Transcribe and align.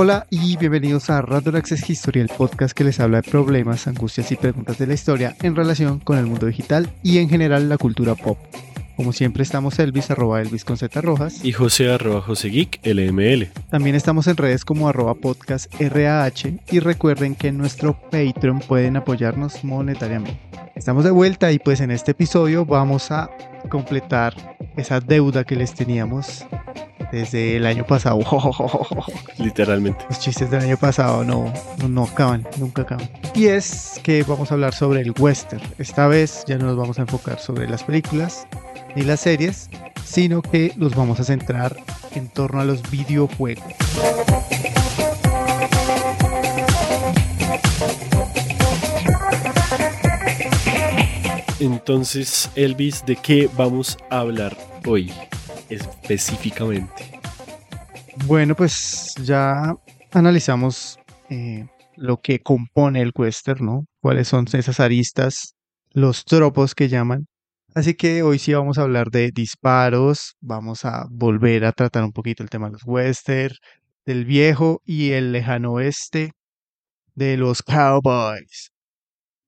Hola 0.00 0.28
y 0.30 0.56
bienvenidos 0.56 1.10
a 1.10 1.22
Random 1.22 1.56
Access 1.56 1.90
History, 1.90 2.20
el 2.20 2.28
podcast 2.28 2.72
que 2.72 2.84
les 2.84 3.00
habla 3.00 3.20
de 3.20 3.28
problemas, 3.28 3.88
angustias 3.88 4.30
y 4.30 4.36
preguntas 4.36 4.78
de 4.78 4.86
la 4.86 4.94
historia 4.94 5.34
en 5.42 5.56
relación 5.56 5.98
con 5.98 6.18
el 6.18 6.26
mundo 6.26 6.46
digital 6.46 6.88
y 7.02 7.18
en 7.18 7.28
general 7.28 7.68
la 7.68 7.78
cultura 7.78 8.14
pop. 8.14 8.38
Como 8.94 9.12
siempre 9.12 9.42
estamos 9.42 9.76
Elvis, 9.80 10.08
arroba 10.12 10.40
Elvis 10.40 10.64
con 10.64 10.76
Z 10.76 11.00
Rojas. 11.00 11.44
Y 11.44 11.50
José, 11.50 11.90
arroba 11.90 12.20
José 12.20 12.48
Geek, 12.48 12.78
LML. 12.84 13.48
También 13.70 13.96
estamos 13.96 14.28
en 14.28 14.36
redes 14.36 14.64
como 14.64 14.88
arroba 14.88 15.14
podcast 15.14 15.68
RAH 15.80 16.60
y 16.70 16.78
recuerden 16.78 17.34
que 17.34 17.48
en 17.48 17.58
nuestro 17.58 18.00
Patreon 18.00 18.60
pueden 18.60 18.96
apoyarnos 18.98 19.64
monetariamente. 19.64 20.38
Estamos 20.76 21.02
de 21.02 21.10
vuelta 21.10 21.50
y 21.50 21.58
pues 21.58 21.80
en 21.80 21.90
este 21.90 22.12
episodio 22.12 22.64
vamos 22.64 23.10
a 23.10 23.28
completar 23.68 24.56
esa 24.76 25.00
deuda 25.00 25.42
que 25.42 25.56
les 25.56 25.74
teníamos 25.74 26.46
desde 27.12 27.56
el 27.56 27.66
año 27.66 27.84
pasado. 27.84 28.20
Literalmente. 29.38 30.04
Los 30.08 30.20
chistes 30.20 30.50
del 30.50 30.62
año 30.62 30.76
pasado 30.76 31.24
no, 31.24 31.52
no, 31.78 31.88
no, 31.88 32.04
acaban, 32.04 32.46
nunca 32.58 32.82
acaban. 32.82 33.08
Y 33.34 33.46
es 33.46 34.00
que 34.02 34.22
vamos 34.22 34.50
a 34.50 34.54
hablar 34.54 34.74
sobre 34.74 35.00
el 35.00 35.12
western. 35.18 35.62
Esta 35.78 36.06
vez 36.06 36.44
ya 36.46 36.58
no 36.58 36.66
nos 36.66 36.76
vamos 36.76 36.98
a 36.98 37.02
enfocar 37.02 37.38
sobre 37.38 37.68
las 37.68 37.84
películas 37.84 38.46
ni 38.94 39.02
las 39.02 39.20
series, 39.20 39.70
sino 40.04 40.42
que 40.42 40.72
nos 40.76 40.94
vamos 40.94 41.20
a 41.20 41.24
centrar 41.24 41.76
en 42.14 42.28
torno 42.28 42.60
a 42.60 42.64
los 42.64 42.88
videojuegos. 42.90 43.64
Entonces, 51.60 52.50
Elvis, 52.54 53.04
¿de 53.04 53.16
qué 53.16 53.50
vamos 53.56 53.98
a 54.10 54.20
hablar 54.20 54.56
hoy 54.86 55.12
específicamente? 55.68 57.20
Bueno, 58.26 58.54
pues 58.54 59.14
ya 59.22 59.74
analizamos 60.12 60.98
eh, 61.30 61.66
lo 61.96 62.18
que 62.18 62.40
compone 62.40 63.02
el 63.02 63.12
western, 63.14 63.64
¿no? 63.64 63.84
Cuáles 64.00 64.28
son 64.28 64.46
esas 64.52 64.80
aristas, 64.80 65.54
los 65.92 66.24
tropos 66.24 66.74
que 66.74 66.88
llaman. 66.88 67.26
Así 67.74 67.94
que 67.94 68.22
hoy 68.22 68.38
sí 68.38 68.54
vamos 68.54 68.78
a 68.78 68.82
hablar 68.82 69.08
de 69.10 69.30
disparos, 69.32 70.34
vamos 70.40 70.84
a 70.84 71.06
volver 71.10 71.64
a 71.64 71.72
tratar 71.72 72.02
un 72.02 72.12
poquito 72.12 72.42
el 72.42 72.50
tema 72.50 72.66
de 72.66 72.72
los 72.72 72.82
western, 72.84 73.54
del 74.06 74.24
viejo 74.24 74.80
y 74.84 75.10
el 75.10 75.32
lejano 75.32 75.74
oeste, 75.74 76.32
de 77.14 77.36
los 77.36 77.62
cowboys, 77.62 78.70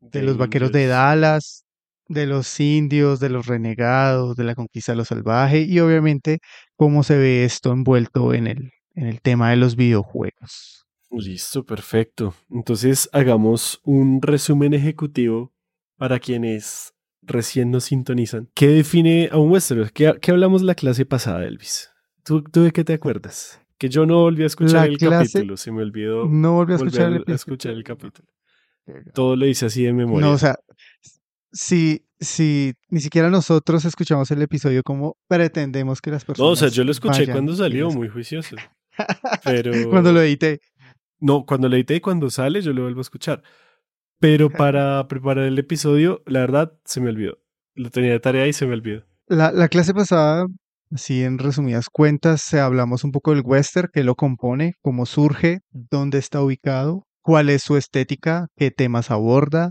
de 0.00 0.22
los 0.22 0.36
vaqueros 0.36 0.72
de 0.72 0.86
Dallas, 0.86 1.64
de 2.10 2.26
los 2.26 2.58
indios, 2.58 3.20
de 3.20 3.30
los 3.30 3.46
renegados, 3.46 4.34
de 4.36 4.42
la 4.42 4.56
conquista 4.56 4.92
de 4.92 4.96
lo 4.96 5.04
salvaje 5.04 5.60
y 5.62 5.78
obviamente 5.78 6.40
cómo 6.74 7.04
se 7.04 7.16
ve 7.16 7.44
esto 7.44 7.70
envuelto 7.70 8.34
en 8.34 8.48
el, 8.48 8.72
en 8.96 9.06
el 9.06 9.20
tema 9.20 9.50
de 9.50 9.56
los 9.56 9.76
videojuegos. 9.76 10.86
Listo, 11.12 11.64
perfecto. 11.64 12.34
Entonces 12.50 13.08
hagamos 13.12 13.80
un 13.84 14.20
resumen 14.22 14.74
ejecutivo 14.74 15.52
para 15.96 16.18
quienes 16.18 16.94
recién 17.22 17.70
nos 17.70 17.84
sintonizan. 17.84 18.48
¿Qué 18.54 18.66
define 18.66 19.28
a 19.30 19.38
un 19.38 19.52
western? 19.52 19.88
¿Qué, 19.94 20.32
hablamos 20.32 20.62
la 20.62 20.74
clase 20.74 21.06
pasada, 21.06 21.46
Elvis? 21.46 21.90
¿Tú, 22.24 22.42
de 22.52 22.72
qué 22.72 22.82
te 22.82 22.94
acuerdas? 22.94 23.60
Que 23.78 23.88
yo 23.88 24.04
no 24.04 24.22
volví 24.22 24.42
a 24.42 24.46
escuchar 24.46 24.88
el 24.88 24.98
capítulo, 24.98 25.56
se 25.56 25.70
me 25.70 25.82
olvidó. 25.82 26.26
No 26.28 26.54
volví 26.54 26.72
a 26.72 26.76
escuchar, 26.76 27.12
el, 27.12 27.24
a 27.24 27.32
escuchar 27.32 27.72
el 27.72 27.84
capítulo. 27.84 28.28
Todo 29.14 29.36
lo 29.36 29.46
hice 29.46 29.66
así 29.66 29.84
de 29.84 29.92
memoria. 29.92 30.26
No, 30.26 30.32
o 30.32 30.38
sea, 30.38 30.58
si, 31.52 32.06
si 32.18 32.74
ni 32.88 33.00
siquiera 33.00 33.30
nosotros 33.30 33.84
escuchamos 33.84 34.30
el 34.30 34.42
episodio 34.42 34.82
como 34.82 35.16
pretendemos 35.28 36.00
que 36.00 36.10
las 36.10 36.24
personas. 36.24 36.46
No, 36.46 36.52
o 36.52 36.56
sea, 36.56 36.68
yo 36.68 36.84
lo 36.84 36.92
escuché 36.92 37.30
cuando 37.30 37.54
salió, 37.54 37.90
muy 37.90 38.08
juicioso. 38.08 38.56
Pero. 39.44 39.72
cuando 39.90 40.12
lo 40.12 40.20
edité. 40.20 40.60
No, 41.18 41.44
cuando 41.44 41.68
lo 41.68 41.76
edité 41.76 41.96
y 41.96 42.00
cuando 42.00 42.30
sale, 42.30 42.62
yo 42.62 42.72
lo 42.72 42.82
vuelvo 42.82 43.00
a 43.00 43.02
escuchar. 43.02 43.42
Pero 44.18 44.50
para 44.50 45.06
preparar 45.08 45.44
el 45.44 45.58
episodio, 45.58 46.22
la 46.26 46.40
verdad, 46.40 46.72
se 46.84 47.00
me 47.00 47.10
olvidó. 47.10 47.38
Lo 47.74 47.90
tenía 47.90 48.12
de 48.12 48.20
tarea 48.20 48.46
y 48.46 48.52
se 48.52 48.66
me 48.66 48.74
olvidó. 48.74 49.04
La, 49.26 49.52
la 49.52 49.68
clase 49.68 49.94
pasada, 49.94 50.46
así 50.92 51.22
en 51.22 51.38
resumidas 51.38 51.88
cuentas, 51.88 52.52
hablamos 52.54 53.04
un 53.04 53.12
poco 53.12 53.32
del 53.32 53.42
western, 53.44 53.88
qué 53.92 54.02
lo 54.02 54.16
compone, 54.16 54.74
cómo 54.82 55.06
surge, 55.06 55.60
dónde 55.70 56.18
está 56.18 56.42
ubicado, 56.42 57.04
cuál 57.22 57.48
es 57.48 57.62
su 57.62 57.76
estética, 57.76 58.48
qué 58.56 58.70
temas 58.70 59.10
aborda, 59.10 59.70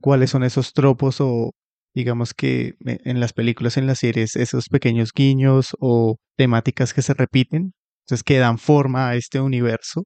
cuáles 0.00 0.30
son 0.30 0.44
esos 0.44 0.72
tropos 0.72 1.20
o 1.20 1.52
digamos 1.94 2.34
que 2.34 2.74
eh, 2.86 2.98
en 3.04 3.20
las 3.20 3.32
películas, 3.32 3.76
en 3.76 3.86
las 3.86 3.98
series, 3.98 4.36
esos 4.36 4.68
pequeños 4.68 5.10
guiños 5.14 5.76
o 5.80 6.16
temáticas 6.36 6.94
que 6.94 7.02
se 7.02 7.14
repiten, 7.14 7.72
entonces 8.04 8.22
que 8.24 8.38
dan 8.38 8.58
forma 8.58 9.08
a 9.10 9.16
este 9.16 9.40
universo. 9.40 10.04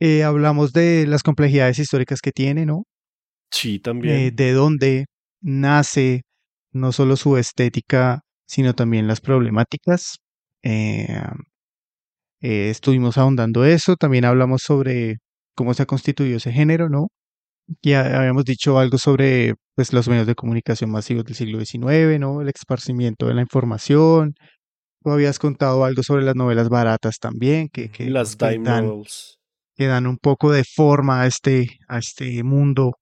Eh, 0.00 0.24
hablamos 0.24 0.72
de 0.72 1.06
las 1.06 1.22
complejidades 1.22 1.78
históricas 1.78 2.20
que 2.20 2.32
tiene, 2.32 2.66
¿no? 2.66 2.82
Sí, 3.50 3.76
Eh, 3.76 3.80
también. 3.80 4.36
de 4.36 4.52
dónde 4.52 5.04
nace 5.40 6.22
no 6.72 6.92
solo 6.92 7.16
su 7.16 7.36
estética, 7.38 8.20
sino 8.46 8.74
también 8.74 9.06
las 9.06 9.20
problemáticas. 9.20 10.16
Eh, 10.62 11.06
eh, 12.40 12.70
estuvimos 12.70 13.16
ahondando 13.18 13.64
eso, 13.64 13.96
también 13.96 14.24
hablamos 14.24 14.62
sobre 14.62 15.16
cómo 15.54 15.72
se 15.74 15.82
ha 15.82 15.86
constituido 15.86 16.36
ese 16.36 16.52
género, 16.52 16.88
¿no? 16.88 17.08
Ya 17.82 18.18
habíamos 18.18 18.44
dicho 18.44 18.78
algo 18.78 18.98
sobre 18.98 19.54
pues, 19.74 19.92
los 19.92 20.08
medios 20.08 20.26
de 20.26 20.34
comunicación 20.34 20.90
masivos 20.90 21.24
del 21.24 21.34
siglo 21.34 21.58
XIX, 21.58 22.18
¿no? 22.18 22.40
El 22.40 22.48
esparcimiento 22.48 23.26
de 23.26 23.34
la 23.34 23.42
información. 23.42 24.34
Tú 25.02 25.10
habías 25.10 25.38
contado 25.38 25.84
algo 25.84 26.02
sobre 26.02 26.24
las 26.24 26.34
novelas 26.34 26.68
baratas 26.68 27.18
también, 27.18 27.68
que, 27.68 27.90
que, 27.90 28.08
Las 28.08 28.36
que 28.36 28.50
Dime 28.50 28.64
dan, 28.70 29.02
que 29.74 29.86
dan 29.86 30.06
un 30.06 30.18
poco 30.18 30.50
de 30.52 30.64
forma 30.64 31.22
a 31.22 31.26
este, 31.26 31.78
a 31.88 31.98
este 31.98 32.42
mundo 32.42 32.92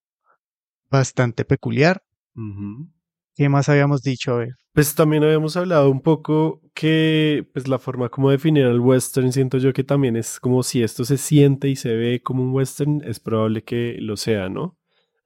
bastante 0.91 1.45
peculiar. 1.45 2.03
Ujú. 2.35 2.89
¿Qué 3.35 3.49
más 3.49 3.69
habíamos 3.69 4.03
dicho? 4.03 4.35
A 4.35 4.39
ver. 4.39 4.49
Pues 4.73 4.95
también 4.95 5.23
habíamos 5.23 5.57
hablado 5.57 5.89
un 5.91 6.01
poco 6.01 6.61
que 6.75 7.47
pues 7.53 7.69
la 7.69 7.79
forma 7.79 8.09
como 8.09 8.31
definir 8.31 8.65
al 8.65 8.81
western 8.81 9.33
siento 9.33 9.59
yo 9.59 9.73
que 9.73 9.85
también 9.85 10.17
es 10.17 10.41
como 10.41 10.63
si 10.65 10.83
esto 10.83 11.05
se 11.05 11.17
siente 11.17 11.69
y 11.69 11.77
se 11.77 11.95
ve 11.95 12.21
como 12.23 12.43
un 12.43 12.53
western, 12.53 13.01
es 13.05 13.21
probable 13.21 13.63
que 13.63 13.97
lo 14.01 14.17
sea, 14.17 14.49
¿no? 14.49 14.77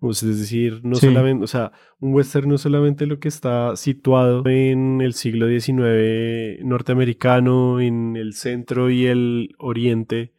O 0.01 0.13
sea, 0.13 0.29
es 0.31 0.39
decir, 0.39 0.81
no 0.85 0.97
Sí. 0.97 1.07
solamente, 1.07 1.43
o 1.45 1.47
sea, 1.47 1.73
un 1.99 2.13
western 2.15 2.49
no 2.49 2.55
es 2.57 2.61
solamente 2.61 3.07
lo 3.07 3.19
que 3.19 3.29
está 3.29 3.75
situado 3.75 4.43
en 4.47 5.01
el 5.01 5.13
siglo 5.15 5.47
XIX 5.49 6.61
norteamericano, 6.65 7.81
en 7.81 8.17
el 8.17 8.35
centro 8.35 8.91
y 8.91 9.07
el 9.07 9.55
oriente, 9.59 10.35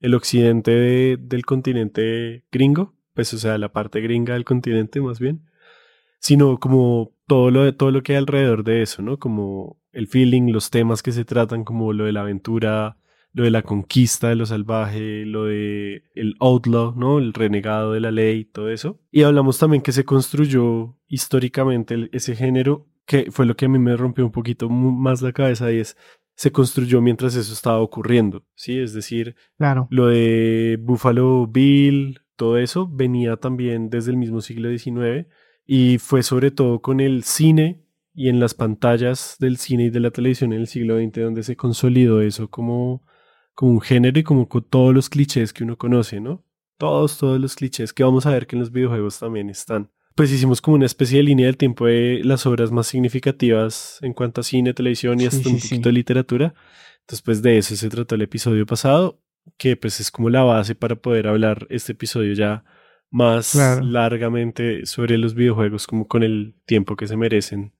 el 0.00 0.14
occidente 0.14 0.70
de- 0.70 1.16
del 1.18 1.44
continente 1.44 2.44
gringo, 2.52 2.94
pues 3.14 3.32
o 3.34 3.38
sea, 3.38 3.58
la 3.58 3.72
parte 3.72 4.00
gringa 4.00 4.34
del 4.34 4.44
continente 4.44 5.00
más 5.00 5.18
bien, 5.18 5.42
sino 6.20 6.58
como 6.58 7.12
todo 7.26 7.50
lo, 7.50 7.74
todo 7.74 7.90
lo 7.90 8.02
que 8.02 8.12
hay 8.12 8.18
alrededor 8.18 8.62
de 8.62 8.82
eso, 8.82 9.02
¿no? 9.02 9.18
Como 9.18 9.80
el 9.92 10.06
feeling, 10.06 10.52
los 10.52 10.70
temas 10.70 11.02
que 11.02 11.10
se 11.12 11.24
tratan, 11.24 11.64
como 11.64 11.92
lo 11.92 12.04
de 12.04 12.12
la 12.12 12.20
aventura, 12.20 12.96
lo 13.32 13.44
de 13.44 13.50
la 13.50 13.62
conquista 13.62 14.28
de 14.28 14.36
lo 14.36 14.46
salvaje, 14.46 15.24
lo 15.24 15.44
de 15.46 16.02
el 16.14 16.34
outlaw, 16.40 16.94
¿no? 16.96 17.18
El 17.18 17.32
renegado 17.32 17.92
de 17.92 18.00
la 18.00 18.10
ley, 18.10 18.44
todo 18.44 18.70
eso. 18.70 19.00
Y 19.10 19.22
hablamos 19.22 19.58
también 19.58 19.82
que 19.82 19.92
se 19.92 20.04
construyó 20.04 20.96
históricamente 21.08 22.08
ese 22.12 22.36
género, 22.36 22.86
que 23.06 23.30
fue 23.30 23.46
lo 23.46 23.56
que 23.56 23.66
a 23.66 23.68
mí 23.68 23.78
me 23.78 23.96
rompió 23.96 24.24
un 24.24 24.32
poquito 24.32 24.68
más 24.68 25.22
la 25.22 25.32
cabeza 25.32 25.72
y 25.72 25.78
es, 25.78 25.96
se 26.34 26.52
construyó 26.52 27.00
mientras 27.00 27.34
eso 27.36 27.52
estaba 27.52 27.78
ocurriendo, 27.80 28.44
¿sí? 28.54 28.78
Es 28.78 28.92
decir, 28.94 29.36
Claro. 29.58 29.86
lo 29.90 30.06
de 30.06 30.78
Buffalo 30.80 31.46
Bill, 31.46 32.20
todo 32.36 32.58
eso 32.58 32.88
venía 32.90 33.36
también 33.36 33.90
desde 33.90 34.10
el 34.10 34.16
mismo 34.16 34.40
siglo 34.40 34.70
XIX 34.76 35.26
y 35.72 35.98
fue 35.98 36.24
sobre 36.24 36.50
todo 36.50 36.82
con 36.82 36.98
el 36.98 37.22
cine 37.22 37.80
y 38.12 38.28
en 38.28 38.40
las 38.40 38.54
pantallas 38.54 39.36
del 39.38 39.56
cine 39.56 39.84
y 39.84 39.90
de 39.90 40.00
la 40.00 40.10
televisión 40.10 40.52
en 40.52 40.62
el 40.62 40.66
siglo 40.66 40.98
XX 40.98 41.20
donde 41.20 41.44
se 41.44 41.54
consolidó 41.54 42.22
eso 42.22 42.50
como, 42.50 43.04
como 43.54 43.74
un 43.74 43.80
género 43.80 44.18
y 44.18 44.24
como 44.24 44.48
con 44.48 44.64
todos 44.64 44.92
los 44.92 45.08
clichés 45.08 45.52
que 45.52 45.62
uno 45.62 45.78
conoce, 45.78 46.18
¿no? 46.18 46.44
Todos, 46.76 47.18
todos 47.18 47.40
los 47.40 47.54
clichés 47.54 47.92
que 47.92 48.02
vamos 48.02 48.26
a 48.26 48.30
ver 48.30 48.48
que 48.48 48.56
en 48.56 48.60
los 48.60 48.72
videojuegos 48.72 49.20
también 49.20 49.48
están. 49.48 49.92
Pues 50.16 50.32
hicimos 50.32 50.60
como 50.60 50.74
una 50.74 50.86
especie 50.86 51.18
de 51.18 51.22
línea 51.22 51.46
del 51.46 51.56
tiempo 51.56 51.86
de 51.86 52.20
las 52.24 52.46
obras 52.46 52.72
más 52.72 52.88
significativas 52.88 54.00
en 54.02 54.12
cuanto 54.12 54.40
a 54.40 54.44
cine, 54.44 54.74
televisión 54.74 55.20
y 55.20 55.26
hasta 55.26 55.44
sí, 55.44 55.48
un 55.50 55.60
sí. 55.60 55.68
poquito 55.68 55.88
de 55.90 55.92
literatura. 55.92 56.54
Entonces, 57.02 57.22
pues 57.22 57.42
de 57.42 57.58
eso 57.58 57.76
se 57.76 57.88
trató 57.88 58.16
el 58.16 58.22
episodio 58.22 58.66
pasado, 58.66 59.22
que 59.56 59.76
pues 59.76 60.00
es 60.00 60.10
como 60.10 60.30
la 60.30 60.42
base 60.42 60.74
para 60.74 60.96
poder 60.96 61.28
hablar 61.28 61.68
este 61.70 61.92
episodio 61.92 62.32
ya 62.32 62.64
más 63.10 63.52
Claro. 63.52 63.84
largamente 63.84 64.86
sobre 64.86 65.18
los 65.18 65.34
videojuegos, 65.34 65.86
como 65.86 66.06
con 66.06 66.22
el 66.22 66.54
tiempo 66.66 66.96
que 66.96 67.06
se 67.06 67.16
merecen 67.16 67.72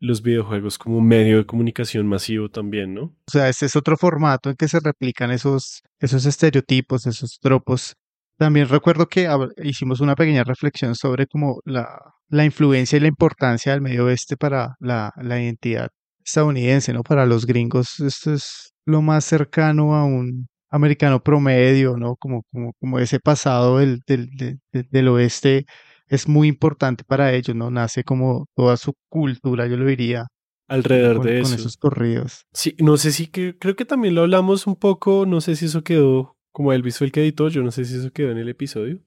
los 0.00 0.22
videojuegos 0.22 0.78
como 0.78 1.00
medio 1.00 1.38
de 1.38 1.46
comunicación 1.46 2.06
masivo 2.06 2.48
también, 2.50 2.94
¿no? 2.94 3.02
O 3.02 3.30
sea, 3.30 3.48
este 3.48 3.66
es 3.66 3.74
otro 3.74 3.96
formato 3.96 4.48
en 4.50 4.56
que 4.56 4.68
se 4.68 4.78
replican 4.78 5.30
esos, 5.32 5.82
esos 5.98 6.24
estereotipos, 6.24 7.06
esos 7.06 7.38
tropos. 7.40 7.96
También 8.36 8.68
recuerdo 8.68 9.06
que 9.08 9.28
hicimos 9.64 9.98
una 10.00 10.14
pequeña 10.14 10.44
reflexión 10.44 10.94
sobre 10.94 11.26
como 11.26 11.60
la, 11.64 11.88
la 12.28 12.44
influencia 12.44 12.96
y 12.96 13.00
la 13.00 13.08
importancia 13.08 13.72
del 13.72 13.80
medio 13.80 14.04
oeste 14.04 14.36
para 14.36 14.76
la, 14.78 15.12
la 15.20 15.42
identidad 15.42 15.88
estadounidense, 16.24 16.92
¿no? 16.92 17.02
Para 17.02 17.26
los 17.26 17.46
gringos, 17.46 17.98
esto 17.98 18.34
es 18.34 18.72
lo 18.84 19.02
más 19.02 19.24
cercano 19.24 19.96
a 19.96 20.04
un, 20.04 20.46
americano 20.70 21.22
promedio, 21.22 21.96
¿no? 21.96 22.16
Como, 22.16 22.44
como, 22.52 22.72
como 22.80 22.98
ese 22.98 23.20
pasado 23.20 23.78
del, 23.78 24.02
del, 24.06 24.30
del, 24.36 24.60
del 24.90 25.08
oeste 25.08 25.66
es 26.08 26.28
muy 26.28 26.48
importante 26.48 27.04
para 27.04 27.32
ellos, 27.32 27.54
¿no? 27.54 27.70
Nace 27.70 28.04
como 28.04 28.46
toda 28.54 28.76
su 28.76 28.94
cultura, 29.08 29.66
yo 29.66 29.76
lo 29.76 29.86
diría, 29.86 30.26
alrededor 30.66 31.18
con, 31.18 31.26
de 31.26 31.42
con 31.42 31.52
eso. 31.52 31.54
esos 31.54 31.76
corridos. 31.76 32.46
Sí, 32.52 32.74
no 32.78 32.96
sé 32.96 33.12
si 33.12 33.26
que, 33.26 33.56
creo 33.58 33.76
que 33.76 33.84
también 33.84 34.14
lo 34.14 34.22
hablamos 34.22 34.66
un 34.66 34.76
poco, 34.76 35.26
no 35.26 35.40
sé 35.40 35.56
si 35.56 35.66
eso 35.66 35.82
quedó, 35.82 36.36
como 36.52 36.72
Elvis 36.72 36.98
fue 36.98 37.06
el 37.06 37.12
que 37.12 37.20
editó, 37.20 37.48
yo 37.48 37.62
no 37.62 37.70
sé 37.70 37.84
si 37.84 37.96
eso 37.96 38.10
quedó 38.12 38.30
en 38.30 38.38
el 38.38 38.48
episodio. 38.48 39.00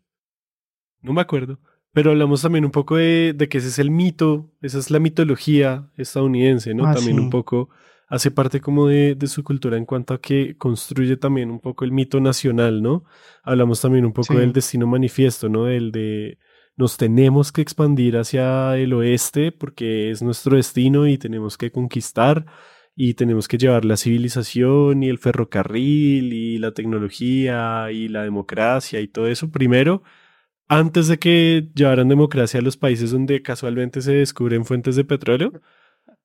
No 1.02 1.14
me 1.14 1.22
acuerdo. 1.22 1.60
Pero 1.94 2.12
hablamos 2.12 2.42
también 2.42 2.64
un 2.64 2.72
poco 2.72 2.96
de, 2.96 3.34
de 3.36 3.50
que 3.50 3.58
ese 3.58 3.68
es 3.68 3.80
el 3.80 3.92
mito, 3.92 4.50
esa 4.62 4.80
es 4.80 4.92
la 4.92 5.00
mitología 5.00 5.92
estadounidense, 5.98 6.74
¿no? 6.74 6.86
Ah, 6.86 6.94
también 6.94 7.18
sí. 7.18 7.22
un 7.24 7.30
poco 7.30 7.70
hace 8.12 8.30
parte 8.30 8.60
como 8.60 8.88
de, 8.88 9.16
de 9.16 9.28
su 9.28 9.44
cultura 9.44 9.78
en 9.78 9.86
cuanto 9.86 10.14
a 10.14 10.22
que 10.22 10.56
construye 10.58 11.18
también 11.18 11.50
un 11.50 11.60
poco 11.60 11.86
el 11.86 11.92
mito 11.92 12.20
nacional, 12.20 12.82
¿no? 12.84 13.06
Hablamos 13.44 13.82
también 13.82 14.06
un 14.06 14.14
poco 14.14 14.34
Sí. 14.34 14.40
del 14.40 14.54
destino 14.54 14.86
manifiesto, 14.86 15.50
¿no? 15.50 15.68
El 15.68 15.92
de 15.92 16.38
nos 16.78 16.98
tenemos 16.98 17.52
que 17.52 17.62
expandir 17.62 18.18
hacia 18.18 18.78
el 18.78 18.94
oeste 18.94 19.52
porque 19.52 20.12
es 20.12 20.22
nuestro 20.22 20.56
destino 20.58 21.08
y 21.08 21.18
tenemos 21.18 21.58
que 21.58 21.72
conquistar 21.72 22.46
y 22.96 23.14
tenemos 23.14 23.48
que 23.48 23.58
llevar 23.58 23.86
la 23.86 23.98
civilización 23.98 25.04
y 25.04 25.10
el 25.10 25.18
ferrocarril 25.18 26.34
y 26.34 26.58
la 26.58 26.72
tecnología 26.74 27.92
y 27.92 28.08
la 28.08 28.24
democracia 28.24 29.00
y 29.02 29.08
todo 29.08 29.28
eso 29.28 29.50
primero 29.52 30.04
antes 30.68 31.08
de 31.10 31.20
que 31.20 31.70
llevaran 31.76 32.08
democracia 32.08 32.60
a 32.60 32.64
los 32.64 32.78
países 32.78 33.12
donde 33.12 33.42
casualmente 33.42 34.02
se 34.02 34.14
descubren 34.14 34.64
fuentes 34.66 34.96
de 34.96 35.04
petróleo, 35.04 35.52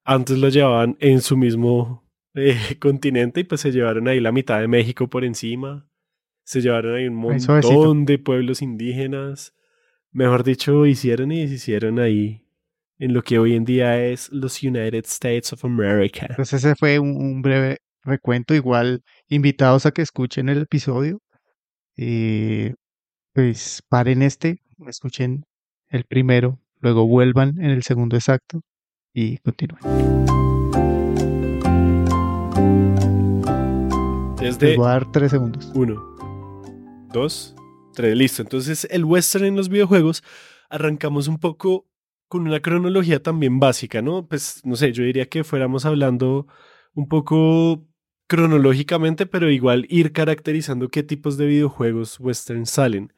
antes 0.07 0.39
lo 0.39 0.49
llevaban 0.49 0.97
en 1.01 1.21
su 1.21 1.37
mismo 1.37 2.09
eh, 2.35 2.57
continente 2.81 3.41
y 3.41 3.45
pues 3.45 3.61
se 3.61 3.73
llevaron 3.73 4.09
ahí 4.09 4.21
la 4.21 4.33
mitad 4.33 4.61
de 4.61 4.69
México 4.69 5.09
por 5.09 5.25
encima, 5.25 5.91
se 6.45 6.61
llevaron 6.61 6.95
ahí 6.95 7.09
un 7.09 7.17
montón 7.17 8.07
de 8.07 8.19
pueblos 8.19 8.63
indígenas, 8.63 9.55
mejor 10.13 10.45
dicho, 10.45 10.87
hicieron 10.87 11.33
y 11.33 11.43
deshicieron 11.43 11.99
ahí 11.99 12.47
en 12.99 13.13
lo 13.13 13.23
que 13.23 13.39
hoy 13.39 13.55
en 13.55 13.65
día 13.65 14.03
es 14.03 14.31
los 14.33 14.63
United 14.63 15.05
States 15.05 15.53
of 15.53 15.65
America. 15.65 16.27
Entonces 16.31 16.65
ese 16.65 16.75
fue 16.77 16.99
un, 16.99 17.17
un 17.17 17.43
breve 17.43 17.79
recuento, 18.03 18.55
igual 18.55 19.03
invitados 19.29 19.85
a 19.85 19.91
que 19.91 20.03
escuchen 20.03 20.49
el 20.49 20.63
episodio. 20.63 21.21
Eh, 21.97 22.75
pues 23.33 23.83
paren 23.89 24.23
este, 24.23 24.63
escuchen 24.87 25.45
el 25.89 26.05
primero, 26.05 26.61
luego 26.81 27.07
vuelvan 27.07 27.59
en 27.59 27.71
el 27.71 27.83
segundo 27.83 28.17
exacto 28.17 28.63
y 29.17 29.39
continúen. 29.39 29.81
Les 34.43 34.59
Desde 34.59 34.77
voy 34.77 34.87
a 34.87 34.91
dar 34.91 35.11
tres 35.11 35.31
segundos. 35.31 35.73
Uno, 35.75 35.95
dos, 37.15 37.57
tres, 37.95 38.15
listo. 38.15 38.43
Entonces, 38.43 38.87
el 38.91 39.07
western 39.07 39.47
en 39.47 39.57
los 39.57 39.71
videojuegos, 39.71 40.23
arrancamos 40.69 41.29
un 41.29 41.39
poco 41.39 41.89
con 42.29 42.47
una 42.47 42.61
cronología 42.61 43.23
también 43.23 43.59
básica, 43.59 44.03
¿no? 44.03 44.29
Pues, 44.29 44.61
no 44.65 44.77
sé, 44.77 44.93
yo 44.93 45.03
diría 45.03 45.31
que 45.31 45.45
fuéramos 45.45 45.87
hablando 45.87 46.47
un 46.95 47.09
poco 47.09 47.87
cronológicamente, 48.27 49.25
pero 49.25 49.51
igual 49.51 49.87
ir 49.89 50.13
caracterizando 50.13 50.89
qué 50.89 51.03
tipos 51.03 51.39
de 51.39 51.47
videojuegos 51.47 52.21
western 52.21 52.67
salen. 52.67 53.15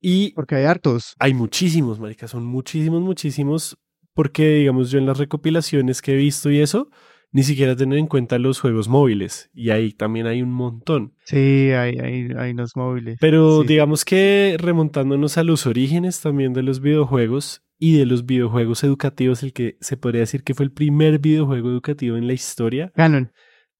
Y 0.00 0.34
Porque 0.34 0.54
hay 0.54 0.66
hartos. 0.66 1.16
hay 1.18 1.34
muchísimos, 1.34 1.98
marica, 1.98 2.28
son 2.28 2.44
muchísimos, 2.44 3.02
muchísimos, 3.02 3.76
porque 4.16 4.48
digamos 4.56 4.90
yo 4.90 4.98
en 4.98 5.06
las 5.06 5.18
recopilaciones 5.18 6.02
que 6.02 6.14
he 6.14 6.16
visto 6.16 6.50
y 6.50 6.58
eso, 6.58 6.90
ni 7.32 7.42
siquiera 7.42 7.76
tener 7.76 7.98
en 7.98 8.06
cuenta 8.06 8.38
los 8.38 8.58
juegos 8.60 8.88
móviles, 8.88 9.50
y 9.54 9.70
ahí 9.70 9.92
también 9.92 10.26
hay 10.26 10.42
un 10.42 10.50
montón. 10.52 11.12
Sí, 11.24 11.70
hay, 11.70 11.98
hay, 11.98 12.28
hay 12.36 12.50
unos 12.52 12.74
móviles. 12.76 13.18
Pero 13.20 13.60
Sí. 13.62 13.68
digamos 13.68 14.04
que 14.04 14.56
remontándonos 14.58 15.36
a 15.38 15.44
los 15.44 15.66
orígenes 15.66 16.20
también 16.20 16.52
de 16.54 16.62
los 16.62 16.80
videojuegos 16.80 17.62
y 17.78 17.98
de 17.98 18.06
los 18.06 18.24
videojuegos 18.24 18.82
educativos, 18.84 19.42
el 19.42 19.52
que 19.52 19.76
se 19.80 19.96
podría 19.98 20.20
decir 20.22 20.42
que 20.44 20.54
fue 20.54 20.64
el 20.64 20.72
primer 20.72 21.18
videojuego 21.18 21.68
educativo 21.70 22.16
en 22.16 22.26
la 22.26 22.32
historia, 22.32 22.90
Ganon. 22.96 23.30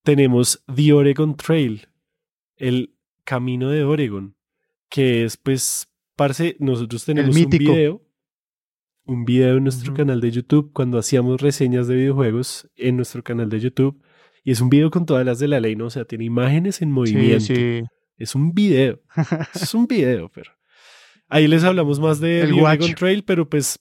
tenemos 0.03 0.63
The 0.73 0.93
Oregon 0.93 1.35
Trail, 1.35 1.87
el 2.57 2.93
Camino 3.23 3.69
de 3.71 3.83
Oregon, 3.83 4.35
que 4.89 5.23
es 5.25 5.35
pues, 5.37 5.87
parce, 6.15 6.55
nosotros 6.59 7.03
tenemos 7.05 7.35
un 7.35 7.41
mítico. 7.41 7.73
video, 7.73 8.01
un 9.07 9.25
video 9.25 9.57
en 9.57 9.63
nuestro 9.63 9.93
canal 9.93 10.21
de 10.21 10.31
YouTube 10.31 10.71
cuando 10.73 10.97
hacíamos 10.97 11.41
reseñas 11.41 11.87
de 11.87 11.95
videojuegos 11.95 12.69
en 12.75 12.97
nuestro 12.97 13.23
canal 13.23 13.49
de 13.49 13.59
YouTube. 13.59 14.01
Y 14.43 14.51
es 14.51 14.61
un 14.61 14.69
video 14.69 14.91
con 14.91 15.05
todas 15.05 15.25
las 15.25 15.39
de 15.39 15.47
la 15.47 15.59
ley, 15.59 15.75
¿no? 15.75 15.87
O 15.87 15.89
sea, 15.89 16.05
tiene 16.05 16.25
imágenes 16.25 16.81
en 16.81 16.91
movimiento. 16.91 17.39
sí. 17.39 17.81
Es 18.17 18.35
un 18.35 18.53
video. 18.53 19.01
Es 19.53 19.73
un 19.73 19.87
video, 19.87 20.29
pero. 20.29 20.51
Ahí 21.29 21.47
les 21.47 21.63
hablamos 21.63 21.99
más 21.99 22.19
de 22.19 22.41
El 22.41 22.53
Watch. 22.53 22.95
Trail, 22.95 23.23
pero 23.23 23.49
pues 23.49 23.79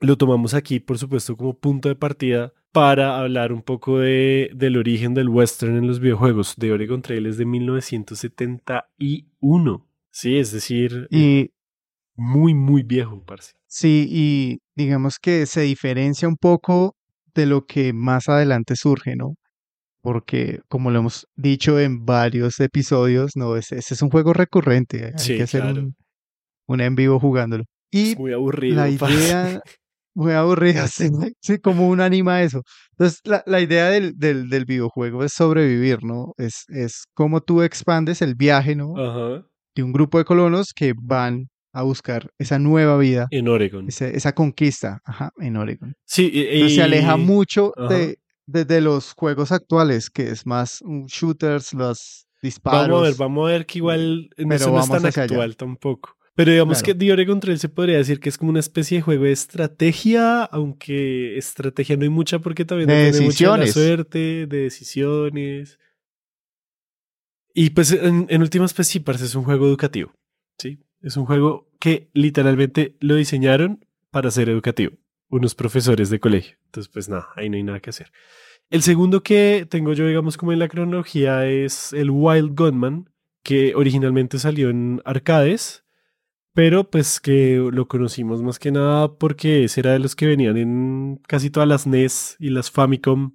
lo 0.00 0.16
tomamos 0.16 0.54
aquí, 0.54 0.80
por 0.80 0.98
supuesto, 0.98 1.36
como 1.36 1.56
punto 1.58 1.88
de 1.88 1.94
partida 1.94 2.52
para 2.72 3.20
hablar 3.20 3.52
un 3.52 3.62
poco 3.62 4.00
de, 4.00 4.50
del 4.54 4.76
origen 4.76 5.14
del 5.14 5.28
western 5.28 5.76
en 5.76 5.86
los 5.86 6.00
videojuegos. 6.00 6.56
The 6.58 6.72
Oregon 6.72 7.00
Trail 7.00 7.26
es 7.26 7.38
de 7.38 7.44
1971. 7.46 9.88
Sí, 10.10 10.36
es 10.36 10.50
decir, 10.52 11.06
Y 11.10 11.52
muy, 12.16 12.54
muy 12.54 12.82
viejo, 12.82 13.22
parce. 13.24 13.54
Sí, 13.74 14.06
y 14.10 14.58
digamos 14.76 15.18
que 15.20 15.46
se 15.46 15.62
diferencia 15.62 16.28
un 16.28 16.36
poco 16.36 16.94
de 17.34 17.46
lo 17.46 17.66
que 17.66 17.92
más 17.92 18.28
adelante 18.28 18.74
surge, 18.76 19.16
¿no? 19.16 19.34
Porque, 20.02 20.60
como 20.68 20.90
lo 20.90 21.00
hemos 21.00 21.26
dicho 21.36 21.80
en 21.80 22.04
varios 22.04 22.60
episodios, 22.60 23.32
no, 23.36 23.56
ese, 23.56 23.78
ese 23.78 23.94
es 23.94 24.02
un 24.02 24.10
juego 24.10 24.32
recurrente. 24.34 25.06
Hay 25.06 25.12
Sí, 25.18 25.36
que 25.36 25.44
hacer 25.44 25.62
claro. 25.62 25.82
un, 25.82 25.94
un 26.68 26.80
en 26.82 26.94
vivo 26.94 27.18
jugándolo. 27.20 27.64
Y 27.90 28.12
Es 28.12 28.18
muy 28.18 28.32
aburrido. 28.32 28.76
la 28.76 28.90
idea, 28.90 29.60
muy 30.14 30.32
aburrida, 30.32 30.86
sí, 30.88 31.08
sí, 31.40 31.58
como 31.58 31.88
un 31.88 32.00
anima 32.02 32.42
eso. 32.42 32.62
Entonces, 32.92 33.20
la, 33.24 33.42
la 33.46 33.60
idea 33.62 33.88
del, 33.90 34.12
del, 34.16 34.48
del 34.50 34.64
videojuego 34.66 35.24
es 35.24 35.32
sobrevivir, 35.32 36.04
¿no? 36.04 36.32
Es, 36.38 36.64
es 36.68 37.04
cómo 37.14 37.40
tú 37.40 37.62
expandes 37.62 38.22
el 38.22 38.34
viaje, 38.36 38.76
¿no? 38.76 38.94
Ajá. 38.98 39.46
De 39.74 39.82
un 39.82 39.92
grupo 39.92 40.18
de 40.18 40.24
colonos 40.26 40.72
que 40.76 40.92
van 41.02 41.46
a 41.74 41.82
buscar 41.82 42.30
esa 42.38 42.58
nueva 42.58 42.96
vida, 42.96 43.26
En 43.30 43.48
Oregon. 43.48 43.88
esa, 43.88 44.06
esa 44.08 44.32
conquista, 44.34 45.00
ajá, 45.04 45.32
en 45.38 45.56
Oregon. 45.56 45.94
Sí, 46.06 46.30
y, 46.32 46.40
Entonces, 46.46 46.76
se 46.76 46.82
aleja 46.82 47.16
mucho 47.16 47.72
de, 47.90 48.18
de, 48.46 48.64
de 48.64 48.80
los 48.80 49.12
juegos 49.12 49.52
actuales, 49.52 50.08
que 50.08 50.28
es 50.30 50.46
más 50.46 50.80
un 50.82 51.06
shooters, 51.06 51.74
los 51.74 52.26
disparos. 52.42 52.88
Vamos 52.88 53.00
a 53.00 53.02
ver, 53.10 53.14
vamos 53.18 53.48
a 53.48 53.52
ver 53.52 53.66
que 53.66 53.78
igual 53.78 54.30
Pero 54.36 54.54
eso 54.54 54.70
no 54.70 54.80
es 54.80 54.88
tan 54.88 55.04
allá. 55.04 55.22
actual 55.24 55.56
tampoco. 55.56 56.16
Pero 56.36 56.50
digamos 56.50 56.82
Claro. 56.82 56.98
que 56.98 57.04
The 57.06 57.12
Oregon 57.12 57.38
Trail 57.40 57.58
se 57.60 57.68
podría 57.68 57.96
decir 57.96 58.18
que 58.18 58.28
es 58.28 58.36
como 58.38 58.50
una 58.50 58.58
especie 58.60 58.98
de 58.98 59.02
juego 59.02 59.22
de 59.24 59.30
estrategia, 59.32 60.42
aunque 60.42 61.38
estrategia 61.38 61.96
no 61.96 62.02
hay 62.02 62.08
mucha 62.08 62.40
porque 62.40 62.64
también 62.64 62.88
De 62.88 62.94
depende 62.96 63.20
mucho 63.26 63.52
de 63.52 63.58
la 63.58 63.66
suerte, 63.68 64.18
de 64.46 64.58
decisiones. 64.58 65.78
Y 67.54 67.70
pues 67.70 67.92
en, 67.92 68.26
en 68.28 68.42
últimas, 68.42 68.74
pues 68.74 68.88
sí, 68.88 68.98
parece 69.00 69.26
es 69.26 69.34
un 69.36 69.44
juego 69.44 69.66
educativo. 69.66 70.12
¿sí? 70.58 70.78
Es 71.04 71.18
un 71.18 71.26
juego 71.26 71.68
que 71.78 72.08
literalmente 72.14 72.96
lo 72.98 73.14
diseñaron 73.14 73.84
para 74.10 74.30
ser 74.30 74.48
educativo. 74.48 74.96
Unos 75.28 75.54
profesores 75.54 76.08
de 76.08 76.18
colegio. 76.18 76.56
Entonces, 76.64 76.90
pues 76.90 77.10
nada, 77.10 77.28
ahí 77.36 77.50
no 77.50 77.56
hay 77.56 77.62
nada 77.62 77.80
que 77.80 77.90
hacer. 77.90 78.10
El 78.70 78.80
segundo 78.80 79.22
que 79.22 79.66
tengo 79.68 79.92
yo, 79.92 80.06
digamos, 80.06 80.38
como 80.38 80.52
en 80.52 80.60
la 80.60 80.68
cronología 80.68 81.46
es 81.46 81.92
el 81.92 82.10
Wild 82.10 82.58
Gunman, 82.58 83.10
que 83.42 83.74
originalmente 83.74 84.38
salió 84.38 84.70
en 84.70 85.02
arcades, 85.04 85.84
pero 86.54 86.88
pues 86.88 87.20
que 87.20 87.56
lo 87.70 87.86
conocimos 87.86 88.42
más 88.42 88.58
que 88.58 88.72
nada 88.72 89.18
porque 89.18 89.64
ese 89.64 89.80
era 89.80 89.92
de 89.92 89.98
los 89.98 90.16
que 90.16 90.26
venían 90.26 90.56
en 90.56 91.20
casi 91.28 91.50
todas 91.50 91.68
las 91.68 91.86
NES 91.86 92.36
y 92.38 92.48
las 92.48 92.70
Famicom. 92.70 93.34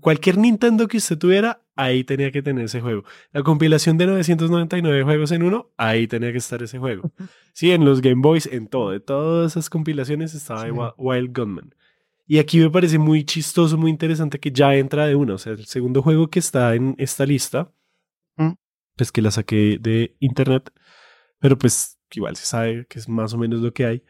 Cualquier 0.00 0.38
Nintendo 0.38 0.88
que 0.88 0.96
usted 0.96 1.18
tuviera, 1.18 1.62
ahí 1.76 2.04
tenía 2.04 2.30
que 2.30 2.42
tener 2.42 2.64
ese 2.64 2.80
juego. 2.80 3.04
La 3.32 3.42
compilación 3.42 3.96
de 3.98 4.06
999 4.06 5.02
juegos 5.02 5.30
en 5.32 5.42
uno, 5.42 5.70
ahí 5.76 6.06
tenía 6.06 6.32
que 6.32 6.38
estar 6.38 6.62
ese 6.62 6.78
juego. 6.78 7.12
Sí, 7.52 7.70
en 7.72 7.84
los 7.84 8.00
Game 8.00 8.20
Boys, 8.22 8.46
en 8.46 8.66
todo, 8.68 8.90
de 8.90 9.00
todas 9.00 9.52
esas 9.52 9.68
compilaciones 9.70 10.34
estaba 10.34 10.64
Sí. 10.64 10.70
Wild 10.96 11.36
Gunman. 11.36 11.74
Y 12.26 12.38
aquí 12.38 12.58
me 12.58 12.70
parece 12.70 12.98
muy 12.98 13.24
chistoso, 13.24 13.76
muy 13.76 13.90
interesante 13.90 14.40
que 14.40 14.50
ya 14.50 14.74
entra 14.74 15.06
de 15.06 15.14
una. 15.14 15.34
O 15.34 15.38
sea, 15.38 15.52
el 15.52 15.66
segundo 15.66 16.00
juego 16.02 16.28
que 16.30 16.38
está 16.38 16.74
en 16.74 16.94
esta 16.98 17.26
lista, 17.26 17.70
Mm. 18.36 18.52
pues 18.96 19.12
que 19.12 19.20
la 19.22 19.30
saqué 19.30 19.78
de 19.80 20.16
internet, 20.20 20.70
pero 21.38 21.58
pues 21.58 21.98
igual 22.12 22.34
se 22.36 22.46
sabe 22.46 22.86
que 22.88 22.98
es 22.98 23.08
más 23.08 23.34
o 23.34 23.38
menos 23.38 23.60
lo 23.60 23.72
que 23.74 23.84
hay, 23.84 24.02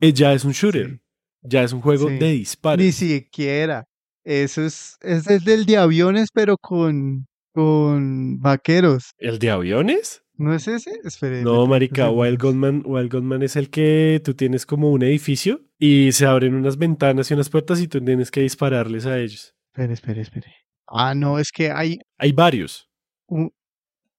eh, 0.00 0.12
ya 0.12 0.32
es 0.32 0.44
un 0.44 0.52
shooter. 0.52 0.88
Sí. 0.90 1.00
Ya 1.44 1.64
es 1.64 1.72
un 1.72 1.80
juego 1.80 2.08
Sí. 2.08 2.18
de 2.18 2.30
disparos. 2.32 2.84
Ni 2.84 2.92
siquiera. 2.92 3.88
Eso 4.24 4.64
es, 4.64 4.96
es 5.00 5.24
desde 5.24 5.54
el 5.54 5.66
de 5.66 5.76
aviones, 5.78 6.28
pero 6.32 6.56
con, 6.58 7.26
con 7.52 8.40
vaqueros. 8.40 9.12
¿El 9.18 9.38
de 9.38 9.50
aviones? 9.50 10.22
¿No 10.36 10.54
es 10.54 10.66
ese? 10.66 10.92
Espere. 11.04 11.42
No, 11.42 11.66
marica, 11.66 12.10
Wild. 12.10 12.40
Gunman, 12.40 12.82
Wild 12.84 13.12
Gunman 13.12 13.42
es 13.42 13.54
el 13.56 13.70
que 13.70 14.20
tú 14.24 14.34
tienes 14.34 14.64
como 14.66 14.90
un 14.90 15.02
edificio 15.02 15.60
y 15.78 16.10
se 16.12 16.26
abren 16.26 16.54
unas 16.54 16.78
ventanas 16.78 17.30
y 17.30 17.34
unas 17.34 17.48
puertas 17.50 17.80
y 17.80 17.88
tú 17.88 18.00
tienes 18.02 18.30
que 18.30 18.40
dispararles 18.40 19.06
a 19.06 19.18
ellos. 19.18 19.54
Espere, 19.72 19.92
espere, 19.92 20.20
espere. 20.22 20.54
Ah, 20.86 21.14
no, 21.14 21.38
es 21.38 21.52
que 21.52 21.70
hay 21.70 21.98
Hay 22.18 22.32
varios. 22.32 22.88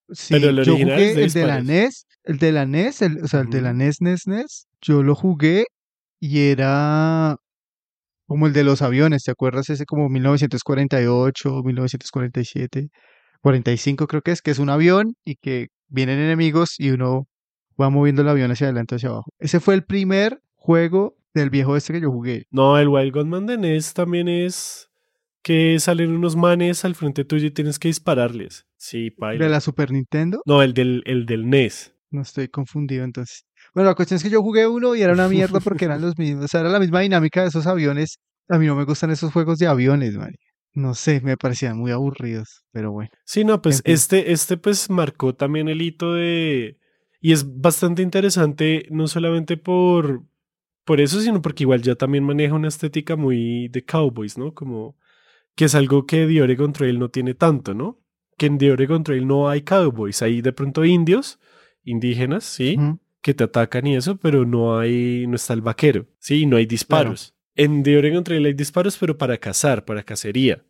Sí, 0.10 0.34
Pero 0.34 0.50
el 0.50 0.64
yo 0.64 0.74
original 0.74 0.96
jugué 0.98 1.10
es 1.10 1.16
de 1.16 1.24
el 1.24 1.34
de 1.34 1.46
la. 1.48 1.62
NES, 1.62 2.06
el 2.24 2.38
de 2.40 2.52
la 2.52 2.66
NES, 2.66 3.02
el- 3.02 3.24
o 3.24 3.28
sea, 3.28 3.42
el 3.42 3.50
de 3.50 3.62
la. 3.62 3.74
NES, 3.74 4.02
NES, 4.02 4.28
NES, 4.28 4.68
yo 4.82 5.02
lo 5.04 5.16
jugué 5.16 5.66
y 6.20 6.40
era 6.50 7.38
como 8.26 8.48
el 8.48 8.54
de 8.54 8.64
los 8.64 8.82
aviones, 8.82 9.24
¿te 9.24 9.32
acuerdas? 9.32 9.70
Ese 9.70 9.86
como 9.86 10.10
1948, 10.10 11.62
1947, 11.64 12.90
45 13.42 14.08
creo 14.08 14.22
que 14.22 14.32
es, 14.32 14.42
que 14.42 14.52
es 14.52 14.60
un 14.60 14.70
avión 14.70 15.16
y 15.26 15.36
que 15.36 15.68
vienen 15.88 16.20
enemigos 16.20 16.76
y 16.80 16.92
uno 16.92 17.28
va 17.80 17.90
moviendo 17.90 18.22
el 18.22 18.30
avión 18.30 18.52
hacia 18.52 18.68
adelante 18.68 18.96
o 18.96 18.98
hacia 18.98 19.10
abajo. 19.10 19.32
Ese 19.40 19.60
fue 19.60 19.74
el 19.76 19.84
primer 19.84 20.40
juego 20.56 21.16
del 21.34 21.50
viejo 21.50 21.76
este 21.76 21.94
que 21.94 22.02
yo 22.02 22.12
jugué. 22.12 22.46
No, 22.52 22.78
el 22.78 22.88
Wild 22.88 23.14
Gunman 23.14 23.46
de 23.48 23.58
NES 23.58 23.94
también 23.94 24.28
es 24.28 24.90
que 25.42 25.78
salen 25.80 26.12
unos 26.16 26.36
manes 26.36 26.86
al 26.86 26.96
frente 26.96 27.26
tuyo 27.26 27.48
y 27.48 27.52
tienes 27.52 27.80
que 27.80 27.90
dispararles. 27.90 28.66
Sí, 28.78 29.12
paila. 29.12 29.44
De 29.44 29.52
la 29.52 29.60
Super 29.60 29.92
Nintendo, 29.92 30.42
No, 30.46 30.62
el 30.62 30.74
del, 30.74 31.04
el 31.06 31.26
del 31.26 31.50
NES. 31.50 31.94
no 32.12 32.22
estoy 32.22 32.48
confundido 32.48 33.04
entonces. 33.04 33.46
Bueno, 33.74 33.90
la 33.90 33.96
cuestión 33.96 34.18
es 34.18 34.24
que 34.24 34.30
yo 34.30 34.42
jugué 34.42 34.68
uno 34.68 34.96
y 34.96 35.02
era 35.02 35.14
una 35.14 35.28
mierda 35.28 35.60
porque 35.64 35.86
eran 35.86 36.02
los 36.02 36.18
mismos, 36.18 36.46
o 36.46 36.48
sea, 36.48 36.62
era 36.62 36.70
la 36.70 36.80
misma 36.80 37.02
dinámica 37.02 37.42
de 37.42 37.48
esos 37.48 37.68
aviones. 37.68 38.20
A 38.50 38.58
mí 38.58 38.66
no 38.66 38.76
me 38.76 38.84
gustan 38.84 39.12
esos 39.12 39.32
juegos 39.32 39.58
de 39.60 39.68
aviones, 39.68 40.16
man. 40.16 40.36
No 40.74 40.96
sé, 40.96 41.22
me 41.22 41.38
parecían 41.38 41.78
muy 41.78 41.92
aburridos, 41.92 42.64
pero 42.72 42.92
bueno. 42.92 43.12
Sí, 43.26 43.44
no, 43.44 43.62
pues 43.62 43.78
En 43.78 43.84
fin. 43.84 43.94
este, 43.94 44.32
este 44.32 44.58
pues 44.58 44.90
marcó 44.90 45.36
también 45.36 45.70
el 45.70 45.82
hito 45.82 46.14
de... 46.14 46.78
Y 47.22 47.32
es 47.32 47.60
bastante 47.62 48.02
interesante, 48.02 48.88
no 48.90 49.08
solamente 49.08 49.56
por, 49.56 50.24
por 50.84 51.00
eso, 51.00 51.22
sino 51.22 51.42
porque 51.42 51.64
igual 51.64 51.82
ya 51.82 51.96
también 51.96 52.24
maneja 52.24 52.54
una 52.54 52.68
estética 52.68 53.16
muy 53.16 53.70
de 53.70 53.86
cowboys, 53.86 54.38
¿no? 54.38 54.54
Como 54.54 54.98
que 55.56 55.66
es 55.66 55.76
algo 55.76 56.06
que 56.06 56.26
The 56.26 56.42
Oregon 56.42 56.74
Trail 56.74 57.00
no 57.00 57.10
tiene 57.10 57.34
tanto, 57.34 57.74
¿no? 57.74 58.00
Que 58.38 58.48
en 58.48 58.58
The 58.58 58.72
Oregon 58.72 59.04
Trail 59.04 59.26
no 59.26 59.48
hay 59.48 59.62
cowboys, 59.62 60.22
hay 60.22 60.42
de 60.42 60.52
pronto 60.52 60.84
indios, 60.84 61.40
indígenas, 61.84 62.44
¿sí? 62.44 62.76
Ujú. 62.78 63.00
Que 63.24 63.34
te 63.34 63.44
atacan 63.46 63.88
y 63.88 63.96
eso, 63.96 64.18
pero 64.18 64.46
no 64.46 64.78
hay, 64.78 65.26
no 65.28 65.36
está 65.36 65.54
el 65.54 65.62
vaquero, 65.62 66.06
¿sí? 66.20 66.46
No 66.46 66.58
hay 66.58 66.66
disparos. 66.68 67.34
En 67.56 67.82
The 67.84 67.98
Oregon 67.98 68.24
Trail 68.24 68.46
hay 68.46 68.54
disparos, 68.54 68.98
pero 68.98 69.18
para 69.18 69.38
cazar, 69.38 69.86
para 69.86 70.04
cacería. 70.04 70.64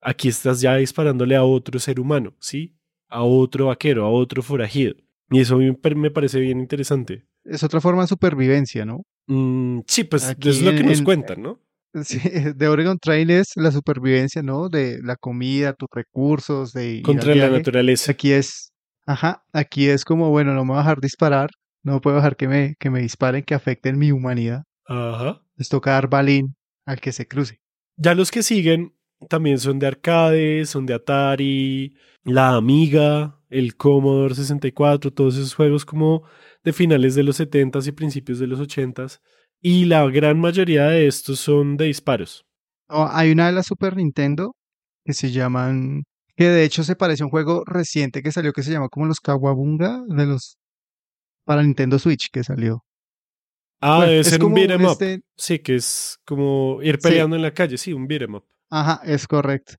Aquí 0.00 0.28
estás 0.28 0.60
ya 0.60 0.76
disparándole 0.76 1.36
a 1.36 1.44
otro 1.44 1.78
ser 1.78 2.00
humano, 2.00 2.34
¿sí? 2.40 2.74
A 3.08 3.22
otro 3.22 3.66
vaquero, 3.66 4.04
a 4.04 4.10
otro 4.10 4.42
forajido. 4.42 4.94
Y 5.30 5.40
eso 5.40 5.54
a 5.54 5.58
mí 5.58 5.66
me 5.66 5.74
par- 5.74 5.96
me 5.96 6.10
parece 6.10 6.40
bien 6.40 6.60
interesante. 6.60 7.24
Es 7.44 7.62
otra 7.62 7.80
forma 7.80 8.02
de 8.02 8.08
supervivencia, 8.08 8.84
¿no? 8.84 9.02
Mm, 9.26 9.80
sí, 9.86 10.04
pues 10.04 10.24
Aquí 10.24 10.48
es 10.48 10.60
lo 10.62 10.72
que 10.72 10.80
en- 10.80 10.86
nos 10.86 10.98
en- 10.98 11.04
cuentan, 11.04 11.42
¿no? 11.42 11.60
Sí, 12.04 12.18
de 12.56 12.68
Oregon 12.68 12.98
Trail 12.98 13.30
es 13.30 13.52
la 13.56 13.70
supervivencia, 13.70 14.42
¿no? 14.42 14.68
De 14.68 14.98
la 15.02 15.16
comida, 15.16 15.74
tus 15.74 15.88
recursos, 15.92 16.72
de 16.72 17.02
Contra 17.02 17.34
la 17.34 17.50
naturaleza. 17.50 18.12
Aquí 18.12 18.32
es, 18.32 18.72
ajá, 19.06 19.44
aquí 19.52 19.88
es 19.88 20.04
como, 20.04 20.30
bueno, 20.30 20.54
no 20.54 20.64
me 20.64 20.70
voy 20.70 20.78
a 20.78 20.82
dejar 20.82 21.00
disparar, 21.00 21.50
no 21.82 22.00
puedo 22.00 22.16
dejar 22.16 22.36
que 22.36 22.48
me, 22.48 22.76
que 22.78 22.90
me 22.90 23.00
disparen, 23.00 23.42
que 23.44 23.54
afecten 23.54 23.98
mi 23.98 24.12
humanidad. 24.12 24.64
Ajá. 24.86 25.42
Les 25.56 25.68
toca 25.68 25.92
dar 25.92 26.08
balín 26.08 26.56
al 26.84 27.00
que 27.00 27.12
se 27.12 27.26
cruce. 27.26 27.60
Ya 27.96 28.14
los 28.14 28.30
que 28.30 28.42
siguen 28.42 28.94
también 29.28 29.58
son 29.58 29.78
de 29.78 29.86
arcade, 29.86 30.66
son 30.66 30.86
de 30.86 30.94
Atari, 30.94 31.96
la 32.24 32.54
Amiga, 32.54 33.38
el 33.50 33.76
Commodore 33.76 34.34
64, 34.34 35.12
todos 35.12 35.36
esos 35.36 35.54
juegos 35.54 35.84
como 35.84 36.22
de 36.64 36.72
finales 36.72 37.14
de 37.14 37.22
los 37.22 37.38
70s 37.38 37.86
y 37.86 37.92
principios 37.92 38.38
de 38.38 38.46
los 38.46 38.60
80s. 38.60 39.20
Y 39.60 39.84
la 39.84 40.04
gran 40.08 40.40
mayoría 40.40 40.86
de 40.86 41.06
estos 41.06 41.38
son 41.38 41.76
de 41.76 41.86
disparos. 41.86 42.44
Oh, 42.88 43.08
hay 43.10 43.30
una 43.30 43.46
de 43.46 43.52
la 43.52 43.62
Super 43.62 43.96
Nintendo 43.96 44.56
que 45.04 45.12
se 45.12 45.30
llaman, 45.30 46.04
que 46.36 46.48
de 46.48 46.64
hecho 46.64 46.82
se 46.82 46.96
parece 46.96 47.22
a 47.22 47.26
un 47.26 47.30
juego 47.30 47.64
reciente 47.64 48.22
que 48.22 48.32
salió 48.32 48.52
que 48.52 48.62
se 48.62 48.72
llama 48.72 48.88
como 48.88 49.06
los 49.06 49.20
Kawabunga 49.20 50.02
de 50.08 50.26
los 50.26 50.58
para 51.44 51.62
Nintendo 51.62 51.98
Switch 51.98 52.28
que 52.32 52.42
salió. 52.44 52.84
Ah, 53.80 53.96
Bueno, 53.96 54.10
debe 54.10 54.20
es 54.20 54.26
ser 54.28 54.40
un 54.40 54.50
como 54.50 54.54
beat 54.56 54.70
'em 54.70 54.84
up. 54.84 54.92
este- 54.92 55.20
Sí, 55.36 55.58
que 55.58 55.74
es 55.76 56.18
como 56.24 56.78
ir 56.82 56.96
Sí. 56.96 57.02
peleando 57.08 57.34
en 57.36 57.42
la 57.42 57.52
calle. 57.52 57.76
Sí, 57.78 57.92
un 57.92 58.06
beat 58.06 58.22
'em 58.22 58.34
up. 58.36 58.44
Ajá, 58.70 59.00
es 59.04 59.26
correcto. 59.26 59.74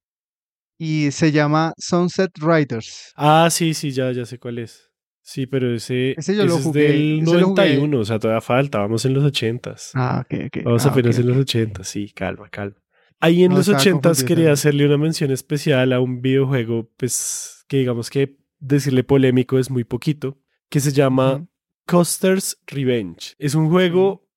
Y 0.77 1.11
se 1.11 1.31
llama 1.31 1.73
Sunset 1.77 2.31
Riders. 2.39 3.13
Ah, 3.15 3.47
sí, 3.49 3.73
sí, 3.73 3.91
ya, 3.91 4.11
ya 4.11 4.25
sé 4.25 4.39
cuál 4.39 4.59
es. 4.59 4.89
Sí, 5.21 5.45
pero 5.47 5.73
ese, 5.73 6.15
Ese 6.17 6.35
yo 6.35 6.43
lo 6.45 6.57
jugué, 6.57 6.85
es 6.87 6.91
del 6.91 7.19
ese 7.21 7.31
lo 7.39 7.47
jugué. 7.47 7.63
91, 7.75 7.99
o 7.99 8.05
sea, 8.05 8.19
todavía 8.19 8.41
falta, 8.41 8.79
vamos 8.79 9.05
en 9.05 9.13
los 9.13 9.23
80s. 9.23 9.91
Ah, 9.93 10.25
ok, 10.25 10.39
ok. 10.47 10.63
Vamos 10.65 10.85
Ah, 10.85 10.89
apenas 10.89 11.17
en 11.17 11.27
los 11.27 11.37
ok. 11.37 11.41
80, 11.43 11.83
sí, 11.85 12.11
calma, 12.13 12.49
calma. 12.49 12.75
Ahí 13.21 13.43
en 13.45 13.51
No, 13.51 13.57
los 13.57 13.67
estaba 13.69 13.79
80 13.79 14.09
confundido 14.09 14.27
quería 14.35 14.51
hacerle 14.51 14.85
una 14.85 14.97
mención 14.97 15.31
especial 15.31 15.93
a 15.93 16.01
un 16.01 16.21
videojuego, 16.21 16.89
pues 16.97 17.63
que 17.69 17.77
digamos 17.77 18.09
que 18.09 18.35
decirle 18.59 19.05
polémico 19.05 19.57
es 19.59 19.69
muy 19.71 19.85
poquito, 19.85 20.37
que 20.69 20.81
se 20.81 20.91
llama. 20.91 21.45
Custer's 21.87 22.61
Revenge. 22.67 23.35
Es 23.37 23.55
un 23.55 23.69
juego 23.69 24.27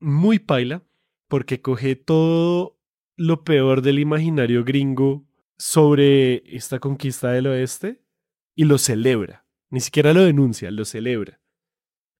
muy 0.00 0.38
paila 0.38 0.82
porque 1.28 1.60
coge 1.60 1.96
todo 1.96 2.78
lo 3.16 3.44
peor 3.44 3.82
del 3.82 3.98
imaginario 3.98 4.64
gringo 4.64 5.26
sobre 5.58 6.42
esta 6.54 6.78
conquista 6.78 7.30
del 7.32 7.46
oeste 7.48 8.02
y 8.54 8.64
lo 8.64 8.78
celebra. 8.78 9.46
Ni 9.70 9.80
siquiera 9.80 10.12
lo 10.12 10.22
denuncia, 10.22 10.70
lo 10.70 10.84
celebra. 10.84 11.40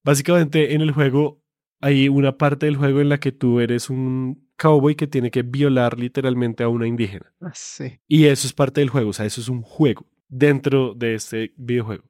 Básicamente 0.03 0.75
en 0.75 0.81
el 0.81 0.93
juego 0.93 1.43
hay 1.81 2.09
una 2.09 2.39
parte 2.39 2.67
del 2.67 2.77
juego 2.77 3.01
en 3.01 3.09
la 3.09 3.21
que 3.21 3.33
tú 3.33 3.61
eres 3.61 3.91
un 3.91 4.49
cowboy 4.57 4.95
que 4.95 5.07
tiene 5.07 5.31
que 5.31 5.43
violar 5.43 5.99
literalmente 5.99 6.65
a 6.65 6.69
una 6.69 6.87
indígena. 6.87 7.33
Ah, 7.41 7.53
Sí. 7.55 8.01
Y 8.09 8.25
eso 8.25 8.47
es 8.47 8.53
parte 8.53 8.81
del 8.81 8.89
juego, 8.91 9.11
o 9.11 9.13
sea, 9.13 9.27
eso 9.27 9.41
es 9.41 9.49
un 9.49 9.63
juego 9.63 10.07
dentro 10.29 10.95
de 10.95 11.15
este 11.15 11.53
videojuego. 11.57 12.05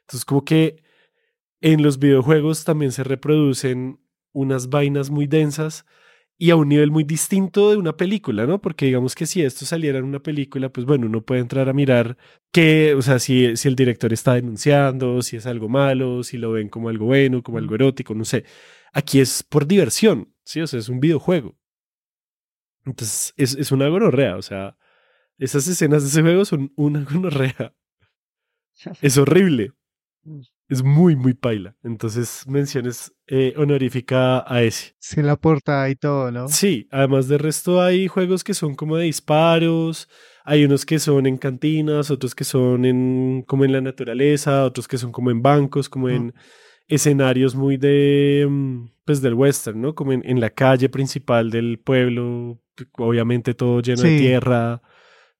Entonces, 0.00 0.24
como 0.24 0.44
que 0.44 0.82
en 1.60 1.82
los 1.82 1.98
videojuegos 1.98 2.64
también 2.64 2.92
se 2.92 3.04
reproducen 3.04 4.00
unas 4.32 4.68
vainas 4.68 5.10
muy 5.10 5.26
densas 5.26 5.84
y 6.38 6.50
a 6.50 6.56
un 6.56 6.70
nivel 6.70 6.90
muy 6.90 7.04
distinto 7.04 7.70
de 7.70 7.76
una 7.76 7.98
película, 7.98 8.46
¿no? 8.46 8.62
Porque 8.62 8.86
digamos 8.86 9.14
que 9.14 9.26
si 9.26 9.42
esto 9.42 9.66
saliera 9.66 9.98
en 9.98 10.04
una 10.04 10.20
película, 10.20 10.70
pues 10.70 10.86
bueno, 10.86 11.06
uno 11.06 11.22
puede 11.22 11.42
entrar 11.42 11.68
a 11.68 11.74
mirar 11.74 12.16
que, 12.50 12.94
o 12.94 13.02
sea, 13.02 13.18
si, 13.18 13.56
si 13.58 13.68
el 13.68 13.76
director 13.76 14.10
está 14.14 14.34
denunciando, 14.34 15.20
si 15.20 15.36
es 15.36 15.44
algo 15.44 15.68
malo, 15.68 16.22
si 16.22 16.38
lo 16.38 16.52
ven 16.52 16.70
como 16.70 16.88
algo 16.88 17.04
bueno, 17.04 17.42
como 17.42 17.58
algo 17.58 17.74
erótico, 17.74 18.14
no 18.14 18.24
sé. 18.24 18.44
Aquí 18.94 19.20
es 19.20 19.42
por 19.42 19.66
diversión, 19.66 20.34
¿sí? 20.42 20.62
O 20.62 20.66
sea, 20.66 20.80
es 20.80 20.88
un 20.88 21.00
videojuego. 21.00 21.58
Entonces, 22.86 23.34
es, 23.36 23.54
es 23.56 23.70
una 23.70 23.88
gonorrea, 23.88 24.36
o 24.36 24.42
sea, 24.42 24.78
esas 25.36 25.68
escenas 25.68 26.02
de 26.02 26.08
ese 26.08 26.22
juego 26.22 26.46
son 26.46 26.72
una 26.76 27.04
gonorrea. 27.10 27.74
Es 29.02 29.18
horrible. 29.18 29.72
Es 30.70 30.82
muy, 30.82 31.16
muy 31.16 31.34
paila. 31.34 31.74
Entonces, 31.82 32.44
menciones 32.48 33.12
eh, 33.26 33.52
honorífica 33.56 34.44
a 34.46 34.62
ese. 34.62 34.94
Sí, 35.00 35.20
la 35.20 35.36
portada 35.36 35.90
y 35.90 35.96
todo, 35.96 36.30
¿no? 36.30 36.48
Sí, 36.48 36.86
además 36.90 37.28
de 37.28 37.38
resto 37.38 37.82
hay 37.82 38.06
juegos 38.06 38.42
que 38.44 38.54
son 38.54 38.74
como 38.74 38.96
de 38.96 39.04
disparos, 39.04 40.08
hay 40.44 40.64
unos 40.64 40.86
que 40.86 40.98
son 40.98 41.26
en 41.26 41.36
cantinas, 41.38 42.10
otros 42.10 42.34
que 42.34 42.44
son 42.44 42.84
en 42.84 43.42
como 43.46 43.64
en 43.64 43.72
la 43.72 43.80
naturaleza, 43.80 44.64
otros 44.64 44.86
que 44.88 44.96
son 44.96 45.12
como 45.12 45.30
en 45.30 45.42
bancos, 45.42 45.88
como 45.88 46.06
Mm. 46.06 46.10
en 46.12 46.34
escenarios 46.88 47.54
muy 47.54 47.76
de 47.76 48.46
mm, 48.48 48.86
pues 49.04 49.20
del 49.20 49.34
western, 49.34 49.80
¿no? 49.80 49.94
Como 49.94 50.12
en, 50.12 50.22
en 50.24 50.40
la 50.40 50.50
calle 50.50 50.88
principal 50.88 51.50
del 51.50 51.78
pueblo, 51.78 52.60
obviamente 52.96 53.54
todo 53.54 53.80
lleno 53.80 54.02
de 54.02 54.10
Sí. 54.10 54.18
tierra, 54.18 54.80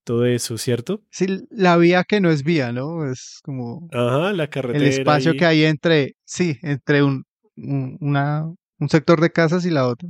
todo 0.04 0.24
eso, 0.26 0.58
¿cierto? 0.58 1.02
Sí, 1.10 1.26
la 1.50 1.76
vía 1.76 2.04
que 2.04 2.20
no 2.20 2.30
es 2.30 2.42
vía, 2.42 2.72
¿no? 2.72 3.10
Es 3.10 3.40
como 3.42 3.88
Ajá, 3.92 4.32
la 4.32 4.44
el 4.44 4.50
carretera. 4.50 4.84
espacio 4.86 5.32
ahí. 5.32 5.36
que 5.36 5.44
hay 5.46 5.64
entre, 5.64 6.16
sí, 6.24 6.58
entre 6.62 7.02
un, 7.02 7.24
un, 7.56 7.96
una, 8.00 8.44
un 8.78 8.88
sector 8.88 9.20
de 9.20 9.30
casas 9.30 9.64
y 9.66 9.70
la 9.70 9.86
otra. 9.86 10.08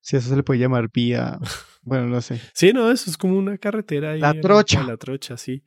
Si 0.00 0.16
eso 0.16 0.28
se 0.30 0.36
le 0.36 0.42
puede 0.42 0.60
llamar 0.60 0.88
vía, 0.92 1.38
bueno, 1.82 2.06
no 2.06 2.20
sé. 2.20 2.40
Sí, 2.54 2.72
no, 2.72 2.90
eso 2.90 3.10
es 3.10 3.16
como 3.18 3.36
una 3.38 3.58
carretera. 3.58 4.12
ahí 4.12 4.20
La 4.20 4.34
trocha. 4.40 4.82
La 4.82 4.96
trocha, 4.96 5.36
sí. 5.36 5.62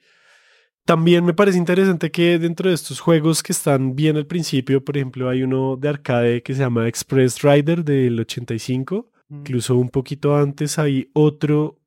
También 0.86 1.24
me 1.24 1.34
parece 1.34 1.58
interesante 1.58 2.12
que 2.12 2.38
dentro 2.40 2.68
de 2.68 2.76
estos 2.76 3.00
juegos 3.00 3.42
que 3.42 3.54
están 3.54 3.96
bien 3.96 4.18
al 4.18 4.26
principio, 4.28 4.84
por 4.84 4.98
ejemplo, 4.98 5.30
hay 5.30 5.42
uno 5.44 5.78
de 5.78 5.88
arcade 5.88 6.44
que 6.44 6.54
se 6.54 6.60
llama 6.60 6.90
Express 6.90 7.42
Rider 7.42 7.86
del 7.86 8.20
85. 8.20 9.10
Incluso 9.30 9.78
un 9.78 9.90
poquito 9.90 10.36
antes 10.36 10.78
hay 10.78 11.10
otro 11.14 11.80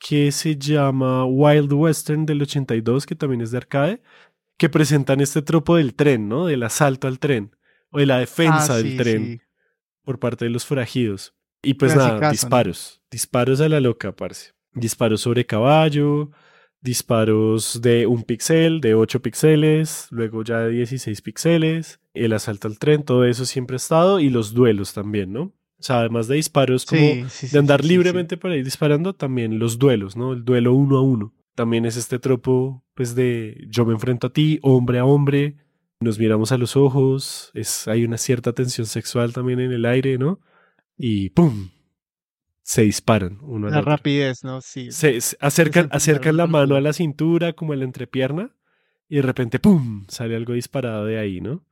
que 0.00 0.32
se 0.32 0.56
llama 0.56 1.24
Wild 1.26 1.72
Western 1.72 2.26
del 2.26 2.42
82, 2.42 3.06
que 3.06 3.14
también 3.14 3.42
es 3.42 3.50
de 3.50 3.58
arcade, 3.58 4.02
que 4.56 4.68
presentan 4.68 5.20
este 5.20 5.42
tropo 5.42 5.76
del 5.76 5.94
tren, 5.94 6.28
¿no? 6.28 6.46
Del 6.46 6.62
asalto 6.62 7.06
al 7.06 7.18
tren 7.18 7.54
o 7.90 7.98
de 7.98 8.06
la 8.06 8.18
defensa 8.18 8.74
Ah, 8.74 8.76
del 8.78 8.92
sí, 8.92 8.96
tren 8.96 9.24
sí. 9.26 9.40
por 10.02 10.18
parte 10.18 10.46
de 10.46 10.50
los 10.50 10.64
forajidos. 10.64 11.34
Y 11.62 11.74
pues 11.74 11.94
nada, 11.94 12.30
disparos. 12.30 13.02
Disparos 13.10 13.60
a 13.60 13.68
la 13.68 13.80
loca, 13.80 14.16
parce. 14.16 14.52
Disparos 14.72 15.20
sobre 15.20 15.44
caballo, 15.44 16.30
disparos 16.80 17.80
de 17.82 18.06
un 18.06 18.22
píxel, 18.22 18.80
de 18.80 18.94
8 18.94 19.20
píxeles, 19.20 20.06
luego 20.10 20.42
ya 20.42 20.60
de 20.60 20.70
16 20.70 21.20
píxeles, 21.20 22.00
el 22.14 22.32
asalto 22.32 22.68
al 22.68 22.78
tren, 22.78 23.02
todo 23.02 23.24
eso 23.26 23.44
siempre 23.44 23.74
ha 23.74 23.76
estado, 23.76 24.20
y 24.20 24.30
los 24.30 24.54
duelos 24.54 24.94
también, 24.94 25.32
¿no? 25.32 25.52
O 25.80 25.82
sea, 25.82 26.00
además 26.00 26.28
de 26.28 26.36
disparos 26.36 26.86
como 26.86 27.00
Sí, 27.00 27.24
sí, 27.28 27.46
sí, 27.48 27.52
de 27.52 27.58
andar 27.58 27.84
libremente 27.84 28.36
por 28.36 28.50
ahí 28.50 28.62
disparando, 28.62 29.14
también 29.14 29.58
los 29.58 29.78
duelos, 29.78 30.16
¿no? 30.16 30.34
El 30.34 30.44
duelo 30.44 30.74
uno 30.74 30.98
a 30.98 31.02
uno 31.02 31.34
también 31.60 31.84
es 31.84 31.98
este 31.98 32.18
tropo, 32.18 32.84
pues, 32.94 33.14
de 33.14 33.66
yo 33.68 33.84
me 33.84 33.92
enfrento 33.92 34.28
a 34.28 34.32
ti, 34.32 34.58
hombre 34.62 34.98
a 34.98 35.04
hombre, 35.04 35.56
nos 36.00 36.18
miramos 36.18 36.52
a 36.52 36.56
los 36.56 36.74
ojos, 36.74 37.50
es, 37.52 37.86
hay 37.86 38.04
una 38.04 38.16
cierta 38.16 38.54
tensión 38.54 38.86
sexual 38.86 39.34
también 39.34 39.60
en 39.60 39.70
el 39.70 39.84
aire, 39.84 40.16
¿no? 40.16 40.40
Y 40.96 41.28
¡pum! 41.28 41.68
Se 42.62 42.80
disparan 42.80 43.40
uno 43.42 43.68
La 43.68 43.82
rapidez, 43.82 44.42
¿no? 44.42 44.62
Sí. 44.62 44.90
Se, 44.90 45.18
acercan, 45.40 45.90
acercan 45.92 46.38
la 46.38 46.46
mano 46.46 46.76
a 46.76 46.80
la 46.80 46.94
cintura, 46.94 47.52
como 47.52 47.74
a 47.74 47.76
la 47.76 47.84
entrepierna, 47.84 48.56
y 49.06 49.16
de 49.16 49.22
repente 49.22 49.58
¡pum! 49.58 50.06
sale 50.08 50.36
algo 50.36 50.54
disparado 50.54 51.04
de 51.04 51.18
ahí, 51.18 51.42
¿no? 51.42 51.62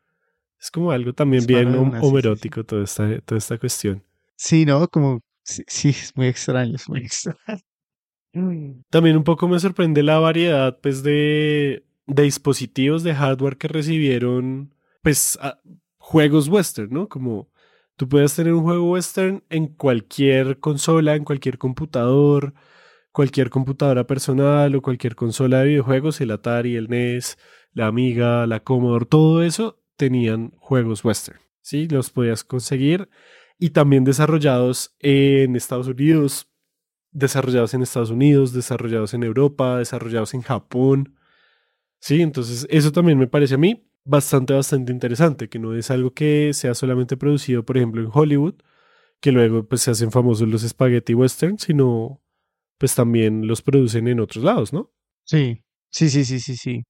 Es 0.61 0.71
como 0.71 0.91
algo 0.91 1.13
también 1.13 1.47
bien 1.47 1.75
homerótico 1.75 2.65
Toda, 2.65 2.85
esta, 2.85 3.21
toda 3.21 3.39
esta 3.39 3.59
cuestión. 3.59 4.03
Sí, 4.37 4.65
¿no? 4.65 4.89
Como, 4.89 5.21
sí, 5.43 5.91
es 5.91 6.13
muy 6.17 6.27
extraño, 6.27 6.75
es 6.75 6.89
muy 6.89 7.01
extraño. 7.05 7.63
También 8.91 9.17
un 9.17 9.25
poco 9.25 9.49
me 9.49 9.59
sorprende 9.59 10.03
la 10.03 10.19
variedad, 10.19 10.79
pues, 10.81 11.03
de, 11.03 11.85
de 12.07 12.23
dispositivos 12.23 13.03
de 13.03 13.15
hardware 13.15 13.57
que 13.57 13.69
recibieron, 13.69 14.75
pues, 15.03 15.39
juegos 15.99 16.49
western, 16.49 16.91
¿no? 16.91 17.09
Como 17.09 17.51
tú 17.97 18.09
puedes 18.09 18.35
tener 18.35 18.53
un 18.53 18.63
juego 18.63 18.93
western 18.93 19.45
en 19.49 19.69
cualquier 19.69 20.59
consola, 20.61 21.15
en 21.15 21.25
cualquier 21.25 21.59
computador, 21.59 22.55
cualquier 23.13 23.51
computadora 23.51 24.07
personal 24.07 24.75
o 24.75 24.83
cualquier 24.83 25.17
consola 25.17 25.61
de 25.61 25.69
videojuegos, 25.69 26.21
el 26.21 26.31
Atari, 26.31 26.77
el 26.77 26.89
NES, 26.89 27.39
la 27.73 27.87
Amiga, 27.87 28.47
la 28.47 28.61
Commodore, 28.61 29.07
todo 29.07 29.43
eso 29.43 29.79
tenían 29.99 30.53
juegos 30.57 31.05
western, 31.05 31.39
¿sí? 31.61 31.87
Los 31.89 32.09
podías 32.09 32.45
conseguir 32.45 33.11
y 33.59 33.71
también 33.71 34.05
desarrollados 34.05 34.97
en 35.01 35.57
Estados 35.57 35.89
Unidos, 35.89 36.51
desarrollados 37.11 37.75
en 37.75 37.83
Estados 37.83 38.11
Unidos, 38.11 38.55
desarrollados 38.55 39.13
en 39.13 39.25
Europa, 39.25 39.79
desarrollados 39.79 40.33
en 40.33 40.43
Japón, 40.43 41.19
¿sí? 42.01 42.23
Entonces 42.23 42.67
eso 42.71 42.93
también 42.93 43.19
me 43.19 43.27
parece 43.27 43.57
a 43.57 43.59
mí 43.59 43.85
bastante, 44.05 44.55
bastante 44.55 44.93
interesante, 44.93 45.49
que 45.49 45.59
no 45.59 45.75
es 45.75 45.91
algo 45.91 46.15
que 46.15 46.53
sea 46.55 46.75
solamente 46.75 47.17
producido, 47.19 47.65
por 47.65 47.77
ejemplo, 47.77 48.01
en 48.01 48.11
Hollywood, 48.13 48.55
que 49.21 49.33
luego 49.33 49.67
pues 49.69 49.83
se 49.83 49.91
hacen 49.91 50.13
famosos 50.13 50.49
los 50.49 50.63
spaghetti 50.63 51.15
western, 51.15 51.59
sino 51.59 52.23
pues 52.79 52.95
también 52.95 53.47
los 53.47 53.61
producen 53.63 54.07
en 54.09 54.21
otros 54.21 54.45
lados, 54.45 54.73
¿no? 54.73 54.93
Sí, 55.25 55.65
sí, 55.91 56.09
sí, 56.09 56.25
sí, 56.25 56.41
sí, 56.41 56.57
sí. 56.57 56.85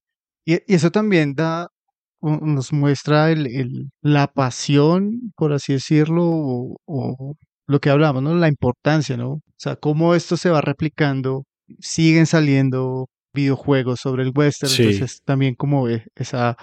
Y, 0.45 0.59
eso 0.73 0.91
también 0.91 1.33
da, 1.35 1.71
nos 2.21 2.73
muestra 2.73 3.31
el, 3.31 3.89
la 4.01 4.27
pasión, 4.27 5.31
por 5.35 5.53
así 5.53 5.73
decirlo, 5.73 6.23
o, 6.25 7.35
lo 7.67 7.79
que 7.79 7.89
hablamos, 7.89 8.23
¿no? 8.23 8.33
La 8.35 8.47
importancia, 8.47 9.15
¿no? 9.15 9.31
O 9.31 9.41
sea, 9.57 9.75
cómo 9.75 10.15
esto 10.15 10.37
se 10.37 10.49
va 10.49 10.61
replicando, 10.61 11.43
siguen 11.79 12.25
saliendo 12.25 13.07
videojuegos 13.33 13.99
sobre 14.01 14.23
el 14.23 14.31
western, 14.35 14.71
entonces 14.77 15.21
también 15.23 15.55
como 15.55 15.87
esa, 16.15 16.57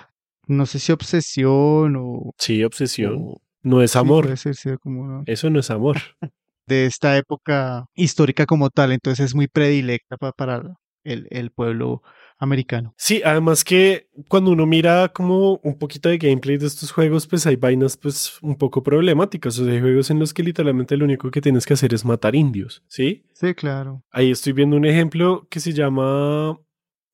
no 0.46 0.66
sé 0.66 0.78
si 0.78 0.92
obsesión 0.92 1.96
o... 1.96 2.32
Sí, 2.38 2.64
obsesión. 2.64 3.34
no 3.62 3.82
es 3.82 3.96
amor. 3.96 4.28
Eso 5.26 5.50
no 5.50 5.60
es 5.60 5.70
amor. 5.70 5.98
de 6.66 6.86
esta 6.86 7.16
época 7.16 7.86
histórica 7.94 8.44
como 8.44 8.70
tal, 8.70 8.92
entonces 8.92 9.26
es 9.26 9.34
muy 9.34 9.46
predilecta 9.46 10.16
para 10.16 10.62
el, 11.04 11.28
el 11.30 11.50
pueblo 11.52 12.02
americano. 12.38 12.94
Sí, 12.96 13.22
además 13.24 13.64
que 13.64 14.08
cuando 14.28 14.50
uno 14.50 14.66
mira 14.66 15.08
como 15.08 15.56
un 15.62 15.78
poquito 15.78 16.08
de 16.08 16.18
gameplay 16.18 16.56
de 16.56 16.66
estos 16.66 16.92
juegos, 16.92 17.26
pues 17.26 17.46
hay 17.46 17.56
vainas 17.56 17.96
pues 17.96 18.38
un 18.42 18.56
poco 18.56 18.82
problemáticas. 18.82 19.58
O 19.58 19.64
sea, 19.64 19.72
hay 19.72 19.80
juegos 19.80 20.10
en 20.10 20.18
los 20.18 20.34
que 20.34 20.42
literalmente 20.42 20.96
lo 20.96 21.04
único 21.04 21.30
que 21.30 21.40
tienes 21.40 21.66
que 21.66 21.74
hacer 21.74 21.94
es 21.94 22.04
matar 22.04 22.34
indios, 22.34 22.82
¿sí? 22.88 23.24
Sí, 23.32 23.54
claro. 23.54 24.02
Ahí 24.10 24.30
estoy 24.30 24.52
viendo 24.52 24.76
un 24.76 24.84
ejemplo 24.84 25.46
que 25.50 25.60
se 25.60 25.72
llama 25.72 26.58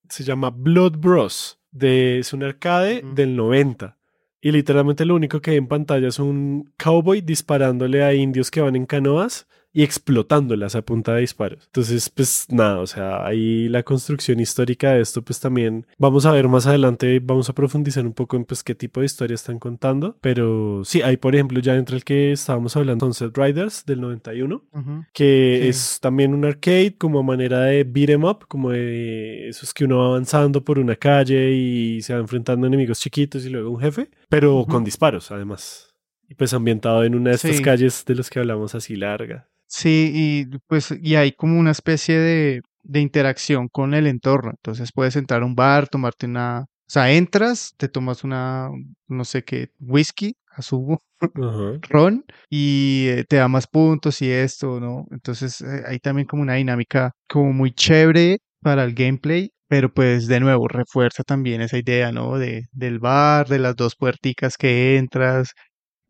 se 0.09 0.25
llama 0.25 0.51
Blood 0.51 0.99
Bros. 0.99 1.59
De, 1.71 2.19
es 2.19 2.35
un 2.35 2.43
arcade 2.43 3.03
del 3.15 3.35
90. 3.35 3.99
Y 4.43 4.53
literalmente 4.53 5.07
lo 5.07 5.15
único 5.15 5.41
que 5.41 5.53
hay 5.53 5.57
en 5.57 5.69
pantalla 5.69 6.09
es 6.09 6.19
un 6.19 6.71
cowboy 6.77 7.23
disparándole 7.23 8.03
a 8.05 8.13
indios 8.13 8.51
que 8.51 8.61
van 8.61 8.77
en 8.77 8.85
canoas 8.85 9.47
y 9.73 9.83
explotándolas 9.83 10.75
a 10.75 10.83
punta 10.83 11.15
de 11.15 11.23
disparos. 11.23 11.65
Entonces, 11.67 12.11
pues 12.11 12.47
nada, 12.51 12.81
o 12.81 12.87
sea, 12.87 13.27
ahí 13.27 13.69
la 13.69 13.83
construcción 13.83 14.41
histórica 14.41 14.93
de 14.93 15.01
esto, 15.01 15.23
pues 15.23 15.41
también 15.41 15.87
vamos 15.99 16.27
a 16.27 16.33
ver 16.33 16.49
más 16.49 16.67
adelante, 16.67 17.21
vamos 17.23 17.49
a 17.49 17.55
profundizar 17.55 18.05
un 18.05 18.13
poco 18.13 18.37
en 18.37 18.45
pues 18.45 18.63
qué 18.63 18.75
tipo 18.75 19.01
de 19.01 19.07
historia 19.07 19.35
están 19.35 19.59
contando, 19.59 20.17
pero 20.21 20.85
sí, 20.85 21.03
hay 21.03 21.17
por 21.17 21.35
ejemplo 21.35 21.61
ya 21.61 21.77
entre 21.77 21.97
el 21.97 22.05
que 22.05 22.33
estábamos 22.33 22.77
hablando, 22.77 23.07
Sunset 23.07 23.37
Riders 23.37 23.85
del 23.87 24.01
91, 24.01 24.65
que 25.13 25.69
es 25.69 25.99
también 26.01 26.35
un 26.35 26.45
arcade 26.45 26.97
como 26.99 27.23
manera 27.23 27.61
de 27.61 27.85
beat 27.85 28.11
em 28.11 28.25
up, 28.25 28.47
como 28.49 28.71
de 28.71 29.49
esos 29.49 29.73
que 29.73 29.85
uno 29.85 29.99
va 29.99 30.07
avanzando 30.07 30.63
por 30.63 30.79
una 30.79 30.97
calle 30.97 31.53
y 31.53 32.03
se 32.03 32.15
va 32.15 32.21
enfrentando 32.21 32.67
a 32.67 32.69
enemigos 32.69 33.01
chiquitos 33.01 33.47
y 33.47 33.51
luego 33.51 33.71
un 33.71 33.81
jefe, 33.81 34.11
pero 34.29 34.67
con 34.69 34.85
disparos 34.85 35.31
además. 35.31 35.89
Y 36.29 36.35
pues 36.35 36.55
ambientado 36.55 37.05
en 37.05 37.15
una 37.15 37.31
de 37.31 37.37
estas 37.37 37.61
calles 37.61 38.05
de 38.07 38.15
las 38.15 38.31
que 38.31 38.39
hablamos 38.39 38.75
así 38.75 38.97
larga. 38.97 39.52
Sí, 39.75 40.11
y 40.15 40.59
pues 40.67 40.95
y 41.01 41.15
hay 41.17 41.33
como 41.33 41.59
una 41.59 41.71
especie 41.71 42.19
de, 42.19 42.61
de 42.83 43.01
interacción 43.01 43.69
con 43.69 43.95
el 43.95 44.07
entorno. 44.07 44.51
Entonces 44.51 44.93
puedes 44.93 45.17
entrar 45.17 45.43
a 45.43 45.47
un 45.47 45.55
bar, 45.55 45.89
tomarte 45.89 46.27
una, 46.27 46.61
o 46.63 46.67
sea, 46.87 47.11
entras, 47.11 47.73
te 47.79 47.89
tomas 47.89 48.23
una, 48.23 48.69
no 49.09 49.25
sé 49.25 49.45
qué, 49.45 49.71
whisky, 49.81 50.35
asumo, 50.51 51.03
ron, 51.89 52.25
y 52.51 53.07
eh, 53.09 53.25
te 53.27 53.37
da 53.37 53.49
más 53.49 53.67
puntos 53.67 54.21
y 54.21 54.31
esto, 54.31 54.79
¿no? 54.79 55.07
Entonces 55.11 55.63
eh, 55.63 55.83
hay 55.87 55.99
también 56.01 56.27
como 56.29 56.43
una 56.43 56.55
dinámica 56.55 57.13
como 57.27 57.53
muy 57.55 57.73
chévere 57.73 58.41
para 58.61 58.85
el 58.85 58.93
gameplay, 58.95 59.53
pero 59.69 59.93
pues 59.93 60.27
de 60.27 60.41
nuevo 60.41 60.69
refuerza 60.69 61.23
también 61.25 61.63
esa 61.63 61.79
idea, 61.79 62.13
¿no? 62.13 62.37
De, 62.39 62.67
del 62.73 62.99
bar, 62.99 63.49
de 63.49 63.59
las 63.59 63.75
dos 63.77 63.97
puerticas 63.97 64.59
que 64.59 64.99
entras, 64.99 65.53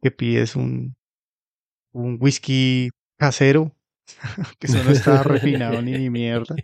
que 0.03 0.11
pides 0.12 0.57
un, 0.57 0.94
un 1.92 2.18
whisky 2.20 2.90
casero, 3.23 3.73
que 4.59 4.67
eso 4.67 4.83
no 4.83 4.91
estaba 4.91 5.23
refinado 5.35 5.81
ni 5.81 5.93
ni 5.93 6.11
mierda. 6.11 6.57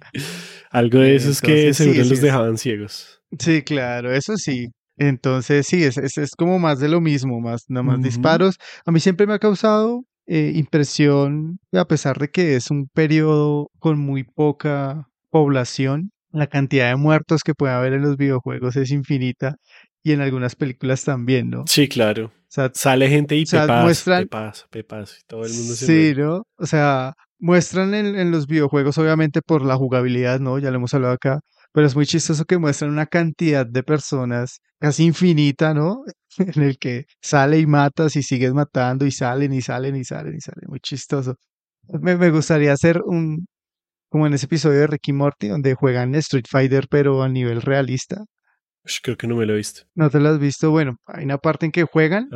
Algo 0.70 0.98
de 0.98 1.14
eso 1.14 1.30
es 1.30 1.40
que 1.40 1.72
seguro 1.72 2.04
los 2.04 2.20
dejaban 2.20 2.58
ciegos. 2.58 3.22
Sí, 3.38 3.62
claro, 3.62 4.12
eso 4.12 4.36
sí. 4.36 4.70
Entonces, 4.96 5.68
sí, 5.68 5.84
es, 5.84 5.96
es, 5.96 6.34
como 6.36 6.58
más 6.58 6.80
de 6.80 6.88
lo 6.88 7.00
mismo, 7.00 7.40
más 7.40 7.62
nada 7.68 7.84
más 7.84 8.02
disparos. 8.02 8.56
A 8.84 8.90
mí 8.90 8.98
siempre 8.98 9.28
me 9.28 9.34
ha 9.34 9.38
causado 9.38 10.02
eh, 10.26 10.50
impresión, 10.56 11.60
a 11.72 11.84
pesar 11.84 12.18
de 12.18 12.28
que 12.28 12.56
es 12.56 12.72
un 12.72 12.88
periodo 12.92 13.70
con 13.78 14.00
muy 14.00 14.24
poca 14.24 15.06
población, 15.30 16.10
la 16.32 16.48
cantidad 16.48 16.88
de 16.88 16.96
muertos 16.96 17.42
que 17.44 17.54
puede 17.54 17.74
haber 17.74 17.92
en 17.92 18.02
los 18.02 18.16
videojuegos 18.16 18.74
es 18.74 18.90
infinita 18.90 19.54
y 20.08 20.12
en 20.12 20.20
algunas 20.20 20.56
películas 20.56 21.04
también, 21.04 21.50
¿no? 21.50 21.64
Sí, 21.66 21.88
claro. 21.88 22.26
O 22.26 22.50
sea, 22.50 22.70
sale 22.74 23.08
gente 23.08 23.36
y 23.36 23.42
o 23.42 23.82
muestran, 23.82 24.24
y 24.24 24.28
todo 25.26 25.44
el 25.44 25.52
mundo 25.52 25.74
se 25.74 25.86
Sí, 25.86 26.14
¿no? 26.18 26.44
O 26.56 26.66
sea, 26.66 27.12
muestran 27.38 27.94
en, 27.94 28.30
los 28.30 28.46
videojuegos, 28.46 28.96
obviamente 28.96 29.42
por 29.42 29.62
la 29.62 29.76
jugabilidad, 29.76 30.40
¿no? 30.40 30.58
Ya 30.58 30.70
lo 30.70 30.76
hemos 30.76 30.94
hablado 30.94 31.14
acá, 31.14 31.40
pero 31.72 31.86
es 31.86 31.94
muy 31.94 32.06
chistoso 32.06 32.46
que 32.46 32.56
muestran 32.56 32.90
una 32.90 33.06
cantidad 33.06 33.66
de 33.66 33.82
personas 33.82 34.60
casi 34.80 35.04
infinita, 35.04 35.74
¿no? 35.74 36.04
en 36.38 36.62
el 36.62 36.78
que 36.78 37.04
sale 37.20 37.58
y 37.58 37.66
matas 37.66 38.16
y 38.16 38.22
sigues 38.22 38.54
matando 38.54 39.04
y 39.04 39.10
salen 39.10 39.52
y 39.52 39.60
salen 39.60 39.96
y 39.96 40.04
salen 40.04 40.34
y 40.34 40.40
salen. 40.40 40.64
Muy 40.68 40.80
chistoso. 40.80 41.34
Me, 42.00 42.16
me 42.16 42.30
gustaría 42.30 42.72
hacer 42.72 43.02
un, 43.04 43.46
como 44.08 44.26
en 44.26 44.34
ese 44.34 44.46
episodio 44.46 44.80
de 44.80 44.86
Ricky 44.86 45.12
Morty, 45.12 45.48
donde 45.48 45.74
juegan 45.74 46.14
Street 46.14 46.46
Fighter, 46.48 46.86
pero 46.88 47.22
a 47.22 47.28
nivel 47.28 47.60
realista. 47.62 48.24
Creo 49.02 49.16
que 49.16 49.26
no 49.26 49.36
me 49.36 49.46
lo 49.46 49.54
he 49.54 49.56
visto. 49.56 49.82
¿No 49.94 50.10
te 50.10 50.20
lo 50.20 50.28
has 50.30 50.38
visto? 50.38 50.70
Bueno, 50.70 50.96
hay 51.06 51.24
una 51.24 51.38
parte 51.38 51.66
en 51.66 51.72
que 51.72 51.84
juegan 51.84 52.28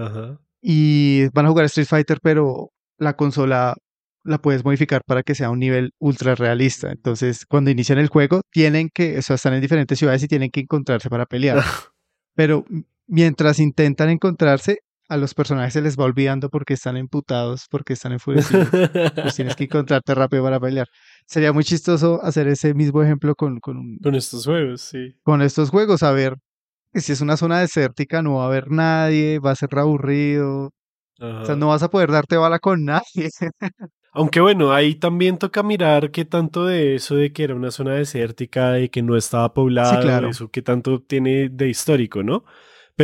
y 0.60 1.28
van 1.30 1.46
a 1.46 1.48
jugar 1.50 1.66
Street 1.66 1.86
Fighter, 1.86 2.18
pero 2.22 2.70
la 2.98 3.14
consola 3.16 3.74
la 4.24 4.38
puedes 4.38 4.64
modificar 4.64 5.02
para 5.04 5.22
que 5.22 5.34
sea 5.34 5.50
un 5.50 5.58
nivel 5.58 5.92
ultra 5.98 6.34
realista. 6.34 6.92
Entonces, 6.92 7.44
cuando 7.46 7.70
inician 7.70 7.98
el 7.98 8.08
juego, 8.08 8.42
tienen 8.50 8.88
que, 8.92 9.18
o 9.18 9.22
sea, 9.22 9.36
están 9.36 9.54
en 9.54 9.60
diferentes 9.60 9.98
ciudades 9.98 10.22
y 10.22 10.28
tienen 10.28 10.50
que 10.50 10.60
encontrarse 10.60 11.10
para 11.10 11.26
pelear. 11.26 11.62
pero 12.34 12.64
mientras 13.06 13.58
intentan 13.58 14.10
encontrarse, 14.10 14.78
a 15.12 15.16
los 15.18 15.34
personajes 15.34 15.74
se 15.74 15.82
les 15.82 15.98
va 15.98 16.04
olvidando 16.04 16.48
porque 16.48 16.74
están 16.74 16.96
emputados, 16.96 17.66
porque 17.70 17.92
están 17.92 18.12
enfurecidos. 18.12 18.68
pues 19.14 19.36
tienes 19.36 19.56
que 19.56 19.64
encontrarte 19.64 20.14
rápido 20.14 20.42
para 20.42 20.58
pelear. 20.58 20.86
Sería 21.26 21.52
muy 21.52 21.64
chistoso 21.64 22.20
hacer 22.22 22.48
ese 22.48 22.72
mismo 22.74 23.02
ejemplo 23.02 23.34
con, 23.34 23.60
con, 23.60 23.98
con 24.02 24.14
estos 24.14 24.46
juegos, 24.46 24.80
sí. 24.80 25.14
Con 25.22 25.42
estos 25.42 25.70
juegos, 25.70 26.02
a 26.02 26.12
ver 26.12 26.36
si 26.94 27.12
es 27.12 27.20
una 27.20 27.36
zona 27.36 27.60
desértica 27.60 28.22
no 28.22 28.36
va 28.36 28.44
a 28.44 28.46
haber 28.46 28.70
nadie, 28.70 29.38
va 29.38 29.50
a 29.50 29.56
ser 29.56 29.68
aburrido. 29.78 30.70
O 31.20 31.44
sea, 31.44 31.54
no 31.56 31.68
vas 31.68 31.82
a 31.82 31.90
poder 31.90 32.10
darte 32.10 32.36
bala 32.36 32.58
con 32.58 32.84
nadie. 32.84 33.30
Aunque 34.14 34.40
bueno, 34.40 34.72
ahí 34.72 34.94
también 34.94 35.38
toca 35.38 35.62
mirar 35.62 36.10
qué 36.10 36.24
tanto 36.24 36.66
de 36.66 36.96
eso 36.96 37.14
de 37.14 37.32
que 37.32 37.44
era 37.44 37.54
una 37.54 37.70
zona 37.70 37.94
desértica, 37.94 38.78
y 38.80 38.88
que 38.88 39.02
no 39.02 39.16
estaba 39.16 39.54
poblada, 39.54 40.28
eso 40.28 40.50
qué 40.50 40.60
tanto 40.60 41.00
tiene 41.00 41.48
de 41.48 41.68
histórico, 41.68 42.22
¿no? 42.22 42.44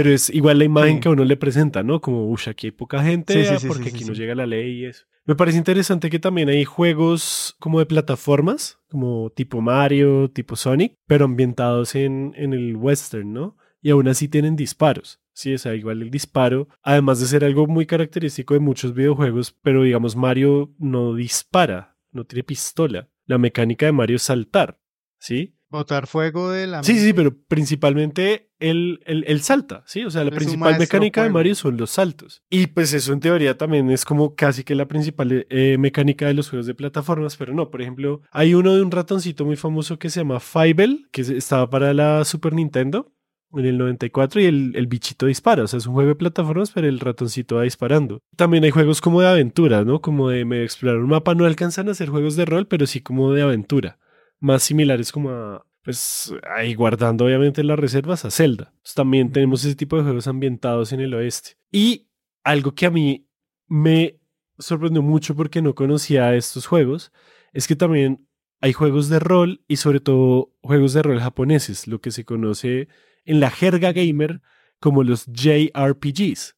Pero 0.02 0.10
es 0.14 0.30
igual 0.30 0.58
la 0.58 0.64
imagen 0.64 0.94
Sí. 0.96 1.00
que 1.00 1.08
a 1.08 1.12
uno 1.12 1.24
le 1.24 1.36
presenta, 1.36 1.82
¿no? 1.82 2.00
Como, 2.00 2.30
uff, 2.30 2.46
aquí 2.46 2.68
hay 2.68 2.70
poca 2.70 3.02
gente 3.02 3.32
Sí, 3.32 3.44
sí, 3.44 3.64
ah, 3.66 3.68
porque 3.68 3.88
aquí 3.88 4.04
no 4.04 4.12
llega 4.12 4.34
la 4.36 4.46
ley 4.46 4.80
y 4.80 4.84
eso. 4.86 5.06
Me 5.24 5.34
parece 5.34 5.58
interesante 5.58 6.08
que 6.08 6.18
también 6.20 6.48
hay 6.48 6.64
juegos 6.64 7.56
como 7.58 7.80
de 7.80 7.86
plataformas, 7.86 8.78
como 8.88 9.30
tipo 9.30 9.60
Mario, 9.60 10.30
tipo 10.30 10.54
Sonic, 10.56 10.94
pero 11.06 11.24
ambientados 11.24 11.94
en, 11.96 12.32
en 12.36 12.52
el 12.52 12.76
western, 12.76 13.32
¿no? 13.32 13.56
Y 13.82 13.90
aún 13.90 14.06
así 14.08 14.28
tienen 14.28 14.54
disparos. 14.56 15.20
Sí, 15.32 15.52
o 15.54 15.58
sea, 15.58 15.74
igual 15.74 16.00
el 16.02 16.10
disparo, 16.10 16.68
además 16.82 17.20
de 17.20 17.26
ser 17.26 17.44
algo 17.44 17.66
muy 17.66 17.86
característico 17.86 18.54
de 18.54 18.60
muchos 18.60 18.94
videojuegos, 18.94 19.52
pero 19.62 19.82
digamos 19.82 20.16
Mario 20.16 20.72
no 20.78 21.14
dispara, 21.14 21.96
no 22.12 22.24
tiene 22.24 22.42
pistola. 22.44 23.08
La 23.26 23.38
mecánica 23.38 23.86
de 23.86 23.92
Mario 23.92 24.16
es 24.16 24.22
saltar, 24.22 24.80
¿sí? 25.18 25.54
Botar 25.70 26.06
fuego 26.06 26.50
de 26.50 26.66
la 26.66 26.82
Sí, 26.82 26.98
sí, 26.98 27.12
pero 27.12 27.36
principalmente 27.46 28.47
él, 28.60 29.00
él- 29.06 29.24
él 29.26 29.40
salta, 29.40 29.82
¿sí? 29.86 30.04
O 30.04 30.10
sea, 30.10 30.24
la 30.24 30.30
es 30.30 30.36
principal 30.36 30.78
mecánica 30.78 31.22
de. 31.24 31.30
Mario 31.30 31.54
son 31.54 31.76
los 31.76 31.90
saltos. 31.90 32.42
Y 32.50 32.66
pues 32.68 32.92
eso 32.92 33.12
en 33.12 33.20
teoría 33.20 33.56
también 33.56 33.90
es 33.90 34.04
como 34.04 34.34
casi 34.34 34.64
que 34.64 34.74
la 34.74 34.86
principal 34.88 35.46
eh, 35.48 35.76
mecánica 35.78 36.26
de 36.26 36.34
los 36.34 36.50
juegos 36.50 36.66
de 36.66 36.74
plataformas, 36.74 37.36
pero 37.36 37.54
no, 37.54 37.70
por 37.70 37.82
ejemplo, 37.82 38.22
hay 38.30 38.54
uno 38.54 38.74
de 38.74 38.82
un 38.82 38.90
ratoncito 38.90 39.44
muy 39.44 39.56
famoso 39.56 39.98
que 39.98 40.10
se 40.10 40.20
llama 40.20 40.40
Fievel, 40.40 41.06
que 41.12 41.20
estaba 41.22 41.70
para 41.70 41.94
la 41.94 42.24
Super 42.24 42.52
Nintendo 42.54 43.12
en 43.54 43.64
el 43.64 43.78
94 43.78 44.42
y 44.42 44.44
el, 44.44 44.72
el 44.76 44.86
bichito 44.88 45.24
dispara, 45.24 45.62
o 45.62 45.66
sea, 45.66 45.78
es 45.78 45.86
un 45.86 45.94
juego 45.94 46.10
de 46.10 46.14
plataformas, 46.16 46.70
pero 46.70 46.86
el 46.86 47.00
ratoncito 47.00 47.56
va 47.56 47.62
disparando. 47.62 48.20
También 48.36 48.62
hay 48.64 48.70
juegos 48.70 49.00
como 49.00 49.22
de 49.22 49.28
aventura, 49.28 49.84
¿no? 49.84 50.02
Como 50.02 50.28
de 50.28 50.44
medio 50.44 50.64
explorar 50.64 50.98
un 51.00 51.08
mapa, 51.08 51.34
no 51.34 51.46
alcanzan 51.46 51.88
a 51.88 51.94
ser 51.94 52.10
juegos 52.10 52.36
de 52.36 52.44
rol, 52.44 52.66
pero 52.66 52.86
sí 52.86 53.00
como 53.00 53.32
de 53.32 53.40
aventura, 53.40 53.98
más 54.38 54.64
similares 54.64 55.12
como 55.12 55.30
a, 55.30 55.64
pues 55.88 56.34
ahí 56.54 56.74
guardando 56.74 57.24
obviamente 57.24 57.64
las 57.64 57.78
reservas 57.78 58.26
a 58.26 58.30
Zelda. 58.30 58.64
Entonces, 58.74 58.94
también 58.94 59.32
tenemos 59.32 59.64
ese 59.64 59.74
tipo 59.74 59.96
de 59.96 60.02
juegos 60.02 60.26
ambientados 60.26 60.92
en 60.92 61.00
el 61.00 61.14
oeste. 61.14 61.56
Y 61.72 62.10
algo 62.44 62.74
que 62.74 62.84
a 62.84 62.90
mí 62.90 63.26
me 63.68 64.20
sorprendió 64.58 65.00
mucho 65.00 65.34
porque 65.34 65.62
no 65.62 65.74
conocía 65.74 66.34
estos 66.34 66.66
juegos, 66.66 67.10
es 67.54 67.66
que 67.66 67.74
también 67.74 68.28
hay 68.60 68.74
juegos 68.74 69.08
de 69.08 69.18
rol 69.18 69.64
y 69.66 69.76
sobre 69.76 70.00
todo 70.00 70.54
juegos 70.60 70.92
de 70.92 71.02
rol 71.02 71.20
japoneses, 71.20 71.86
lo 71.86 72.02
que 72.02 72.10
se 72.10 72.26
conoce 72.26 72.88
en 73.24 73.40
la 73.40 73.48
jerga 73.48 73.92
gamer 73.92 74.42
como 74.80 75.02
los 75.02 75.24
JRPGs, 75.24 76.54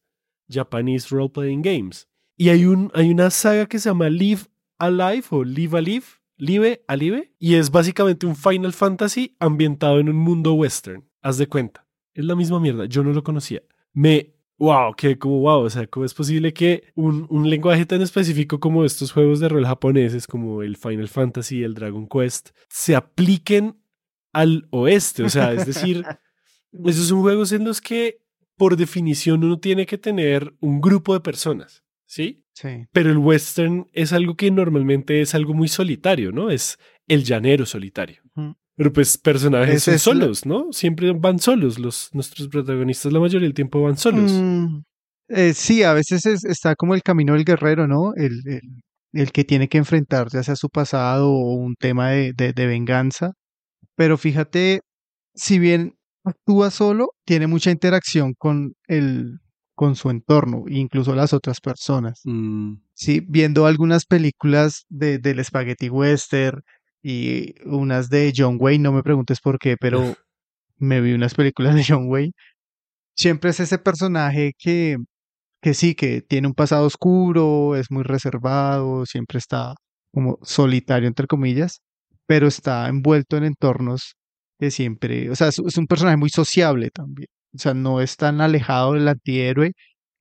Japanese 0.49 1.07
Role 1.09 1.29
Playing 1.29 1.61
Games. 1.61 2.09
Y 2.35 2.49
hay, 2.49 2.65
un, 2.65 2.91
hay 2.93 3.09
una 3.09 3.29
saga 3.29 3.65
que 3.67 3.79
se 3.79 3.87
llama 3.87 4.09
Live 4.09 4.41
Alive 4.77 5.23
o 5.29 5.45
Live 5.45 5.77
Alive, 5.77 6.05
Live 6.41 6.83
Alive, 6.87 7.31
y 7.37 7.53
es 7.53 7.69
básicamente 7.69 8.25
un 8.25 8.35
Final 8.35 8.73
Fantasy 8.73 9.35
ambientado 9.37 9.99
en 9.99 10.09
un 10.09 10.15
mundo 10.15 10.53
western. 10.53 11.07
Haz 11.21 11.37
de 11.37 11.45
cuenta. 11.45 11.85
Es 12.15 12.25
la 12.25 12.35
misma 12.35 12.59
mierda, 12.59 12.85
yo 12.85 13.03
no 13.03 13.13
lo 13.13 13.23
conocía. 13.23 13.61
Me 13.93 14.33
wow, 14.57 14.95
que 14.95 15.19
como 15.19 15.41
wow, 15.41 15.61
o 15.61 15.69
sea, 15.69 15.85
¿cómo 15.85 16.03
es 16.03 16.15
posible 16.15 16.51
que 16.51 16.85
un, 16.95 17.27
un 17.29 17.47
lenguaje 17.47 17.85
tan 17.85 18.01
específico 18.01 18.59
como 18.59 18.83
estos 18.85 19.11
juegos 19.11 19.39
de 19.39 19.49
rol 19.49 19.67
japoneses, 19.67 20.25
como 20.25 20.63
el 20.63 20.77
Final 20.77 21.09
Fantasy 21.09 21.59
y 21.59 21.63
el 21.63 21.75
Dragon 21.75 22.07
Quest, 22.07 22.49
se 22.69 22.95
apliquen 22.95 23.79
al 24.33 24.67
oeste? 24.71 25.21
O 25.21 25.29
sea, 25.29 25.53
es 25.53 25.67
decir, 25.67 26.03
esos 26.85 27.05
son 27.05 27.21
juegos 27.21 27.51
en 27.51 27.65
los 27.65 27.81
que, 27.81 28.23
por 28.57 28.77
definición, 28.77 29.43
uno 29.43 29.59
tiene 29.59 29.85
que 29.85 29.99
tener 29.99 30.55
un 30.59 30.81
grupo 30.81 31.13
de 31.13 31.19
personas, 31.19 31.83
¿sí? 32.11 32.43
Sí. 32.53 32.85
Pero 32.91 33.09
el 33.09 33.17
western 33.17 33.87
es 33.93 34.11
algo 34.11 34.35
que 34.35 34.51
normalmente 34.51 35.21
es 35.21 35.33
algo 35.33 35.53
muy 35.53 35.67
solitario, 35.69 36.31
¿no? 36.33 36.49
Es 36.49 36.77
el 37.07 37.23
llanero 37.23 37.65
solitario. 37.65 38.21
Pero 38.75 38.91
pues 38.93 39.17
personajes 39.17 39.83
son 39.83 39.93
es 39.93 40.05
la- 40.07 40.11
solos, 40.13 40.45
¿no? 40.45 40.71
Siempre 40.71 41.11
van 41.13 41.39
solos. 41.39 41.79
Los, 41.79 42.09
nuestros 42.13 42.47
protagonistas 42.49 43.13
la 43.13 43.19
mayoría 43.19 43.45
del 43.47 43.53
tiempo 43.53 43.81
van 43.81 43.97
solos. 43.97 44.31
Mm, 44.33 44.81
eh, 45.29 45.53
sí, 45.53 45.83
a 45.83 45.93
veces 45.93 46.25
es- 46.25 46.43
está 46.43 46.75
como 46.75 46.95
el 46.95 47.01
camino 47.03 47.33
del 47.33 47.45
guerrero, 47.45 47.87
¿no? 47.87 48.13
El, 48.15 48.41
el, 48.45 48.61
el 49.13 49.31
que 49.31 49.43
tiene 49.43 49.67
que 49.69 49.77
enfrentar 49.77 50.27
ya 50.31 50.43
sea 50.43 50.55
su 50.55 50.67
pasado 50.69 51.29
o 51.31 51.53
un 51.55 51.75
tema 51.75 52.09
de, 52.11 52.33
de, 52.33 52.53
de 52.53 52.65
venganza. 52.65 53.31
Pero 53.95 54.17
fíjate, 54.17 54.81
si 55.35 55.59
bien 55.59 55.93
actúa 56.25 56.71
solo, 56.71 57.09
tiene 57.25 57.47
mucha 57.47 57.71
interacción 57.71 58.33
con 58.37 58.73
el, 58.87 59.39
con 59.81 59.95
su 59.95 60.11
entorno, 60.11 60.65
incluso 60.67 61.15
las 61.15 61.33
otras 61.33 61.59
personas. 61.59 62.21
Mm, 62.23 62.75
Sí, 62.93 63.19
viendo 63.27 63.65
algunas 63.65 64.05
películas 64.05 64.85
de, 64.89 65.17
del 65.17 65.43
Spaghetti 65.43 65.89
Western 65.89 66.61
y 67.01 67.55
unas 67.65 68.11
de 68.11 68.31
John 68.37 68.57
Wayne, 68.59 68.83
no 68.83 68.91
me 68.91 69.01
preguntes 69.01 69.39
por 69.41 69.57
qué, 69.57 69.77
pero 69.81 69.99
me 70.77 71.01
vi 71.01 71.13
unas 71.13 71.33
películas 71.33 71.73
de 71.73 71.83
John 71.83 72.07
Wayne. 72.11 72.33
Siempre 73.15 73.49
es 73.49 73.59
ese 73.59 73.79
personaje 73.79 74.53
que, 74.59 74.97
que 75.63 75.73
sí, 75.73 75.95
que 75.95 76.21
tiene 76.21 76.47
un 76.47 76.53
pasado 76.53 76.85
oscuro, 76.85 77.75
es 77.75 77.89
muy 77.89 78.03
reservado, 78.03 79.07
siempre 79.07 79.39
está 79.39 79.73
como 80.13 80.37
solitario, 80.43 81.07
entre 81.07 81.25
comillas, 81.25 81.81
pero 82.27 82.47
está 82.47 82.87
envuelto 82.87 83.35
en 83.35 83.45
entornos 83.45 84.13
que 84.59 84.69
siempre, 84.69 85.31
o 85.31 85.35
sea, 85.35 85.47
es, 85.47 85.57
es 85.57 85.77
un 85.77 85.87
personaje 85.87 86.17
muy 86.17 86.29
sociable 86.29 86.91
también. 86.91 87.29
O 87.53 87.57
sea, 87.57 87.73
no 87.73 88.01
es 88.01 88.17
tan 88.17 88.41
alejado 88.41 88.93
del 88.93 89.07
antihéroe 89.07 89.73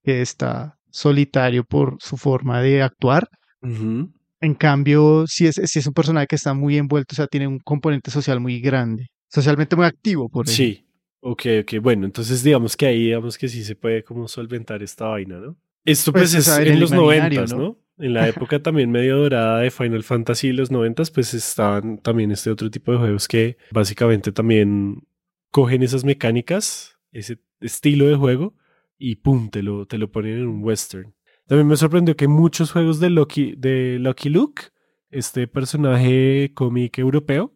que 0.02 0.22
está 0.22 0.76
solitario 0.90 1.64
por 1.64 1.96
su 2.00 2.16
forma 2.16 2.60
de 2.60 2.82
actuar. 2.82 3.28
En 3.62 4.54
cambio, 4.54 5.26
si 5.26 5.46
es, 5.46 5.60
si 5.64 5.78
es 5.78 5.86
un 5.86 5.92
personaje 5.92 6.26
que 6.26 6.36
está 6.36 6.54
muy 6.54 6.78
envuelto, 6.78 7.12
o 7.12 7.16
sea, 7.16 7.26
tiene 7.26 7.46
un 7.46 7.58
componente 7.58 8.10
social 8.10 8.40
muy 8.40 8.60
grande, 8.60 9.08
socialmente 9.28 9.76
muy 9.76 9.86
activo, 9.86 10.28
por. 10.28 10.48
Sí. 10.48 10.86
Ok, 11.20 11.42
ok. 11.62 11.82
Bueno, 11.82 12.06
entonces 12.06 12.42
digamos 12.42 12.76
que 12.76 12.86
ahí, 12.86 13.04
digamos 13.04 13.36
que 13.36 13.48
sí 13.48 13.62
se 13.62 13.76
puede 13.76 14.02
como 14.02 14.26
solventar 14.26 14.82
esta 14.82 15.06
vaina, 15.06 15.38
¿no? 15.38 15.58
Esto 15.84 16.12
pues, 16.12 16.32
Pues, 16.34 16.48
es 16.48 16.58
en 16.58 16.80
los 16.80 16.90
noventas, 16.92 17.52
¿no? 17.52 17.58
¿no? 17.58 17.78
En 17.98 18.14
la 18.14 18.28
época 18.28 18.62
también 18.62 18.90
medio 18.90 19.18
dorada 19.18 19.60
de 19.60 19.70
Final 19.70 20.02
Fantasy 20.02 20.48
y 20.48 20.52
los 20.52 20.70
noventas, 20.70 21.10
pues 21.10 21.34
estaban 21.34 21.98
también 21.98 22.30
este 22.30 22.50
otro 22.50 22.70
tipo 22.70 22.92
de 22.92 22.98
juegos 22.98 23.28
que 23.28 23.58
básicamente 23.70 24.32
también 24.32 25.06
cogen 25.50 25.82
esas 25.82 26.04
mecánicas, 26.04 26.96
ese 27.12 27.40
estilo 27.61 28.07
de 28.09 28.16
juego 28.16 28.55
y 28.99 29.16
pum, 29.16 29.51
te 29.51 29.62
lo, 29.62 29.87
te 29.87 29.99
lo 29.99 30.11
ponen 30.11 30.38
en 30.38 30.46
un 30.46 30.62
western. 30.62 31.14
También 31.46 31.66
me 31.66 31.77
sorprendió 31.77 32.16
que 32.16 32.29
muchos 32.29 32.70
juegos 32.73 33.01
de 33.01 33.11
Lucky, 33.11 33.55
de 33.57 33.99
Lucky 33.99 34.29
Luke, 34.29 34.62
este 35.11 35.49
personaje 35.49 36.53
cómic 36.55 36.99
europeo, 36.99 37.55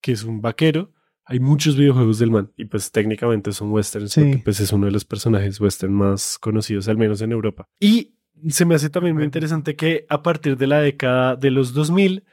que 0.00 0.12
es 0.12 0.24
un 0.24 0.40
vaquero, 0.42 0.92
hay 1.24 1.38
muchos 1.38 1.76
videojuegos 1.76 2.18
del 2.18 2.30
man 2.32 2.52
y 2.56 2.64
pues 2.64 2.90
técnicamente 2.90 3.52
son 3.52 3.70
westerns 3.70 4.12
Sí. 4.12 4.20
porque 4.20 4.38
pues 4.44 4.60
es 4.60 4.72
uno 4.72 4.86
de 4.86 4.92
los 4.92 5.04
personajes 5.04 5.60
western 5.60 5.92
más 5.92 6.36
conocidos 6.38 6.88
al 6.88 6.98
menos 6.98 7.22
en 7.22 7.30
Europa. 7.32 7.68
Y 7.78 8.16
se 8.48 8.64
me 8.64 8.74
hace 8.74 8.90
también 8.90 9.14
muy 9.14 9.24
interesante 9.24 9.76
que 9.76 10.04
a 10.08 10.22
partir 10.22 10.56
de 10.56 10.66
la 10.66 10.80
década 10.80 11.36
de 11.36 11.52
los 11.52 11.72
2000 11.74 12.24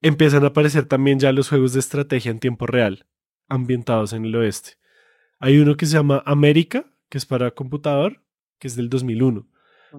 empiezan 0.00 0.44
a 0.44 0.48
aparecer 0.48 0.86
también 0.86 1.18
ya 1.18 1.30
los 1.32 1.50
juegos 1.50 1.74
de 1.74 1.80
estrategia 1.80 2.30
en 2.30 2.38
tiempo 2.40 2.66
real 2.66 3.06
ambientados 3.48 4.12
en 4.14 4.24
el 4.24 4.34
oeste. 4.34 4.77
Hay 5.38 5.58
uno 5.58 5.76
que 5.76 5.86
se 5.86 5.94
llama 5.94 6.22
América, 6.26 6.90
que 7.08 7.18
es 7.18 7.26
para 7.26 7.50
computador, 7.50 8.22
que 8.58 8.68
es 8.68 8.76
del 8.76 8.88
2001. 8.88 9.46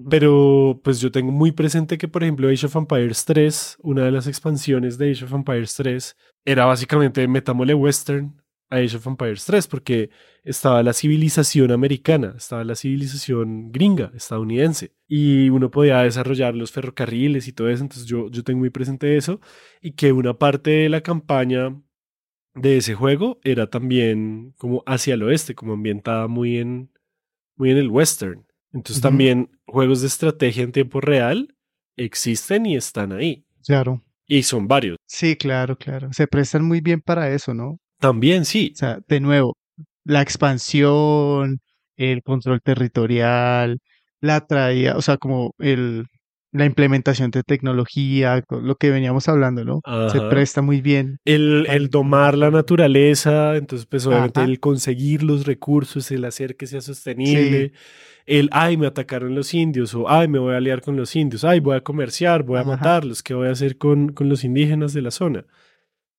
Pero 0.08 0.80
pues 0.84 1.00
yo 1.00 1.10
tengo 1.10 1.32
muy 1.32 1.52
presente 1.52 1.98
que, 1.98 2.08
por 2.08 2.22
ejemplo, 2.22 2.48
Age 2.48 2.66
of 2.66 2.76
Empires 2.76 3.24
3, 3.24 3.78
una 3.82 4.04
de 4.04 4.12
las 4.12 4.26
expansiones 4.26 4.98
de 4.98 5.10
Age 5.10 5.24
of 5.24 5.32
Empires 5.32 5.74
3, 5.74 6.16
era 6.44 6.64
básicamente 6.64 7.26
metámosle 7.26 7.74
western 7.74 8.40
a 8.70 8.76
Age 8.76 8.96
of 8.96 9.06
Empires 9.08 9.44
3, 9.46 9.66
porque 9.66 10.10
estaba 10.44 10.82
la 10.84 10.92
civilización 10.92 11.72
americana, 11.72 12.34
estaba 12.36 12.62
la 12.62 12.76
civilización 12.76 13.72
gringa, 13.72 14.12
estadounidense, 14.14 14.92
y 15.08 15.48
uno 15.48 15.72
podía 15.72 16.02
desarrollar 16.02 16.54
los 16.54 16.70
ferrocarriles 16.70 17.48
y 17.48 17.52
todo 17.52 17.68
eso, 17.68 17.82
entonces 17.82 18.06
yo, 18.06 18.30
yo 18.30 18.44
tengo 18.44 18.60
muy 18.60 18.70
presente 18.70 19.16
eso, 19.16 19.40
y 19.82 19.92
que 19.92 20.12
una 20.12 20.34
parte 20.34 20.70
de 20.70 20.88
la 20.88 21.00
campaña 21.00 21.76
de 22.60 22.76
ese 22.76 22.94
juego 22.94 23.38
era 23.42 23.68
también 23.68 24.54
como 24.58 24.82
hacia 24.86 25.14
el 25.14 25.22
oeste, 25.22 25.54
como 25.54 25.74
ambientada 25.74 26.28
muy 26.28 26.58
en, 26.58 26.90
muy 27.56 27.70
en 27.70 27.78
el 27.78 27.88
western. 27.88 28.46
Entonces 28.72 29.02
también 29.02 29.50
juegos 29.66 30.00
de 30.00 30.06
estrategia 30.06 30.62
en 30.62 30.72
tiempo 30.72 31.00
real 31.00 31.54
existen 31.96 32.66
y 32.66 32.76
están 32.76 33.12
ahí. 33.12 33.44
Claro. 33.64 34.02
Y 34.26 34.44
son 34.44 34.68
varios. 34.68 34.96
Sí, 35.06 35.36
claro, 35.36 35.76
claro. 35.76 36.12
Se 36.12 36.26
prestan 36.26 36.64
muy 36.64 36.80
bien 36.80 37.00
para 37.00 37.32
eso, 37.32 37.52
¿no? 37.52 37.78
También 37.98 38.44
sí. 38.44 38.70
O 38.74 38.76
sea, 38.76 39.00
de 39.08 39.20
nuevo, 39.20 39.56
la 40.04 40.22
expansión, 40.22 41.60
el 41.96 42.22
control 42.22 42.60
territorial, 42.62 43.78
la 44.20 44.46
traída, 44.46 44.96
o 44.96 45.02
sea, 45.02 45.16
como 45.16 45.54
el, 45.58 46.06
la 46.52 46.64
implementación 46.64 47.30
de 47.30 47.42
tecnología, 47.42 48.42
lo 48.50 48.74
que 48.76 48.90
veníamos 48.90 49.28
hablando, 49.28 49.64
¿no? 49.64 49.80
Se 50.10 50.20
presta 50.22 50.62
muy 50.62 50.80
bien. 50.80 51.18
El, 51.24 51.66
el 51.68 51.90
domar 51.90 52.36
la 52.36 52.50
naturaleza, 52.50 53.56
entonces 53.56 53.86
pues 53.86 54.06
obviamente 54.06 54.40
Ajá. 54.40 54.48
el 54.48 54.58
conseguir 54.58 55.22
los 55.22 55.46
recursos, 55.46 56.10
el 56.10 56.24
hacer 56.24 56.56
que 56.56 56.66
sea 56.66 56.80
sostenible, 56.80 57.72
el, 58.26 58.48
ay, 58.52 58.76
me 58.76 58.86
atacaron 58.86 59.34
los 59.34 59.54
indios, 59.54 59.94
o 59.94 60.08
ay, 60.08 60.28
me 60.28 60.38
voy 60.38 60.54
a 60.54 60.56
aliar 60.56 60.80
con 60.82 60.96
los 60.96 61.14
indios, 61.14 61.44
ay, 61.44 61.60
voy 61.60 61.76
a 61.76 61.82
comerciar, 61.82 62.42
voy 62.42 62.58
a 62.58 62.62
Ajá. 62.62 62.70
matarlos, 62.70 63.22
¿qué 63.22 63.34
voy 63.34 63.48
a 63.48 63.52
hacer 63.52 63.78
con, 63.78 64.12
con 64.12 64.28
los 64.28 64.44
indígenas 64.44 64.92
de 64.92 65.02
la 65.02 65.10
zona? 65.10 65.46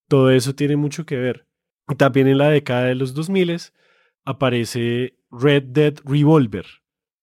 Todo 0.07 0.31
eso 0.31 0.55
tiene 0.55 0.75
mucho 0.75 1.05
que 1.05 1.17
ver. 1.17 1.45
Y 1.89 1.95
También 1.95 2.27
en 2.27 2.37
la 2.37 2.49
década 2.49 2.85
de 2.85 2.95
los 2.95 3.13
2000 3.13 3.57
aparece 4.23 5.15
Red 5.29 5.63
Dead 5.63 5.95
Revolver, 6.05 6.65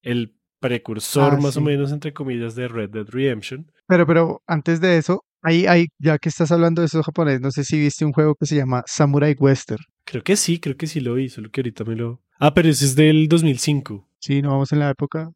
el 0.03 0.35
precursor 0.61 1.35
Ah, 1.35 1.41
más 1.41 1.57
o 1.57 1.61
menos 1.61 1.93
entre 1.93 2.13
comillas 2.13 2.55
de 2.55 2.69
Red 2.69 2.91
Dead 2.91 3.07
Redemption. 3.09 3.71
Pero, 3.87 4.07
pero 4.07 4.43
antes 4.47 4.81
de 4.81 4.99
eso, 4.99 5.25
ahí, 5.43 5.67
ahí, 5.67 5.87
ya 5.99 6.19
que 6.19 6.29
estás 6.29 6.51
hablando 6.53 6.83
de 6.83 6.87
esos 6.87 7.05
japoneses, 7.05 7.41
no 7.41 7.51
sé 7.51 7.65
si 7.65 7.79
viste 7.79 8.05
un 8.05 8.13
juego 8.13 8.35
que 8.35 8.47
se 8.47 8.57
llama 8.57 8.83
Samurai 8.87 9.35
Western. 9.39 9.83
Creo 10.05 10.23
que 10.23 10.37
sí, 10.37 10.59
creo 10.59 10.77
que 10.77 10.87
sí 10.87 11.01
lo 11.01 11.15
vi, 11.15 11.29
solo 11.29 11.51
que 11.51 11.61
ahorita 11.61 11.85
me 11.85 11.97
lo... 11.97 12.23
Ah, 12.39 12.55
pero 12.55 12.69
ese 12.69 12.85
es 12.85 12.95
del 12.97 13.29
2005. 13.29 14.09
Sí, 14.21 14.43
no 14.43 14.51
vamos 14.51 14.73
en 14.73 14.79
la 14.81 14.91
época 14.91 15.31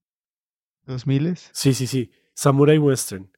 2000 0.87 1.37
Sí, 1.53 1.75
sí, 1.75 1.87
sí. 1.87 2.11
Samurai 2.35 2.79
Western. 2.79 3.31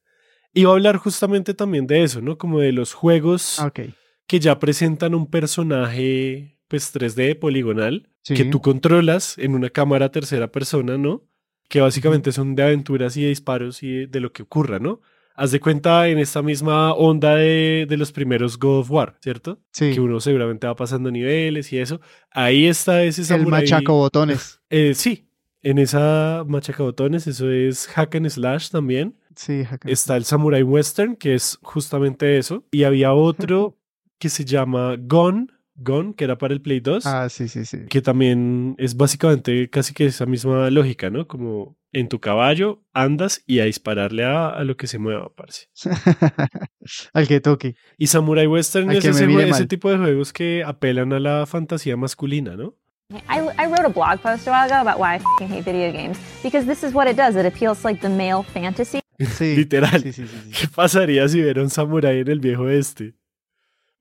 Iba 0.52 0.70
a 0.70 0.74
hablar 0.74 0.96
justamente 0.98 1.52
también 1.54 1.86
de 1.86 2.02
eso, 2.04 2.20
¿no? 2.20 2.38
Como 2.38 2.60
de 2.60 2.72
los 2.72 2.94
juegos 2.94 3.58
Ah, 3.58 3.72
que 3.72 4.40
ya 4.40 4.58
presentan 4.58 5.14
un 5.14 5.28
personaje, 5.28 6.58
pues 6.68 6.92
3D 6.94 7.38
poligonal, 7.38 8.08
Sí. 8.22 8.34
que 8.34 8.44
tú 8.46 8.60
controlas 8.62 9.36
en 9.36 9.54
una 9.54 9.68
cámara 9.68 10.10
tercera 10.10 10.50
persona, 10.50 10.96
¿no? 10.96 11.22
Que 11.68 11.80
básicamente 11.80 12.32
son 12.32 12.54
de 12.54 12.62
aventuras 12.62 13.16
y 13.16 13.22
de 13.22 13.28
disparos 13.28 13.82
y 13.82 13.90
de, 13.92 14.06
de 14.06 14.20
lo 14.20 14.32
que 14.32 14.42
ocurra, 14.42 14.78
¿no? 14.78 15.00
Haz 15.36 15.50
de 15.50 15.58
cuenta 15.58 16.06
en 16.08 16.18
esta 16.18 16.42
misma 16.42 16.92
onda 16.92 17.34
de, 17.34 17.86
de 17.88 17.96
los 17.96 18.12
primeros 18.12 18.56
God 18.58 18.80
of 18.80 18.90
War, 18.90 19.16
¿cierto? 19.20 19.58
Sí. 19.72 19.92
Que 19.92 20.00
uno 20.00 20.20
seguramente 20.20 20.66
va 20.68 20.76
pasando 20.76 21.10
niveles 21.10 21.72
y 21.72 21.78
eso. 21.78 22.00
Ahí 22.30 22.66
está 22.66 23.02
ese 23.02 23.22
El 23.22 23.26
samurai. 23.26 23.62
machaco 23.62 23.94
botones. 23.94 24.60
Eh, 24.70 24.94
sí, 24.94 25.28
en 25.62 25.78
esa 25.78 26.44
machacabotones, 26.46 27.26
eso 27.26 27.50
es 27.50 27.86
hack 27.88 28.16
and 28.16 28.28
slash 28.28 28.70
también. 28.70 29.16
Sí, 29.36 29.62
acá. 29.62 29.88
Está 29.88 30.16
el 30.16 30.24
Samurai 30.24 30.62
Western, 30.62 31.16
que 31.16 31.34
es 31.34 31.58
justamente 31.62 32.38
eso. 32.38 32.64
Y 32.70 32.84
había 32.84 33.12
otro 33.14 33.76
que 34.18 34.28
se 34.28 34.44
llama 34.44 34.96
Gone, 34.98 35.46
Gone, 35.76 36.14
que 36.14 36.24
era 36.24 36.38
para 36.38 36.54
el 36.54 36.60
Play 36.60 36.80
2, 36.80 37.04
Ah, 37.06 37.28
sí, 37.28 37.48
sí, 37.48 37.64
sí. 37.64 37.78
que 37.88 38.00
también 38.00 38.74
es 38.78 38.96
básicamente 38.96 39.68
casi 39.70 39.92
que 39.92 40.06
esa 40.06 40.24
misma 40.26 40.70
lógica, 40.70 41.10
¿no? 41.10 41.26
Como 41.26 41.76
en 41.92 42.08
tu 42.08 42.20
caballo 42.20 42.82
andas 42.92 43.42
y 43.46 43.60
a 43.60 43.64
dispararle 43.64 44.24
a, 44.24 44.48
a 44.50 44.64
lo 44.64 44.76
que 44.76 44.86
se 44.86 44.98
mueva, 44.98 45.32
parce. 45.34 45.68
Al 47.12 47.26
que 47.28 47.40
toque. 47.40 47.76
Y 47.98 48.06
Samurai 48.08 48.46
Western 48.46 48.90
Al 48.90 48.96
es 48.96 49.04
ese, 49.04 49.48
ese 49.48 49.66
tipo 49.66 49.90
de 49.90 49.98
juegos 49.98 50.32
que 50.32 50.62
apelan 50.64 51.12
a 51.12 51.20
la 51.20 51.46
fantasía 51.46 51.96
masculina, 51.96 52.56
¿no? 52.56 52.74
I, 53.10 53.38
I 53.58 53.66
wrote 53.66 53.84
a 53.84 53.88
blog 53.88 54.20
post 54.22 54.48
a 54.48 54.50
while 54.50 54.64
ago 54.72 54.88
about 54.88 54.98
why 54.98 55.16
I 55.40 55.44
hate 55.44 55.62
video 55.64 55.92
games 55.92 56.18
because 56.42 56.66
this 56.66 56.82
is 56.82 56.94
what 56.94 57.06
it 57.08 57.16
does. 57.16 57.36
It 57.36 57.44
appeals 57.46 57.80
to 57.82 57.88
like 57.88 58.00
the 58.00 58.08
male 58.08 58.42
fantasy. 58.42 59.00
Sí. 59.18 59.54
Literal. 59.56 60.02
Sí, 60.02 60.12
sí, 60.12 60.26
sí, 60.26 60.36
sí. 60.46 60.50
¿Qué 60.60 60.68
pasaría 60.74 61.28
si 61.28 61.40
hubiera 61.42 61.62
un 61.62 61.70
samurái 61.70 62.20
en 62.20 62.28
el 62.28 62.40
viejo 62.40 62.68
este? 62.68 63.14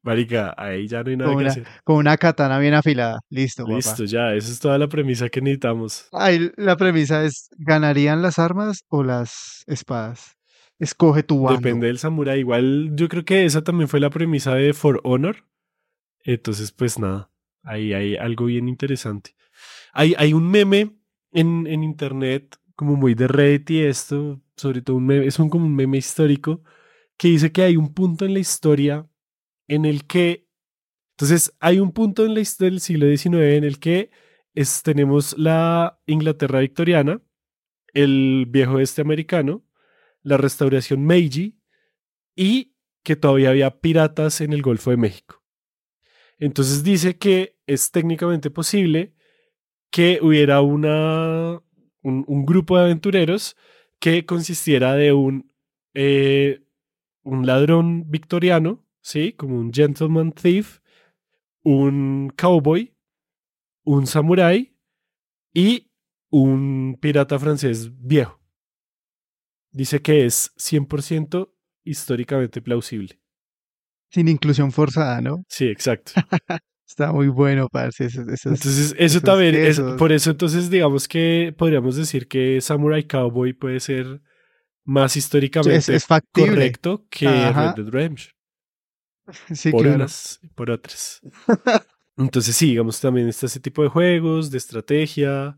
Marica, 0.04 0.54
ahí 0.58 0.86
ya 0.88 1.02
no 1.02 1.10
hay 1.10 1.16
nada 1.18 1.30
Con 1.30 1.38
que 1.38 1.44
una, 1.44 1.52
hacer. 1.52 1.68
con 1.86 1.96
una 1.96 2.18
katana 2.18 2.60
bien 2.60 2.74
afilada. 2.74 3.22
Listo, 3.30 3.64
papá. 3.64 3.76
Listo, 3.78 4.04
ya, 4.04 4.34
esa 4.36 4.52
es 4.52 4.60
toda 4.60 4.78
la 4.78 4.88
premisa 4.90 5.30
que 5.30 5.42
necesitamos. 5.42 6.08
Ahí 6.12 6.52
la 6.58 6.76
premisa 6.76 7.24
es, 7.24 7.50
¿ganarían 7.58 8.22
las 8.22 8.38
armas 8.38 8.84
o 8.90 9.02
las 9.04 9.64
espadas? 9.66 10.38
Escoge 10.78 11.24
tu 11.24 11.42
bando. 11.42 11.62
Depende 11.62 11.88
del 11.88 12.00
samurái. 12.00 12.42
Igual 12.42 12.92
yo 12.96 13.08
creo 13.08 13.24
que 13.24 13.46
esa 13.46 13.64
también 13.64 13.88
fue 13.88 14.02
la 14.02 14.10
premisa 14.10 14.54
de 14.56 14.74
For 14.74 15.00
Honor. 15.06 15.46
Entonces, 16.26 16.74
pues 16.74 17.00
nada, 17.00 17.32
ahí 17.64 17.94
hay 17.94 18.18
algo 18.18 18.46
bien 18.46 18.68
interesante. 18.68 19.36
Hay, 19.94 20.16
hay 20.18 20.34
un 20.34 20.50
meme 20.50 20.98
en, 21.32 21.66
en 21.68 21.84
internet, 21.84 22.58
como 22.76 22.98
muy 22.98 23.14
de 23.14 23.28
Reddit 23.30 23.70
y 23.70 23.82
esto, 23.84 24.42
sobre 24.58 24.82
todo 24.82 24.98
un 24.98 25.06
meme, 25.06 25.28
es 25.28 25.40
un, 25.40 25.50
como 25.50 25.66
un 25.66 25.76
meme 25.76 25.98
histórico, 25.98 26.62
que 27.18 27.30
dice 27.30 27.54
que 27.54 27.62
hay 27.62 27.78
un 27.78 27.94
punto 27.94 28.26
en 28.26 28.34
la 28.34 28.40
historia 28.40 29.08
en 29.68 29.86
el 29.86 30.06
que, 30.06 30.48
entonces 31.12 31.54
hay 31.60 31.80
un 31.80 31.92
punto 31.92 32.26
en 32.26 32.34
la 32.34 32.42
historia 32.42 32.72
del 32.72 32.80
siglo 32.80 33.08
XIX 33.08 33.56
en 33.56 33.64
el 33.64 33.80
que 33.80 34.12
es, 34.54 34.84
tenemos 34.84 35.38
la 35.38 36.00
Inglaterra 36.06 36.60
victoriana, 36.60 37.22
el 37.94 38.46
viejo 38.48 38.80
este 38.80 39.02
americano, 39.02 39.64
la 40.22 40.38
restauración 40.38 41.06
Meiji 41.06 41.60
y 42.36 42.76
que 43.04 43.16
todavía 43.16 43.50
había 43.50 43.80
piratas 43.82 44.42
en 44.42 44.54
el 44.54 44.62
Golfo 44.62 44.92
de 44.92 44.98
México. 44.98 45.44
Entonces 46.40 46.84
dice 46.84 47.18
que 47.18 47.58
es 47.68 47.92
técnicamente 47.92 48.50
posible 48.50 49.14
que 49.92 50.20
hubiera 50.22 50.62
una, 50.62 51.62
un, 52.02 52.46
grupo 52.46 52.78
de 52.78 52.86
aventureros 52.86 53.56
que 54.00 54.26
consistiera 54.26 54.96
de 54.96 55.14
un, 55.14 55.54
eh, 55.94 56.64
un 57.22 57.46
ladrón 57.46 58.10
victoriano, 58.10 58.84
¿sí? 59.04 59.34
Como 59.34 59.60
un 59.60 59.72
gentleman 59.72 60.32
thief, 60.32 60.80
un 61.64 62.34
cowboy, 62.36 62.96
un 63.84 64.08
samurái 64.08 64.76
y 65.54 65.92
un 66.32 66.98
pirata 67.00 67.38
francés 67.38 67.92
viejo. 68.00 68.40
Dice 69.72 70.02
que 70.02 70.26
es 70.26 70.52
100% 70.58 71.52
históricamente 71.84 72.62
plausible. 72.62 73.20
Sin 74.10 74.28
inclusión 74.28 74.72
forzada, 74.72 75.22
¿no? 75.22 75.44
Sí, 75.48 75.66
exacto. 75.68 76.14
Está 76.88 77.12
muy 77.12 77.28
bueno, 77.28 77.68
parce. 77.72 78.06
Esos, 78.06 78.28
esos- 78.28 78.46
Entonces, 78.46 78.78
eso 78.92 78.96
esos 79.00 79.22
también 79.24 79.56
es, 79.56 79.80
por 79.98 80.12
eso 80.12 80.30
entonces 80.30 80.70
digamos 80.70 81.08
que 81.08 81.54
podríamos 81.58 81.96
decir 81.96 82.28
que 82.28 82.62
Samurai 82.62 83.04
Cowboy 83.08 83.54
puede 83.54 83.80
ser 83.80 84.22
más 84.86 85.16
históricamente 85.18 85.78
es, 85.78 85.90
es 85.90 86.06
factible. 86.06 86.50
correcto 86.52 87.08
que 87.10 87.28
Ajá. 87.28 87.74
Red 87.74 87.84
Dead 87.84 87.92
Redemption. 87.92 88.36
Sí, 89.54 89.72
por 89.72 89.82
claro. 89.82 89.96
unas 89.96 90.40
y 90.42 90.48
por 90.50 90.72
otras. 90.72 91.22
Entonces, 92.18 92.56
sí, 92.56 92.68
digamos, 92.68 93.00
también 93.00 93.28
está 93.28 93.48
ese 93.48 93.60
tipo 93.60 93.82
de 93.84 93.90
juegos, 93.90 94.52
de 94.52 94.58
estrategia. 94.58 95.58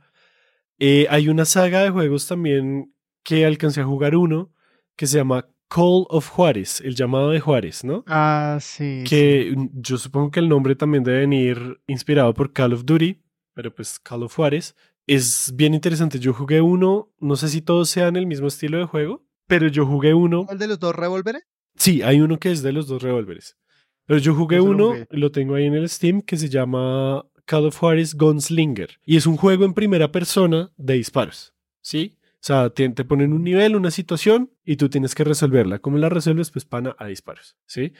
Eh, 0.79 1.07
hay 1.09 1.27
una 1.29 1.45
saga 1.45 1.81
de 1.81 1.89
juegos 1.89 2.27
también 2.27 2.93
que 3.23 3.45
alcancé 3.45 3.81
a 3.81 3.85
jugar 3.85 4.15
uno 4.15 4.53
que 4.95 5.07
se 5.07 5.17
llama 5.17 5.47
Call 5.67 6.05
of 6.09 6.29
Juárez, 6.29 6.79
el 6.81 6.95
llamado 6.95 7.31
de 7.31 7.39
Juárez, 7.39 7.83
¿no? 7.83 8.03
Ah, 8.07 8.59
sí. 8.61 9.03
que 9.07 9.53
yo 9.73 9.97
supongo 9.97 10.31
que 10.31 10.39
el 10.39 10.47
nombre 10.47 10.75
también 10.75 11.03
debe 11.03 11.19
venir 11.19 11.81
inspirado 11.87 12.33
por 12.33 12.53
Call 12.53 12.73
of 12.73 12.85
Duty, 12.85 13.21
pero 13.53 13.73
pues 13.73 13.99
Call 13.99 14.23
of 14.23 14.35
Juárez. 14.35 14.75
Es 15.07 15.51
bien 15.55 15.73
interesante. 15.73 16.19
Yo 16.19 16.33
jugué 16.33 16.61
uno, 16.61 17.11
no 17.19 17.35
sé 17.35 17.49
si 17.49 17.61
todos 17.61 17.89
sean 17.89 18.15
el 18.15 18.25
mismo 18.27 18.47
estilo 18.47 18.77
de 18.77 18.85
juego, 18.85 19.25
pero 19.47 19.67
yo 19.67 19.85
jugué 19.85 20.13
uno. 20.13 20.45
¿Cuál 20.45 20.59
de 20.59 20.67
los 20.67 20.79
dos 20.79 20.95
revólveres? 20.95 21.43
Sí, 21.75 22.01
hay 22.01 22.21
uno 22.21 22.39
que 22.39 22.51
es 22.51 22.61
de 22.63 22.71
los 22.71 22.87
dos 22.87 23.01
revólveres. 23.01 23.57
Pero 24.05 24.19
yo 24.19 24.35
jugué 24.35 24.59
uno, 24.61 24.93
lo 25.09 25.31
tengo 25.31 25.55
ahí 25.55 25.65
en 25.65 25.73
el 25.73 25.89
Steam, 25.89 26.21
que 26.21 26.37
se 26.37 26.47
llama 26.49 27.25
Call 27.45 27.65
of 27.65 27.77
Juarez 27.77 28.13
Gunslinger. 28.15 28.99
Y 29.03 29.17
es 29.17 29.25
un 29.25 29.35
juego 29.37 29.65
en 29.65 29.73
primera 29.73 30.11
persona 30.11 30.71
de 30.77 30.93
disparos. 30.93 31.53
¿Sí? 31.81 32.17
O 32.35 32.45
sea, 32.47 32.69
te, 32.69 32.87
te 32.89 33.03
ponen 33.03 33.33
un 33.33 33.43
nivel, 33.43 33.75
una 33.75 33.89
situación, 33.89 34.51
y 34.63 34.75
tú 34.75 34.89
tienes 34.89 35.15
que 35.15 35.23
resolverla. 35.23 35.79
¿Cómo 35.79 35.97
la 35.97 36.09
resuelves? 36.09 36.51
Pues 36.51 36.65
pana 36.65 36.95
a 36.99 37.07
disparos. 37.07 37.55
¿Sí? 37.65 37.93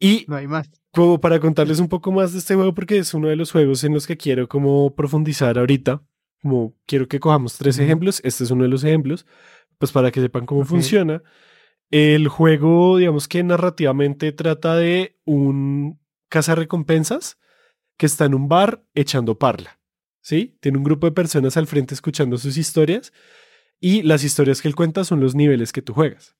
Y 0.00 0.24
No 0.28 0.36
hay 0.36 0.46
más. 0.48 0.70
como 0.92 1.20
para 1.20 1.38
contarles 1.40 1.78
un 1.78 1.88
poco 1.88 2.10
más 2.10 2.32
de 2.32 2.38
este 2.40 2.54
juego, 2.56 2.74
porque 2.74 2.98
es 2.98 3.14
uno 3.14 3.28
de 3.28 3.36
los 3.36 3.52
juegos 3.52 3.84
en 3.84 3.94
los 3.94 4.06
que 4.06 4.16
quiero 4.16 4.48
como 4.48 4.94
profundizar 4.94 5.58
ahorita. 5.58 6.02
Como 6.42 6.74
quiero 6.86 7.06
que 7.08 7.20
cojamos 7.20 7.56
tres 7.58 7.78
ejemplos. 7.78 8.20
Este 8.24 8.42
es 8.44 8.50
uno 8.50 8.64
de 8.64 8.68
los 8.68 8.82
ejemplos. 8.84 9.26
Pues 9.78 9.92
para 9.92 10.10
que 10.10 10.20
sepan 10.20 10.46
cómo 10.46 10.64
funciona. 10.64 11.22
El 11.90 12.28
juego, 12.28 12.98
digamos 12.98 13.28
que 13.28 13.42
narrativamente 13.42 14.32
trata 14.32 14.76
de 14.76 15.18
un 15.24 15.98
cazarrecompensas 16.28 17.38
que 17.96 18.06
está 18.06 18.26
en 18.26 18.34
un 18.34 18.48
bar 18.48 18.84
echando 18.94 19.38
parla. 19.38 19.80
¿Sí? 20.20 20.56
Tiene 20.60 20.78
un 20.78 20.84
grupo 20.84 21.06
de 21.06 21.12
personas 21.12 21.56
al 21.56 21.66
frente 21.66 21.94
escuchando 21.94 22.36
sus 22.36 22.58
historias 22.58 23.12
y 23.80 24.02
las 24.02 24.24
historias 24.24 24.60
que 24.60 24.68
él 24.68 24.74
cuenta 24.74 25.04
son 25.04 25.20
los 25.20 25.34
niveles 25.34 25.72
que 25.72 25.80
tú 25.80 25.94
juegas. 25.94 26.36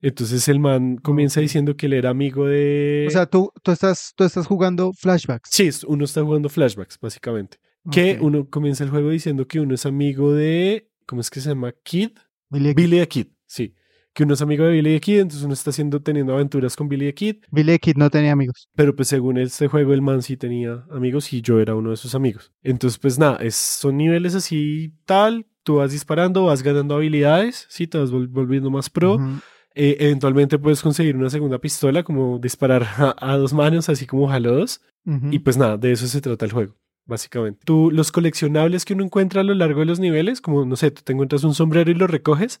Entonces 0.00 0.46
el 0.48 0.60
man 0.60 0.98
comienza 0.98 1.40
diciendo 1.40 1.76
que 1.76 1.86
él 1.86 1.94
era 1.94 2.10
amigo 2.10 2.46
de... 2.46 3.06
O 3.08 3.10
sea, 3.10 3.26
tú, 3.26 3.50
tú, 3.62 3.72
estás, 3.72 4.12
tú 4.14 4.24
estás 4.24 4.46
jugando 4.46 4.92
flashbacks. 4.92 5.48
Sí, 5.50 5.70
uno 5.86 6.04
está 6.04 6.22
jugando 6.22 6.48
flashbacks, 6.48 6.98
básicamente. 7.00 7.58
Que 7.90 8.18
uno 8.20 8.48
comienza 8.48 8.84
el 8.84 8.90
juego 8.90 9.10
diciendo 9.10 9.46
que 9.46 9.60
uno 9.60 9.74
es 9.74 9.84
amigo 9.84 10.32
de. 10.32 10.90
¿Cómo 11.06 11.20
es 11.20 11.28
que 11.28 11.40
se 11.40 11.50
llama? 11.50 11.72
Kid. 11.82 12.12
Billy. 12.48 12.72
Billy 12.72 12.98
the 12.98 13.08
Kid, 13.08 13.26
sí. 13.46 13.74
Que 14.14 14.22
uno 14.22 14.34
es 14.34 14.40
amigo 14.42 14.64
de 14.64 14.72
Billy 14.72 14.94
the 14.94 15.00
Kid, 15.00 15.18
entonces 15.20 15.42
uno 15.44 15.54
está 15.54 15.70
haciendo, 15.70 16.00
teniendo 16.00 16.32
aventuras 16.34 16.76
con 16.76 16.88
Billy 16.88 17.06
the 17.06 17.14
Kid. 17.14 17.36
Billy 17.50 17.72
the 17.72 17.78
Kid 17.80 17.96
no 17.96 18.08
tenía 18.10 18.32
amigos. 18.32 18.68
Pero 18.76 18.94
pues 18.94 19.08
según 19.08 19.38
este 19.38 19.66
juego, 19.68 19.92
el 19.92 20.02
man 20.02 20.22
sí 20.22 20.36
tenía 20.36 20.84
amigos 20.90 21.32
y 21.32 21.40
yo 21.42 21.58
era 21.60 21.74
uno 21.74 21.90
de 21.90 21.96
sus 21.96 22.14
amigos. 22.14 22.52
Entonces, 22.62 22.98
pues 22.98 23.18
nada, 23.18 23.36
es, 23.38 23.56
son 23.56 23.96
niveles 23.96 24.34
así 24.36 24.92
tal. 25.04 25.46
Tú 25.64 25.76
vas 25.76 25.90
disparando, 25.92 26.44
vas 26.44 26.62
ganando 26.62 26.94
habilidades, 26.94 27.66
sí, 27.68 27.86
te 27.86 27.98
vas 27.98 28.12
vol- 28.12 28.28
volviendo 28.28 28.70
más 28.70 28.88
pro. 28.88 29.14
Ujú. 29.16 29.40
Eh, 29.74 29.96
eventualmente 29.98 30.58
puedes 30.60 30.80
conseguir 30.82 31.16
una 31.16 31.30
segunda 31.30 31.58
pistola, 31.58 32.04
como 32.04 32.38
disparar 32.38 32.84
a, 32.98 33.16
a 33.18 33.36
dos 33.36 33.52
manos, 33.52 33.88
así 33.88 34.06
como 34.06 34.30
Halo 34.30 34.54
2. 34.54 34.80
Ujú. 35.06 35.26
Y 35.32 35.40
pues 35.40 35.56
nada, 35.56 35.76
de 35.76 35.90
eso 35.90 36.06
se 36.06 36.20
trata 36.20 36.44
el 36.44 36.52
juego, 36.52 36.76
básicamente. 37.06 37.60
Tú, 37.64 37.90
los 37.90 38.12
coleccionables 38.12 38.84
que 38.84 38.94
uno 38.94 39.02
encuentra 39.04 39.40
a 39.40 39.44
lo 39.44 39.54
largo 39.54 39.80
de 39.80 39.86
los 39.86 39.98
niveles, 39.98 40.40
como 40.40 40.64
no 40.64 40.76
sé, 40.76 40.92
tú 40.92 41.02
te 41.02 41.12
encuentras 41.12 41.42
un 41.42 41.54
sombrero 41.54 41.90
y 41.90 41.94
lo 41.94 42.06
recoges, 42.06 42.60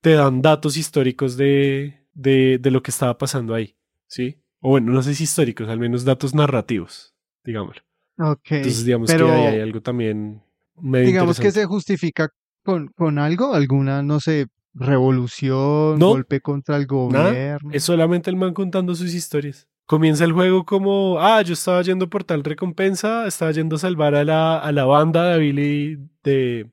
te 0.00 0.12
dan 0.12 0.42
datos 0.42 0.76
históricos 0.76 1.36
de, 1.36 2.06
de, 2.14 2.58
de 2.60 2.70
lo 2.70 2.82
que 2.82 2.90
estaba 2.90 3.16
pasando 3.18 3.54
ahí, 3.54 3.76
¿sí? 4.06 4.40
O 4.60 4.70
bueno, 4.70 4.92
no 4.92 5.02
sé 5.02 5.14
si 5.14 5.24
históricos, 5.24 5.68
al 5.68 5.78
menos 5.78 6.04
datos 6.04 6.34
narrativos, 6.34 7.14
digámoslo. 7.44 7.82
Ok. 8.18 8.50
Entonces, 8.50 8.84
digamos 8.84 9.10
pero, 9.10 9.26
que 9.26 9.32
ahí 9.32 9.46
hay 9.54 9.60
algo 9.60 9.80
también 9.80 10.42
medio 10.80 11.06
Digamos 11.06 11.38
que 11.38 11.52
se 11.52 11.64
justifica 11.64 12.30
con, 12.64 12.88
con 12.88 13.18
algo, 13.18 13.54
alguna, 13.54 14.02
no 14.02 14.18
sé, 14.20 14.48
revolución, 14.74 15.98
No, 15.98 16.10
golpe 16.10 16.40
contra 16.40 16.76
el 16.76 16.86
Nada, 17.10 17.30
gobierno. 17.30 17.70
es 17.72 17.84
solamente 17.84 18.30
el 18.30 18.36
man 18.36 18.54
contando 18.54 18.94
sus 18.94 19.14
historias. 19.14 19.68
Comienza 19.86 20.24
el 20.24 20.32
juego 20.32 20.64
como, 20.66 21.18
ah, 21.18 21.40
yo 21.42 21.54
estaba 21.54 21.80
yendo 21.82 22.10
por 22.10 22.22
tal 22.22 22.44
recompensa, 22.44 23.26
estaba 23.26 23.52
yendo 23.52 23.76
a 23.76 23.78
salvar 23.78 24.14
a 24.14 24.24
la, 24.24 24.58
a 24.58 24.70
la 24.72 24.84
banda 24.84 25.32
de 25.32 25.38
Billy, 25.38 25.98
de 26.22 26.70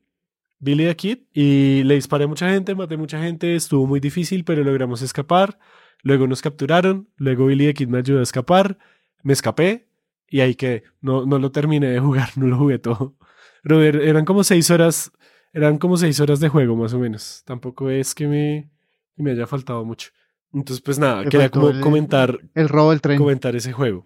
Billy 0.65 0.85
the 0.85 0.95
Kid 0.95 1.19
y 1.33 1.83
le 1.83 1.95
disparé 1.95 2.25
a 2.25 2.27
mucha 2.27 2.49
gente, 2.49 2.75
maté 2.75 2.97
mucha 2.97 3.21
gente, 3.21 3.55
estuvo 3.55 3.85
muy 3.87 3.99
difícil, 3.99 4.43
pero 4.43 4.63
logramos 4.63 5.01
escapar. 5.01 5.57
Luego 6.03 6.27
nos 6.27 6.41
capturaron, 6.41 7.07
luego 7.17 7.45
Billy 7.45 7.67
the 7.67 7.73
Kid 7.73 7.87
me 7.87 7.99
ayudó 7.99 8.19
a 8.19 8.23
escapar, 8.23 8.77
me 9.23 9.33
escapé 9.33 9.87
y 10.27 10.41
ahí 10.41 10.55
quedé. 10.55 10.83
No, 11.01 11.25
no 11.25 11.39
lo 11.39 11.51
terminé 11.51 11.87
de 11.87 11.99
jugar, 11.99 12.29
no 12.35 12.47
lo 12.47 12.57
jugué 12.57 12.79
todo. 12.79 13.15
Pero 13.63 13.81
er- 13.83 14.01
eran 14.01 14.25
como 14.25 14.43
seis 14.43 14.69
horas, 14.69 15.11
eran 15.53 15.77
como 15.77 15.97
seis 15.97 16.19
horas 16.19 16.39
de 16.39 16.49
juego 16.49 16.75
más 16.75 16.93
o 16.93 16.99
menos. 16.99 17.43
Tampoco 17.45 17.89
es 17.89 18.13
que 18.13 18.27
me, 18.27 18.69
que 19.15 19.23
me 19.23 19.31
haya 19.31 19.47
faltado 19.47 19.83
mucho. 19.85 20.09
Entonces, 20.53 20.81
pues 20.81 20.99
nada, 20.99 21.23
Le 21.23 21.29
quería 21.29 21.49
como 21.49 21.69
el- 21.69 21.79
comentar, 21.81 22.39
El 22.53 22.69
robo 22.69 22.91
del 22.91 23.01
tren. 23.01 23.17
comentar 23.17 23.55
ese 23.55 23.71
juego. 23.73 24.05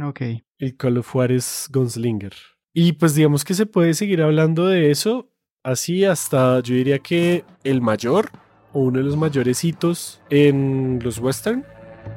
Ok. 0.00 0.20
El 0.58 0.76
Call 0.76 0.98
of 0.98 1.08
Juarez 1.10 1.68
Gunslinger. 1.72 2.32
Y 2.72 2.92
pues 2.92 3.14
digamos 3.14 3.44
que 3.44 3.54
se 3.54 3.66
puede 3.66 3.94
seguir 3.94 4.22
hablando 4.22 4.66
de 4.68 4.90
eso 4.92 5.29
así 5.62 6.04
hasta, 6.04 6.60
yo 6.60 6.74
diría 6.74 6.98
que 6.98 7.44
el 7.64 7.80
mayor 7.80 8.30
o 8.72 8.80
uno 8.80 8.98
de 8.98 9.04
los 9.04 9.16
mayores 9.16 9.62
hitos 9.64 10.20
en 10.30 11.00
los 11.02 11.18
western, 11.18 11.64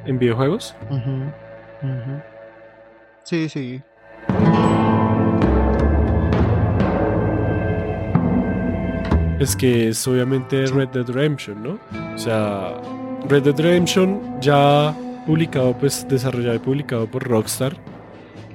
en 0.06 0.20
videojuegos. 0.20 0.76
Sí, 3.24 3.50
sí. 3.50 3.82
Es 9.40 9.56
que 9.56 9.90
es 9.90 10.08
obviamente 10.08 10.66
Red 10.68 10.90
Dead 10.90 11.10
Redemption, 11.10 11.64
¿no? 11.64 11.80
O 12.16 12.18
sea, 12.18 12.80
Red 13.28 13.44
Dead 13.44 13.60
Redemption 13.60 14.40
ya 14.40 14.96
publicado, 15.26 15.78
pues 15.78 16.08
desarrollado 16.08 16.56
y 16.56 16.60
publicado 16.60 17.08
por 17.08 17.24
Rockstar, 17.24 17.76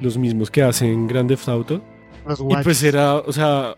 los 0.01 0.17
mismos 0.17 0.51
que 0.51 0.63
hacen 0.63 1.07
Grand 1.09 1.29
Theft 1.29 1.49
Auto. 1.49 1.83
Los 2.27 2.41
Y 2.41 2.63
pues 2.63 2.83
era, 2.83 3.17
o 3.17 3.33
sea, 3.33 3.75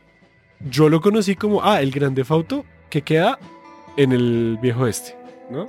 yo 0.69 0.89
lo 0.89 1.01
conocí 1.01 1.37
como, 1.37 1.63
ah, 1.63 1.81
el 1.81 1.91
Grand 1.91 2.15
Theft 2.15 2.31
Auto 2.31 2.65
que 2.91 3.03
queda 3.03 3.39
en 3.97 4.13
el 4.13 4.59
viejo 4.61 4.87
este, 4.87 5.17
¿no? 5.51 5.67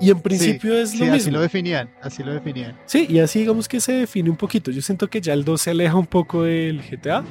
Y 0.00 0.10
en 0.10 0.20
principio 0.20 0.74
es 0.76 0.90
Sí, 0.90 0.98
lo 0.98 1.04
así 1.04 1.12
mismo. 1.12 1.32
lo 1.32 1.40
definían, 1.40 1.88
así 2.02 2.22
lo 2.22 2.32
definían. 2.32 2.76
Sí, 2.86 3.06
y 3.08 3.18
así 3.18 3.40
digamos 3.40 3.68
que 3.68 3.80
se 3.80 3.92
define 3.92 4.30
un 4.30 4.36
poquito. 4.36 4.70
Yo 4.70 4.82
siento 4.82 5.08
que 5.08 5.20
ya 5.20 5.32
el 5.32 5.44
2 5.44 5.60
se 5.60 5.70
aleja 5.70 5.96
un 5.96 6.06
poco 6.06 6.42
del 6.42 6.82
GTA. 6.82 7.24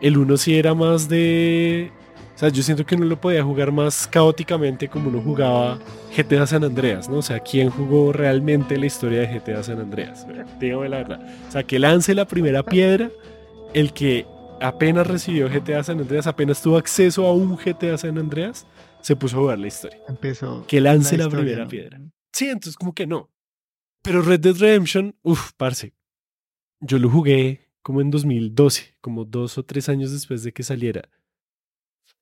El 0.00 0.18
1 0.18 0.36
sí 0.36 0.58
era 0.58 0.74
más 0.74 1.08
de... 1.08 1.90
O 2.34 2.38
sea, 2.38 2.48
yo 2.48 2.62
siento 2.62 2.84
que 2.84 2.96
uno 2.96 3.04
lo 3.04 3.20
podía 3.20 3.44
jugar 3.44 3.70
más 3.70 4.06
caóticamente 4.06 4.88
como 4.88 5.10
uno 5.10 5.20
jugaba 5.20 5.78
GTA 6.16 6.46
San 6.46 6.64
Andreas, 6.64 7.08
¿no? 7.08 7.18
O 7.18 7.22
sea, 7.22 7.38
¿quién 7.38 7.70
jugó 7.70 8.12
realmente 8.12 8.76
la 8.78 8.86
historia 8.86 9.20
de 9.20 9.38
GTA 9.38 9.62
San 9.62 9.78
Andreas? 9.78 10.26
Dígame 10.58 10.88
la 10.88 10.96
verdad. 10.98 11.20
O 11.48 11.52
sea, 11.52 11.62
que 11.62 11.78
lance 11.78 12.14
la 12.14 12.26
primera 12.26 12.62
piedra, 12.64 13.10
el 13.74 13.92
que 13.92 14.26
apenas 14.62 15.06
recibió 15.06 15.48
GTA 15.48 15.82
San 15.82 16.00
Andreas, 16.00 16.26
apenas 16.26 16.62
tuvo 16.62 16.76
acceso 16.76 17.26
a 17.26 17.34
un 17.34 17.56
GTA 17.56 17.98
San 17.98 18.18
Andreas, 18.18 18.66
se 19.00 19.16
puso 19.16 19.36
a 19.36 19.40
jugar 19.40 19.58
la 19.58 19.66
historia. 19.66 19.98
Empezó. 20.08 20.64
Que 20.66 20.80
lance 20.80 21.16
la, 21.16 21.24
historia, 21.24 21.44
primera 21.44 21.64
¿no? 21.64 21.70
piedra. 21.70 22.00
Sí, 22.32 22.46
entonces 22.46 22.76
como 22.76 22.94
que 22.94 23.06
no. 23.06 23.30
Pero 24.02 24.22
Red 24.22 24.40
Dead 24.40 24.56
Redemption, 24.56 25.16
uff, 25.22 25.52
parce. 25.56 25.94
Yo 26.80 26.98
lo 26.98 27.08
jugué 27.08 27.70
como 27.82 28.00
en 28.00 28.10
2012, 28.10 28.96
como 29.00 29.24
dos 29.24 29.58
o 29.58 29.64
tres 29.64 29.88
años 29.88 30.12
después 30.12 30.42
de 30.42 30.52
que 30.52 30.62
saliera. 30.62 31.08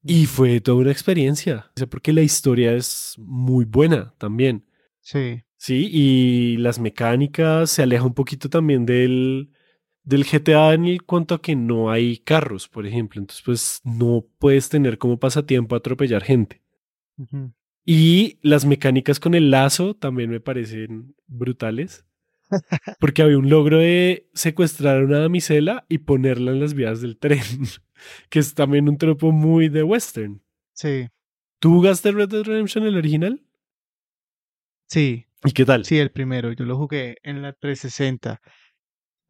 Y 0.03 0.26
fue 0.26 0.61
toda 0.61 0.79
una 0.79 0.92
experiencia. 0.92 1.70
O 1.76 1.79
sea, 1.79 1.87
porque 1.87 2.12
la 2.12 2.22
historia 2.22 2.72
es 2.72 3.14
muy 3.18 3.64
buena 3.64 4.14
también. 4.18 4.66
Sí. 5.00 5.42
Sí, 5.57 5.90
y 5.92 6.57
las 6.57 6.79
mecánicas 6.79 7.70
se 7.70 7.83
aleja 7.83 8.05
un 8.05 8.14
poquito 8.14 8.48
también 8.48 8.87
del, 8.87 9.50
del 10.02 10.24
GTA 10.24 10.74
en 10.74 10.86
el 10.86 11.02
cuanto 11.02 11.34
a 11.34 11.42
que 11.42 11.56
no 11.56 11.90
hay 11.90 12.18
carros, 12.18 12.68
por 12.68 12.86
ejemplo. 12.86 13.20
Entonces, 13.20 13.42
pues 13.44 13.80
no 13.84 14.24
puedes 14.38 14.68
tener 14.68 14.98
como 14.98 15.18
pasatiempo 15.18 15.76
atropellar 15.76 16.22
gente. 16.22 16.62
Y 17.84 18.38
las 18.42 18.64
mecánicas 18.64 19.20
con 19.20 19.34
el 19.34 19.50
lazo 19.50 19.94
también 19.94 20.30
me 20.30 20.40
parecen 20.40 21.14
brutales. 21.26 22.06
Porque 23.00 23.22
había 23.22 23.38
un 23.38 23.48
logro 23.48 23.78
de 23.78 24.28
secuestrar 24.34 24.98
a 24.98 25.04
una 25.04 25.18
damisela 25.18 25.86
y 25.88 25.98
ponerla 25.98 26.52
en 26.52 26.60
las 26.60 26.74
vías 26.74 27.00
del 27.00 27.16
tren, 27.16 27.42
que 28.28 28.38
es 28.38 28.54
también 28.54 28.88
un 28.88 28.98
tropo 28.98 29.32
muy 29.32 29.68
de 29.68 29.82
western. 29.82 30.42
Sí. 30.72 31.08
¿Tú 31.58 31.74
jugaste 31.74 32.10
Red 32.10 32.28
Dead 32.28 32.42
Redemption 32.42 32.84
el 32.84 32.96
original? 32.96 33.42
Sí. 34.88 35.26
¿Y 35.44 35.52
qué 35.52 35.64
tal? 35.64 35.84
Sí, 35.84 35.98
el 35.98 36.10
primero. 36.10 36.52
Yo 36.52 36.64
lo 36.64 36.76
jugué 36.76 37.16
en 37.22 37.42
la 37.42 37.52
360. 37.52 38.40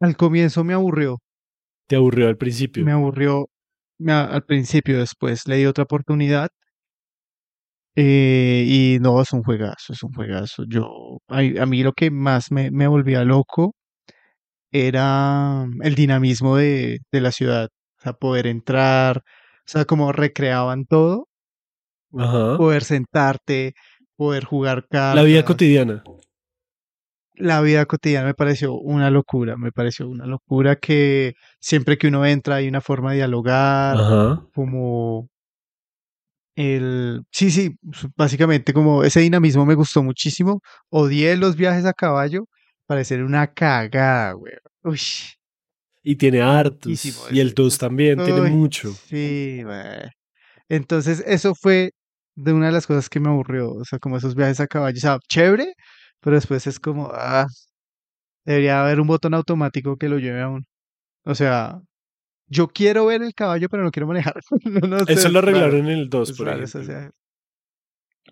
Al 0.01 0.17
comienzo 0.17 0.63
me 0.63 0.73
aburrió. 0.73 1.19
¿Te 1.87 1.95
aburrió 1.95 2.27
al 2.27 2.37
principio? 2.37 2.83
Me 2.83 2.91
aburrió 2.91 3.47
me 3.99 4.11
a- 4.13 4.25
al 4.25 4.43
principio, 4.43 4.97
después 4.99 5.47
le 5.47 5.57
di 5.57 5.65
otra 5.67 5.83
oportunidad. 5.83 6.49
eh, 7.95 8.63
y 8.65 8.99
no, 9.01 9.21
es 9.21 9.33
un 9.33 9.43
juegazo, 9.43 9.91
es 9.93 10.01
un 10.01 10.13
juegazo. 10.13 10.63
Yo, 10.67 11.19
ay, 11.27 11.57
a, 11.57 11.65
mí 11.65 11.83
lo 11.83 11.91
que 11.91 12.09
más 12.09 12.49
me, 12.51 12.71
me 12.71 12.87
volvía 12.87 13.25
loco 13.25 13.75
era 14.71 15.65
el 15.81 15.95
dinamismo 15.95 16.55
de, 16.55 16.99
de 17.11 17.21
la 17.21 17.31
ciudad. 17.31 17.67
O 17.99 18.01
sea, 18.01 18.13
poder 18.13 18.47
entrar, 18.47 19.17
o 19.17 19.21
sea, 19.65 19.83
como 19.85 20.11
recreaban 20.13 20.85
todo, 20.85 21.27
Ajá. 22.17 22.57
poder 22.57 22.83
sentarte, 22.83 23.73
poder 24.15 24.45
jugar 24.45 24.85
La 24.89 25.23
vida 25.23 25.39
cartas. 25.39 25.45
cotidiana. 25.45 26.03
La 27.41 27.61
vida 27.61 27.85
cotidiana 27.85 28.27
me 28.27 28.33
pareció 28.33 28.73
una 28.73 29.09
locura, 29.09 29.57
me 29.57 29.71
pareció 29.71 30.07
una 30.07 30.25
locura 30.25 30.75
que 30.75 31.33
siempre 31.59 31.97
que 31.97 32.07
uno 32.07 32.25
entra 32.25 32.55
hay 32.55 32.67
una 32.67 32.81
forma 32.81 33.11
de 33.11 33.17
dialogar, 33.17 33.97
Ajá. 33.97 34.45
como 34.53 35.27
el... 36.55 37.23
Sí, 37.31 37.49
sí, 37.51 37.77
básicamente 38.15 38.73
como 38.73 39.03
ese 39.03 39.21
dinamismo 39.21 39.65
me 39.65 39.75
gustó 39.75 40.03
muchísimo. 40.03 40.61
Odié 40.89 41.35
los 41.37 41.55
viajes 41.55 41.85
a 41.85 41.93
caballo, 41.93 42.45
parecer 42.85 43.23
una 43.23 43.47
cagada, 43.47 44.33
güey. 44.33 44.53
Uy, 44.83 44.99
Y 46.03 46.15
tiene 46.15 46.41
hartos. 46.41 47.05
Y 47.31 47.39
el. 47.39 47.53
2 47.53 47.77
también, 47.77 48.23
tiene 48.23 48.41
mucho. 48.49 48.91
Sí, 48.91 49.61
güey. 49.63 50.09
Entonces 50.69 51.23
eso 51.27 51.53
fue 51.55 51.91
de 52.35 52.53
una 52.53 52.67
de 52.67 52.71
las 52.71 52.87
cosas 52.87 53.09
que 53.09 53.19
me 53.19 53.29
aburrió, 53.29 53.71
o 53.73 53.85
sea, 53.85 53.99
como 53.99 54.17
esos 54.17 54.35
viajes 54.35 54.59
a 54.59 54.67
caballo, 54.67 54.97
o 54.97 55.01
sea, 55.01 55.17
chévere, 55.27 55.73
pero 56.21 56.35
después 56.35 56.65
es 56.67 56.79
como, 56.79 57.11
ah, 57.13 57.47
debería 58.45 58.81
haber 58.81 58.99
un 58.99 59.07
botón 59.07 59.33
automático 59.33 59.97
que 59.97 60.09
lo 60.09 60.19
lleve 60.19 60.41
a 60.41 60.49
uno. 60.49 60.65
O 61.23 61.35
sea, 61.35 61.81
yo 62.47 62.67
quiero 62.67 63.05
ver 63.05 63.21
el 63.21 63.33
caballo, 63.33 63.69
pero 63.69 63.83
no 63.83 63.91
quiero 63.91 64.07
manejar. 64.07 64.35
No, 64.63 64.87
no 64.87 64.99
sé, 65.05 65.13
Eso 65.13 65.27
es 65.27 65.33
lo 65.33 65.39
arreglaron 65.39 65.87
en 65.87 65.87
el 65.87 66.09
2, 66.09 66.29
es 66.29 66.37
por 66.37 66.47
o 66.47 66.67
sea, 66.67 67.11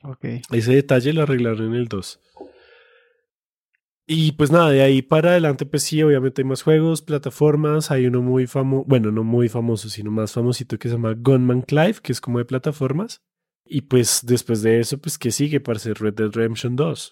Ok. 0.04 0.26
Ese 0.52 0.74
detalle 0.74 1.14
lo 1.14 1.24
arreglaron 1.24 1.68
en 1.68 1.76
el 1.76 1.88
2. 1.88 2.20
Y 4.12 4.32
pues 4.32 4.52
nada, 4.52 4.72
de 4.72 4.82
ahí 4.82 5.04
para 5.04 5.32
adelante, 5.32 5.68
pues 5.68 5.84
sí, 5.84 6.02
obviamente 6.02 6.42
hay 6.42 6.48
más 6.48 6.64
juegos, 6.64 7.04
plataformas. 7.04 7.92
Hay 7.92 8.08
uno 8.08 8.22
muy 8.22 8.48
famoso, 8.48 8.86
bueno, 8.88 9.12
no 9.12 9.24
muy 9.24 9.50
famoso, 9.50 9.88
sino 9.88 10.10
más 10.10 10.34
famosito 10.34 10.80
que 10.80 10.90
se 10.90 10.96
llama 10.96 11.14
Gunman 11.16 11.62
Clive, 11.62 11.98
que 12.02 12.12
es 12.12 12.20
como 12.20 12.40
de 12.40 12.46
plataformas. 12.46 13.22
Y 13.66 13.82
pues 13.82 14.22
después 14.24 14.64
de 14.64 14.80
eso, 14.80 14.98
pues 14.98 15.20
que 15.20 15.30
sigue 15.32 15.60
para 15.60 15.78
ser 15.78 16.00
Red 16.00 16.16
Dead 16.16 16.32
Redemption 16.32 16.76
2. 16.76 17.12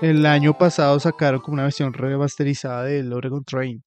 El 0.00 0.24
año 0.24 0.56
pasado 0.56 0.98
sacaron 0.98 1.40
como 1.40 1.54
una 1.54 1.64
versión 1.64 1.92
remasterizada 1.92 2.84
del 2.84 3.12
Oregon 3.12 3.44
Train. 3.44 3.82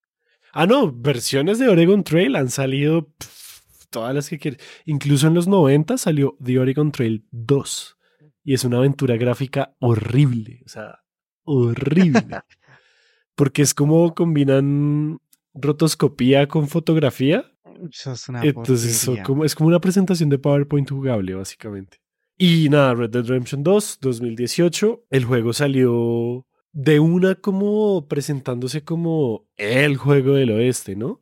Ah, 0.53 0.67
no, 0.67 0.91
versiones 0.91 1.57
de 1.57 1.67
Oregon 1.67 2.03
Trail 2.03 2.35
han 2.35 2.49
salido 2.49 3.07
pff, 3.17 3.61
todas 3.89 4.13
las 4.13 4.29
que 4.29 4.37
quieres. 4.37 4.61
Incluso 4.85 5.27
en 5.27 5.33
los 5.33 5.47
90 5.47 5.97
salió 5.97 6.37
The 6.43 6.59
Oregon 6.59 6.91
Trail 6.91 7.25
2. 7.31 7.97
Y 8.43 8.53
es 8.53 8.63
una 8.63 8.77
aventura 8.77 9.15
gráfica 9.17 9.73
horrible. 9.79 10.61
O 10.65 10.69
sea, 10.69 10.99
horrible. 11.45 12.21
Porque 13.35 13.63
es 13.63 13.73
como 13.73 14.13
combinan 14.13 15.19
rotoscopía 15.55 16.47
con 16.47 16.67
fotografía. 16.67 17.51
Eso 17.91 18.11
es 18.11 18.29
una 18.29 18.43
Entonces 18.43 19.03
porquería. 19.05 19.23
como, 19.23 19.45
es 19.45 19.55
como 19.55 19.69
una 19.69 19.79
presentación 19.79 20.29
de 20.29 20.37
PowerPoint 20.37 20.91
jugable, 20.91 21.33
básicamente. 21.33 22.02
Y 22.37 22.69
nada, 22.69 22.95
Red 22.95 23.11
Dead 23.11 23.25
Redemption 23.25 23.63
2, 23.63 23.99
2018. 24.01 25.05
El 25.09 25.25
juego 25.25 25.53
salió 25.53 26.45
de 26.71 26.99
una 26.99 27.35
como 27.35 28.07
presentándose 28.07 28.83
como 28.83 29.47
el 29.57 29.97
juego 29.97 30.33
del 30.33 30.51
oeste, 30.51 30.95
¿no? 30.95 31.21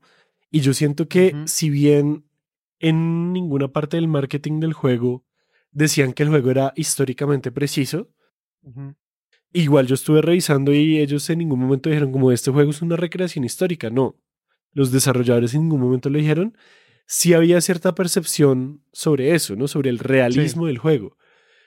Y 0.49 0.61
yo 0.61 0.73
siento 0.73 1.07
que 1.07 1.35
si 1.45 1.69
bien 1.69 2.25
en 2.79 3.33
ninguna 3.33 3.67
parte 3.67 3.97
del 3.97 4.07
marketing 4.07 4.59
del 4.59 4.73
juego 4.73 5.23
decían 5.71 6.13
que 6.13 6.23
el 6.23 6.29
juego 6.29 6.51
era 6.51 6.73
históricamente 6.75 7.51
preciso. 7.51 8.09
Igual 9.53 9.87
yo 9.87 9.95
estuve 9.95 10.21
revisando 10.21 10.73
y 10.73 10.99
ellos 10.99 11.29
en 11.29 11.39
ningún 11.39 11.59
momento 11.59 11.89
dijeron 11.89 12.11
como 12.11 12.31
este 12.31 12.51
juego 12.51 12.71
es 12.71 12.81
una 12.81 12.95
recreación 12.95 13.43
histórica. 13.43 13.89
No, 13.89 14.17
los 14.73 14.91
desarrolladores 14.91 15.53
en 15.53 15.61
ningún 15.61 15.81
momento 15.81 16.09
lo 16.09 16.17
dijeron. 16.17 16.57
Sí 17.13 17.33
había 17.33 17.59
cierta 17.59 17.93
percepción 17.93 18.85
sobre 18.93 19.35
eso, 19.35 19.57
¿no? 19.57 19.67
Sobre 19.67 19.89
el 19.89 19.99
realismo 19.99 20.67
del 20.67 20.77
juego. 20.77 21.17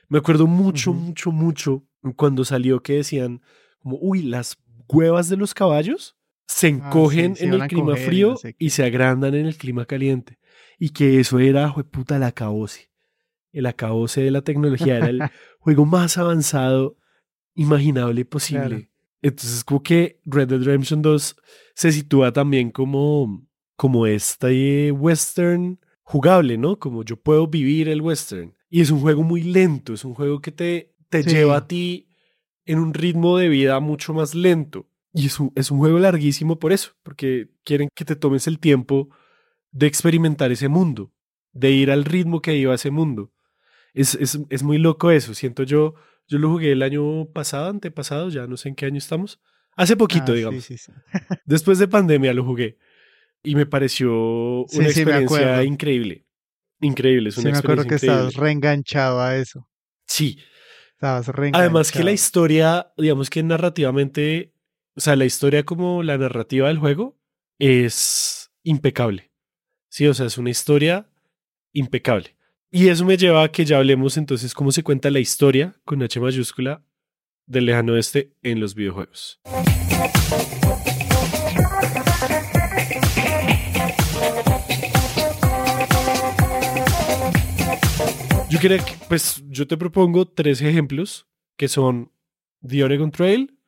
Me 0.09 0.17
acuerdo 0.17 0.47
mucho, 0.47 0.95
mucho, 0.95 1.33
mucho 1.33 1.85
cuando 2.17 2.47
salió 2.47 2.83
que 2.83 2.95
decían 2.95 3.43
como, 3.79 3.99
uy, 4.01 4.23
las 4.23 4.57
huevas 4.89 5.29
de 5.29 5.37
los 5.37 5.53
caballos 5.53 6.17
se 6.47 6.69
ah, 6.69 6.71
encogen 6.71 7.35
en 7.41 7.53
el 7.53 7.69
clima 7.69 7.95
frío 7.95 8.37
y 8.59 8.71
se 8.71 8.85
agrandan 8.85 9.35
en 9.35 9.45
el 9.45 9.59
clima 9.59 9.85
caliente. 9.85 10.39
Y 10.79 10.89
que 10.89 11.21
eso 11.21 11.39
era, 11.39 11.75
puta, 11.91 12.17
el 12.17 12.23
acabose. 12.23 12.89
El 13.53 13.67
acabose 13.67 14.23
de 14.23 14.31
la 14.31 14.41
tecnología 14.41 14.97
era 14.97 15.09
el 15.11 15.21
juego 15.59 15.85
más 15.85 16.17
avanzado 16.17 16.97
imaginable 17.55 18.25
posible. 18.25 18.89
Entonces, 19.21 19.63
como 19.63 19.83
que 19.83 20.23
Red 20.25 20.49
Dead 20.49 20.63
Redemption 20.63 21.03
2 21.03 21.37
se 21.75 21.93
sitúa 21.93 22.33
también 22.33 22.71
como, 22.71 23.47
como 23.77 24.07
este 24.07 24.93
western 24.93 25.81
jugable, 26.03 26.59
¿no? 26.59 26.79
Como 26.79 27.05
yo 27.05 27.17
puedo 27.17 27.47
vivir 27.47 27.89
el 27.89 28.01
western. 28.01 28.55
Y 28.69 28.81
es 28.81 28.91
un 28.91 29.01
juego 29.01 29.23
muy 29.23 29.43
lento, 29.43 29.95
es 29.95 30.05
un 30.05 30.15
juego 30.15 30.41
que 30.41 30.53
te, 30.53 30.95
te 31.09 31.23
lleva 31.23 31.57
a 31.57 31.67
ti 31.67 32.09
en 32.65 32.79
un 32.79 32.95
ritmo 32.95 33.39
de 33.39 33.49
vida 33.49 33.79
mucho 33.81 34.15
más 34.15 34.35
lento. 34.35 34.89
Y 35.13 35.27
es 35.27 35.39
un, 35.39 35.53
es 35.55 35.71
un 35.71 35.79
juego 35.79 35.99
larguísimo 35.99 36.59
por 36.59 36.73
eso, 36.73 36.93
porque 37.03 37.51
quieren 37.63 37.89
que 37.95 38.05
te 38.05 38.17
tomes 38.17 38.47
el 38.49 38.59
tiempo 38.59 39.11
de 39.71 39.87
experimentar 39.87 40.51
ese 40.51 40.69
mundo, 40.69 41.13
de 41.53 41.71
ir 41.71 41.91
al 41.91 42.05
ritmo 42.05 42.43
que 42.43 42.57
iba 42.57 42.75
ese 42.75 42.91
mundo. 42.91 43.33
Es, 43.93 44.17
es, 44.17 44.41
es 44.51 44.63
muy 44.65 44.79
loco 44.79 45.13
eso, 45.13 45.35
siento 45.35 45.63
yo 45.63 45.95
yo 46.27 46.39
lo 46.39 46.51
jugué 46.51 46.73
el 46.73 46.83
año 46.83 47.27
pasado, 47.33 47.69
antepasado, 47.69 48.29
ya 48.31 48.47
no 48.47 48.57
sé 48.57 48.71
en 48.71 48.75
qué 48.75 48.87
año 48.87 48.99
estamos. 48.99 49.41
Hace 49.77 49.97
poquito, 49.97 50.33
ah, 50.33 50.35
digamos. 50.35 50.67
Después 51.45 51.79
de 51.79 51.89
pandemia 51.89 52.33
lo 52.33 52.45
jugué. 52.45 52.79
Y 53.45 53.55
me 53.55 53.67
pareció 53.67 54.65
una 54.65 54.87
experiencia 54.89 55.63
increíble. 55.63 56.27
Increíble, 56.81 57.29
es 57.29 57.39
una 57.39 57.51
me 57.51 57.59
acuerdo 57.59 57.85
que 57.85 57.97
estabas 57.97 58.35
reenganchado 58.35 59.21
a 59.21 59.37
eso. 59.37 59.69
Sí. 60.07 60.39
Estabas 60.95 61.29
reenganchado. 61.29 61.63
Además 61.63 61.93
que 61.93 62.03
la 62.03 62.13
historia, 62.13 62.93
digamos 62.97 63.31
que 63.31 63.43
narrativamente, 63.43 64.55
o 64.97 65.01
sea, 65.01 65.15
la 65.15 65.27
historia 65.27 65.65
como 65.65 66.03
la 66.03 66.19
narrativa 66.19 66.69
del 66.69 66.79
juego 66.79 67.19
es 67.59 68.51
impecable. 68.63 69.31
Sí, 69.89 70.07
o 70.07 70.15
sea, 70.15 70.27
es 70.27 70.39
una 70.39 70.51
historia 70.51 71.09
impecable. 71.73 72.37
Y 72.71 72.89
eso 72.89 73.05
me 73.05 73.17
lleva 73.17 73.45
a 73.45 73.53
que 73.53 73.65
ya 73.65 73.77
hablemos 73.77 74.17
entonces 74.17 74.55
cómo 74.55 74.73
se 74.73 74.83
cuenta 74.83 75.11
la 75.11 75.21
historia 75.21 75.77
con 75.85 76.03
H 76.03 76.19
mayúscula 76.19 76.83
del 77.47 77.67
lejano 77.67 77.93
oeste 77.93 78.33
en 78.43 78.59
los 78.59 78.75
videojuegos. 78.75 79.41
Pues, 89.09 89.45
yo 89.49 89.67
te 89.67 89.77
propongo 89.77 90.27
tres 90.27 90.63
ejemplos 90.63 91.27
que 91.57 91.69
son 91.69 92.13
The 92.67 92.85
Oregon 92.85 93.11
Trail, 93.11 93.59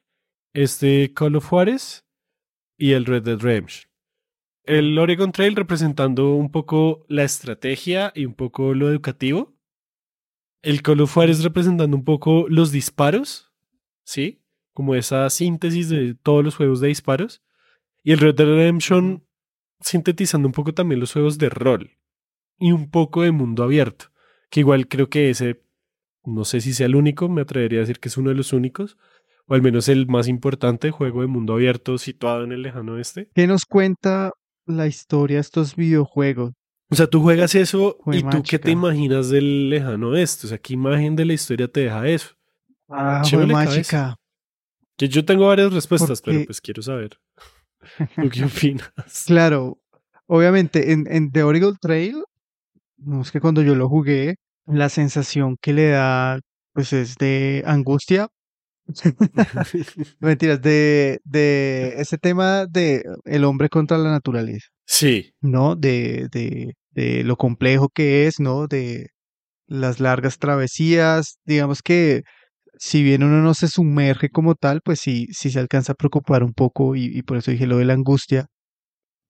este 0.54 1.12
Call 1.12 1.36
of 1.36 1.46
Juárez 1.46 2.06
y 2.78 2.92
el 2.92 3.04
Red 3.04 3.24
Dead 3.24 3.38
Redemption 3.38 3.96
el 4.66 4.98
Oregon 4.98 5.32
Trail 5.32 5.54
representando 5.54 6.34
un 6.34 6.50
poco 6.50 7.06
la 7.08 7.22
estrategia 7.22 8.12
y 8.14 8.26
un 8.26 8.34
poco 8.34 8.74
lo 8.74 8.90
educativo. 8.90 9.54
El 10.60 10.82
Call 10.82 11.00
of 11.00 11.14
Juarez 11.14 11.44
representando 11.44 11.96
un 11.96 12.04
poco 12.04 12.46
los 12.48 12.72
disparos, 12.72 13.52
¿sí? 14.04 14.42
Como 14.74 14.96
esa 14.96 15.30
síntesis 15.30 15.88
de 15.88 16.14
todos 16.14 16.44
los 16.44 16.56
juegos 16.56 16.80
de 16.80 16.88
disparos. 16.88 17.42
Y 18.02 18.12
el 18.12 18.18
Red 18.18 18.34
Dead 18.34 18.46
Redemption 18.46 19.24
sintetizando 19.80 20.48
un 20.48 20.52
poco 20.52 20.74
también 20.74 21.00
los 21.00 21.12
juegos 21.12 21.38
de 21.38 21.48
rol 21.48 21.96
y 22.58 22.72
un 22.72 22.90
poco 22.90 23.22
de 23.22 23.30
mundo 23.30 23.62
abierto. 23.62 24.06
Que 24.50 24.60
igual 24.60 24.88
creo 24.88 25.08
que 25.08 25.30
ese, 25.30 25.62
no 26.24 26.44
sé 26.44 26.60
si 26.60 26.72
sea 26.72 26.86
el 26.86 26.94
único, 26.94 27.28
me 27.28 27.42
atrevería 27.42 27.80
a 27.80 27.82
decir 27.82 28.00
que 28.00 28.08
es 28.08 28.16
uno 28.16 28.30
de 28.30 28.36
los 28.36 28.52
únicos, 28.52 28.96
o 29.46 29.54
al 29.54 29.62
menos 29.62 29.88
el 29.88 30.06
más 30.06 30.28
importante 30.28 30.90
juego 30.90 31.20
de 31.20 31.26
mundo 31.26 31.54
abierto 31.54 31.98
situado 31.98 32.44
en 32.44 32.52
el 32.52 32.62
lejano 32.62 32.94
oeste. 32.94 33.30
¿Qué 33.34 33.46
nos 33.46 33.64
cuenta 33.64 34.32
la 34.66 34.86
historia 34.86 35.36
de 35.36 35.40
estos 35.42 35.76
videojuegos. 35.76 36.52
O 36.88 36.94
sea, 36.94 37.06
tú 37.06 37.22
juegas 37.22 37.54
eso 37.54 37.98
y 38.12 38.22
tú 38.22 38.42
qué 38.42 38.58
te 38.58 38.70
imaginas 38.70 39.28
del 39.28 39.70
lejano 39.70 40.14
esto. 40.14 40.46
O 40.46 40.50
sea, 40.50 40.58
¿qué 40.58 40.74
imagen 40.74 41.16
de 41.16 41.24
la 41.24 41.32
historia 41.32 41.66
te 41.66 41.80
deja 41.80 42.06
eso? 42.06 42.36
Ah, 42.88 43.22
mágica. 43.48 44.16
Que 44.96 45.08
yo 45.08 45.24
tengo 45.24 45.46
varias 45.46 45.72
respuestas, 45.72 46.22
pero 46.22 46.44
pues 46.44 46.60
quiero 46.60 46.82
saber. 46.82 47.18
¿Tú 48.16 48.28
qué 48.30 48.44
opinas? 48.44 49.24
Claro, 49.26 49.78
obviamente 50.26 50.92
en, 50.92 51.06
en 51.10 51.30
The 51.30 51.42
Oregon 51.42 51.76
Trail, 51.80 52.24
no 52.98 53.22
es 53.22 53.30
que 53.30 53.40
cuando 53.40 53.62
yo 53.62 53.74
lo 53.74 53.88
jugué, 53.88 54.36
la 54.66 54.88
sensación 54.88 55.56
que 55.60 55.72
le 55.72 55.90
da 55.90 56.40
pues 56.72 56.92
es 56.92 57.16
de 57.16 57.62
angustia, 57.66 58.28
Mentiras, 60.20 60.62
de, 60.62 61.20
de 61.24 61.94
ese 61.98 62.18
tema 62.18 62.66
de 62.66 63.02
el 63.24 63.44
hombre 63.44 63.68
contra 63.68 63.98
la 63.98 64.10
naturaleza. 64.10 64.68
Sí. 64.86 65.32
¿No? 65.40 65.74
De, 65.74 66.28
de, 66.30 66.74
de 66.90 67.24
lo 67.24 67.36
complejo 67.36 67.88
que 67.88 68.26
es, 68.26 68.38
¿no? 68.38 68.66
De 68.66 69.08
las 69.66 70.00
largas 70.00 70.38
travesías. 70.38 71.38
Digamos 71.44 71.82
que 71.82 72.22
si 72.78 73.02
bien 73.02 73.22
uno 73.22 73.42
no 73.42 73.54
se 73.54 73.68
sumerge 73.68 74.28
como 74.30 74.54
tal, 74.54 74.80
pues 74.84 75.00
sí, 75.00 75.26
sí 75.32 75.50
se 75.50 75.58
alcanza 75.58 75.92
a 75.92 75.96
preocupar 75.96 76.44
un 76.44 76.52
poco 76.52 76.94
y, 76.94 77.06
y 77.06 77.22
por 77.22 77.38
eso 77.38 77.50
dije 77.50 77.66
lo 77.66 77.78
de 77.78 77.86
la 77.86 77.94
angustia, 77.94 78.46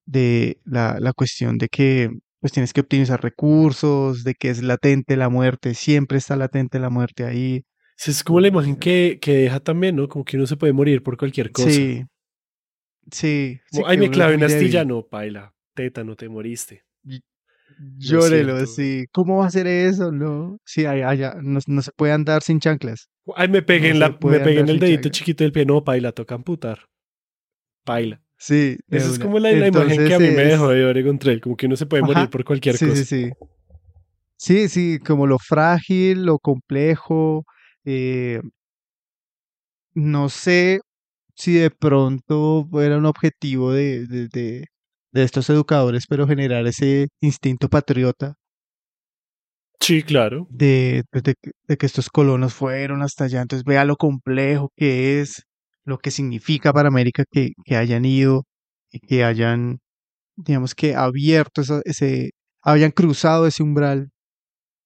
de 0.04 0.58
la, 0.64 0.98
la 1.00 1.12
cuestión 1.12 1.58
de 1.58 1.68
que 1.68 2.10
pues 2.46 2.52
tienes 2.52 2.72
que 2.72 2.80
optimizar 2.80 3.20
recursos, 3.20 4.22
de 4.22 4.34
que 4.34 4.50
es 4.50 4.62
latente 4.62 5.16
la 5.16 5.28
muerte, 5.28 5.74
siempre 5.74 6.18
está 6.18 6.36
latente 6.36 6.78
la 6.78 6.90
muerte 6.90 7.24
ahí. 7.24 7.64
Es 8.06 8.22
como 8.22 8.38
la 8.38 8.46
imagen 8.46 8.76
que, 8.76 9.18
que 9.20 9.34
deja 9.34 9.58
también, 9.58 9.96
¿no? 9.96 10.08
Como 10.08 10.24
que 10.24 10.36
uno 10.36 10.46
se 10.46 10.56
puede 10.56 10.72
morir 10.72 11.02
por 11.02 11.16
cualquier 11.16 11.50
cosa. 11.50 11.68
Sí. 11.68 12.04
Sí. 13.10 13.58
Ay, 13.84 13.98
me 13.98 14.10
clavé 14.10 14.36
una 14.36 14.46
astilla, 14.46 14.84
no, 14.84 15.04
paila. 15.04 15.56
Teta, 15.74 16.04
no 16.04 16.14
te 16.14 16.28
moriste. 16.28 16.84
Llórelo, 17.98 18.64
sí. 18.66 19.06
¿Cómo 19.10 19.38
va 19.38 19.46
a 19.46 19.50
ser 19.50 19.66
eso? 19.66 20.12
No. 20.12 20.60
Sí, 20.64 20.86
allá, 20.86 21.34
no, 21.42 21.58
no, 21.66 21.82
se 21.82 21.90
puede 21.96 22.12
andar 22.12 22.44
sin 22.44 22.60
chanclas. 22.60 23.08
Ay, 23.34 23.48
me 23.48 23.62
pegué 23.62 23.90
en, 23.90 23.98
la, 23.98 24.10
me 24.10 24.38
pegué 24.38 24.60
en 24.60 24.68
el 24.68 24.78
dedito 24.78 25.08
chiquito 25.08 25.42
del 25.42 25.50
pie. 25.50 25.66
No, 25.66 25.82
paila, 25.82 26.12
toca 26.12 26.36
amputar. 26.36 26.86
Paila. 27.84 28.22
Sí. 28.38 28.76
Esa 28.90 29.10
es 29.10 29.18
como 29.18 29.38
la, 29.38 29.50
imagen 29.50 30.06
que 30.06 30.14
a 30.14 30.18
mí 30.18 30.28
me 30.28 30.44
dejó 30.44 30.68
de 30.68 30.84
Oregon 30.84 31.18
Trail. 31.18 31.40
Como 31.40 31.56
que 31.56 31.66
uno 31.66 31.76
se 31.76 31.86
puede 31.86 32.02
morir 32.02 32.28
por 32.28 32.44
cualquier 32.44 32.78
cosa. 32.78 32.94
Sí, 32.94 33.04
sí, 33.04 33.24
sí. 33.26 33.32
Sí, 34.38 34.68
sí, 34.68 34.98
como 34.98 35.26
lo 35.26 35.38
frágil, 35.38 36.26
lo 36.26 36.38
complejo, 36.38 37.44
eh, 37.84 38.40
no 39.94 40.28
sé 40.28 40.80
si 41.34 41.54
de 41.54 41.70
pronto 41.70 42.68
era 42.74 42.98
un 42.98 43.06
objetivo 43.06 43.72
de, 43.72 44.06
de, 44.06 44.28
de, 44.28 44.66
estos 45.22 45.48
educadores, 45.48 46.04
pero 46.06 46.26
generar 46.26 46.66
ese 46.66 47.08
instinto 47.20 47.68
patriota. 47.68 48.34
Sí, 49.80 50.02
claro. 50.02 50.46
De, 50.50 51.04
de, 51.12 51.76
que 51.76 51.86
estos 51.86 52.10
colonos 52.10 52.52
fueron 52.52 53.02
hasta 53.02 53.24
allá. 53.24 53.40
Entonces 53.40 53.64
vea 53.64 53.84
lo 53.84 53.96
complejo 53.96 54.70
que 54.76 55.20
es, 55.20 55.45
lo 55.86 55.98
que 55.98 56.10
significa 56.10 56.72
para 56.72 56.88
América 56.88 57.24
que, 57.30 57.52
que 57.64 57.76
hayan 57.76 58.04
ido 58.04 58.44
y 58.90 58.98
que 58.98 59.24
hayan, 59.24 59.78
digamos 60.36 60.74
que 60.74 60.94
abierto 60.94 61.62
ese, 61.84 62.32
habían 62.60 62.90
cruzado 62.90 63.46
ese 63.46 63.62
umbral 63.62 64.10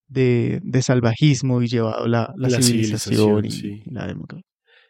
de, 0.09 0.61
de 0.63 0.83
salvajismo 0.83 1.63
y 1.63 1.69
llevado 1.69 2.07
la, 2.07 2.33
la, 2.37 2.63
civilización, 2.63 3.47
y, 3.47 3.83
la 3.91 4.07
democracia. 4.07 4.45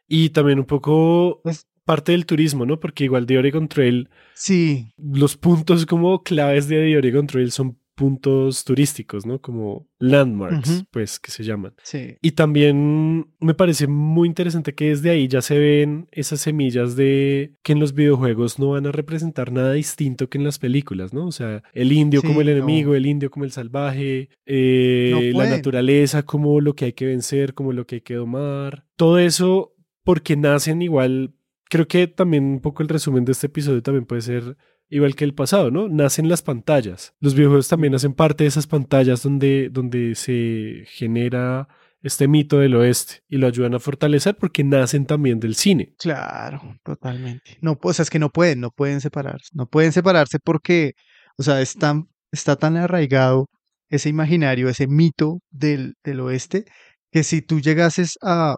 Y 0.09 0.31
también 0.31 0.59
un 0.59 0.67
poco 0.67 1.41
pues 1.45 1.67
parte 1.85 2.13
del 2.13 2.27
turismo, 2.27 2.67
¿no? 2.67 2.81
Porque 2.81 3.05
igual 3.05 3.27
de 3.27 3.39
Oregon 3.39 3.69
Trail, 3.69 4.09
sí. 4.35 4.93
los 4.97 5.37
puntos 5.37 5.87
como 5.87 6.23
claves 6.23 6.69
de 6.69 6.77
The 6.77 6.99
Oregon 6.99 7.27
Trail 7.27 7.53
son 7.53 7.80
puntos 8.01 8.65
turísticos, 8.65 9.27
¿no? 9.27 9.43
Como 9.43 9.87
landmarks, 9.99 10.87
pues, 10.91 11.21
que 11.21 11.31
se 11.31 11.45
llaman. 11.45 11.75
Sí. 11.83 12.17
Y 12.23 12.31
también 12.31 13.31
me 13.41 13.53
parece 13.53 13.89
muy 13.89 14.27
interesante 14.27 14.75
que 14.75 14.89
desde 14.89 15.11
ahí 15.11 15.29
ya 15.29 15.43
se 15.43 15.59
ven 15.59 16.09
esas 16.11 16.41
semillas 16.41 16.97
de 16.97 17.59
que 17.63 17.73
en 17.73 17.79
los 17.79 17.93
videojuegos 17.93 18.59
no 18.59 18.71
van 18.71 18.87
a 18.87 18.93
representar 18.93 19.53
nada 19.53 19.75
distinto 19.75 20.31
que 20.31 20.39
en 20.39 20.45
las 20.45 20.59
películas, 20.59 21.13
¿no? 21.13 21.27
O 21.27 21.33
sea, 21.33 21.63
el 21.75 21.93
indio 21.93 22.23
como 22.23 22.41
el 22.41 22.49
enemigo, 22.49 22.95
el 22.95 23.05
indio 23.05 23.31
como 23.31 23.45
el 23.45 23.53
salvaje, 23.53 24.31
eh, 24.47 25.33
la 25.35 25.51
naturaleza 25.51 26.23
como 26.23 26.63
lo 26.63 26.75
que 26.75 26.87
hay 26.87 26.93
que 26.95 27.05
vencer, 27.05 27.53
como 27.53 27.75
lo 27.75 27.87
que 27.87 27.97
hay 27.97 28.01
que 28.01 28.15
domar. 28.15 28.87
Todo 28.97 29.19
eso 29.19 29.75
porque 30.05 30.39
nacen 30.39 30.81
igual. 30.81 31.35
Creo 31.69 31.87
que 31.87 32.07
también 32.07 32.45
un 32.45 32.61
poco 32.61 32.83
el 32.83 32.89
resumen 32.89 33.27
de 33.27 33.33
este 33.33 33.49
episodio 33.49 33.83
también 33.83 34.07
puede 34.07 34.23
ser 34.23 34.57
igual 34.91 35.15
que 35.15 35.25
el 35.25 35.35
pasado, 35.35 35.71
¿no? 35.71 35.89
Nacen 35.89 36.29
las 36.29 36.43
pantallas. 36.43 37.15
Los 37.21 37.35
videojuegos 37.35 37.69
también 37.69 37.95
hacen 37.95 38.13
parte 38.13 38.45
de 38.45 38.49
esas 38.49 38.67
pantallas 38.67 39.23
donde, 39.23 39.71
donde 39.71 40.15
se 40.17 40.85
genera 40.87 41.69
este 42.03 42.29
mito 42.29 42.59
del 42.59 42.75
oeste 42.75 43.23
y 43.29 43.37
lo 43.37 43.47
ayudan 43.47 43.75
a 43.75 43.79
fortalecer 43.79 44.37
porque 44.37 44.65
nacen 44.65 45.07
también 45.07 45.39
del 45.39 45.55
cine. 45.55 45.95
Claro, 45.99 46.79
totalmente. 46.83 47.59
No, 47.61 47.79
pues 47.79 48.01
es 48.01 48.11
que 48.11 48.19
no 48.19 48.31
pueden, 48.31 48.61
no 48.61 48.71
pueden 48.71 49.01
separarse. 49.01 49.49
No 49.53 49.67
pueden 49.67 49.93
separarse 49.93 50.39
porque, 50.39 50.95
o 51.37 51.43
sea, 51.43 51.61
está 51.61 52.57
tan 52.57 52.77
arraigado 52.77 53.47
ese 53.89 54.09
imaginario, 54.09 54.69
ese 54.69 54.87
mito 54.87 55.41
del, 55.51 55.95
del 56.05 56.21
oeste, 56.21 56.65
que 57.11 57.23
si 57.23 57.43
tú 57.43 57.61
llegases 57.61 58.19
a 58.23 58.57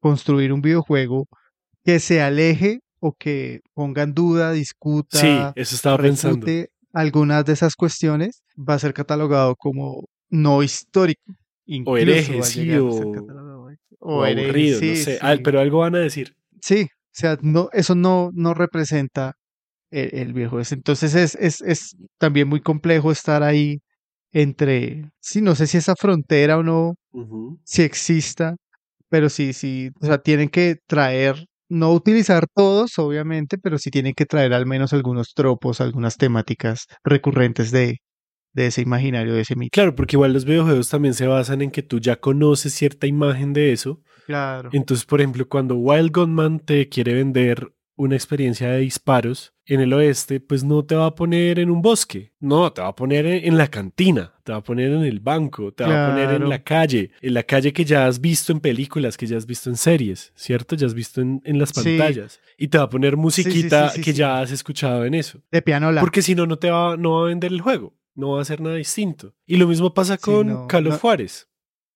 construir 0.00 0.52
un 0.52 0.62
videojuego 0.62 1.28
que 1.84 2.00
se 2.00 2.22
aleje 2.22 2.80
o 3.00 3.12
que 3.12 3.60
ponga 3.74 4.02
en 4.02 4.14
duda, 4.14 4.52
discuta, 4.52 5.18
sí, 5.18 5.60
eso 5.60 5.74
estaba 5.74 5.98
pensando. 5.98 6.46
algunas 6.92 7.44
de 7.44 7.52
esas 7.52 7.74
cuestiones, 7.74 8.42
va 8.56 8.74
a 8.74 8.78
ser 8.78 8.94
catalogado 8.94 9.56
como 9.56 10.04
no 10.28 10.62
histórico. 10.62 11.34
o 11.86 11.96
hereje, 11.96 12.42
sí, 12.42 12.70
o, 12.74 12.88
o, 14.00 14.24
aburrido, 14.24 14.80
no 14.80 14.96
sé. 14.96 15.18
pero 15.42 15.60
algo 15.60 15.78
van 15.78 15.96
a 15.96 16.00
decir. 16.00 16.34
Sí, 16.60 16.82
o 16.82 17.12
sea, 17.12 17.38
no, 17.42 17.70
eso 17.72 17.94
no, 17.94 18.30
no 18.34 18.54
representa 18.54 19.34
el, 19.90 20.10
el 20.12 20.32
viejo. 20.32 20.60
Entonces 20.60 21.14
es, 21.14 21.34
es, 21.36 21.60
es 21.62 21.96
también 22.18 22.48
muy 22.48 22.60
complejo 22.60 23.10
estar 23.10 23.42
ahí 23.42 23.80
entre, 24.32 25.10
sí, 25.20 25.42
no 25.42 25.54
sé 25.54 25.66
si 25.66 25.78
esa 25.78 25.96
frontera 25.96 26.58
o 26.58 26.62
no, 26.62 26.94
si 27.64 27.82
exista, 27.82 28.56
pero 29.08 29.28
sí, 29.28 29.52
sí, 29.52 29.90
o 30.00 30.06
sea, 30.06 30.18
tienen 30.18 30.48
que 30.48 30.76
traer, 30.86 31.46
no 31.70 31.92
utilizar 31.92 32.46
todos, 32.54 32.98
obviamente, 32.98 33.56
pero 33.56 33.78
sí 33.78 33.90
tienen 33.90 34.12
que 34.14 34.26
traer 34.26 34.52
al 34.52 34.66
menos 34.66 34.92
algunos 34.92 35.32
tropos, 35.34 35.80
algunas 35.80 36.16
temáticas 36.16 36.86
recurrentes 37.04 37.70
de, 37.70 37.98
de 38.52 38.66
ese 38.66 38.82
imaginario, 38.82 39.34
de 39.34 39.42
ese 39.42 39.56
mito. 39.56 39.70
Claro, 39.72 39.94
porque 39.94 40.16
igual 40.16 40.32
los 40.32 40.44
videojuegos 40.44 40.90
también 40.90 41.14
se 41.14 41.26
basan 41.26 41.62
en 41.62 41.70
que 41.70 41.82
tú 41.82 42.00
ya 42.00 42.16
conoces 42.16 42.74
cierta 42.74 43.06
imagen 43.06 43.52
de 43.52 43.72
eso. 43.72 44.00
Claro. 44.26 44.68
Entonces, 44.72 45.06
por 45.06 45.20
ejemplo, 45.20 45.48
cuando 45.48 45.76
Wild 45.76 46.12
Gunman 46.12 46.60
te 46.60 46.88
quiere 46.88 47.14
vender 47.14 47.72
una 48.00 48.16
experiencia 48.16 48.70
de 48.70 48.78
disparos 48.78 49.52
en 49.66 49.80
el 49.80 49.92
oeste, 49.92 50.40
pues 50.40 50.64
no 50.64 50.82
te 50.86 50.94
va 50.94 51.04
a 51.04 51.14
poner 51.14 51.58
en 51.58 51.70
un 51.70 51.82
bosque, 51.82 52.32
no, 52.40 52.72
te 52.72 52.80
va 52.80 52.88
a 52.88 52.96
poner 52.96 53.26
en 53.26 53.58
la 53.58 53.68
cantina, 53.68 54.32
te 54.42 54.52
va 54.52 54.58
a 54.58 54.62
poner 54.62 54.90
en 54.90 55.02
el 55.02 55.20
banco, 55.20 55.70
te 55.70 55.84
va 55.84 56.06
a 56.06 56.10
poner 56.10 56.30
en 56.30 56.48
la 56.48 56.62
calle, 56.64 57.10
en 57.20 57.34
la 57.34 57.42
calle 57.42 57.74
que 57.74 57.84
ya 57.84 58.06
has 58.06 58.18
visto 58.18 58.52
en 58.52 58.60
películas, 58.60 59.18
que 59.18 59.26
ya 59.26 59.36
has 59.36 59.44
visto 59.44 59.68
en 59.68 59.76
series, 59.76 60.32
¿cierto? 60.34 60.76
Ya 60.76 60.86
has 60.86 60.94
visto 60.94 61.20
en, 61.20 61.42
las 61.58 61.74
pantallas. 61.74 62.40
Y 62.56 62.68
te 62.68 62.78
va 62.78 62.84
a 62.84 62.88
poner 62.88 63.18
musiquita 63.18 63.92
que 64.02 64.14
ya 64.14 64.40
has 64.40 64.50
escuchado 64.50 65.04
en 65.04 65.12
eso. 65.12 65.42
De 65.50 65.60
pianola. 65.60 66.00
Porque 66.00 66.22
si 66.22 66.34
no, 66.34 66.46
no 66.46 66.58
te 66.58 66.70
va, 66.70 66.96
no 66.96 67.16
va 67.16 67.24
a 67.24 67.28
vender 67.28 67.52
el 67.52 67.60
juego, 67.60 67.94
no 68.14 68.30
va 68.30 68.40
a 68.40 68.46
ser 68.46 68.62
nada 68.62 68.76
distinto. 68.76 69.34
Y 69.44 69.58
lo 69.58 69.68
mismo 69.68 69.92
pasa 69.92 70.16
con 70.16 70.66
Call 70.68 70.90
Juárez, 70.90 71.50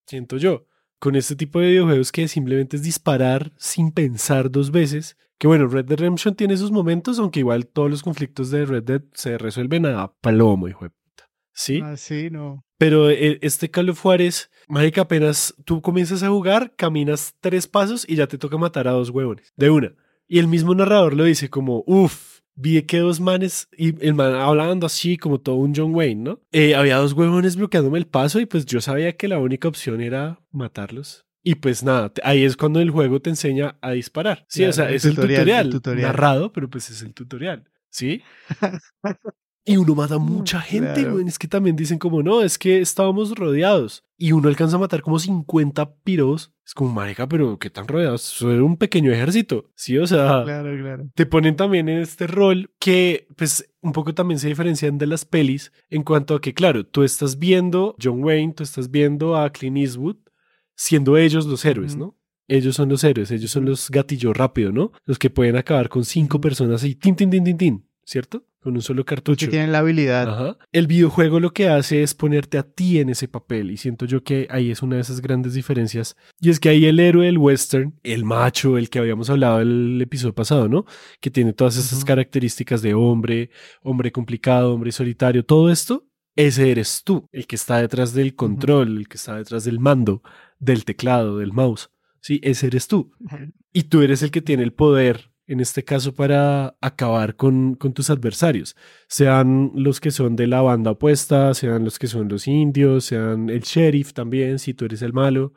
siento 0.07 0.37
yo 0.37 0.67
con 1.05 1.17
este 1.17 1.37
tipo 1.37 1.61
de 1.61 1.67
videojuegos 1.67 2.11
que 2.11 2.27
simplemente 2.29 2.77
es 2.77 2.83
disparar 2.83 3.53
sin 3.59 3.93
pensar 3.93 4.51
dos 4.51 4.71
veces. 4.71 5.19
Que 5.39 5.47
bueno, 5.47 5.67
Red 5.67 5.87
Dead 5.87 5.99
Redemption 5.99 6.35
tiene 6.35 6.57
sus 6.57 6.71
momentos, 6.71 7.19
aunque 7.19 7.41
igual 7.41 7.67
todos 7.67 7.91
los 7.91 8.03
conflictos 8.03 8.51
de 8.51 8.65
Red 8.67 8.83
Dead 8.85 9.03
se 9.13 9.39
resuelven 9.39 9.87
a 9.87 10.13
palomo, 10.21 10.69
hijo 10.69 10.85
de 10.85 10.91
puta. 10.91 11.31
¿Sí? 11.53 11.81
Ah, 11.83 11.97
sí, 11.97 12.31
no. 12.31 12.65
Pero 12.79 13.11
eh, 13.11 13.39
este 13.43 13.71
Call 13.71 13.91
of 13.91 14.01
Juárez, 14.01 14.51
mágica 14.69 15.03
apenas 15.03 15.55
tú 15.65 15.81
comienzas 15.83 16.23
a 16.23 16.29
jugar, 16.29 16.75
caminas 16.77 17.35
tres 17.41 17.67
pasos 17.67 18.05
y 18.09 18.17
ya 18.17 18.27
te 18.27 18.39
toca 18.39 18.59
matar 18.59 18.89
a 18.89 18.93
dos 18.93 19.11
huevones. 19.11 19.53
De 19.57 19.71
una. 19.71 19.95
Y 20.27 20.39
el 20.39 20.49
mismo 20.49 20.75
narrador 20.75 21.15
lo 21.15 21.25
dice 21.25 21.51
como, 21.51 21.85
uff, 21.87 22.41
vi 22.55 22.81
que 22.83 22.99
dos 22.99 23.21
manes, 23.21 23.69
y 23.77 24.05
el 24.07 24.15
man 24.15 24.35
hablando 24.35 24.87
así 24.87 25.17
como 25.17 25.41
todo 25.41 25.57
un 25.57 25.75
John 25.75 25.95
Wayne, 25.95 26.23
¿no? 26.23 26.41
Eh, 26.53 26.75
había 26.75 26.97
dos 26.97 27.13
huevones 27.13 27.57
bloqueándome 27.57 27.99
el 27.99 28.07
paso 28.07 28.41
y 28.41 28.47
pues 28.47 28.65
yo 28.67 28.81
sabía 28.81 29.17
que 29.17 29.29
la 29.29 29.39
única 29.39 29.69
opción 29.69 30.01
era 30.01 30.41
matarlos. 30.51 31.25
Y 31.47 31.57
pues 31.57 31.85
nada, 31.85 32.11
ahí 32.23 32.43
es 32.43 32.57
cuando 32.57 32.81
el 32.81 32.91
juego 32.91 33.21
te 33.21 33.29
enseña 33.31 33.77
a 33.83 33.91
disparar. 33.93 34.47
Sí, 34.49 34.65
o 34.65 34.73
sea, 34.73 34.91
es 34.91 35.05
el 35.05 35.15
tutorial, 35.15 35.81
narrado, 35.97 36.53
pero 36.53 36.71
pues 36.71 36.89
es 36.89 37.03
el 37.03 37.13
tutorial, 37.13 37.69
¿sí? 37.91 38.23
Y 39.67 39.79
uno 39.79 39.95
mata 39.95 40.19
mucha 40.19 40.61
gente, 40.61 41.05
güey. 41.05 41.27
Es 41.27 41.39
que 41.39 41.49
también 41.49 41.75
dicen 41.75 41.99
como, 41.99 42.23
no, 42.23 42.43
es 42.43 42.59
que 42.59 42.81
estábamos 42.81 43.35
rodeados. 43.35 44.05
Y 44.19 44.33
uno 44.33 44.49
alcanza 44.49 44.77
a 44.77 44.79
matar 44.79 45.01
como 45.01 45.19
50 45.19 45.95
piros. 46.03 46.53
Es 46.67 46.75
como, 46.75 46.93
marica, 46.93 47.27
pero 47.27 47.59
¿qué 47.59 47.71
tan 47.71 47.89
rodeados? 47.89 48.37
Eso 48.37 48.53
era 48.53 48.63
un 48.63 48.77
pequeño 48.77 49.11
ejército. 49.11 49.71
Sí, 49.75 49.97
o 49.97 50.07
sea, 50.07 50.43
claro, 50.45 50.77
claro. 50.79 51.11
te 51.15 51.25
ponen 51.25 51.57
también 51.57 51.89
en 51.89 52.01
este 52.01 52.27
rol 52.27 52.73
que, 52.79 53.27
pues, 53.37 53.71
un 53.81 53.93
poco 53.93 54.15
también 54.15 54.39
se 54.39 54.49
diferencian 54.49 54.99
de 54.99 55.07
las 55.07 55.25
pelis 55.25 55.73
en 55.89 56.03
cuanto 56.03 56.35
a 56.35 56.41
que, 56.43 56.53
claro, 56.53 56.85
tú 56.85 57.03
estás 57.03 57.39
viendo 57.39 57.97
John 58.03 58.23
Wayne, 58.23 58.53
tú 58.53 58.65
estás 58.65 58.91
viendo 58.91 59.35
a 59.37 59.51
Clint 59.51 59.79
Eastwood, 59.79 60.17
siendo 60.77 61.17
ellos 61.17 61.47
los 61.47 61.65
héroes, 61.65 61.97
¿no? 61.97 62.19
Ellos 62.47 62.77
son 62.77 62.89
los 62.89 63.03
héroes, 63.05 63.31
ellos 63.31 63.51
son 63.51 63.65
los 63.65 63.91
gatillos 63.91 64.37
rápido, 64.37 64.71
¿no? 64.71 64.93
Los 65.05 65.19
que 65.19 65.31
pueden 65.31 65.57
acabar 65.57 65.89
con 65.89 66.05
cinco 66.05 66.41
personas 66.41 66.85
y 66.85 66.95
tin, 66.95 67.17
tin, 67.17 67.31
tin, 67.31 67.45
tin, 67.45 67.57
tin, 67.57 67.89
¿cierto? 68.05 68.47
con 68.65 68.75
un 68.75 68.83
solo 68.83 69.05
cartucho. 69.05 69.45
Que 69.45 69.51
tienen 69.51 69.73
la 69.73 69.81
habilidad. 69.81 70.27
Ajá. 70.27 70.59
El 70.73 70.87
videojuego 70.87 71.39
lo 71.39 71.53
que 71.53 71.69
hace 71.69 72.03
es 72.03 72.15
ponerte 72.15 72.57
a 72.57 72.63
ti 72.63 72.99
en 72.99 73.11
ese 73.11 73.29
papel 73.29 73.71
y 73.71 73.77
siento 73.77 74.07
yo 74.07 74.25
que 74.25 74.49
ahí 74.51 74.71
es 74.71 74.83
una 74.83 74.97
de 74.97 75.03
esas 75.03 75.21
grandes 75.21 75.53
diferencias. 75.53 76.17
Y 76.41 76.49
es 76.49 76.59
que 76.59 76.71
ahí 76.71 76.87
el 76.87 76.99
héroe 76.99 77.27
del 77.27 77.37
western, 77.37 77.95
el 78.03 78.25
macho, 78.25 78.79
el 78.79 78.89
que 78.89 78.99
habíamos 78.99 79.29
hablado 79.29 79.61
el 79.61 80.01
episodio 80.01 80.35
pasado, 80.35 80.67
¿no? 80.67 80.87
Que 81.21 81.31
tiene 81.31 81.53
todas 81.53 81.77
esas 81.77 82.07
características 82.07 82.81
de 82.81 82.95
hombre, 82.95 83.51
hombre 83.83 84.11
complicado, 84.11 84.73
hombre 84.73 84.93
solitario, 84.93 85.45
todo 85.45 85.71
esto, 85.71 86.09
ese 86.35 86.71
eres 86.71 87.03
tú, 87.05 87.29
el 87.33 87.47
que 87.47 87.57
está 87.57 87.79
detrás 87.83 88.15
del 88.15 88.35
control, 88.35 88.97
el 88.97 89.09
que 89.09 89.19
está 89.19 89.37
detrás 89.37 89.65
del 89.65 89.79
mando, 89.79 90.23
del 90.65 90.85
teclado, 90.85 91.39
del 91.39 91.53
mouse. 91.53 91.91
Sí, 92.21 92.41
ese 92.43 92.69
eres 92.69 92.89
tú. 92.89 93.13
Y 93.73 93.85
tú 93.85 94.03
eres 94.03 94.23
el 94.23 94.31
que 94.31 94.43
tiene 94.43 94.63
el 94.63 94.73
poder 94.73 95.35
en 95.47 95.61
este 95.61 95.85
caso 95.85 96.15
para 96.15 96.77
acabar 96.81 97.37
con, 97.37 97.75
con, 97.75 97.93
tus 97.93 98.09
adversarios, 98.09 98.77
sean 99.09 99.73
los 99.75 100.01
que 100.01 100.11
son 100.11 100.37
de 100.37 100.47
la 100.47 100.63
banda 100.63 100.93
opuesta, 100.93 101.53
sean 101.53 101.85
los 101.85 101.99
que 101.99 102.07
son 102.07 102.29
los 102.29 102.49
indios, 102.49 103.05
sean 103.05 103.51
el 103.51 103.61
sheriff 103.61 104.15
también, 104.15 104.59
si 104.59 104.73
tú 104.73 104.87
eres 104.87 105.03
el 105.03 105.13
malo. 105.13 105.53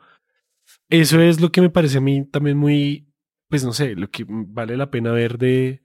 Eso 0.90 1.20
es 1.20 1.40
lo 1.40 1.50
que 1.52 1.62
me 1.62 1.70
parece 1.70 1.98
a 1.98 2.00
mí 2.02 2.26
también 2.26 2.58
muy, 2.58 3.08
pues 3.48 3.64
no 3.64 3.72
sé, 3.72 3.94
lo 3.94 4.10
que 4.10 4.26
vale 4.28 4.76
la 4.76 4.90
pena 4.90 5.12
ver 5.12 5.38
de 5.38 5.82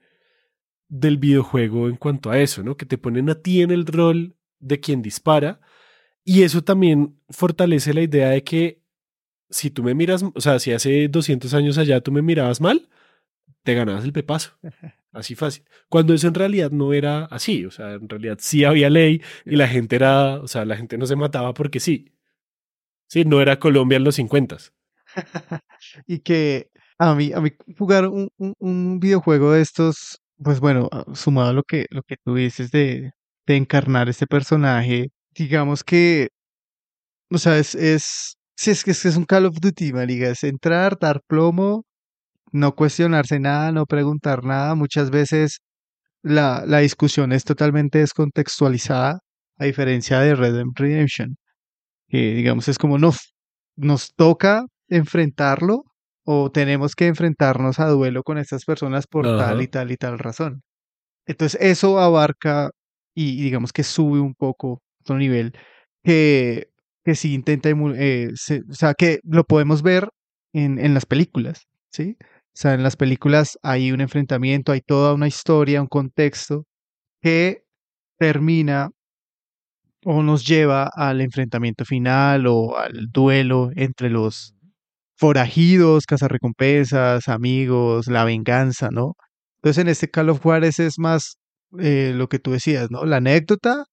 del 0.89 1.17
videojuego 1.17 1.89
en 1.89 1.95
cuanto 1.95 2.29
a 2.29 2.39
eso, 2.39 2.61
¿no? 2.61 2.77
Que 2.77 2.85
te 2.85 2.99
ponen 2.99 3.29
a 3.29 3.35
ti 3.35 3.61
en 3.61 3.71
el 3.71 3.85
rol 3.87 4.35
de 4.59 4.79
quien 4.79 5.01
dispara 5.01 5.59
y 6.23 6.43
eso 6.43 6.63
también 6.63 7.19
fortalece 7.29 7.93
la 7.93 8.01
idea 8.01 8.29
de 8.29 8.43
que 8.43 8.82
si 9.53 9.69
tú 9.69 9.83
me 9.83 9.93
miras, 9.93 10.23
o 10.23 10.41
sea, 10.41 10.59
si 10.59 10.71
hace 10.73 11.07
200 11.07 11.53
años 11.53 11.77
allá 11.77 12.01
tú 12.01 12.11
me 12.11 12.21
mirabas 12.21 12.59
mal, 12.59 12.89
te 13.63 13.75
ganabas 13.75 14.03
el 14.03 14.13
pepazo. 14.13 14.51
Así 15.13 15.35
fácil. 15.35 15.63
Cuando 15.89 16.15
eso 16.15 16.27
en 16.27 16.33
realidad 16.33 16.71
no 16.71 16.91
era 16.91 17.25
así. 17.25 17.65
O 17.65 17.71
sea, 17.71 17.93
en 17.93 18.09
realidad 18.09 18.37
sí 18.41 18.63
había 18.63 18.89
ley 18.89 19.21
y 19.45 19.57
la 19.57 19.67
gente 19.67 19.95
era, 19.95 20.41
o 20.41 20.47
sea, 20.47 20.65
la 20.65 20.75
gente 20.75 20.97
no 20.97 21.05
se 21.05 21.15
mataba 21.15 21.53
porque 21.53 21.79
sí. 21.79 22.15
Sí, 23.07 23.23
no 23.23 23.39
era 23.39 23.59
Colombia 23.59 23.97
en 23.97 24.05
los 24.05 24.15
50. 24.15 24.57
y 26.07 26.19
que 26.21 26.71
a 26.97 27.13
mí, 27.13 27.31
a 27.31 27.41
mí 27.41 27.51
jugar 27.77 28.07
un, 28.07 28.31
un, 28.37 28.99
videojuego 28.99 29.51
de 29.51 29.61
estos, 29.61 30.19
pues 30.37 30.59
bueno, 30.59 30.89
ah, 30.91 31.05
sumado 31.13 31.49
a 31.49 31.53
lo 31.53 31.61
que, 31.63 31.85
lo 31.91 32.01
que 32.01 32.17
tú 32.17 32.33
dices 32.33 32.71
de, 32.71 33.11
de 33.45 33.55
encarnar 33.55 34.09
este 34.09 34.25
personaje, 34.25 35.11
digamos 35.35 35.83
que, 35.83 36.29
o 37.29 37.37
sea, 37.37 37.59
es, 37.59 37.75
es, 37.75 38.37
si 38.55 38.71
es 38.71 38.83
que 38.83 38.91
es, 38.91 39.05
es 39.05 39.17
un 39.17 39.25
Call 39.25 39.45
of 39.45 39.59
Duty, 39.59 39.93
marica, 39.93 40.29
es 40.29 40.43
entrar, 40.43 40.97
dar 40.99 41.21
plomo, 41.27 41.85
no 42.51 42.75
cuestionarse 42.75 43.39
nada, 43.39 43.71
no 43.71 43.85
preguntar 43.85 44.43
nada. 44.45 44.75
Muchas 44.75 45.09
veces 45.09 45.59
la, 46.23 46.63
la 46.67 46.79
discusión 46.79 47.31
es 47.33 47.43
totalmente 47.43 47.99
descontextualizada, 47.99 49.19
a 49.57 49.65
diferencia 49.65 50.19
de 50.19 50.35
Red 50.35 50.53
Dead 50.53 50.65
Redemption, 50.75 51.35
que 52.07 52.33
digamos 52.35 52.67
es 52.67 52.77
como 52.77 52.97
no, 52.97 53.11
nos 53.75 54.13
toca 54.15 54.65
enfrentarlo 54.89 55.83
o 56.25 56.51
tenemos 56.51 56.95
que 56.95 57.07
enfrentarnos 57.07 57.79
a 57.79 57.87
duelo 57.89 58.23
con 58.23 58.37
estas 58.37 58.65
personas 58.65 59.07
por 59.07 59.25
tal 59.37 59.61
y 59.61 59.67
tal 59.67 59.91
y 59.91 59.97
tal 59.97 60.19
razón. 60.19 60.61
Entonces 61.25 61.59
eso 61.61 61.99
abarca 61.99 62.71
y, 63.15 63.41
digamos 63.41 63.73
que 63.73 63.83
sube 63.83 64.19
un 64.19 64.35
poco 64.35 64.81
otro 65.01 65.17
nivel 65.17 65.53
que, 66.03 66.69
que 67.03 67.15
sí 67.15 67.33
intenta, 67.33 67.69
eh, 67.69 68.29
o 68.69 68.73
sea, 68.73 68.93
que 68.93 69.19
lo 69.23 69.43
podemos 69.43 69.81
ver 69.81 70.09
en, 70.53 70.79
en 70.79 70.93
las 70.93 71.05
películas, 71.05 71.67
¿sí? 71.91 72.17
O 72.21 72.55
sea, 72.55 72.73
en 72.75 72.83
las 72.83 72.95
películas 72.95 73.57
hay 73.63 73.91
un 73.91 74.01
enfrentamiento, 74.01 74.71
hay 74.71 74.81
toda 74.81 75.13
una 75.13 75.27
historia, 75.27 75.81
un 75.81 75.87
contexto 75.87 76.65
que 77.21 77.63
termina 78.19 78.89
o 80.05 80.21
nos 80.23 80.45
lleva 80.47 80.89
al 80.95 81.21
enfrentamiento 81.21 81.85
final 81.85 82.47
o 82.47 82.77
al 82.77 83.07
duelo 83.11 83.71
entre 83.75 84.09
los 84.09 84.53
forajidos, 85.17 86.05
cazarrecompensas, 86.05 87.27
amigos, 87.29 88.07
la 88.07 88.25
venganza, 88.25 88.89
¿no? 88.91 89.13
Entonces 89.57 89.81
en 89.81 89.87
este 89.89 90.09
Call 90.09 90.29
of 90.29 90.41
Juárez 90.41 90.79
es 90.79 90.99
más 90.99 91.37
eh, 91.79 92.13
lo 92.15 92.27
que 92.27 92.39
tú 92.39 92.51
decías, 92.51 92.91
¿no? 92.91 93.05
La 93.05 93.17
anécdota 93.17 93.85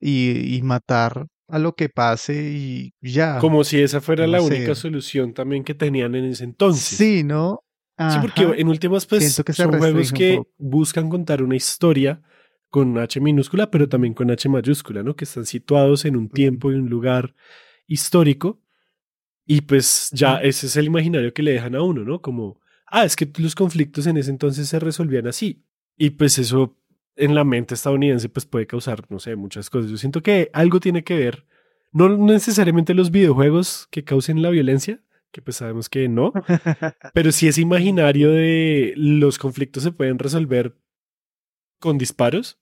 y, 0.00 0.56
y 0.56 0.62
matar 0.62 1.26
a 1.48 1.58
lo 1.58 1.74
que 1.74 1.88
pase 1.88 2.50
y 2.52 2.94
ya. 3.00 3.38
Como 3.38 3.64
si 3.64 3.80
esa 3.80 4.00
fuera 4.00 4.26
no 4.26 4.32
la 4.32 4.40
sé. 4.40 4.44
única 4.44 4.74
solución 4.74 5.32
también 5.34 5.64
que 5.64 5.74
tenían 5.74 6.14
en 6.14 6.26
ese 6.26 6.44
entonces. 6.44 6.98
Sí, 6.98 7.24
¿no? 7.24 7.64
Sí, 7.98 8.18
porque 8.20 8.60
en 8.60 8.68
últimas, 8.68 9.06
pues, 9.06 9.42
que 9.44 9.52
son 9.52 9.76
juegos 9.76 10.12
que 10.12 10.40
buscan 10.56 11.10
contar 11.10 11.42
una 11.42 11.56
historia 11.56 12.22
con 12.68 12.96
H 12.96 13.20
minúscula, 13.20 13.70
pero 13.70 13.88
también 13.88 14.14
con 14.14 14.30
H 14.30 14.48
mayúscula, 14.48 15.02
¿no? 15.02 15.16
Que 15.16 15.24
están 15.24 15.46
situados 15.46 16.04
en 16.04 16.16
un 16.16 16.28
tiempo 16.28 16.70
y 16.70 16.76
un 16.76 16.88
lugar 16.88 17.34
histórico. 17.88 18.60
Y 19.44 19.62
pues 19.62 20.10
ya 20.12 20.36
ese 20.36 20.66
es 20.66 20.76
el 20.76 20.84
imaginario 20.84 21.32
que 21.32 21.42
le 21.42 21.52
dejan 21.52 21.74
a 21.74 21.82
uno, 21.82 22.04
¿no? 22.04 22.20
Como, 22.20 22.60
ah, 22.86 23.04
es 23.04 23.16
que 23.16 23.28
los 23.38 23.54
conflictos 23.54 24.06
en 24.06 24.18
ese 24.18 24.30
entonces 24.30 24.68
se 24.68 24.78
resolvían 24.78 25.26
así. 25.26 25.64
Y 25.96 26.10
pues 26.10 26.38
eso 26.38 26.76
en 27.18 27.34
la 27.34 27.44
mente 27.44 27.74
estadounidense 27.74 28.28
pues 28.28 28.46
puede 28.46 28.66
causar, 28.66 29.04
no 29.10 29.18
sé, 29.18 29.36
muchas 29.36 29.68
cosas. 29.70 29.90
Yo 29.90 29.96
siento 29.96 30.22
que 30.22 30.50
algo 30.52 30.80
tiene 30.80 31.04
que 31.04 31.16
ver, 31.16 31.46
no 31.92 32.08
necesariamente 32.16 32.94
los 32.94 33.10
videojuegos 33.10 33.88
que 33.90 34.04
causen 34.04 34.40
la 34.42 34.50
violencia, 34.50 35.02
que 35.32 35.42
pues 35.42 35.56
sabemos 35.56 35.88
que 35.88 36.08
no, 36.08 36.32
pero 37.14 37.32
sí 37.32 37.48
ese 37.48 37.60
imaginario 37.60 38.30
de 38.30 38.94
los 38.96 39.38
conflictos 39.38 39.82
se 39.82 39.92
pueden 39.92 40.18
resolver 40.18 40.76
con 41.80 41.98
disparos 41.98 42.58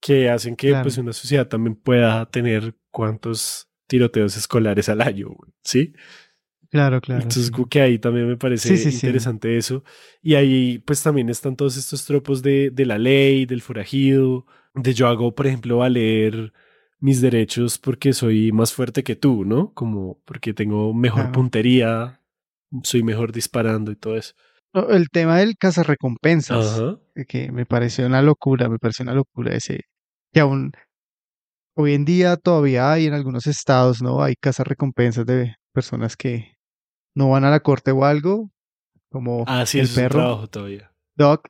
que 0.00 0.28
hacen 0.28 0.56
que 0.56 0.68
Claro. 0.68 0.82
pues 0.82 0.98
una 0.98 1.12
sociedad 1.12 1.48
también 1.48 1.76
pueda 1.76 2.26
tener 2.30 2.74
cuantos 2.90 3.68
tiroteos 3.86 4.36
escolares 4.36 4.88
al 4.88 5.00
año, 5.00 5.28
¿sí? 5.62 5.94
Claro, 6.74 7.00
claro. 7.00 7.22
Entonces 7.22 7.46
sí. 7.46 7.52
como 7.52 7.68
que 7.68 7.80
ahí 7.80 8.00
también 8.00 8.26
me 8.26 8.36
parece 8.36 8.70
Sí, 8.70 8.76
sí, 8.76 8.90
sí. 8.90 9.06
interesante 9.06 9.56
eso. 9.56 9.84
Y 10.20 10.34
ahí 10.34 10.80
pues 10.80 11.00
también 11.04 11.28
están 11.28 11.54
todos 11.54 11.76
estos 11.76 12.04
tropos 12.04 12.42
de, 12.42 12.70
de 12.70 12.84
la 12.84 12.98
ley, 12.98 13.46
del 13.46 13.62
forajido, 13.62 14.44
de 14.74 14.92
yo 14.92 15.06
hago, 15.06 15.32
por 15.36 15.46
ejemplo, 15.46 15.76
valer 15.78 16.52
mis 16.98 17.20
derechos 17.20 17.78
porque 17.78 18.12
soy 18.12 18.50
más 18.50 18.72
fuerte 18.72 19.04
que 19.04 19.14
tú, 19.14 19.44
¿no? 19.44 19.72
Como 19.72 20.20
porque 20.24 20.52
tengo 20.52 20.92
mejor 20.92 21.20
Claro. 21.26 21.32
puntería, 21.32 22.20
soy 22.82 23.04
mejor 23.04 23.30
disparando 23.30 23.92
y 23.92 23.96
todo 23.96 24.16
eso. 24.16 24.34
El 24.90 25.10
tema 25.10 25.38
del 25.38 25.56
cazarrecompensas, 25.56 26.80
Ajá. 26.80 26.98
eh, 27.14 27.24
que 27.24 27.52
me 27.52 27.66
pareció 27.66 28.04
una 28.04 28.20
locura, 28.20 28.68
me 28.68 28.80
pareció 28.80 29.04
una 29.04 29.14
locura 29.14 29.54
ese, 29.54 29.82
que 30.32 30.40
aún 30.40 30.72
hoy 31.76 31.94
en 31.94 32.04
día 32.04 32.36
todavía 32.36 32.90
hay 32.92 33.06
en 33.06 33.14
algunos 33.14 33.46
estados, 33.46 34.02
¿no? 34.02 34.24
Hay 34.24 34.34
cazarrecompensas 34.34 35.24
de 35.24 35.54
personas 35.72 36.16
que 36.16 36.53
no 37.14 37.30
van 37.30 37.44
a 37.44 37.50
la 37.50 37.60
corte 37.60 37.90
o 37.92 38.04
algo, 38.04 38.50
como 39.10 39.44
Ah, 39.46 39.66
sí, 39.66 39.78
el 39.78 39.86
es 39.86 39.94
perro, 39.94 40.20
trabajo 40.20 40.46
todavía. 40.48 40.92
Doc. 41.16 41.48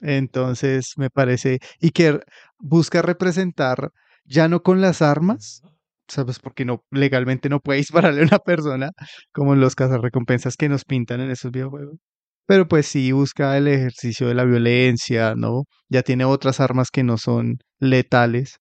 Entonces 0.00 0.92
me 0.96 1.10
parece, 1.10 1.58
y 1.80 1.90
que 1.90 2.20
busca 2.58 3.02
representar 3.02 3.90
ya 4.24 4.48
no 4.48 4.62
con 4.62 4.80
las 4.80 5.02
armas, 5.02 5.62
¿sabes? 6.08 6.38
Porque 6.38 6.64
no, 6.64 6.84
legalmente 6.90 7.48
no 7.48 7.60
puede 7.60 7.78
dispararle 8.12 8.22
a 8.22 8.24
una 8.26 8.38
persona, 8.38 8.90
como 9.32 9.54
en 9.54 9.60
los 9.60 9.74
cazarrecompensas 9.74 10.56
que 10.56 10.68
nos 10.68 10.84
pintan 10.84 11.20
en 11.20 11.30
esos 11.30 11.50
videojuegos. 11.50 11.98
Pero 12.46 12.66
pues 12.66 12.86
sí 12.86 13.12
busca 13.12 13.56
el 13.58 13.68
ejercicio 13.68 14.26
de 14.26 14.34
la 14.34 14.44
violencia, 14.44 15.34
¿no? 15.36 15.64
Ya 15.90 16.02
tiene 16.02 16.24
otras 16.24 16.60
armas 16.60 16.90
que 16.90 17.02
no 17.02 17.18
son 17.18 17.58
letales, 17.78 18.58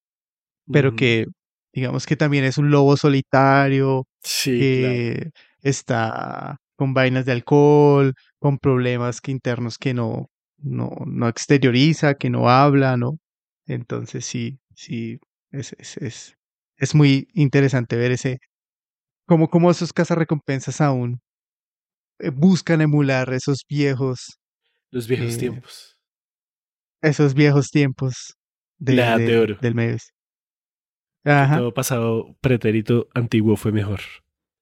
pero 0.69 0.95
que 0.95 1.25
digamos 1.73 2.05
que 2.05 2.17
también 2.17 2.43
es 2.43 2.57
un 2.57 2.69
lobo 2.69 2.97
solitario, 2.97 4.03
Sí, 4.23 4.59
claro. 4.81 5.31
Está 5.61 6.57
con 6.75 6.93
vainas 6.93 7.25
de 7.25 7.31
alcohol, 7.33 8.13
con 8.39 8.57
problemas 8.59 9.21
que 9.21 9.31
internos 9.31 9.77
que 9.77 9.93
no, 9.93 10.29
no, 10.57 10.91
no 11.05 11.27
exterioriza, 11.27 12.15
que 12.15 12.29
no 12.29 12.49
habla, 12.49 12.97
¿no? 12.97 13.17
Entonces 13.65 14.25
sí, 14.25 14.59
sí, 14.75 15.19
es, 15.51 15.73
es, 15.79 15.97
es, 15.97 16.35
es 16.77 16.95
muy 16.95 17.27
interesante 17.33 17.95
ver 17.97 18.11
ese, 18.11 18.39
cómo, 19.27 19.49
cómo 19.49 19.71
esos 19.71 19.93
cazarrecompensas 19.93 20.81
aún 20.81 21.19
eh, 22.19 22.29
buscan 22.31 22.81
emular 22.81 23.33
esos 23.33 23.63
viejos, 23.69 24.37
Los 24.91 25.07
viejos 25.07 25.35
eh, 25.35 25.39
tiempos. 25.39 25.97
esos 27.01 27.33
viejos 27.33 27.69
tiempos 27.69 28.35
de, 28.77 28.95
La 28.95 29.17
de 29.17 29.25
del- 29.25 29.39
oro. 29.41 29.57
del 29.61 29.75
medio. 29.75 29.97
Ajá, 31.25 31.57
todo 31.57 31.73
pasado 31.73 32.35
pretérito 32.41 33.07
antiguo 33.13 33.55
fue 33.57 33.71
mejor. 33.71 33.99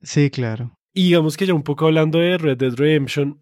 sí, 0.02 0.30
claro. 0.30 0.78
Y 0.96 1.04
digamos 1.08 1.36
que 1.38 1.46
ya 1.46 1.54
un 1.54 1.62
poco 1.64 1.86
hablando 1.86 2.20
de 2.20 2.38
Red 2.38 2.58
Dead 2.58 2.74
Redemption, 2.74 3.42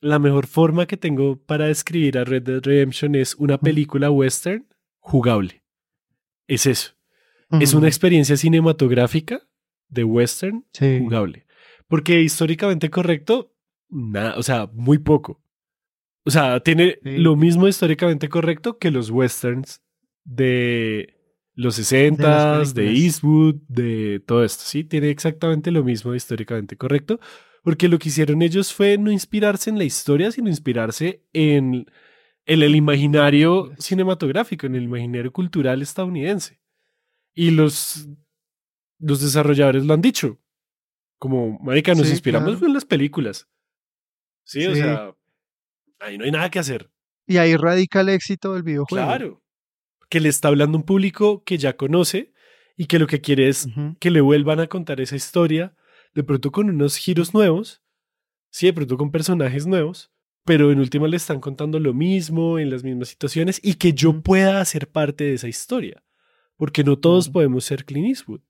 la 0.00 0.18
mejor 0.18 0.48
forma 0.48 0.86
que 0.86 0.96
tengo 0.96 1.36
para 1.36 1.66
describir 1.66 2.18
a 2.18 2.24
Red 2.24 2.42
Dead 2.42 2.60
Redemption 2.60 3.14
es 3.14 3.36
una 3.36 3.56
película 3.56 4.10
western 4.10 4.66
jugable. 4.98 5.62
Es 6.48 6.66
eso. 6.66 6.92
Es 7.60 7.72
una 7.72 7.86
experiencia 7.86 8.36
cinematográfica 8.36 9.42
de 9.88 10.02
western 10.04 10.66
sí, 10.72 10.98
jugable. 10.98 11.46
Porque 11.86 12.20
históricamente 12.20 12.90
correcto, 12.90 13.54
nada, 13.88 14.36
o 14.36 14.42
sea, 14.42 14.68
muy 14.72 14.98
poco. 14.98 15.40
O 16.24 16.30
sea, 16.30 16.60
tiene 16.60 16.98
Sí. 17.02 17.18
lo 17.18 17.36
mismo 17.36 17.68
históricamente 17.68 18.28
correcto 18.28 18.78
que 18.78 18.90
los 18.90 19.10
westerns 19.10 19.82
de 20.24 21.14
los 21.54 21.78
60s, 21.78 22.72
de. 22.72 22.90
Eastwood, 22.92 23.56
de 23.68 24.20
todo 24.26 24.44
esto, 24.44 24.64
¿sí? 24.64 24.84
Tiene 24.84 25.10
exactamente 25.10 25.70
lo 25.70 25.84
mismo 25.84 26.14
históricamente 26.14 26.76
correcto, 26.76 27.20
porque 27.62 27.88
lo 27.88 27.98
que 27.98 28.08
hicieron 28.08 28.42
ellos 28.42 28.72
fue 28.72 28.98
no 28.98 29.10
inspirarse 29.12 29.70
en 29.70 29.78
la 29.78 29.84
historia, 29.84 30.30
sino 30.32 30.48
inspirarse 30.48 31.22
en, 31.32 31.86
en 32.46 32.62
el 32.62 32.74
imaginario 32.74 33.70
cinematográfico, 33.78 34.66
en 34.66 34.74
el 34.76 34.84
imaginario 34.84 35.32
cultural 35.32 35.82
estadounidense. 35.82 36.60
Y 37.34 37.50
los, 37.50 38.08
los 38.98 39.20
desarrolladores 39.20 39.84
lo 39.84 39.94
han 39.94 40.00
dicho. 40.02 40.38
Como, 41.18 41.58
marica, 41.60 41.94
nos 41.94 42.06
Sí, 42.06 42.12
inspiramos 42.12 42.50
claro. 42.52 42.66
en 42.66 42.74
las 42.74 42.84
películas. 42.84 43.48
Sí, 44.44 44.66
o 44.66 44.74
Sí. 44.74 44.80
sea, 44.80 45.14
ahí 46.00 46.18
no 46.18 46.24
hay 46.24 46.30
nada 46.32 46.50
que 46.50 46.58
hacer. 46.58 46.90
Y 47.26 47.36
ahí 47.36 47.56
radica 47.56 48.00
el 48.00 48.08
éxito 48.08 48.54
del 48.54 48.64
videojuego. 48.64 49.06
Claro. 49.06 49.41
Que 50.12 50.20
le 50.20 50.28
está 50.28 50.48
hablando 50.48 50.76
un 50.76 50.84
público 50.84 51.42
que 51.42 51.56
ya 51.56 51.74
conoce 51.78 52.34
y 52.76 52.84
que 52.84 52.98
lo 52.98 53.06
que 53.06 53.22
quiere 53.22 53.48
es 53.48 53.66
que 53.98 54.10
le 54.10 54.20
vuelvan 54.20 54.60
a 54.60 54.66
contar 54.66 55.00
esa 55.00 55.16
historia, 55.16 55.74
de 56.14 56.22
pronto 56.22 56.52
con 56.52 56.68
unos 56.68 56.96
giros 56.96 57.32
nuevos, 57.32 57.80
sí, 58.50 58.66
de 58.66 58.74
pronto 58.74 58.98
con 58.98 59.10
personajes 59.10 59.66
nuevos, 59.66 60.12
pero 60.44 60.70
en 60.70 60.80
última 60.80 61.08
le 61.08 61.16
están 61.16 61.40
contando 61.40 61.80
lo 61.80 61.94
mismo, 61.94 62.58
en 62.58 62.68
las 62.68 62.84
mismas 62.84 63.08
situaciones, 63.08 63.58
y 63.62 63.76
que 63.76 63.94
yo 63.94 64.20
pueda 64.20 64.60
hacer 64.60 64.86
parte 64.90 65.24
de 65.24 65.32
esa 65.32 65.48
historia. 65.48 66.04
Porque 66.58 66.84
no 66.84 66.98
todos 66.98 67.30
podemos 67.30 67.64
ser 67.64 67.86
Clint 67.86 68.08
Eastwood, 68.08 68.42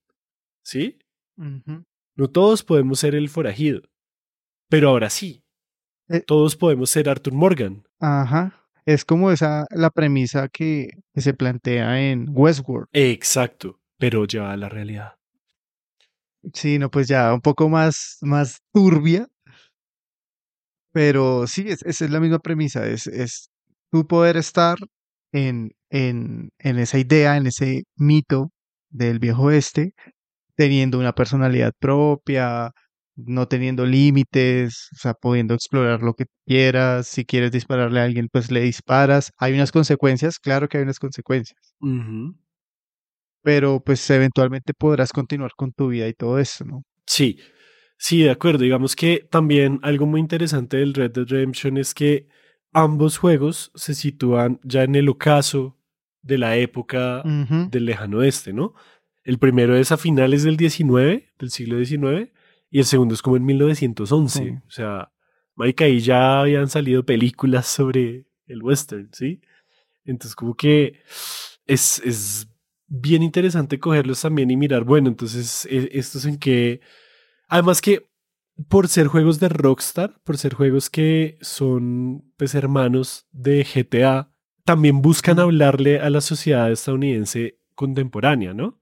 ¿sí? 0.65 0.99
No 1.37 2.29
todos 2.29 2.65
podemos 2.65 2.99
ser 2.99 3.15
el 3.15 3.29
forajido. 3.29 3.83
Pero 4.69 4.89
ahora 4.89 5.11
sí, 5.11 5.45
Eh. 6.09 6.23
todos 6.27 6.57
podemos 6.57 6.91
ser 6.91 7.09
Arthur 7.09 7.35
Morgan. 7.35 7.85
Ajá. 8.01 8.62
Es 8.85 9.05
como 9.05 9.31
esa 9.31 9.67
la 9.71 9.91
premisa 9.91 10.49
que, 10.49 10.89
que 11.15 11.21
se 11.21 11.35
plantea 11.35 12.11
en 12.11 12.27
Westworld. 12.31 12.89
Exacto, 12.93 13.81
pero 13.99 14.27
lleva 14.27 14.53
a 14.53 14.57
la 14.57 14.69
realidad. 14.69 15.15
Sí, 16.53 16.79
no, 16.79 16.91
pues 16.91 17.07
ya 17.07 17.33
un 17.33 17.41
poco 17.41 17.69
más, 17.69 18.19
más 18.21 18.61
turbia. 18.73 19.29
Pero 20.93 21.47
sí, 21.47 21.65
es, 21.69 21.83
esa 21.83 22.05
es 22.05 22.11
la 22.11 22.21
misma 22.21 22.41
premisa. 22.41 22.87
Es, 22.87 23.07
es 23.07 23.51
tú 23.91 24.07
poder 24.07 24.37
estar 24.37 24.77
en, 25.33 25.71
en, 25.91 26.51
en 26.59 26.79
esa 26.79 26.99
idea, 26.99 27.37
en 27.37 27.47
ese 27.47 27.85
mito 27.97 28.51
del 28.91 29.19
viejo 29.19 29.45
oeste, 29.45 29.95
teniendo 30.55 30.99
una 30.99 31.15
personalidad 31.15 31.73
propia, 31.79 32.73
no 33.17 33.47
teniendo 33.47 33.87
límites, 33.87 34.89
o 34.93 34.97
sea, 34.97 35.15
pudiendo 35.15 35.55
explorar 35.55 36.03
lo 36.03 36.15
que 36.15 36.27
quieras. 36.47 37.07
Si 37.07 37.25
quieres 37.25 37.53
dispararle 37.53 38.01
a 38.01 38.05
alguien, 38.05 38.29
pues 38.31 38.51
le 38.51 38.61
disparas. 38.61 39.31
Hay 39.39 39.55
unas 39.55 39.73
consecuencias, 39.73 40.39
claro 40.39 40.69
que 40.69 40.79
hay 40.79 40.85
unas 40.85 40.99
consecuencias. 40.99 41.75
Pero 43.43 43.83
pues 43.85 44.09
eventualmente 44.11 44.73
podrás 44.75 45.13
continuar 45.13 45.51
con 45.57 45.73
tu 45.73 45.89
vida 45.89 46.09
y 46.09 46.15
todo 46.15 46.39
eso, 46.39 46.65
¿no? 46.65 46.83
Sí, 47.07 47.39
sí, 47.99 48.23
de 48.23 48.31
acuerdo. 48.31 48.61
Digamos 48.65 48.97
que 48.97 49.27
también 49.31 49.79
algo 49.83 50.07
muy 50.07 50.21
interesante 50.21 50.77
del 50.79 50.95
Red 50.95 51.13
Dead 51.13 51.27
Redemption 51.27 51.77
es 51.77 51.95
que 51.95 52.29
ambos 52.73 53.19
juegos 53.19 53.73
se 53.75 53.95
sitúan 53.95 54.61
ya 54.63 54.85
en 54.85 54.95
el 54.95 55.09
ocaso 55.09 55.79
de 56.23 56.39
la 56.39 56.57
época 56.57 57.23
del 57.25 57.85
lejano 57.85 58.19
oeste, 58.19 58.53
¿no? 58.53 58.75
El 59.25 59.39
primero 59.39 59.77
es 59.77 59.93
a 59.93 59.97
finales 59.97 60.43
del 60.45 60.57
19, 60.57 61.33
del 61.39 61.51
siglo 61.51 61.85
XIX, 61.85 62.33
y 62.73 62.79
el 62.79 62.87
segundo 62.87 63.15
es 63.15 63.21
como 63.21 63.37
en 63.37 63.45
1911. 63.45 64.39
Sí. 64.43 64.51
O 64.67 64.71
sea, 64.71 65.13
marica, 65.55 65.85
ahí 65.85 66.01
ya 66.01 66.41
habían 66.41 66.71
salido 66.71 67.05
películas 67.05 67.67
sobre 67.67 68.25
el 68.47 68.63
western, 68.63 69.11
¿sí? 69.13 69.43
Entonces 70.07 70.35
como 70.35 70.57
que 70.57 71.01
es, 71.67 72.01
es 72.03 72.49
bien 72.87 73.23
interesante 73.23 73.79
cogerlos 73.79 74.23
también 74.23 74.51
y 74.51 74.57
mirar, 74.57 74.85
bueno, 74.85 75.09
entonces 75.09 75.67
e- 75.67 75.91
estos 75.93 76.25
en 76.25 76.39
que... 76.39 76.81
Además 77.47 77.83
que 77.83 78.09
por 78.69 78.89
ser 78.89 79.07
juegos 79.07 79.39
de 79.39 79.51
Rockstar, 79.51 80.19
por 80.25 80.39
ser 80.39 80.55
juegos 80.55 80.89
que 80.89 81.37
son 81.43 82.33
pues 82.39 82.55
hermanos 82.55 83.27
de 83.33 83.67
GTA, 83.67 84.33
también 84.65 85.03
buscan 85.03 85.39
hablarle 85.39 86.01
a 86.01 86.09
la 86.09 86.23
sociedad 86.23 86.73
estadounidense 86.73 87.59
contemporánea, 87.75 88.55
¿no? 88.55 88.81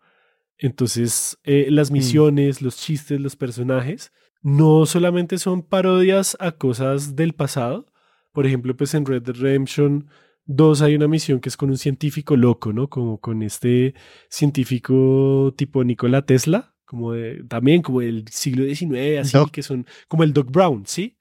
Entonces, 0.63 1.39
eh, 1.43 1.69
las 1.71 1.91
misiones, 1.91 2.61
los 2.61 2.77
chistes, 2.77 3.19
los 3.19 3.35
personajes, 3.35 4.13
no 4.43 4.85
solamente 4.85 5.39
son 5.39 5.63
parodias 5.63 6.37
a 6.39 6.53
cosas 6.53 7.17
del 7.17 7.33
pasado. 7.33 7.87
Por 8.33 8.47
ejemplo, 8.47 8.77
pues 8.77 8.93
en 8.95 9.07
Red 9.07 9.23
Dead 9.23 9.37
Redemption 9.37 10.09
2 10.45 10.83
hay 10.83 10.95
una 10.97 11.09
misión 11.09 11.41
que 11.41 11.49
es 11.49 11.57
con 11.57 11.71
un 11.71 11.79
científico 11.79 12.37
loco, 12.37 12.75
¿no? 12.75 12.89
Como 12.89 13.19
con 13.21 13.43
este 13.43 13.95
científico 14.29 15.55
tipo 15.57 15.83
Nikola 15.83 16.27
Tesla, 16.27 16.75
como 16.85 17.13
de, 17.13 17.43
también 17.49 17.81
como 17.81 18.01
del 18.01 18.29
siglo 18.29 18.65
XIX, 18.65 19.21
así, 19.21 19.39
que 19.51 19.63
son 19.63 19.87
como 20.09 20.25
el 20.25 20.35
Doc 20.35 20.51
Brown, 20.51 20.85
¿sí? 20.87 21.17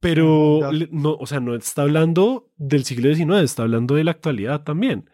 Pero 0.00 0.60
no, 0.92 1.14
o 1.14 1.26
sea, 1.26 1.40
no 1.40 1.54
está 1.54 1.82
hablando 1.82 2.52
del 2.56 2.84
siglo 2.84 3.12
XIX, 3.14 3.42
está 3.42 3.64
hablando 3.64 3.96
de 3.96 4.04
la 4.04 4.12
actualidad 4.12 4.62
también. 4.62 5.10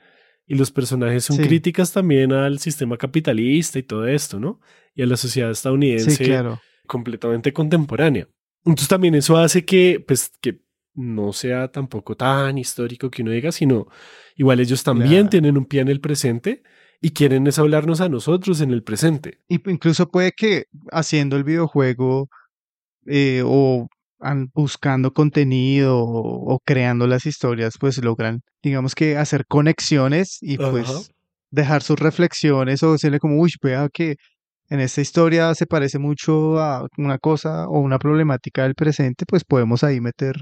Y 0.46 0.56
los 0.56 0.70
personajes 0.70 1.24
son 1.24 1.38
críticas 1.38 1.92
también 1.92 2.32
al 2.32 2.58
sistema 2.58 2.96
capitalista 2.98 3.78
y 3.78 3.82
todo 3.82 4.06
esto, 4.06 4.38
¿no? 4.38 4.60
Y 4.94 5.02
a 5.02 5.06
la 5.06 5.16
sociedad 5.16 5.50
estadounidense 5.50 6.42
completamente 6.86 7.52
contemporánea. 7.52 8.28
Entonces 8.64 8.88
también 8.88 9.14
eso 9.14 9.36
hace 9.36 9.64
que, 9.64 10.04
pues, 10.06 10.30
que 10.40 10.60
no 10.94 11.32
sea 11.32 11.68
tampoco 11.68 12.16
tan 12.16 12.58
histórico 12.58 13.10
que 13.10 13.22
uno 13.22 13.32
diga, 13.32 13.52
sino 13.52 13.88
igual 14.36 14.60
ellos 14.60 14.82
también 14.84 15.28
tienen 15.28 15.56
un 15.56 15.64
pie 15.64 15.80
en 15.80 15.88
el 15.88 16.00
presente 16.00 16.62
y 17.00 17.10
quieren 17.10 17.46
es 17.46 17.58
hablarnos 17.58 18.00
a 18.00 18.08
nosotros 18.08 18.60
en 18.60 18.70
el 18.70 18.82
presente. 18.82 19.40
Y 19.48 19.60
incluso 19.70 20.10
puede 20.10 20.32
que 20.32 20.66
haciendo 20.90 21.36
el 21.36 21.44
videojuego 21.44 22.30
eh, 23.06 23.42
o 23.44 23.88
buscando 24.54 25.12
contenido 25.12 25.98
o, 25.98 26.58
creando 26.64 27.06
las 27.06 27.26
historias, 27.26 27.74
pues 27.78 28.02
logran, 28.02 28.40
digamos 28.62 28.94
que 28.94 29.16
hacer 29.16 29.44
conexiones 29.46 30.38
y 30.40 30.56
pues 30.56 31.10
dejar 31.50 31.82
sus 31.82 31.98
reflexiones 31.98 32.82
o 32.82 32.92
decirle 32.92 33.18
como, 33.18 33.40
uy, 33.40 33.50
vea 33.62 33.88
que 33.92 34.16
en 34.70 34.80
esta 34.80 35.00
historia 35.00 35.54
se 35.54 35.66
parece 35.66 35.98
mucho 35.98 36.58
a 36.58 36.86
una 36.96 37.18
cosa 37.18 37.68
o 37.68 37.80
una 37.80 37.98
problemática 37.98 38.62
del 38.62 38.74
presente, 38.74 39.24
pues 39.26 39.44
podemos 39.44 39.84
ahí 39.84 40.00
meter 40.00 40.36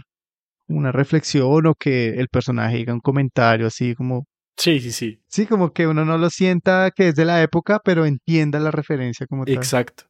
una 0.68 0.92
reflexión 0.92 1.66
o 1.66 1.74
que 1.74 2.10
el 2.10 2.28
personaje 2.28 2.76
diga 2.76 2.94
un 2.94 3.00
comentario 3.00 3.66
así 3.66 3.94
como... 3.94 4.26
Sí, 4.56 4.80
sí, 4.80 4.92
sí. 4.92 5.20
Sí, 5.26 5.46
como 5.46 5.72
que 5.72 5.86
uno 5.86 6.04
no 6.04 6.18
lo 6.18 6.30
sienta 6.30 6.90
que 6.94 7.08
es 7.08 7.14
de 7.14 7.24
la 7.24 7.42
época, 7.42 7.80
pero 7.82 8.06
entienda 8.06 8.60
la 8.60 8.70
referencia 8.70 9.26
como 9.26 9.44
tal. 9.44 9.54
Exacto. 9.54 10.04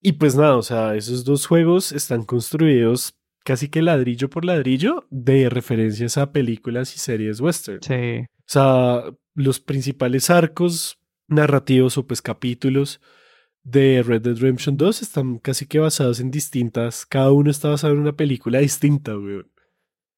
Y 0.00 0.12
pues 0.12 0.36
nada, 0.36 0.56
o 0.56 0.62
sea, 0.62 0.94
esos 0.94 1.24
dos 1.24 1.46
juegos 1.46 1.92
están 1.92 2.24
construidos 2.24 3.14
casi 3.44 3.68
que 3.68 3.82
ladrillo 3.82 4.28
por 4.30 4.44
ladrillo 4.44 5.06
de 5.10 5.48
referencias 5.48 6.18
a 6.18 6.32
películas 6.32 6.94
y 6.94 6.98
series 6.98 7.40
western. 7.40 7.80
Sí. 7.82 8.24
O 8.24 8.44
sea, 8.46 9.04
los 9.34 9.58
principales 9.58 10.30
arcos 10.30 10.98
narrativos 11.28 11.98
o 11.98 12.06
pues 12.06 12.22
capítulos 12.22 13.00
de 13.62 14.02
Red 14.02 14.22
Dead 14.22 14.36
Redemption 14.36 14.76
2 14.76 15.02
están 15.02 15.38
casi 15.38 15.66
que 15.66 15.78
basados 15.78 16.20
en 16.20 16.30
distintas, 16.30 17.04
cada 17.04 17.32
uno 17.32 17.50
está 17.50 17.70
basado 17.70 17.92
en 17.94 18.00
una 18.00 18.16
película 18.16 18.60
distinta, 18.60 19.16
weón. 19.16 19.50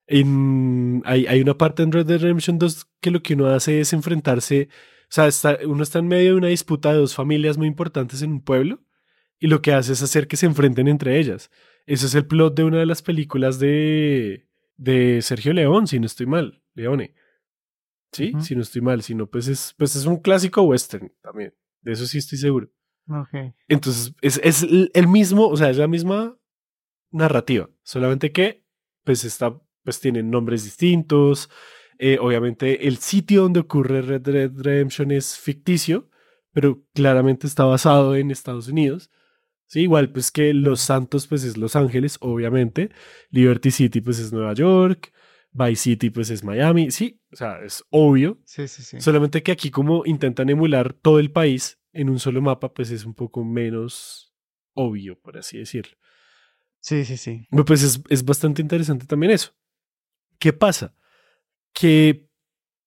En, 0.07 1.03
hay, 1.05 1.27
hay, 1.27 1.41
una 1.41 1.57
parte 1.57 1.85
en 1.85 1.93
Red 1.93 2.07
Dead 2.07 2.21
Redemption 2.21 2.59
2 2.59 2.87
que 3.01 3.13
lo 3.13 3.23
que 3.23 3.35
uno 3.35 3.47
hace 3.47 3.81
es 3.81 3.93
enfrentarse, 3.93 4.69
o 5.05 5.07
sea, 5.09 5.29
está, 5.29 5.59
uno 5.65 5.85
está 5.85 6.01
en 6.01 6.09
medio 6.09 6.33
de 6.33 6.39
una 6.39 6.49
disputa 6.49 6.93
de 6.93 6.99
dos 6.99 7.15
familias 7.15 7.59
muy 7.59 7.69
importantes 7.69 8.23
en 8.23 8.33
un 8.33 8.43
pueblo 8.43 8.81
y 9.41 9.49
lo 9.49 9.63
que 9.63 9.73
hace 9.73 9.95
es 9.95 10.03
hacer 10.03 10.29
que 10.29 10.37
se 10.37 10.47
enfrenten 10.47 10.87
entre 10.87 11.19
ellas. 11.19 11.51
Ese 11.87 12.07
es 12.07 12.15
el 12.15 12.27
plot 12.27 12.55
de 12.55 12.65
una 12.65 12.79
de 12.79 12.87
las 12.87 13.03
películas 13.03 13.59
de, 13.59 14.47
de 14.77 15.23
Sergio 15.23 15.53
León, 15.53 15.87
si 15.87 15.99
no 15.99 16.07
estoy 16.07 16.27
mal, 16.27 16.63
Leone. 16.75 17.15
Sí, 18.13 18.33
si 18.41 18.55
no 18.55 18.63
estoy 18.63 18.83
mal, 18.83 19.03
si 19.03 19.15
no, 19.15 19.29
pues 19.29 19.49
es, 19.49 19.75
pues 19.79 19.97
es 19.97 20.05
un 20.05 20.19
clásico 20.19 20.63
western 20.63 21.13
también. 21.23 21.55
De 21.81 21.93
eso 21.93 22.07
sí 22.07 22.19
estoy 22.19 22.39
seguro. 22.39 22.71
Okay. 23.09 23.55
Entonces, 23.67 24.15
es, 24.21 24.41
es 24.45 24.67
el 24.93 25.09
mismo, 25.09 25.49
o 25.49 25.57
sea, 25.57 25.71
es 25.71 25.79
la 25.79 25.89
misma 25.89 26.37
narrativa, 27.11 27.71
solamente 27.83 28.31
que, 28.33 28.65
pues 29.05 29.25
está, 29.25 29.59
pues 29.85 30.01
tienen 30.01 30.31
nombres 30.31 30.65
distintos. 30.65 31.51
Eh, 31.99 32.19
obviamente, 32.21 32.87
el 32.87 32.99
sitio 32.99 33.43
donde 33.43 33.61
ocurre 33.61 34.03
Red 34.03 34.23
Dead 34.23 34.51
Redemption 34.55 35.11
es 35.13 35.39
ficticio, 35.39 36.09
pero 36.53 36.85
claramente 36.95 37.47
está 37.47 37.65
basado 37.65 38.17
en 38.17 38.31
Estados 38.31 38.69
Unidos. 38.69 39.11
Sí, 39.71 39.83
igual 39.83 40.11
pues 40.11 40.33
que 40.33 40.53
Los 40.53 40.81
Santos 40.81 41.29
pues 41.29 41.45
es 41.45 41.57
Los 41.57 41.77
Ángeles, 41.77 42.17
obviamente. 42.19 42.91
Liberty 43.31 43.71
City 43.71 44.01
pues 44.01 44.19
es 44.19 44.33
Nueva 44.33 44.53
York. 44.53 45.13
Vice 45.53 45.77
City 45.77 46.11
pues 46.11 46.29
es 46.31 46.43
Miami. 46.43 46.91
Sí, 46.91 47.21
o 47.31 47.37
sea, 47.37 47.61
es 47.65 47.85
obvio. 47.89 48.41
Sí, 48.45 48.67
sí, 48.67 48.83
sí. 48.83 49.01
Solamente 49.01 49.45
que 49.45 49.53
aquí 49.53 49.71
como 49.71 50.05
intentan 50.07 50.51
emular 50.51 50.93
todo 50.93 51.21
el 51.21 51.31
país 51.31 51.79
en 51.93 52.11
un 52.11 52.19
solo 52.19 52.43
mapa, 52.43 52.75
pues 52.75 52.91
es 52.91 53.05
un 53.05 53.15
poco 53.15 53.45
menos 53.45 54.35
obvio, 54.75 55.17
por 55.21 55.39
así 55.39 55.59
decirlo. 55.59 55.97
Sí, 56.81 57.05
sí, 57.05 57.17
sí. 57.17 57.47
Pues 57.65 57.85
es, 57.85 58.03
es 58.09 58.25
bastante 58.25 58.63
interesante 58.63 59.07
también 59.07 59.31
eso. 59.31 59.53
¿Qué 60.41 60.53
pasa? 60.53 60.97
Que 61.73 62.29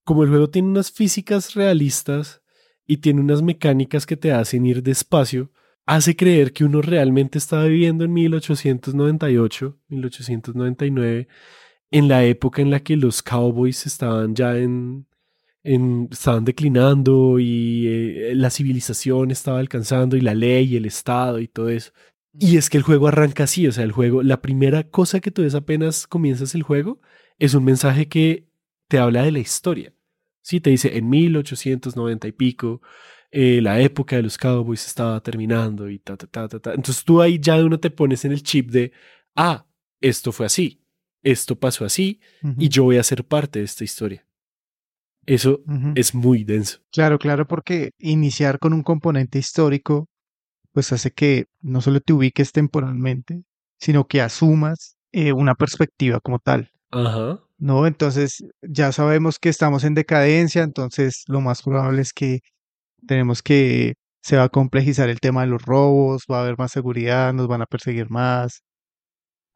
como 0.03 0.23
el 0.23 0.29
juego 0.29 0.49
tiene 0.49 0.67
unas 0.67 0.91
físicas 0.91 1.53
realistas 1.53 2.41
y 2.85 2.97
tiene 2.97 3.21
unas 3.21 3.41
mecánicas 3.41 4.05
que 4.05 4.17
te 4.17 4.33
hacen 4.33 4.65
ir 4.65 4.83
despacio, 4.83 5.49
hace 5.85 6.15
creer 6.15 6.53
que 6.53 6.63
uno 6.63 6.81
realmente 6.81 7.37
estaba 7.37 7.65
viviendo 7.65 8.05
en 8.05 8.13
1898, 8.13 9.79
1899, 9.87 11.27
en 11.91 12.07
la 12.07 12.23
época 12.25 12.61
en 12.61 12.71
la 12.71 12.81
que 12.81 12.97
los 12.97 13.21
cowboys 13.21 13.85
estaban 13.85 14.35
ya 14.35 14.57
en, 14.57 15.07
en 15.63 16.09
estaban 16.11 16.45
declinando 16.45 17.39
y 17.39 17.87
eh, 17.87 18.35
la 18.35 18.49
civilización 18.49 19.31
estaba 19.31 19.59
alcanzando 19.59 20.15
y 20.17 20.21
la 20.21 20.33
ley 20.33 20.73
y 20.73 20.77
el 20.77 20.85
Estado 20.85 21.39
y 21.39 21.47
todo 21.47 21.69
eso. 21.69 21.91
Y 22.39 22.57
es 22.57 22.69
que 22.69 22.77
el 22.77 22.83
juego 22.83 23.07
arranca 23.07 23.43
así, 23.43 23.67
o 23.67 23.71
sea, 23.71 23.83
el 23.83 23.91
juego, 23.91 24.23
la 24.23 24.41
primera 24.41 24.89
cosa 24.89 25.19
que 25.19 25.31
tú 25.31 25.43
ves 25.43 25.53
apenas 25.55 26.07
comienzas 26.07 26.55
el 26.55 26.63
juego 26.63 26.99
es 27.37 27.53
un 27.53 27.63
mensaje 27.63 28.07
que 28.07 28.47
te 28.87 28.97
habla 28.99 29.23
de 29.23 29.31
la 29.31 29.39
historia. 29.39 29.93
Sí, 30.41 30.59
te 30.59 30.71
dice 30.71 30.97
en 30.97 31.09
1890 31.09 32.27
y 32.27 32.31
pico, 32.31 32.81
eh, 33.35 33.61
la 33.63 33.81
época 33.81 34.15
de 34.15 34.21
los 34.21 34.37
Cowboys 34.37 34.85
estaba 34.85 35.19
terminando 35.19 35.89
y 35.89 35.97
ta, 35.97 36.15
ta, 36.15 36.27
ta, 36.27 36.47
ta, 36.47 36.59
ta. 36.59 36.73
Entonces 36.75 37.03
tú 37.03 37.19
ahí 37.19 37.39
ya 37.39 37.55
uno 37.55 37.79
te 37.79 37.89
pones 37.89 38.23
en 38.25 38.31
el 38.31 38.43
chip 38.43 38.69
de, 38.69 38.91
ah, 39.35 39.65
esto 39.99 40.31
fue 40.31 40.45
así, 40.45 40.85
esto 41.23 41.59
pasó 41.59 41.83
así 41.83 42.21
y 42.59 42.69
yo 42.69 42.83
voy 42.83 42.97
a 42.97 43.03
ser 43.03 43.25
parte 43.25 43.57
de 43.57 43.65
esta 43.65 43.83
historia. 43.83 44.23
Eso 45.25 45.61
es 45.95 46.13
muy 46.13 46.43
denso. 46.43 46.79
Claro, 46.91 47.17
claro, 47.17 47.47
porque 47.47 47.91
iniciar 47.97 48.59
con 48.59 48.71
un 48.71 48.83
componente 48.83 49.39
histórico, 49.39 50.07
pues 50.71 50.91
hace 50.91 51.09
que 51.09 51.47
no 51.61 51.81
solo 51.81 52.01
te 52.01 52.13
ubiques 52.13 52.51
temporalmente, 52.51 53.41
sino 53.79 54.05
que 54.05 54.21
asumas 54.21 54.95
eh, 55.11 55.33
una 55.33 55.55
perspectiva 55.55 56.19
como 56.19 56.37
tal. 56.37 56.69
Ajá. 56.91 57.39
No, 57.57 57.87
entonces 57.87 58.43
ya 58.61 58.91
sabemos 58.91 59.39
que 59.39 59.49
estamos 59.49 59.85
en 59.85 59.95
decadencia, 59.95 60.61
entonces 60.61 61.23
lo 61.25 61.41
más 61.41 61.63
probable 61.63 62.03
es 62.03 62.13
que 62.13 62.41
tenemos 63.07 63.41
que 63.41 63.95
se 64.21 64.37
va 64.37 64.43
a 64.43 64.49
complejizar 64.49 65.09
el 65.09 65.19
tema 65.19 65.41
de 65.41 65.47
los 65.47 65.63
robos, 65.63 66.23
va 66.31 66.39
a 66.39 66.41
haber 66.43 66.57
más 66.57 66.71
seguridad, 66.71 67.33
nos 67.33 67.47
van 67.47 67.61
a 67.61 67.65
perseguir 67.65 68.09
más. 68.09 68.61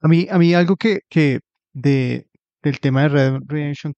A 0.02 0.08
mí, 0.08 0.28
a 0.30 0.38
mí 0.38 0.54
algo 0.54 0.76
que, 0.76 1.00
que 1.10 1.40
de, 1.74 2.28
del 2.62 2.80
tema 2.80 3.04
de 3.04 3.10
Red 3.10 3.40
Redemption 3.48 3.94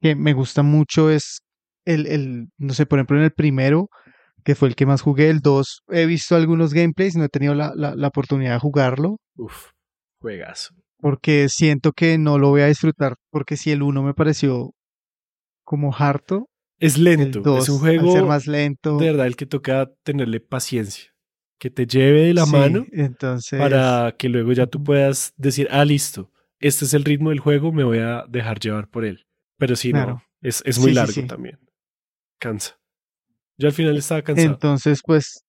que 0.00 0.16
me 0.16 0.32
gusta 0.34 0.62
mucho 0.62 1.10
es 1.10 1.40
el, 1.84 2.06
el, 2.06 2.48
no 2.58 2.74
sé, 2.74 2.86
por 2.86 2.98
ejemplo, 2.98 3.16
en 3.18 3.24
el 3.24 3.32
primero, 3.32 3.88
que 4.44 4.54
fue 4.54 4.68
el 4.68 4.74
que 4.74 4.86
más 4.86 5.00
jugué, 5.00 5.30
el 5.30 5.40
2, 5.40 5.82
he 5.88 6.06
visto 6.06 6.36
algunos 6.36 6.74
gameplays, 6.74 7.16
no 7.16 7.24
he 7.24 7.28
tenido 7.28 7.54
la, 7.54 7.72
la, 7.74 7.94
la 7.94 8.08
oportunidad 8.08 8.54
de 8.54 8.58
jugarlo. 8.58 9.18
Uf, 9.36 9.70
juegazo. 10.20 10.74
Porque 10.98 11.48
siento 11.48 11.92
que 11.92 12.18
no 12.18 12.38
lo 12.38 12.50
voy 12.50 12.62
a 12.62 12.66
disfrutar, 12.66 13.14
porque 13.30 13.56
si 13.56 13.70
el 13.70 13.82
1 13.82 14.02
me 14.02 14.14
pareció 14.14 14.72
como 15.64 15.94
harto, 15.96 16.48
es 16.82 16.98
lento, 16.98 17.58
es 17.58 17.68
un 17.68 17.78
juego 17.78 18.12
ser 18.12 18.24
más 18.24 18.48
lento. 18.48 18.96
de 18.98 19.06
verdad 19.06 19.28
el 19.28 19.36
que 19.36 19.46
toca 19.46 19.88
tenerle 20.02 20.40
paciencia, 20.40 21.14
que 21.60 21.70
te 21.70 21.86
lleve 21.86 22.22
de 22.22 22.34
la 22.34 22.44
mano 22.44 22.84
entonces... 22.90 23.56
para 23.56 24.16
que 24.18 24.28
luego 24.28 24.52
ya 24.52 24.66
tú 24.66 24.82
puedas 24.82 25.32
decir, 25.36 25.68
ah, 25.70 25.84
listo, 25.84 26.32
este 26.58 26.84
es 26.84 26.92
el 26.92 27.04
ritmo 27.04 27.30
del 27.30 27.38
juego, 27.38 27.70
me 27.70 27.84
voy 27.84 27.98
a 27.98 28.24
dejar 28.28 28.58
llevar 28.58 28.88
por 28.88 29.04
él. 29.04 29.26
Pero 29.58 29.76
sí, 29.76 29.92
no, 29.92 30.24
es, 30.40 30.60
es 30.66 30.80
muy 30.80 30.92
largo 30.92 31.24
también. 31.26 31.60
Cansa. 32.40 32.76
Yo 33.56 33.68
al 33.68 33.74
final 33.74 33.96
estaba 33.96 34.22
cansado. 34.22 34.48
Entonces, 34.48 35.02
pues, 35.06 35.44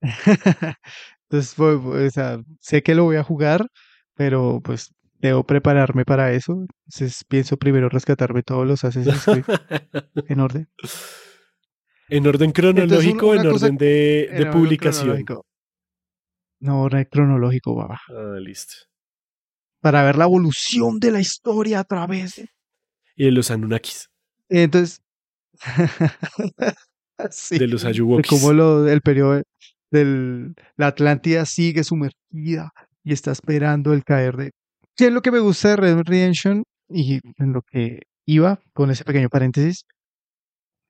entonces, 0.00 1.54
pues, 1.56 1.78
o 1.84 2.10
sea, 2.10 2.40
sé 2.60 2.84
que 2.84 2.94
lo 2.94 3.02
voy 3.02 3.16
a 3.16 3.24
jugar, 3.24 3.66
pero 4.14 4.60
pues 4.62 4.94
debo 5.20 5.44
prepararme 5.44 6.04
para 6.04 6.32
eso. 6.32 6.66
Entonces 6.86 7.24
pienso 7.28 7.56
primero 7.56 7.88
rescatarme 7.88 8.42
todos 8.42 8.66
los 8.66 8.84
Assassin's 8.84 9.24
Creed 9.24 9.44
en 10.28 10.40
orden. 10.40 10.68
¿En 12.08 12.26
orden 12.26 12.52
cronológico 12.52 13.28
o 13.28 13.34
en 13.34 13.46
orden 13.46 13.76
de, 13.76 14.30
de 14.32 14.46
publicación? 14.46 15.24
No, 16.60 16.82
orden 16.82 17.06
cronológico, 17.10 17.74
baba. 17.74 18.00
Ah, 18.08 18.38
listo. 18.40 18.74
Para 19.80 20.02
ver 20.04 20.16
la 20.16 20.24
evolución 20.24 20.98
de 20.98 21.12
la 21.12 21.20
historia 21.20 21.80
a 21.80 21.84
través 21.84 22.36
de... 22.36 22.48
y 23.14 23.26
de 23.26 23.30
los 23.30 23.50
Anunnakis, 23.50 24.08
Entonces, 24.48 25.02
sí, 27.30 27.58
de 27.58 27.68
los 27.68 27.82
de 27.82 27.88
Ayuwokis. 27.88 28.28
cómo 28.28 28.52
lo, 28.52 28.88
el 28.88 29.00
periodo 29.02 29.42
de 29.92 30.52
la 30.76 30.88
Atlántida 30.88 31.44
sigue 31.46 31.84
sumergida 31.84 32.72
y 33.04 33.12
está 33.12 33.30
esperando 33.32 33.92
el 33.92 34.02
caer 34.04 34.36
de... 34.36 34.50
¿Qué 34.98 35.06
es 35.06 35.12
lo 35.12 35.22
que 35.22 35.30
me 35.30 35.38
gusta 35.38 35.68
de 35.68 35.76
Red 35.76 35.94
Dead 35.94 36.04
Redemption? 36.04 36.64
Y 36.88 37.20
en 37.36 37.52
lo 37.52 37.62
que 37.62 38.00
iba 38.26 38.58
con 38.72 38.90
ese 38.90 39.04
pequeño 39.04 39.28
paréntesis, 39.28 39.84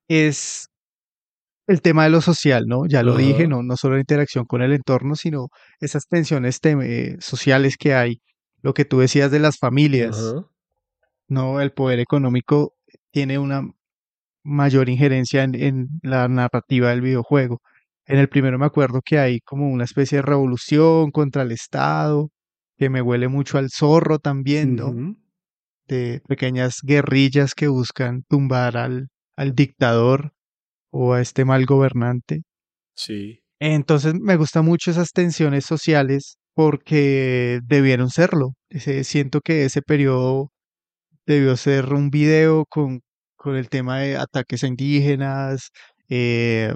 es 0.09 0.69
el 1.67 1.83
tema 1.83 2.05
de 2.05 2.11
lo 2.11 2.23
social, 2.23 2.65
¿no? 2.67 2.87
Ya 2.89 3.03
lo 3.03 3.13
Ajá. 3.13 3.21
dije, 3.21 3.47
no, 3.47 3.63
no 3.63 3.77
solo 3.77 3.97
la 3.97 4.01
interacción 4.01 4.47
con 4.47 4.63
el 4.63 4.73
entorno, 4.73 5.15
sino 5.15 5.49
esas 5.79 6.07
tensiones 6.09 6.59
eh, 6.65 7.17
sociales 7.21 7.77
que 7.77 7.93
hay, 7.93 8.23
lo 8.63 8.73
que 8.73 8.87
tú 8.87 8.99
decías 9.01 9.31
de 9.31 9.41
las 9.41 9.59
familias. 9.59 10.35
¿no? 11.29 11.61
El 11.61 11.73
poder 11.73 12.01
económico 12.01 12.77
tiene 13.11 13.39
una 13.39 13.61
mayor 14.43 14.89
injerencia 14.89 15.43
en, 15.43 15.55
en 15.55 15.89
la 16.03 16.29
narrativa 16.29 16.89
del 16.89 17.03
videojuego. 17.03 17.61
En 18.07 18.17
el 18.17 18.31
primero 18.31 18.59
me 18.59 18.65
acuerdo 18.65 19.03
que 19.05 19.19
hay 19.19 19.41
como 19.41 19.69
una 19.69 19.85
especie 19.85 20.17
de 20.17 20.23
revolución 20.23 21.11
contra 21.11 21.43
el 21.43 21.53
Estado, 21.53 22.31
que 22.79 22.91
me 22.91 23.03
huele 23.03 23.29
mucho 23.29 23.59
al 23.59 23.71
zorro 23.71 24.19
también, 24.19 24.77
¿no? 24.77 24.93
De 25.89 26.23
pequeñas 26.29 26.79
guerrillas 26.83 27.55
que 27.55 27.69
buscan 27.69 28.23
tumbar 28.29 28.77
al, 28.77 29.09
al 29.37 29.55
dictador 29.55 30.33
o 30.93 31.15
a 31.15 31.21
este 31.23 31.45
mal 31.45 31.67
gobernante. 31.67 32.43
Sí. 32.97 33.41
Entonces 33.61 34.15
me 34.21 34.37
gustan 34.37 34.65
mucho 34.67 34.91
esas 34.91 35.13
tensiones 35.13 35.65
sociales 35.67 36.39
porque 36.55 37.61
debieron 37.65 38.11
serlo. 38.11 38.55
Ese- 38.71 39.05
siento 39.05 39.41
que 39.41 39.65
ese 39.65 39.83
periodo 39.83 40.51
debió 41.27 41.57
ser 41.57 41.93
un 41.95 42.11
video 42.11 42.65
con, 42.69 43.03
con 43.37 43.57
el 43.57 43.69
tema 43.69 44.01
de 44.01 44.17
ataques 44.17 44.65
a 44.65 44.69
indígenas, 44.69 45.71
eh, 46.09 46.75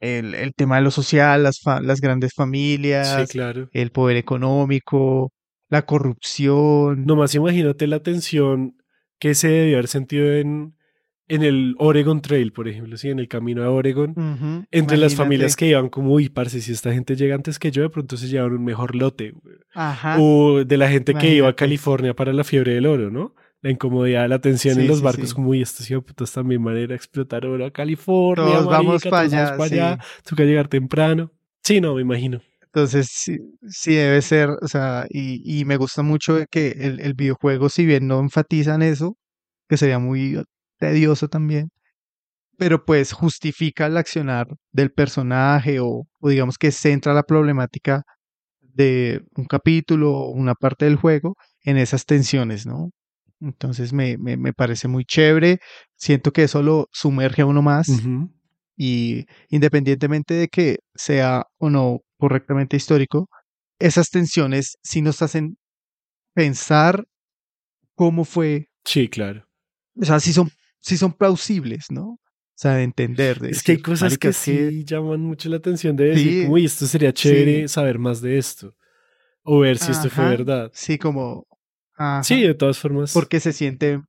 el, 0.00 0.34
el 0.34 0.54
tema 0.54 0.76
de 0.76 0.82
lo 0.82 0.90
social, 0.90 1.42
las, 1.42 1.60
fa- 1.60 1.80
las 1.80 2.00
grandes 2.00 2.30
Sí, 2.30 2.36
familias, 2.36 3.30
claro. 3.30 3.68
el 3.72 3.90
poder 3.90 4.16
económico, 4.16 5.32
la 5.68 5.82
corrupción. 5.86 7.04
Nomás 7.06 7.34
imagínate 7.34 7.86
la 7.86 8.00
tensión 8.02 8.76
que 9.18 9.34
se 9.34 9.48
debió 9.48 9.76
haber 9.76 9.88
sentido 9.88 10.32
en, 10.34 10.74
en 11.28 11.42
el 11.42 11.74
Oregon 11.78 12.22
Trail, 12.22 12.52
por 12.52 12.66
ejemplo, 12.68 12.96
sí, 12.96 13.08
en 13.10 13.18
el 13.18 13.28
camino 13.28 13.62
a 13.62 13.70
Oregon. 13.70 14.66
Entre 14.70 14.96
las 14.96 15.14
familias 15.14 15.54
que 15.56 15.66
iban 15.68 15.88
como, 15.90 16.12
uy, 16.14 16.28
parce, 16.30 16.60
si 16.60 16.72
esta 16.72 16.92
gente 16.92 17.16
llega 17.16 17.34
antes 17.34 17.58
que 17.58 17.70
yo, 17.70 17.82
de 17.82 17.90
pronto 17.90 18.16
se 18.16 18.28
llevan 18.28 18.52
un 18.52 18.64
mejor 18.64 18.96
lote. 18.96 19.32
güey". 19.32 19.56
Ajá. 19.74 20.16
O 20.18 20.64
de 20.64 20.76
la 20.76 20.88
gente 20.88 21.14
que 21.14 21.34
iba 21.34 21.48
a. 21.48 21.54
California 21.54 22.14
para 22.14 22.32
la 22.32 22.42
fiebre 22.44 22.72
del 22.74 22.86
oro, 22.86 23.10
¿no? 23.10 23.34
La 23.62 23.70
incomodidad, 23.70 24.28
la 24.28 24.38
tensión 24.40 24.74
Sí, 24.74 24.80
en 24.80 24.86
los 24.88 24.98
sí, 24.98 25.04
barcos, 25.04 25.28
sí. 25.28 25.34
como, 25.34 25.50
uy, 25.50 25.60
estos 25.60 25.86
putas 26.02 26.32
también 26.32 26.64
van 26.64 26.76
a 26.76 26.80
ir 26.80 26.92
a 26.92 26.94
explotar 26.94 27.44
oro 27.44 27.66
a 27.66 27.70
California, 27.70 28.44
Todos 28.44 28.66
vamos 28.66 29.02
para 29.04 29.28
todos 29.28 29.32
vamos 29.32 29.72
allá, 29.72 29.92
allá, 29.92 30.04
toca 30.24 30.44
llegar 30.44 30.68
temprano. 30.68 31.30
Sí, 31.62 31.80
no, 31.80 31.94
me 31.94 32.00
imagino. 32.02 32.40
Entonces, 32.62 33.08
sí, 33.10 33.36
sí 33.68 33.94
debe 33.94 34.22
ser, 34.22 34.48
o 34.62 34.68
sea, 34.68 35.04
y, 35.10 35.42
y 35.60 35.64
me 35.64 35.76
gusta 35.76 36.02
mucho 36.02 36.38
que 36.50 36.68
el, 36.78 37.00
el 37.00 37.14
videojuego, 37.14 37.68
si 37.68 37.84
bien 37.84 38.06
no 38.06 38.20
enfatizan 38.20 38.80
eso, 38.82 39.16
que 39.68 39.76
sería 39.76 39.98
muy 39.98 40.42
tedioso 40.78 41.28
también, 41.28 41.70
pero 42.56 42.84
pues 42.84 43.12
justifica 43.12 43.86
el 43.86 43.96
accionar 43.96 44.46
del 44.72 44.92
personaje 44.92 45.80
o, 45.80 46.06
o 46.20 46.28
digamos 46.28 46.58
que 46.58 46.70
centra 46.72 47.12
la 47.14 47.24
problemática 47.24 48.04
de 48.60 49.22
un 49.36 49.46
capítulo 49.46 50.12
o 50.12 50.30
una 50.30 50.54
parte 50.54 50.84
del 50.84 50.96
juego 50.96 51.36
en 51.64 51.76
esas 51.76 52.04
tensiones, 52.06 52.66
¿no? 52.66 52.90
Entonces 53.40 53.92
me, 53.92 54.18
me, 54.18 54.36
me 54.36 54.52
parece 54.52 54.86
muy 54.88 55.04
chévere, 55.04 55.58
siento 55.96 56.32
que 56.32 56.42
eso 56.44 56.62
lo 56.62 56.88
sumerge 56.92 57.42
a 57.42 57.46
uno 57.46 57.62
más 57.62 57.88
y 58.76 59.26
independientemente 59.48 60.34
de 60.34 60.48
que 60.48 60.78
sea 60.94 61.44
o 61.58 61.70
no 61.70 62.00
correctamente 62.18 62.76
histórico, 62.76 63.28
esas 63.78 64.10
tensiones 64.10 64.76
sí 64.82 65.02
nos 65.02 65.22
hacen 65.22 65.56
pensar 66.34 67.04
cómo 67.94 68.24
fue, 68.24 68.66
Sí, 68.84 69.08
claro. 69.08 69.46
o 70.00 70.04
sea, 70.04 70.20
sí 70.20 70.32
son, 70.32 70.50
sí 70.80 70.96
son 70.96 71.12
plausibles, 71.12 71.86
¿no? 71.90 72.04
O 72.12 72.18
sea, 72.62 72.74
de 72.74 72.82
entender, 72.84 73.40
de 73.40 73.50
Es 73.50 73.62
que 73.62 73.72
hay 73.72 73.78
cosas 73.82 74.12
"Marica, 74.12 74.28
que 74.28 74.32
sí 74.34 74.84
llaman 74.84 75.20
mucho 75.22 75.48
la 75.48 75.56
atención 75.56 75.96
de 75.96 76.04
decir, 76.04 76.32
Sí, 76.42 76.46
uy, 76.48 76.64
esto 76.66 76.86
sería 76.86 77.12
chévere 77.12 77.68
sí. 77.68 77.68
saber 77.68 77.98
más 77.98 78.20
de 78.20 78.36
esto. 78.38 78.74
O 79.42 79.60
ver 79.60 79.78
si 79.78 79.92
esto 79.92 80.10
fue 80.10 80.26
verdad. 80.26 80.70
Sí, 80.74 80.98
como, 80.98 81.46
ajá, 82.00 82.24
Sí, 82.24 82.42
de 82.42 82.54
todas 82.54 82.78
formas. 82.78 83.12
porque 83.12 83.40
se 83.40 83.52
siente, 83.52 84.00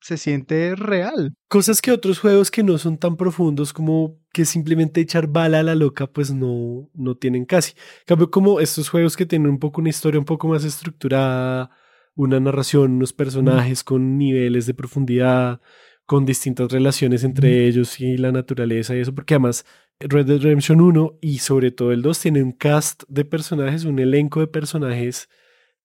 se 0.00 0.16
siente 0.16 0.74
real. 0.76 1.34
Cosas 1.48 1.80
que 1.80 1.92
otros 1.92 2.18
juegos 2.18 2.50
que 2.50 2.62
no 2.62 2.76
son 2.78 2.98
tan 2.98 3.16
profundos 3.16 3.72
como 3.72 4.18
que 4.32 4.44
simplemente 4.44 5.00
echar 5.00 5.26
bala 5.28 5.60
a 5.60 5.62
la 5.62 5.74
loca, 5.74 6.06
pues 6.06 6.32
no, 6.32 6.90
no 6.94 7.16
tienen 7.16 7.44
casi. 7.44 7.72
En 7.72 8.06
cambio, 8.06 8.30
como 8.30 8.60
estos 8.60 8.88
juegos 8.88 9.16
que 9.16 9.26
tienen 9.26 9.48
un 9.48 9.58
poco 9.58 9.80
una 9.80 9.90
historia 9.90 10.18
un 10.18 10.24
poco 10.26 10.48
más 10.48 10.64
estructurada, 10.64 11.70
una 12.14 12.40
narración, 12.40 12.92
unos 12.92 13.12
personajes 13.12 13.84
con 13.84 14.18
niveles 14.18 14.66
de 14.66 14.74
profundidad, 14.74 15.60
con 16.04 16.26
distintas 16.26 16.70
relaciones 16.70 17.24
entre 17.24 17.66
ellos 17.66 18.00
y 18.00 18.18
la 18.18 18.32
naturaleza 18.32 18.94
y 18.94 19.00
eso, 19.00 19.14
porque 19.14 19.34
además 19.34 19.64
Red 20.00 20.26
Dead 20.26 20.40
Redemption 20.40 20.80
1 20.80 21.18
y 21.22 21.38
sobre 21.38 21.70
todo 21.70 21.92
el 21.92 22.02
2 22.02 22.18
tiene 22.18 22.42
un 22.42 22.52
cast 22.52 23.04
de 23.08 23.24
personajes, 23.24 23.84
un 23.84 23.98
elenco 24.00 24.40
de 24.40 24.48
personajes 24.48 25.28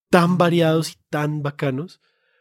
tan 0.10 0.38
variados 0.38 0.92
y 0.92 0.96
tan 1.10 1.42
bacanos. 1.44 2.00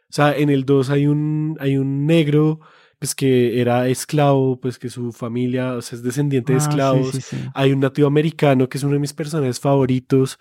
O 0.09 0.13
sea, 0.13 0.35
en 0.37 0.49
el 0.49 0.65
2 0.65 0.89
hay 0.89 1.07
un, 1.07 1.57
hay 1.59 1.77
un 1.77 2.05
negro 2.05 2.59
pues 2.99 3.13
que 3.13 3.61
era 3.61 3.87
esclavo, 3.89 4.59
pues 4.59 4.79
que 4.79 4.89
su 4.89 5.11
familia, 5.11 5.73
o 5.75 5.81
sea, 5.81 5.97
es 5.97 6.03
descendiente 6.03 6.53
de 6.53 6.57
Ah, 6.57 6.61
sí, 6.61 6.67
esclavos. 6.67 7.11
sí, 7.15 7.21
sí. 7.21 7.37
Hay 7.53 7.71
un 7.71 7.79
nativo 7.79 8.07
americano 8.07 8.67
que 8.69 8.77
es 8.79 8.83
uno 8.83 8.93
de 8.93 8.99
mis 8.99 9.13
personajes 9.13 9.59
favoritos, 9.59 10.39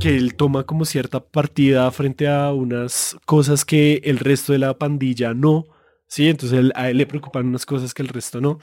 que 0.00 0.16
él 0.16 0.34
toma 0.34 0.64
como 0.64 0.84
cierta 0.84 1.20
partida 1.24 1.90
frente 1.90 2.28
a 2.28 2.52
unas 2.52 3.16
cosas 3.26 3.64
que 3.64 4.00
el 4.04 4.18
resto 4.18 4.52
de 4.52 4.58
la 4.58 4.76
pandilla 4.78 5.32
no. 5.34 5.64
Sí, 6.06 6.28
entonces 6.28 6.58
él- 6.58 6.72
a 6.74 6.90
él 6.90 6.98
le 6.98 7.06
preocupan 7.06 7.46
unas 7.46 7.64
cosas 7.64 7.94
que 7.94 8.02
el 8.02 8.08
resto 8.08 8.40
no. 8.40 8.58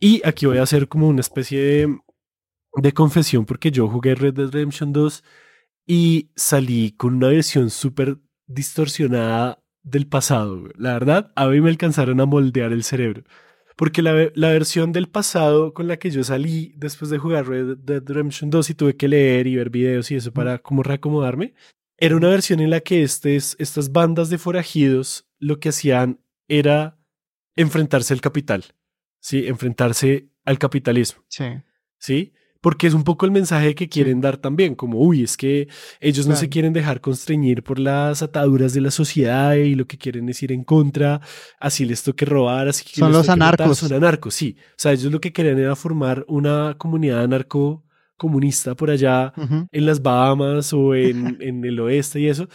Y 0.00 0.20
aquí 0.24 0.46
voy 0.46 0.58
a 0.58 0.62
hacer 0.62 0.88
como 0.88 1.08
una 1.08 1.20
especie 1.20 1.60
de, 1.60 1.98
de 2.76 2.92
confesión 2.92 3.44
porque 3.46 3.70
yo 3.70 3.88
jugué 3.88 4.14
Red 4.14 4.34
Dead 4.34 4.50
Redemption 4.50 4.92
2 4.92 5.24
y 5.88 6.30
salí 6.36 6.92
con 6.92 7.14
una 7.14 7.28
versión 7.28 7.70
súper 7.70 8.18
distorsionada 8.46 9.62
del 9.82 10.06
pasado. 10.06 10.60
güey. 10.60 10.72
La 10.76 10.92
verdad, 10.92 11.32
a 11.34 11.46
mí 11.48 11.60
me 11.60 11.70
alcanzaron 11.70 12.20
a 12.20 12.26
moldear 12.26 12.72
el 12.72 12.84
cerebro. 12.84 13.24
Porque 13.76 14.02
la, 14.02 14.30
la 14.34 14.48
versión 14.50 14.92
del 14.92 15.08
pasado 15.08 15.72
con 15.72 15.86
la 15.88 15.96
que 15.98 16.10
yo 16.10 16.22
salí 16.24 16.74
después 16.76 17.10
de 17.10 17.18
jugar 17.18 17.46
Red 17.48 17.78
Dead 17.78 18.02
Redemption 18.04 18.50
2 18.50 18.70
y 18.70 18.74
tuve 18.74 18.96
que 18.96 19.08
leer 19.08 19.46
y 19.46 19.56
ver 19.56 19.70
videos 19.70 20.10
y 20.10 20.16
eso 20.16 20.32
para 20.32 20.58
como 20.58 20.82
reacomodarme, 20.82 21.54
era 21.96 22.16
una 22.16 22.28
versión 22.28 22.60
en 22.60 22.70
la 22.70 22.80
que 22.80 23.02
estes- 23.02 23.56
estas 23.58 23.92
bandas 23.92 24.30
de 24.30 24.38
forajidos 24.38 25.26
lo 25.38 25.58
que 25.60 25.68
hacían 25.70 26.20
era 26.48 26.98
enfrentarse 27.56 28.12
al 28.14 28.20
capital, 28.20 28.64
¿sí? 29.20 29.46
Enfrentarse 29.46 30.28
al 30.44 30.58
capitalismo. 30.58 31.22
Sí. 31.28 31.44
¿sí? 31.98 32.32
Porque 32.60 32.88
es 32.88 32.94
un 32.94 33.04
poco 33.04 33.24
el 33.24 33.30
mensaje 33.30 33.74
que 33.76 33.88
quieren 33.88 34.20
dar 34.20 34.36
también, 34.36 34.74
como, 34.74 34.98
uy, 34.98 35.22
es 35.22 35.36
que 35.36 35.68
ellos 36.00 36.26
no 36.26 36.34
se 36.34 36.48
quieren 36.48 36.72
dejar 36.72 37.00
constreñir 37.00 37.62
por 37.62 37.78
las 37.78 38.20
ataduras 38.20 38.72
de 38.72 38.80
la 38.80 38.90
sociedad 38.90 39.54
y 39.54 39.76
lo 39.76 39.86
que 39.86 39.96
quieren 39.96 40.28
es 40.28 40.42
ir 40.42 40.50
en 40.50 40.64
contra, 40.64 41.20
así 41.60 41.84
les 41.84 42.02
toque 42.02 42.24
robar, 42.24 42.66
así 42.66 42.84
que 42.84 42.98
Son 42.98 43.12
los 43.12 43.28
matar, 43.28 43.54
anarcos. 43.60 43.78
son 43.78 43.92
anarcos, 43.92 44.34
sí. 44.34 44.56
O 44.70 44.74
sea, 44.76 44.92
ellos 44.92 45.12
lo 45.12 45.20
que 45.20 45.32
querían 45.32 45.58
era 45.58 45.76
formar 45.76 46.24
una 46.26 46.74
comunidad 46.78 47.22
anarco 47.22 47.84
comunista 48.16 48.74
por 48.74 48.90
allá 48.90 49.32
en 49.70 49.86
las 49.86 50.02
Bahamas 50.02 50.72
o 50.72 50.96
en, 50.96 51.36
en 51.40 51.64
el 51.64 51.78
oeste 51.78 52.18
y 52.20 52.26
eso. 52.26 52.48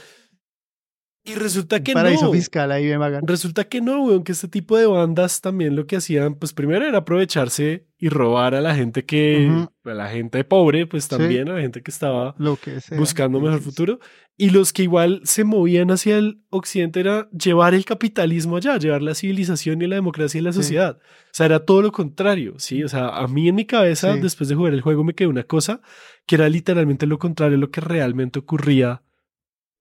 Y 1.25 1.35
resulta 1.35 1.81
que 1.81 1.93
Paraíso 1.93 2.25
no. 2.25 2.33
fiscal 2.33 2.69
ahí. 2.71 2.91
Resulta 3.21 3.63
que 3.63 3.79
no, 3.79 4.03
weón, 4.03 4.23
que 4.25 4.33
este 4.33 4.49
tipo 4.49 4.75
de 4.77 4.85
bandas 4.87 5.39
también 5.39 5.73
lo 5.75 5.87
que 5.87 5.95
hacían, 5.95 6.35
pues 6.35 6.51
primero 6.51 6.85
era 6.85 6.97
aprovecharse 6.97 7.87
y 7.97 8.09
robar 8.09 8.55
a 8.55 8.59
la 8.61 8.75
gente 8.75 9.05
que, 9.05 9.47
Ujú. 9.49 9.89
a 9.89 9.93
la 9.93 10.09
gente 10.09 10.43
pobre, 10.43 10.85
pues 10.85 11.05
Sí. 11.05 11.11
también 11.11 11.47
a 11.47 11.53
la 11.53 11.61
gente 11.61 11.81
que 11.81 11.91
estaba 11.91 12.35
Lo 12.37 12.57
que 12.57 12.81
sea. 12.81 12.97
buscando 12.97 13.39
Sí, 13.39 13.45
mejor 13.45 13.59
sí, 13.59 13.63
sí. 13.63 13.69
futuro. 13.69 13.99
Y 14.35 14.49
los 14.49 14.73
que 14.73 14.83
igual 14.83 15.21
se 15.23 15.45
movían 15.45 15.91
hacia 15.91 16.17
el 16.17 16.41
occidente 16.49 16.99
era 16.99 17.29
llevar 17.31 17.73
el 17.73 17.85
capitalismo 17.85 18.57
allá, 18.57 18.77
llevar 18.77 19.01
la 19.01 19.15
civilización 19.15 19.81
y 19.81 19.87
la 19.87 19.95
democracia 19.95 20.39
y 20.39 20.41
la 20.41 20.51
Sí. 20.51 20.57
sociedad. 20.57 20.97
O 20.97 21.29
sea, 21.31 21.45
era 21.45 21.59
todo 21.63 21.81
lo 21.81 21.93
contrario, 21.93 22.55
¿sí? 22.57 22.83
O 22.83 22.89
sea, 22.89 23.07
a 23.07 23.27
mí 23.29 23.47
en 23.47 23.55
mi 23.55 23.63
cabeza, 23.65 24.13
Sí. 24.15 24.19
después 24.19 24.49
de 24.49 24.55
jugar 24.55 24.73
el 24.73 24.81
juego, 24.81 25.05
me 25.05 25.13
quedó 25.13 25.29
una 25.29 25.43
cosa 25.43 25.79
que 26.25 26.35
era 26.35 26.49
literalmente 26.49 27.05
lo 27.07 27.17
contrario 27.17 27.55
a 27.57 27.61
lo 27.61 27.71
que 27.71 27.79
realmente 27.79 28.39
ocurría 28.39 29.03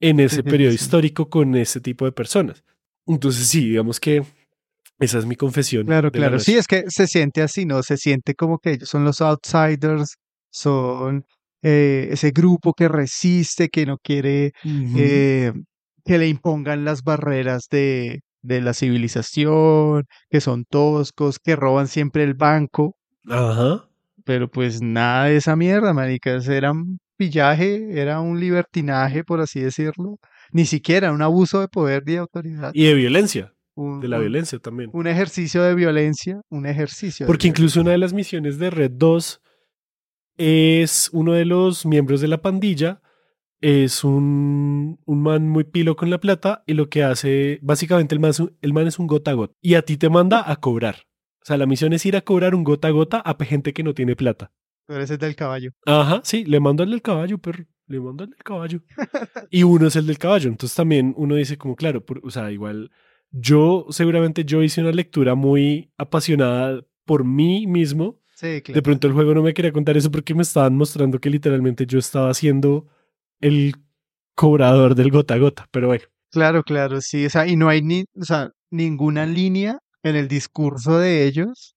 en 0.03 0.21
ese 0.21 0.43
periodo 0.43 0.73
histórico 0.73 1.31
con 1.31 1.55
ese 1.55 1.81
tipo 1.81 2.05
de 2.05 2.13
personas. 2.13 2.65
Entonces, 3.07 3.47
sí, 3.47 3.69
digamos 3.69 4.01
que 4.01 4.25
esa 4.99 5.19
es 5.19 5.27
mi 5.27 5.37
confesión. 5.37 5.87
Claro, 5.87 6.11
claro. 6.11 6.39
Sí, 6.41 6.57
es 6.57 6.67
que 6.67 6.85
se 6.89 7.07
siente 7.07 7.41
así, 7.41 7.65
¿no? 7.65 7.83
Se 7.83 7.97
siente 7.97 8.35
como 8.35 8.59
que 8.59 8.73
ellos 8.73 8.89
son 8.89 9.05
los 9.05 9.21
outsiders, 9.21 10.17
son 10.51 11.25
eh, 11.63 12.09
ese 12.11 12.33
grupo 12.33 12.75
que 12.75 12.89
resiste, 12.89 13.69
que 13.69 13.87
no 13.87 13.97
quiere 13.99 14.53
eh, 14.65 15.53
que 16.05 16.19
le 16.19 16.29
impongan 16.29 16.85
las 16.85 17.03
barreras 17.05 17.69
de, 17.71 18.23
de 18.43 18.61
la 18.61 18.75
civilización, 18.75 20.05
que 20.29 20.41
son 20.41 20.65
toscos, 20.65 21.39
que 21.39 21.55
roban 21.55 21.87
siempre 21.87 22.25
el 22.25 22.35
banco, 22.35 22.97
Ajá. 23.29 23.89
pero 24.25 24.51
pues 24.51 24.83
nada 24.83 25.27
de 25.27 25.37
esa 25.37 25.55
mierda, 25.55 25.93
maricas, 25.93 26.49
era 26.49 26.73
un 26.73 26.99
pillaje, 27.27 28.01
era 28.01 28.20
un 28.20 28.39
libertinaje, 28.41 29.25
por 29.25 29.41
así 29.41 29.61
decirlo, 29.61 30.18
ni 30.53 30.66
siquiera 30.66 31.12
un 31.12 31.23
abuso 31.23 31.61
de 31.61 31.68
poder 31.68 32.03
y 32.07 32.12
de 32.12 32.18
autoridad, 32.18 32.70
Y 32.75 32.85
de 32.87 32.95
violencia, 32.95 33.53
un, 33.75 34.01
de 34.01 34.09
la 34.09 34.16
un- 34.16 34.23
violencia 34.23 34.59
también. 34.59 34.91
un 34.93 35.07
ejercicio 35.07 35.62
de 35.62 35.75
violencia, 35.75 36.41
un 36.51 36.66
ejercicio. 36.66 37.27
Porque 37.27 37.49
incluso 37.49 37.81
una 37.81 37.93
de 37.93 37.99
las 37.99 38.12
misiones 38.12 38.59
de 38.59 38.70
Red 38.70 38.93
2 38.95 39.41
es 40.37 41.11
uno 41.12 41.33
de 41.35 41.45
los 41.45 41.85
miembros 41.87 42.20
de 42.20 42.29
la 42.29 42.41
pandilla, 42.43 43.01
es 43.61 44.03
un, 44.03 44.99
un 45.05 45.23
man 45.23 45.49
muy 45.49 45.64
pilo 45.64 45.95
con 45.95 46.11
la 46.11 46.18
plata 46.18 46.64
y 46.66 46.75
lo 46.75 46.89
que 46.89 47.05
hace, 47.05 47.59
básicamente 47.62 48.14
el 48.14 48.20
man, 48.20 48.33
el 48.61 48.73
man 48.73 48.87
es 48.89 48.99
un 48.99 49.07
gota 49.07 49.31
a 49.31 49.35
gota 49.35 49.55
y 49.61 49.75
a 49.75 49.83
ti 49.83 49.97
te 49.97 50.11
manda 50.11 50.51
a 50.51 50.57
cobrar. 50.57 50.97
O 51.43 51.45
sea, 51.45 51.57
la 51.57 51.66
misión 51.66 51.93
es 51.93 52.05
ir 52.07 52.16
a 52.16 52.20
cobrar 52.23 52.55
un 52.55 52.64
gota 52.64 52.89
a 52.89 52.93
gota 52.93 53.18
a 53.18 53.37
gente 53.45 53.73
que 53.73 53.83
no 53.83 53.95
tiene 53.95 54.16
plata. 54.16 54.53
Tú 54.87 54.95
eres 54.95 55.11
el 55.11 55.18
del 55.18 55.37
caballo. 55.37 55.70
Ajá, 55.87 56.20
sí, 56.24 56.45
le 56.45 56.61
mando 56.61 56.83
el 56.83 56.91
del 56.91 57.03
caballo, 57.03 57.39
pero 57.39 57.64
le 57.87 58.01
mando 58.01 58.24
el 58.24 58.30
del 58.30 58.43
caballo. 58.43 58.80
y 59.51 59.62
uno 59.62 59.87
es 59.87 59.97
el 59.97 60.07
del 60.07 60.18
caballo. 60.18 60.49
Entonces 60.49 60.74
también 60.76 61.14
uno 61.16 61.35
dice 61.37 61.57
como, 61.59 61.76
claro, 61.76 62.05
por- 62.05 62.20
o 62.24 62.30
sea, 62.30 62.51
igual 62.51 62.91
yo 63.30 63.87
seguramente 63.91 64.45
yo 64.45 64.62
hice 64.62 64.80
una 64.83 64.93
lectura 64.93 65.35
muy 65.35 65.91
apasionada 65.97 66.85
por 67.05 67.24
mí 67.24 67.66
mismo. 67.66 68.20
Sí, 68.35 68.61
claro. 68.62 68.76
De 68.76 68.83
pronto 68.83 69.07
el 69.07 69.12
juego 69.12 69.35
no 69.35 69.43
me 69.43 69.55
quería 69.55 69.72
contar 69.72 69.97
eso 69.97 70.11
porque 70.11 70.35
me 70.35 70.43
estaban 70.43 70.76
mostrando 70.76 71.18
que 71.20 71.30
literalmente 71.30 71.87
yo 71.87 71.99
estaba 71.99 72.30
haciendo 72.30 72.89
el 73.41 73.74
cobrador 74.35 74.95
del 74.95 75.11
gota 75.11 75.35
a 75.35 75.39
gota. 75.39 75.68
Pero 75.70 75.87
bueno, 75.89 76.05
Claro, 76.30 76.62
claro, 76.62 77.01
sí. 77.03 77.26
O 77.26 77.30
sea, 77.30 77.47
y 77.47 77.57
no 77.57 77.68
hay 77.68 77.83
ni, 77.83 78.05
o 78.18 78.24
sea, 78.24 78.51
ninguna 78.70 79.26
línea 79.26 79.78
en 80.03 80.16
el 80.16 80.28
discurso 80.28 80.99
de 80.99 81.26
ellos 81.26 81.76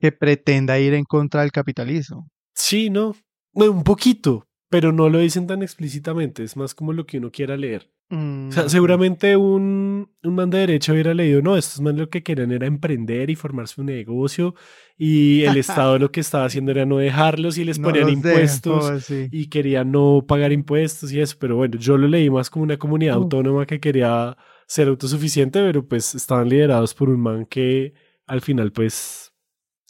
que 0.00 0.10
pretenda 0.12 0.78
ir 0.80 0.94
en 0.94 1.04
contra 1.04 1.42
del 1.42 1.52
capitalismo. 1.52 2.28
Sí, 2.74 2.90
no, 2.90 3.14
un 3.54 3.84
poquito, 3.84 4.46
pero 4.70 4.92
no 4.92 5.08
lo 5.08 5.18
dicen 5.18 5.46
tan 5.46 5.62
explícitamente. 5.62 6.42
Es 6.42 6.56
más 6.56 6.74
como 6.74 6.92
lo 6.92 7.06
que 7.06 7.18
uno 7.18 7.30
quiera 7.30 7.56
leer. 7.56 7.90
Mm, 8.10 8.48
O 8.48 8.52
sea, 8.52 8.68
seguramente 8.68 9.36
un, 9.36 10.10
un 10.22 10.34
man 10.34 10.50
de 10.50 10.58
derecha 10.58 10.92
hubiera 10.92 11.14
leído, 11.14 11.40
no, 11.40 11.56
estos 11.56 11.80
man 11.80 11.96
lo 11.96 12.10
que 12.10 12.22
querían 12.22 12.52
era 12.52 12.66
emprender 12.66 13.30
y 13.30 13.34
formarse 13.36 13.80
un 13.80 13.86
negocio 13.86 14.54
y 14.98 15.42
el 15.44 15.56
Estado 15.64 15.98
lo 15.98 16.10
que 16.12 16.20
estaba 16.20 16.44
haciendo 16.44 16.70
era 16.72 16.84
no 16.84 16.98
dejarlos 16.98 17.56
y 17.56 17.64
les 17.64 17.78
no 17.78 17.88
ponían 17.88 18.10
impuestos 18.10 18.86
dejo, 18.86 19.00
sí. 19.00 19.28
y 19.32 19.46
querían 19.48 19.90
no 19.90 20.24
pagar 20.28 20.52
impuestos 20.52 21.12
y 21.12 21.20
eso, 21.20 21.36
pero 21.38 21.56
bueno, 21.56 21.78
yo 21.78 21.96
lo 21.96 22.06
leí 22.08 22.28
más 22.28 22.50
como 22.50 22.64
una 22.64 22.76
comunidad 22.76 23.14
Mm. 23.16 23.22
autónoma 23.22 23.66
que 23.66 23.80
quería 23.80 24.36
ser 24.66 24.88
autosuficiente, 24.88 25.60
pero 25.60 25.86
pues 25.88 26.14
estaban 26.14 26.48
liderados 26.48 26.92
por 26.94 27.08
un 27.08 27.20
man 27.20 27.46
que 27.46 27.94
al 28.26 28.40
final 28.42 28.70
pues 28.72 29.32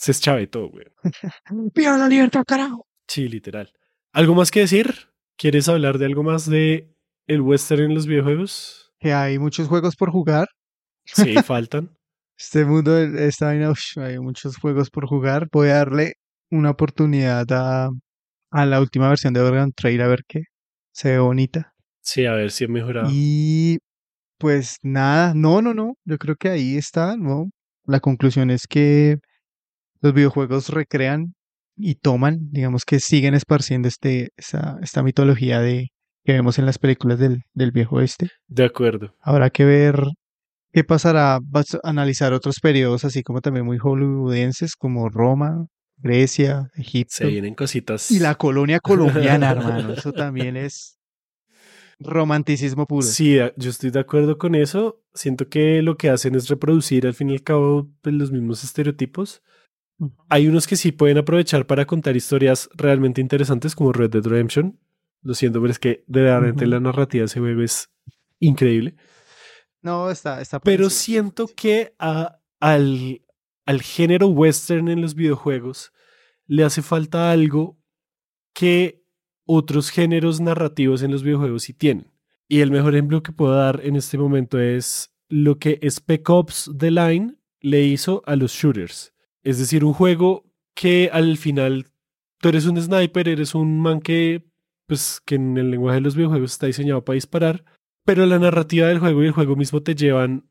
se 0.05 0.11
eschavetó, 0.11 0.69
güey. 0.69 0.85
¡Viva 1.75 1.97
la 1.97 2.09
libertad, 2.09 2.45
carajo! 2.47 2.87
Sí, 3.09 3.27
literal. 3.27 3.73
¿Algo 4.13 4.35
más 4.35 4.51
que 4.51 4.61
decir? 4.61 4.95
¿Quieres 5.39 5.67
hablar 5.67 5.97
de 5.97 6.05
algo 6.05 6.23
más 6.23 6.47
de 6.47 6.95
el 7.27 7.41
western 7.41 7.85
en 7.85 7.95
los 7.95 8.07
videojuegos? 8.07 8.93
Que 8.99 9.15
hay 9.15 9.39
muchos 9.39 9.67
juegos 9.67 9.97
por 9.97 10.11
jugar. 10.11 10.49
Sí, 11.07 11.35
faltan. 11.43 11.97
Este 12.37 12.67
mundo, 12.67 12.99
esta 12.99 13.47
vaina, 13.47 13.73
hay 13.97 14.19
muchos 14.19 14.59
juegos 14.59 14.91
por 14.91 15.07
jugar. 15.07 15.49
Voy 15.51 15.69
a 15.69 15.77
darle 15.77 16.17
una 16.51 16.71
oportunidad 16.71 17.47
a, 17.53 17.89
a 18.51 18.67
la 18.67 18.81
última 18.81 19.09
versión 19.09 19.33
de 19.33 19.41
Organ 19.41 19.73
Trail 19.73 20.03
a 20.03 20.09
ver 20.09 20.25
qué. 20.29 20.43
Se 20.93 21.13
ve 21.13 21.19
bonita. 21.19 21.73
Sí, 22.03 22.27
a 22.27 22.35
ver 22.35 22.51
si 22.51 22.65
he 22.65 22.69
mejorado. 22.69 23.09
Y 23.11 23.79
pues 24.37 24.77
nada, 24.83 25.33
no, 25.35 25.63
no, 25.63 25.73
no. 25.73 25.95
Yo 26.05 26.19
creo 26.19 26.37
que 26.37 26.51
ahí 26.51 26.77
está, 26.77 27.17
¿no? 27.17 27.47
La 27.87 28.01
conclusión 28.01 28.51
es 28.51 28.67
que 28.67 29.17
los 30.05 30.13
videojuegos 30.15 30.69
recrean 30.69 31.35
y 31.77 31.95
toman, 31.97 32.51
digamos 32.53 32.85
que 32.85 33.01
siguen 33.01 33.35
esparciendo 33.35 33.89
este, 33.89 34.29
esta 34.37 35.03
mitología 35.03 35.61
de 35.61 35.89
que 36.25 36.33
vemos 36.35 36.59
en 36.59 36.67
las 36.67 36.79
películas 36.79 37.19
del, 37.19 37.41
del 37.55 37.73
viejo 37.73 37.97
oeste. 37.97 38.29
De 38.47 38.65
acuerdo. 38.65 39.15
Habrá 39.21 39.51
que 39.51 39.65
ver 39.65 39.97
qué 40.73 40.85
pasará, 40.85 41.39
vas 41.43 41.75
a 41.75 41.81
analizar 41.89 42.33
otros 42.35 42.57
periodos 42.61 43.05
así 43.05 43.23
como 43.23 43.41
también 43.41 43.65
muy 43.65 43.79
hollywoodenses 43.79 44.75
como 44.77 45.09
Roma, 45.09 45.67
Grecia, 45.97 46.69
Egipto 46.77 47.15
Se 47.17 47.27
vienen 47.27 47.55
cositas. 47.55 48.11
y 48.11 48.19
la 48.19 48.35
colonia 48.35 48.81
colombiana, 48.81 49.53
hermano. 49.53 49.93
Eso 49.97 50.13
también 50.13 50.57
es 50.57 50.99
romanticismo 51.99 52.87
puro. 52.87 53.03
Sí, 53.07 53.39
a- 53.39 53.53
yo 53.57 53.71
estoy 53.71 53.91
de 53.91 54.01
acuerdo 54.01 54.37
con 54.39 54.55
eso. 54.55 55.01
Siento 55.15 55.49
que 55.49 55.81
lo 55.83 55.97
que 55.97 56.11
hacen 56.11 56.35
es 56.35 56.49
reproducir 56.49 57.07
al 57.07 57.15
fin 57.15 57.31
y 57.31 57.35
al 57.35 57.43
cabo 57.43 57.89
pues, 58.03 58.15
los 58.15 58.33
mismos 58.33 58.65
estereotipos. 58.65 59.43
Hay 60.29 60.49
unos 60.49 60.67
que 60.67 60.77
sí 60.77 60.93
pueden 60.93 61.19
aprovechar 61.19 61.67
para 61.67 61.87
contar 61.87 62.17
historias 62.17 62.69
realmente 62.75 63.21
interesantes 63.21 63.75
como 63.77 63.93
Red 63.93 64.11
Dead 64.11 64.25
Redemption. 64.27 64.79
Lo 65.23 65.35
siento, 65.35 65.61
pero 65.61 65.71
es 65.71 65.79
que 65.79 66.05
realmente 66.09 66.65
Ujú. 66.65 66.71
la 66.73 66.81
narrativa 66.81 67.23
de 67.23 67.27
ese 67.27 67.41
juego 67.41 67.63
es 67.63 67.91
increíble. 68.41 68.97
No, 69.81 70.11
está, 70.11 70.41
está 70.41 70.61
Pero 70.61 70.91
siento 70.91 71.47
que 71.55 71.95
a- 71.99 72.39
al, 72.61 73.23
al 73.67 73.83
género 73.83 74.27
western 74.29 74.89
en 74.89 75.01
los 75.01 75.15
videojuegos 75.15 75.93
le 76.47 76.65
hace 76.65 76.83
falta 76.83 77.31
algo 77.31 77.79
que 78.53 79.03
otros 79.47 79.91
géneros 79.91 80.41
narrativos 80.41 81.03
en 81.03 81.11
los 81.13 81.23
videojuegos 81.23 81.63
sí 81.65 81.73
tienen. 81.75 82.11
Y 82.49 82.61
el 82.61 82.71
mejor 82.71 82.95
ejemplo 82.95 83.23
que 83.23 83.33
puedo 83.33 83.55
dar 83.55 83.81
en 83.85 83.97
este 83.97 84.19
momento 84.19 84.59
es 84.59 85.15
lo 85.29 85.59
que 85.59 85.79
Spec 85.83 86.29
Ops 86.29 86.71
The 86.77 86.91
Line 86.91 87.37
le 87.61 87.83
hizo 87.85 88.23
a 88.27 88.37
los 88.37 88.53
shooters. 88.53 89.14
Es 89.45 89.59
decir, 89.59 89.85
un 89.85 89.93
juego 89.93 90.45
que 90.75 91.11
al 91.13 91.37
final 91.37 91.87
tú 92.41 92.49
eres 92.49 92.67
un 92.67 92.81
sniper, 92.81 93.29
eres 93.29 93.55
un 93.55 93.81
man 93.81 94.01
que, 94.01 94.43
pues, 94.87 95.21
que 95.25 95.37
en 95.37 95.57
el 95.57 95.71
lenguaje 95.71 95.97
de 95.97 96.01
los 96.01 96.17
videojuegos 96.17 96.53
está 96.53 96.67
diseñado 96.67 97.05
para 97.05 97.15
disparar, 97.15 97.65
pero 98.05 98.27
la 98.27 98.39
narrativa 98.39 98.89
del 98.89 98.99
juego 98.99 99.23
y 99.23 99.27
el 99.27 99.33
juego 99.33 99.55
mismo 99.55 99.83
te 99.83 99.95
llevan 99.95 100.49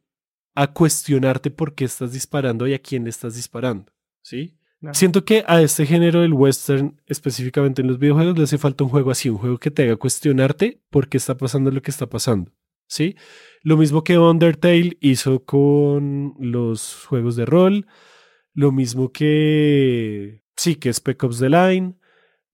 a 0.56 0.68
cuestionarte 0.74 1.52
por 1.52 1.74
qué 1.76 1.86
estás 1.86 2.14
disparando 2.14 2.68
y 2.68 2.74
a 2.74 2.80
quién 2.80 3.04
le 3.04 3.10
estás 3.10 3.36
disparando, 3.36 3.92
¿sí? 4.22 4.56
Siento 4.92 5.24
que 5.24 5.46
a 5.48 5.62
este 5.62 5.86
género 5.86 6.22
del 6.22 6.34
western, 6.34 7.02
específicamente 7.06 7.82
en 7.82 7.88
los 7.88 8.00
videojuegos, 8.00 8.38
le 8.38 8.44
hace 8.44 8.58
falta 8.58 8.84
un 8.84 8.90
juego 8.90 9.12
así, 9.12 9.30
un 9.30 9.38
juego 9.38 9.58
que 9.58 9.72
te 9.72 9.84
haga 9.84 9.96
cuestionarte 9.96 10.82
por 10.90 11.08
qué 11.08 11.18
está 11.18 11.38
pasando 11.38 11.72
lo 11.72 11.82
que 11.82 11.90
está 11.90 12.08
pasando, 12.08 12.52
¿sí? 12.88 13.16
Lo 13.62 13.78
mismo 13.78 14.04
que 14.04 14.18
Undertale 14.18 14.98
hizo 15.00 15.46
con 15.46 16.34
los 16.38 17.06
juegos 17.06 17.38
de 17.38 17.46
rol, 17.46 17.88
lo 18.54 18.72
mismo 18.72 19.12
que, 19.12 20.44
sí, 20.56 20.76
que 20.76 20.94
Spec 20.94 21.24
Ops 21.24 21.40
The 21.40 21.50
Line, 21.50 21.96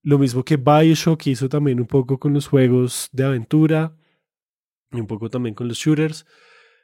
lo 0.02 0.18
mismo 0.18 0.44
que 0.44 0.56
Bioshock 0.56 1.26
hizo 1.26 1.48
también 1.48 1.80
un 1.80 1.86
poco 1.86 2.18
con 2.18 2.32
los 2.32 2.46
juegos 2.46 3.08
de 3.12 3.24
aventura 3.24 3.94
y 4.92 5.00
un 5.00 5.06
poco 5.06 5.28
también 5.28 5.54
con 5.54 5.68
los 5.68 5.78
shooters. 5.78 6.26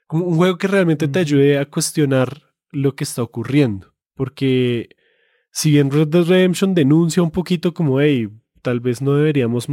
Como 0.07 0.27
un 0.27 0.37
juego 0.37 0.59
que 0.59 0.69
realmente 0.69 1.09
te 1.09 1.19
ayude 1.19 1.59
a 1.59 1.67
cuestionar 1.67 2.43
lo 2.71 2.95
que 2.95 3.05
está 3.05 3.23
ocurriendo. 3.23 3.95
Porque 4.15 4.91
si 5.51 5.71
bien 5.71 5.91
Red 5.91 6.09
Dead 6.09 6.25
Redemption 6.25 6.75
denuncia 6.75 7.23
un 7.23 7.31
poquito 7.31 7.75
como, 7.75 8.01
hey, 8.01 8.29
tal 8.63 8.81
vez 8.81 9.03
no 9.03 9.15
deberíamos 9.15 9.67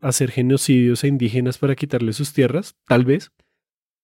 hacer 0.00 0.30
genocidios 0.30 1.04
a 1.04 1.06
indígenas 1.06 1.58
para 1.58 1.76
quitarle 1.76 2.12
sus 2.12 2.32
tierras, 2.32 2.76
tal 2.86 3.04
vez, 3.04 3.32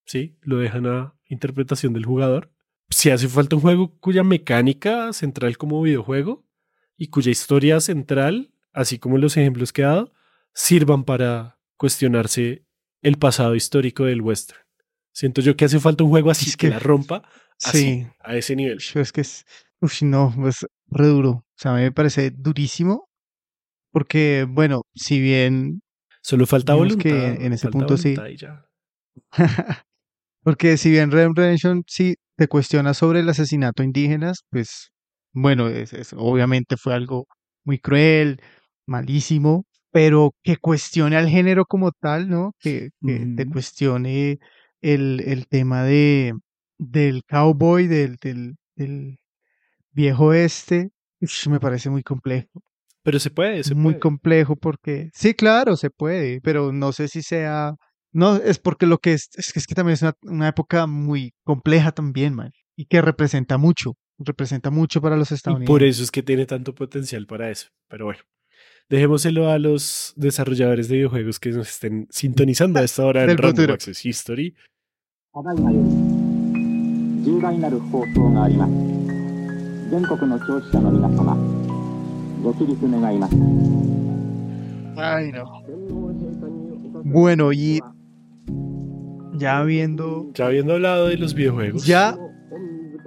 sí, 0.05 0.37
lo 0.43 0.59
dejan 0.59 0.87
a 0.87 1.15
interpretación 1.29 1.93
del 1.93 2.05
jugador. 2.05 2.54
Si 2.91 3.11
hace 3.11 3.29
falta 3.29 3.57
un 3.57 3.63
juego 3.63 3.99
cuya 3.99 4.23
mecánica 4.23 5.13
central 5.13 5.57
como 5.57 5.83
videojuego 5.83 6.45
y 6.97 7.09
cuya 7.09 7.31
historia 7.31 7.81
central, 7.81 8.53
así 8.73 8.99
como 8.99 9.19
los 9.19 9.37
ejemplos 9.37 9.73
que 9.73 9.83
he 9.83 9.85
dado, 9.87 10.13
sirvan 10.53 11.05
para 11.05 11.59
cuestionarse 11.77 12.65
el 13.03 13.19
pasado 13.19 13.55
histórico 13.55 14.05
del 14.05 14.23
western. 14.23 14.61
Siento 15.13 15.41
yo 15.41 15.57
que 15.57 15.65
hace 15.65 15.81
falta 15.81 16.05
un 16.05 16.11
juego 16.11 16.31
así 16.31 16.51
Es 16.51 16.57
que, 16.57 16.67
que- 16.69 16.75
la 16.75 16.79
rompa 16.79 17.23
así, 17.63 17.79
Sí, 17.79 18.07
a 18.21 18.37
ese 18.37 18.57
nivel. 18.57 18.79
Es 18.95 19.13
que 19.13 19.21
es, 19.21 19.45
ush, 19.81 20.03
no, 20.03 20.35
es 20.49 20.67
re 20.89 21.07
duro. 21.07 21.31
O 21.31 21.45
sea, 21.57 21.73
a 21.73 21.77
mí 21.77 21.83
me 21.83 21.93
parece 21.93 22.31
durísimo 22.31 23.09
porque, 23.93 24.47
bueno, 24.49 24.83
si 24.95 25.21
bien, 25.21 25.81
Solo 26.21 26.47
falta 26.47 26.75
voluntad. 26.75 27.03
que 27.03 27.27
en 27.45 27.53
ese 27.53 27.69
punto 27.69 27.97
sí. 27.97 28.17
porque 30.45 30.77
si 30.77 30.91
bien 30.91 31.11
Red 31.11 31.31
Redemption 31.35 31.85
sí 31.89 32.17
te 32.37 32.49
cuestiona 32.49 32.95
sobre 32.95 33.21
el 33.21 33.29
asesinato 33.29 33.83
a 33.83 33.87
indígenas, 33.87 34.45
pues, 34.51 34.91
bueno, 35.33 35.69
es, 35.69 35.93
es- 35.93 36.15
obviamente 36.17 36.77
fue 36.77 36.95
algo 36.95 37.27
muy 37.65 37.79
cruel, 37.79 38.41
malísimo, 38.87 39.65
pero 39.91 40.33
que 40.43 40.57
cuestione 40.59 41.17
al 41.17 41.29
género 41.29 41.65
como 41.67 41.93
tal, 41.93 42.29
¿no? 42.29 42.53
Que, 42.61 42.91
que 43.07 43.27
te 43.37 43.47
cuestione 43.47 44.39
el, 44.83 45.23
el 45.27 45.47
tema 45.49 45.85
de, 45.85 46.35
del 46.79 47.23
cowboy, 47.29 47.87
del, 47.87 48.17
del, 48.23 48.57
del 48.77 49.19
viejo 49.93 50.33
este, 50.33 50.91
me 51.49 51.61
parece 51.61 51.91
muy 51.91 52.03
complejo. 52.03 52.49
Pero 53.03 53.19
se 53.19 53.31
puede, 53.31 53.63
se 53.65 53.75
muy 53.75 53.93
puede. 53.95 54.01
complejo 54.01 54.57
porque 54.57 55.11
sí, 55.15 55.35
claro, 55.35 55.77
se 55.77 55.91
puede, 55.91 56.41
pero 56.41 56.73
no 56.73 56.93
sé 56.93 57.09
si 57.09 57.23
sea 57.23 57.75
no, 58.15 58.37
es 58.37 58.61
porque 58.61 58.87
lo 58.87 58.99
que 58.99 59.13
es, 59.13 59.29
es 59.35 59.67
que, 59.67 59.75
también 59.75 59.95
es 59.95 60.05
una, 60.23 60.49
época 60.49 60.87
muy 60.87 61.35
compleja 61.43 61.91
también, 61.91 62.33
man, 62.33 62.53
y 62.77 62.87
que 62.87 63.03
representa 63.03 63.59
mucho, 63.59 63.97
representa 64.19 64.71
mucho 64.71 65.03
para 65.03 65.17
los 65.17 65.33
estadounidenses. 65.33 65.69
Y 65.69 65.73
por 65.73 65.83
eso 65.83 66.05
es 66.05 66.13
que 66.13 66.23
tiene 66.23 66.47
tanto 66.47 66.77
potencial 66.77 67.27
para 67.27 67.51
eso, 67.51 67.69
pero 67.89 68.05
bueno. 68.05 68.21
Dejémoselo 68.89 69.51
a 69.51 69.59
los 69.59 70.13
desarrolladores 70.15 70.87
de 70.89 70.97
videojuegos 70.97 71.41
que 71.41 71.51
nos 71.51 71.69
estén 71.69 72.07
sintonizando 72.11 72.79
a 72.79 72.85
esta 72.85 73.05
hora 73.05 73.25
en 73.31 73.37
Random. 73.37 73.71
Access 73.73 74.07
History. 74.07 74.55
Ay, 84.97 85.33
no. 85.33 85.65
Bueno, 87.03 87.53
y 87.53 87.81
ya 89.35 89.63
viendo, 89.63 90.31
Ya 90.35 90.47
habiendo 90.47 90.75
hablado 90.75 91.09
de 91.09 91.17
los 91.17 91.35
videojuegos, 91.35 91.87
ya, 91.87 92.17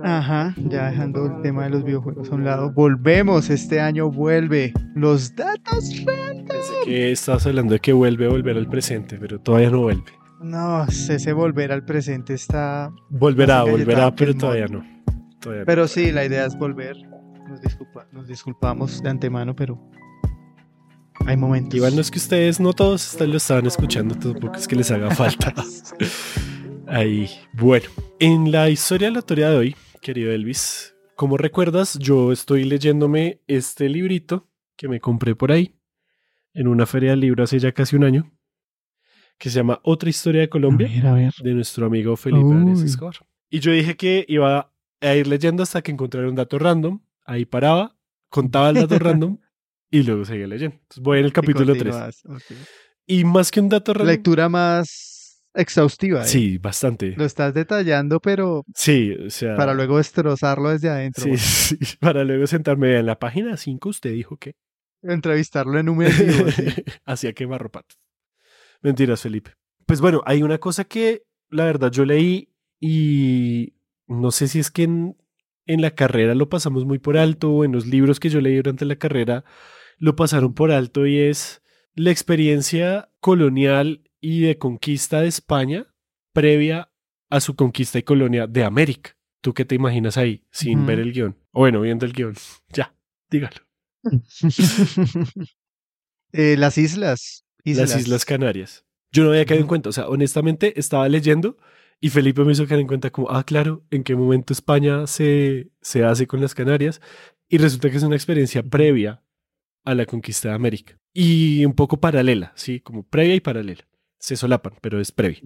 ajá, 0.03 0.53
ya 0.57 0.89
dejando 0.89 1.25
el 1.25 1.41
tema 1.41 1.63
de 1.63 1.69
los 1.71 1.83
videojuegos 1.83 2.31
a 2.31 2.35
un 2.35 2.43
lado, 2.43 2.71
volvemos, 2.71 3.49
este 3.49 3.79
año 3.79 4.11
vuelve 4.11 4.73
los 4.95 5.35
datos 5.35 6.03
random. 6.05 6.45
pensé 6.47 6.73
que 6.85 7.11
estabas 7.11 7.45
hablando 7.45 7.73
de 7.73 7.79
que 7.79 7.93
vuelve 7.93 8.25
a 8.25 8.29
volver 8.29 8.57
al 8.57 8.67
presente, 8.67 9.17
pero 9.19 9.39
todavía 9.39 9.69
no 9.69 9.81
vuelve. 9.81 10.11
No, 10.41 10.83
ese 10.85 11.33
volver 11.33 11.71
al 11.71 11.83
presente 11.83 12.35
está, 12.35 12.91
Volverá, 13.09 13.63
volverá, 13.63 14.13
pero 14.13 14.35
todavía 14.35 14.67
no. 14.67 14.83
Todavía 15.39 15.61
no. 15.61 15.65
pero 15.65 15.87
sí, 15.87 16.11
la 16.11 16.25
idea 16.25 16.45
es 16.45 16.57
volver. 16.57 16.95
Nos, 17.49 17.61
disculpa, 17.61 18.07
nos 18.11 18.27
disculpamos 18.27 19.01
de 19.01 19.09
antemano, 19.09 19.55
pero 19.55 19.81
hay 21.25 21.37
momentos. 21.37 21.75
Igual 21.75 21.95
no 21.95 22.01
es 22.01 22.11
que 22.11 22.19
ustedes, 22.19 22.59
no 22.59 22.73
todos 22.73 23.19
lo 23.19 23.37
estaban 23.37 23.65
escuchando, 23.65 24.15
tampoco 24.15 24.55
es 24.55 24.67
que 24.67 24.75
les 24.75 24.91
haga 24.91 25.13
falta. 25.13 25.53
Ahí, 26.87 27.29
bueno, 27.53 27.85
en 28.19 28.51
la 28.51 28.69
historia 28.69 29.09
aleatoria 29.09 29.49
de 29.49 29.57
hoy, 29.57 29.75
querido 30.01 30.31
Elvis, 30.31 30.95
como 31.15 31.35
recuerdas, 31.35 31.97
yo 31.99 32.31
estoy 32.31 32.63
leyéndome 32.63 33.41
este 33.47 33.89
librito 33.89 34.47
que 34.77 34.87
me 34.87 35.01
compré 35.01 35.35
por 35.35 35.51
ahí, 35.51 35.75
en 36.53 36.67
una 36.67 36.85
feria 36.85 37.11
del 37.11 37.19
libro 37.21 37.43
hace 37.43 37.59
ya 37.59 37.71
casi 37.73 37.95
un 37.95 38.03
año, 38.03 38.31
que 39.37 39.49
se 39.49 39.57
llama 39.57 39.81
Otra 39.83 40.09
historia 40.09 40.41
de 40.41 40.49
Colombia, 40.49 40.87
A 40.87 40.91
ver, 40.91 41.07
a 41.07 41.13
ver. 41.13 41.33
de 41.43 41.53
nuestro 41.55 41.87
amigo 41.87 42.15
Felipe 42.15 42.45
Uy. 42.45 42.85
Escobar. 42.85 43.15
Y 43.49 43.59
yo 43.59 43.71
dije 43.71 43.97
que 43.97 44.25
iba 44.27 44.71
a 45.01 45.15
ir 45.15 45.27
leyendo 45.27 45.63
hasta 45.63 45.81
que 45.81 45.91
encontrara 45.91 46.29
un 46.29 46.35
dato 46.35 46.57
random, 46.57 47.01
ahí 47.25 47.45
paraba, 47.45 47.97
contaba 48.29 48.69
el 48.69 48.75
dato 48.75 48.97
random 48.99 49.39
y 49.89 50.03
luego 50.03 50.25
seguía 50.25 50.47
leyendo. 50.47 50.75
Entonces 50.75 51.03
voy 51.03 51.19
en 51.19 51.25
el 51.25 51.29
Y 51.29 51.33
capítulo 51.33 51.73
3. 51.73 51.83
continúas, 51.95 52.25
ok. 52.25 52.57
Y 53.05 53.23
más 53.23 53.51
que 53.51 53.59
un 53.59 53.69
dato 53.69 53.93
random. 53.93 54.07
Lectura 54.07 54.49
más 54.49 55.43
exhaustiva. 55.53 56.23
¿eh? 56.23 56.27
Sí, 56.27 56.57
bastante. 56.57 57.13
Lo 57.17 57.25
estás 57.25 57.53
detallando, 57.53 58.19
pero 58.19 58.63
Sí, 58.75 59.13
o 59.13 59.29
sea. 59.29 59.55
para 59.55 59.73
luego 59.73 59.97
destrozarlo 59.97 60.69
desde 60.69 60.89
adentro. 60.89 61.23
sí, 61.25 61.37
sí, 61.81 61.97
para 61.99 62.23
luego 62.23 62.45
sentarme 62.47 62.97
en 62.99 63.05
la 63.05 63.17
página 63.17 63.55
5. 63.57 63.89
Usted 63.89 64.11
dijo 64.11 64.37
que 64.37 64.53
Entrevistarlo 65.03 65.77
en 65.79 65.89
un 65.89 66.03
hacía 67.05 67.33
quemar 67.33 67.69
patas. 67.69 67.97
Mentiras, 68.81 69.21
Felipe. 69.21 69.53
Pues 69.85 70.01
bueno, 70.01 70.21
hay 70.25 70.43
una 70.43 70.57
cosa 70.57 70.83
que 70.83 71.23
la 71.49 71.65
verdad 71.65 71.91
yo 71.91 72.03
leí 72.03 72.49
y 72.79 73.75
no 74.07 74.31
sé 74.31 74.47
si 74.47 74.59
es 74.59 74.69
que 74.71 74.83
en, 74.83 75.15
en 75.65 75.81
la 75.81 75.91
carrera 75.91 76.35
lo 76.35 76.49
pasamos 76.49 76.85
muy 76.85 76.99
por 76.99 77.15
alto 77.17 77.51
o 77.51 77.63
en 77.63 77.71
los 77.71 77.85
libros 77.85 78.19
que 78.19 78.29
yo 78.29 78.41
leí 78.41 78.55
durante 78.57 78.85
la 78.85 78.95
carrera 78.97 79.45
lo 79.97 80.15
pasaron 80.15 80.53
por 80.53 80.71
alto 80.71 81.05
y 81.05 81.17
es 81.17 81.61
la 81.93 82.11
experiencia 82.11 83.09
colonial 83.19 84.03
y 84.21 84.41
de 84.41 84.57
conquista 84.57 85.21
de 85.21 85.27
España 85.27 85.93
previa 86.33 86.91
a 87.29 87.39
su 87.39 87.55
conquista 87.55 87.99
y 87.99 88.03
colonia 88.03 88.47
de 88.47 88.63
América. 88.63 89.17
¿Tú 89.41 89.53
qué 89.53 89.65
te 89.65 89.75
imaginas 89.75 90.17
ahí 90.17 90.45
sin 90.51 90.85
ver 90.85 90.99
el 90.99 91.13
guion? 91.13 91.37
O 91.51 91.61
bueno, 91.61 91.81
viendo 91.81 92.05
el 92.05 92.13
guion. 92.13 92.35
Ya, 92.73 92.95
dígalo. 93.29 93.57
Eh, 96.33 96.57
las 96.57 96.77
islas. 96.77 97.45
Las 97.63 97.97
Islas 97.97 98.25
Canarias. 98.25 98.85
Yo 99.13 99.23
no 99.23 99.29
había 99.29 99.45
caído 99.45 99.61
en 99.61 99.67
cuenta, 99.67 99.87
o 99.89 99.91
sea, 99.93 100.09
honestamente 100.09 100.77
estaba 100.77 101.07
leyendo 101.07 101.57
y 102.01 102.09
Felipe 102.09 102.43
me 102.43 102.51
hizo 102.51 102.67
caer 102.67 102.81
en 102.81 102.87
cuenta 102.87 103.09
como, 103.09 103.31
ah, 103.31 103.45
claro, 103.45 103.85
en 103.91 104.03
qué 104.03 104.13
momento 104.13 104.51
España 104.51 105.07
se, 105.07 105.71
se 105.81 106.03
hace 106.03 106.27
con 106.27 106.41
las 106.41 106.53
Canarias 106.53 107.01
y 107.47 107.57
resulta 107.57 107.89
que 107.89 107.97
es 107.97 108.03
una 108.03 108.17
experiencia 108.17 108.61
previa 108.61 109.23
a 109.89 109.95
la 109.95 110.05
conquista 110.05 110.49
de 110.49 110.55
América 110.55 110.97
y 111.13 111.65
un 111.65 111.73
poco 111.73 111.99
paralela, 111.99 112.51
¿sí? 112.55 112.79
Como 112.81 113.03
previa 113.03 113.35
y 113.35 113.39
paralela. 113.39 113.87
Se 114.19 114.35
solapan, 114.35 114.73
pero 114.81 114.99
es 114.99 115.11
previa. 115.11 115.41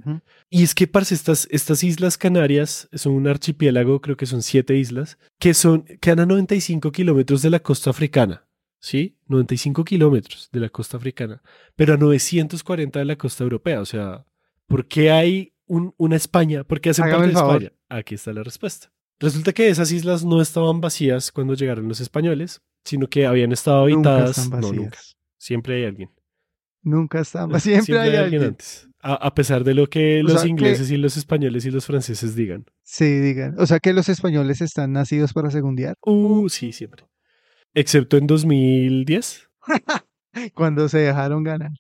Y 0.50 0.64
es 0.64 0.74
que, 0.74 0.88
parce, 0.88 1.14
estas, 1.14 1.48
estas 1.52 1.84
Islas 1.84 2.18
Canarias 2.18 2.88
son 2.94 3.14
un 3.14 3.28
archipiélago, 3.28 4.00
creo 4.02 4.16
que 4.16 4.26
son 4.26 4.42
siete 4.42 4.78
islas, 4.78 5.18
que 5.40 5.54
son, 5.54 5.84
quedan 6.00 6.22
a 6.22 6.26
95 6.26 6.92
kilómetros 6.92 7.42
de 7.42 7.50
la 7.50 7.60
costa 7.60 7.90
africana, 7.90 8.48
¿sí? 8.80 9.18
95 9.28 9.84
kilómetros 9.84 10.50
de 10.54 10.60
la 10.62 10.70
costa 10.70 10.96
africana, 10.98 11.42
pero 11.76 11.94
a 11.94 11.98
940 11.98 13.00
de 13.00 13.06
la 13.06 13.18
costa 13.18 13.44
europea. 13.44 13.82
O 13.82 13.86
sea, 13.86 14.26
¿por 14.68 14.88
qué 14.88 15.12
hay 15.12 15.54
un- 15.68 15.94
una 15.98 16.16
España? 16.16 16.64
¿Por 16.64 16.80
qué 16.80 16.92
hacen 16.92 17.06
Hágame 17.06 17.18
parte 17.26 17.30
de 17.30 17.36
favor. 17.36 17.64
España? 17.64 17.80
Aquí 17.90 18.16
está 18.16 18.32
la 18.34 18.44
respuesta. 18.44 18.92
Resulta 19.22 19.54
que 19.54 19.70
esas 19.70 19.92
islas 19.92 20.26
no 20.26 20.42
estaban 20.42 20.82
vacías 20.82 21.32
cuando 21.32 21.54
llegaron 21.54 21.88
los 21.88 22.00
españoles, 22.02 22.60
sino 22.84 23.08
que 23.08 23.26
habían 23.26 23.52
estado 23.54 23.88
Nunca 23.88 24.10
habitadas. 24.16 24.38
están 24.38 24.50
no, 24.50 24.68
vacías. 24.68 24.76
nunca. 24.84 24.98
Siempre 25.38 25.76
hay 25.78 25.86
alguien. 25.86 26.10
Nunca 26.84 27.20
están 27.22 27.50
vacías. 27.50 27.86
Siempre, 27.86 28.00
hay 28.10 28.16
alguien. 28.18 28.44
antes. 28.44 28.88
A, 29.04 29.14
a 29.14 29.34
pesar 29.36 29.64
de 29.64 29.74
lo 29.76 29.88
que 29.88 30.20
O 30.22 30.24
los 30.24 30.42
que- 30.44 30.50
ingleses 30.50 30.90
y 30.92 30.98
los 30.98 31.16
españoles 31.18 31.66
y 31.66 31.72
los 31.72 31.86
franceses 31.86 32.36
digan. 32.36 32.66
Sí, 32.84 33.06
digan. 33.20 33.56
O 33.60 33.66
sea 33.68 33.80
que 33.80 33.94
los 33.94 34.10
españoles 34.10 34.62
están 34.62 34.92
nacidos 34.94 35.34
para 35.34 35.50
segundiar. 35.52 35.96
Uh, 36.02 36.50
sí, 36.50 36.72
siempre. 36.74 37.06
Excepto 37.74 38.18
en 38.18 38.28
2010. 38.28 39.50
Cuando 40.54 40.90
se 40.90 41.00
dejaron 41.00 41.44
ganar. 41.44 41.72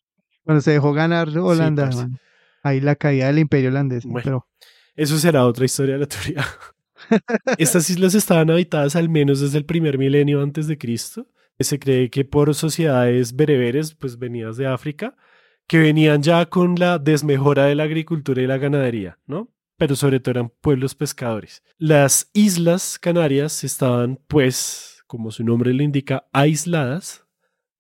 Cuando 0.44 0.62
se 0.62 0.72
dejó 0.72 0.94
ganar 0.94 1.30
Holanda, 1.38 1.89
man. 1.92 2.20
Ahí 2.64 2.80
la 2.82 2.96
caída 2.96 3.28
del 3.28 3.39
imperio 3.39 3.70
holandés. 3.70 4.06
Bueno. 4.06 4.24
Pero 4.24 4.48
Eso 4.96 5.18
será 5.18 5.46
otra 5.46 5.66
historia 5.66 5.96
de 5.96 6.00
la 6.02 6.06
teoría. 6.08 6.46
Estas 7.58 7.89
islas 7.89 8.16
estaban 8.16 8.49
habitadas 8.49 8.95
al 8.95 9.10
menos 9.10 9.41
desde 9.41 9.58
el 9.58 9.66
primer 9.66 9.97
milenio 9.97 10.41
antes 10.41 10.68
de 10.68 10.78
Cristo. 10.78 11.28
Se 11.60 11.80
cree 11.80 12.10
que 12.10 12.26
por 12.26 12.54
sociedades 12.56 13.36
bereberes, 13.36 13.93
pues 13.93 14.18
venidas 14.18 14.58
de 14.58 14.68
África, 14.68 15.16
que 15.68 15.78
venían 15.78 16.24
ya 16.24 16.47
con 16.47 16.76
la 16.76 16.97
desmejora 16.97 17.66
de 17.66 17.76
la 17.76 17.84
agricultura 17.84 18.41
y 18.41 18.47
la 18.47 18.58
ganadería, 18.58 19.20
¿no? 19.28 19.49
Pero 19.78 19.95
sobre 19.95 20.20
todo 20.20 20.32
eran 20.32 20.49
pueblos 20.49 20.95
pescadores. 20.95 21.64
Las 21.78 22.30
islas 22.34 22.99
Canarias 22.99 23.64
estaban, 23.64 24.20
pues, 24.28 25.04
como 25.08 25.32
su 25.32 25.43
nombre 25.43 25.74
lo 25.74 25.84
indica, 25.84 26.26
aisladas 26.34 27.26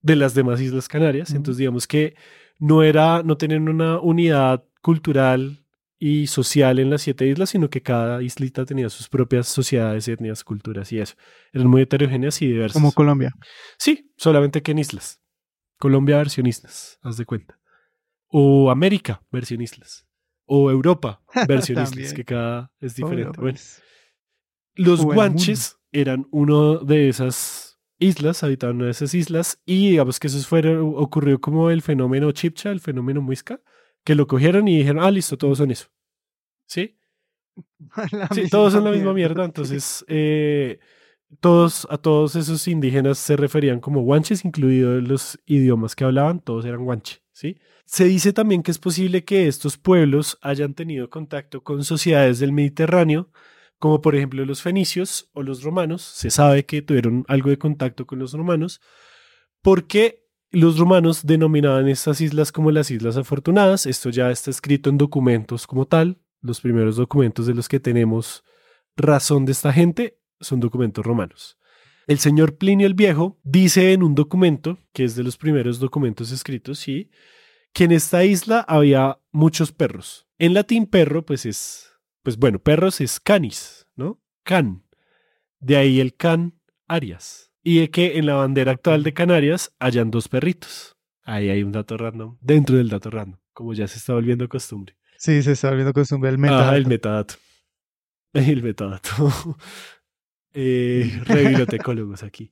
de 0.01 0.15
las 0.15 0.33
demás 0.33 0.61
islas 0.61 0.87
Canarias. 0.87 1.31
Entonces, 1.31 1.57
digamos 1.57 1.87
que 1.87 2.15
no 2.59 2.83
era, 2.83 3.23
no 3.23 3.37
tenían 3.37 3.67
una 3.67 3.99
unidad 3.99 4.63
cultural 4.81 5.65
y 6.03 6.25
social 6.25 6.79
en 6.79 6.89
las 6.89 7.03
siete 7.03 7.27
islas, 7.27 7.51
sino 7.51 7.69
que 7.69 7.83
cada 7.83 8.23
islita 8.23 8.65
tenía 8.65 8.89
sus 8.89 9.07
propias 9.07 9.47
sociedades, 9.47 10.07
etnias, 10.07 10.43
culturas 10.43 10.91
y 10.91 10.99
eso. 10.99 11.13
Eran 11.53 11.67
muy 11.67 11.83
heterogéneas 11.83 12.41
y 12.41 12.47
diversas. 12.47 12.73
como 12.73 12.91
Colombia. 12.91 13.35
Sí, 13.77 14.11
solamente 14.17 14.63
que 14.63 14.71
en 14.71 14.79
islas. 14.79 15.21
Colombia 15.77 16.17
versión 16.17 16.47
islas, 16.47 16.97
haz 17.03 17.17
de 17.17 17.25
cuenta. 17.27 17.59
O 18.25 18.71
América 18.71 19.21
versión 19.29 19.61
islas. 19.61 20.07
O 20.45 20.71
Europa 20.71 21.21
versión 21.47 21.83
islas, 21.83 22.13
que 22.13 22.25
cada 22.25 22.71
es 22.79 22.95
diferente. 22.95 23.39
Bueno, 23.39 23.59
los 24.73 25.05
guanches 25.05 25.77
eran 25.91 26.25
uno 26.31 26.79
de 26.79 27.09
esas 27.09 27.79
islas, 27.99 28.41
habitaban 28.41 28.77
una 28.77 28.85
de 28.85 28.91
esas 28.91 29.13
islas, 29.13 29.61
y 29.67 29.91
digamos 29.91 30.19
que 30.19 30.27
eso 30.27 30.39
fue, 30.39 30.67
ocurrió 30.79 31.39
como 31.39 31.69
el 31.69 31.83
fenómeno 31.83 32.31
Chipcha, 32.31 32.71
el 32.71 32.79
fenómeno 32.79 33.21
Muisca, 33.21 33.61
que 34.03 34.15
lo 34.15 34.27
cogieron 34.27 34.67
y 34.67 34.77
dijeron, 34.77 35.03
ah, 35.03 35.11
listo, 35.11 35.37
todos 35.37 35.57
son 35.57 35.71
eso. 35.71 35.87
¿Sí? 36.67 36.97
Sí, 38.33 38.49
todos 38.49 38.73
son 38.73 38.85
la 38.85 38.91
misma 38.91 39.13
mierda. 39.13 39.43
Entonces, 39.43 40.05
eh, 40.07 40.79
todos, 41.39 41.87
a 41.89 41.97
todos 41.97 42.35
esos 42.35 42.67
indígenas 42.67 43.17
se 43.17 43.35
referían 43.35 43.79
como 43.79 44.01
guanches, 44.01 44.45
incluidos 44.45 45.03
los 45.07 45.39
idiomas 45.45 45.95
que 45.95 46.03
hablaban, 46.03 46.39
todos 46.39 46.65
eran 46.65 46.83
guanche, 46.83 47.21
¿sí? 47.31 47.57
Se 47.85 48.05
dice 48.05 48.33
también 48.33 48.63
que 48.63 48.71
es 48.71 48.79
posible 48.79 49.23
que 49.25 49.47
estos 49.47 49.77
pueblos 49.77 50.37
hayan 50.41 50.73
tenido 50.73 51.09
contacto 51.09 51.63
con 51.63 51.83
sociedades 51.83 52.39
del 52.39 52.53
Mediterráneo, 52.53 53.31
como 53.79 54.01
por 54.01 54.15
ejemplo 54.15 54.45
los 54.45 54.61
fenicios 54.61 55.29
o 55.33 55.43
los 55.43 55.63
romanos. 55.63 56.01
Se 56.01 56.29
sabe 56.29 56.65
que 56.65 56.81
tuvieron 56.81 57.25
algo 57.27 57.49
de 57.49 57.57
contacto 57.57 58.05
con 58.05 58.19
los 58.19 58.33
romanos, 58.33 58.79
porque 59.61 60.20
los 60.51 60.77
romanos 60.77 61.25
denominaban 61.25 61.87
estas 61.87 62.19
islas 62.19 62.51
como 62.51 62.71
las 62.71 62.91
Islas 62.91 63.15
Afortunadas. 63.17 63.85
Esto 63.85 64.09
ya 64.09 64.31
está 64.31 64.51
escrito 64.51 64.89
en 64.89 64.97
documentos 64.97 65.65
como 65.65 65.85
tal. 65.85 66.19
Los 66.41 66.59
primeros 66.59 66.97
documentos 66.97 67.45
de 67.47 67.53
los 67.53 67.69
que 67.69 67.79
tenemos 67.79 68.43
razón 68.97 69.45
de 69.45 69.53
esta 69.53 69.71
gente 69.71 70.19
son 70.41 70.59
documentos 70.59 71.05
romanos. 71.05 71.57
El 72.07 72.19
señor 72.19 72.57
Plinio 72.57 72.87
el 72.87 72.95
Viejo 72.95 73.39
dice 73.43 73.93
en 73.93 74.03
un 74.03 74.15
documento, 74.15 74.77
que 74.91 75.05
es 75.05 75.15
de 75.15 75.23
los 75.23 75.37
primeros 75.37 75.79
documentos 75.79 76.31
escritos, 76.31 76.79
sí, 76.79 77.09
que 77.73 77.85
en 77.85 77.91
esta 77.91 78.25
isla 78.25 78.59
había 78.67 79.19
muchos 79.31 79.71
perros. 79.71 80.27
En 80.37 80.53
latín 80.53 80.87
perro, 80.87 81.25
pues 81.25 81.45
es, 81.45 81.91
pues 82.23 82.37
bueno, 82.37 82.59
perros 82.59 82.99
es 82.99 83.19
canis, 83.19 83.87
¿no? 83.95 84.19
Can. 84.43 84.83
De 85.59 85.77
ahí 85.77 86.01
el 86.01 86.15
can 86.15 86.59
Arias. 86.87 87.50
Y 87.63 87.79
de 87.79 87.89
que 87.89 88.17
en 88.17 88.25
la 88.25 88.35
bandera 88.35 88.71
actual 88.71 89.03
de 89.03 89.13
Canarias 89.13 89.75
hayan 89.79 90.09
dos 90.11 90.27
perritos. 90.27 90.95
Ahí 91.23 91.49
hay 91.49 91.63
un 91.63 91.71
dato 91.71 91.97
random, 91.97 92.37
dentro 92.41 92.77
del 92.77 92.89
dato 92.89 93.09
random, 93.09 93.39
como 93.53 93.73
ya 93.73 93.87
se 93.87 93.99
está 93.99 94.13
volviendo 94.13 94.49
costumbre. 94.49 94.95
Sí, 95.17 95.43
se 95.43 95.51
está 95.51 95.69
volviendo 95.69 95.93
costumbre 95.93 96.31
el 96.31 96.39
metadato. 96.39 96.71
Ah, 96.71 96.77
el 96.77 96.87
metadato. 96.87 97.35
El 98.33 98.63
metadato. 98.63 99.11
eh, 100.53 101.21
rebibliotecólogos 101.25 102.23
aquí, 102.23 102.51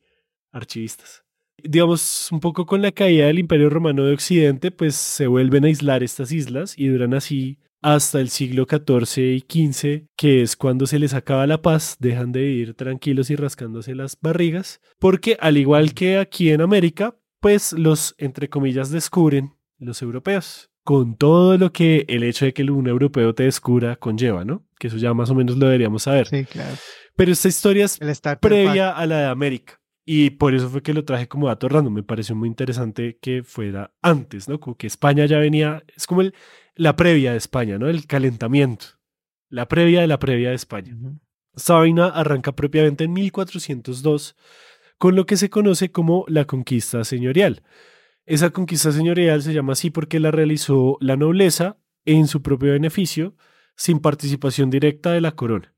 archivistas. 0.52 1.24
Digamos, 1.62 2.32
un 2.32 2.40
poco 2.40 2.66
con 2.66 2.82
la 2.82 2.92
caída 2.92 3.28
del 3.28 3.40
Imperio 3.40 3.70
Romano 3.70 4.06
de 4.06 4.14
Occidente, 4.14 4.72
pues 4.72 4.96
se 4.96 5.28
vuelven 5.28 5.66
a 5.66 5.68
aislar 5.68 6.04
estas 6.04 6.32
islas 6.32 6.78
y 6.78 6.88
duran 6.88 7.14
así 7.14 7.58
hasta 7.82 8.20
el 8.20 8.30
siglo 8.30 8.66
XIV 8.70 9.20
y 9.20 9.40
XV, 9.40 10.08
que 10.16 10.42
es 10.42 10.56
cuando 10.56 10.86
se 10.86 11.00
les 11.00 11.14
acaba 11.14 11.48
la 11.48 11.62
paz, 11.62 11.98
dejan 12.00 12.32
de 12.32 12.42
vivir 12.42 12.74
tranquilos 12.74 13.30
y 13.30 13.36
rascándose 13.36 13.96
las 13.96 14.18
barrigas, 14.20 14.82
porque 15.00 15.38
al 15.40 15.58
igual 15.58 15.94
que 15.94 16.18
aquí 16.18 16.52
en 16.52 16.62
América, 16.62 17.16
pues 17.40 17.74
los, 17.74 18.16
entre 18.18 18.50
comillas, 18.50 18.92
descubren 18.92 19.54
los 19.78 20.02
europeos, 20.02 20.70
con 20.84 21.16
todo 21.16 21.58
lo 21.58 21.72
que 21.72 22.06
el 22.10 22.24
hecho 22.24 22.46
de 22.46 22.54
que 22.54 22.64
un 22.64 22.88
europeo 22.88 23.34
te 23.34 23.44
descubra 23.44 23.96
conlleva, 23.96 24.44
¿no? 24.44 24.66
Que 24.78 24.88
eso 24.88 24.98
ya 24.98 25.14
más 25.14 25.30
o 25.30 25.36
menos 25.36 25.58
lo 25.58 25.66
deberíamos 25.66 26.04
saber. 26.04 26.28
Sí, 26.28 26.46
claro. 26.46 26.76
Pero 27.16 27.32
esta 27.32 27.48
historia 27.48 27.86
es 27.86 28.00
previa 28.42 28.94
Pack. 28.94 29.02
a 29.02 29.06
la 29.06 29.18
de 29.20 29.26
América. 29.28 29.80
Y 30.12 30.32
por 30.32 30.56
eso 30.56 30.70
fue 30.70 30.82
que 30.82 30.94
lo 30.94 31.06
traje 31.06 31.28
como 31.28 31.48
dato 31.48 31.70
random. 31.70 31.94
Me 31.94 32.02
pareció 32.02 32.36
muy 32.36 32.50
interesante 32.50 33.20
que 33.22 33.44
fuera 33.44 33.94
antes, 34.02 34.50
¿no? 34.50 34.60
Como 34.60 34.76
que 34.76 34.88
España 34.88 35.28
ya 35.28 35.38
venía, 35.38 35.84
es 35.96 36.08
como 36.08 36.22
el, 36.22 36.34
la 36.80 36.96
previa 36.96 37.32
de 37.32 37.38
España, 37.38 37.78
¿no? 37.78 37.90
El 37.90 38.08
calentamiento. 38.08 38.86
La 39.50 39.68
previa 39.68 40.00
de 40.00 40.08
la 40.08 40.18
previa 40.18 40.50
de 40.50 40.56
España. 40.56 40.96
Ujú. 40.96 41.20
Esta 41.54 41.74
vaina 41.74 42.08
arranca 42.08 42.54
propiamente 42.56 43.04
en 43.04 43.12
1402 43.12 44.38
con 44.98 45.16
lo 45.16 45.26
que 45.26 45.36
se 45.36 45.50
conoce 45.50 45.92
como 45.92 46.24
la 46.30 46.46
conquista 46.46 47.04
señorial. 47.04 47.64
Esa 48.26 48.52
conquista 48.52 48.94
señorial 48.94 49.42
se 49.42 49.54
llama 49.54 49.74
así 49.74 49.90
porque 49.90 50.22
la 50.22 50.32
realizó 50.32 50.98
la 51.02 51.18
nobleza 51.18 51.78
en 52.06 52.28
su 52.28 52.42
propio 52.42 52.72
beneficio, 52.72 53.36
sin 53.76 54.00
participación 54.00 54.70
directa 54.70 55.12
de 55.12 55.20
la 55.20 55.34
corona. 55.34 55.76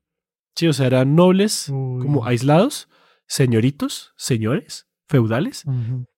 Sí, 0.54 0.68
o 0.68 0.72
sea, 0.72 0.86
eran 0.86 1.16
nobles 1.16 1.68
Uy. 1.68 2.00
como 2.00 2.26
aislados, 2.26 2.88
señoritos, 3.26 4.12
señores, 4.16 4.86
feudales, 5.08 5.64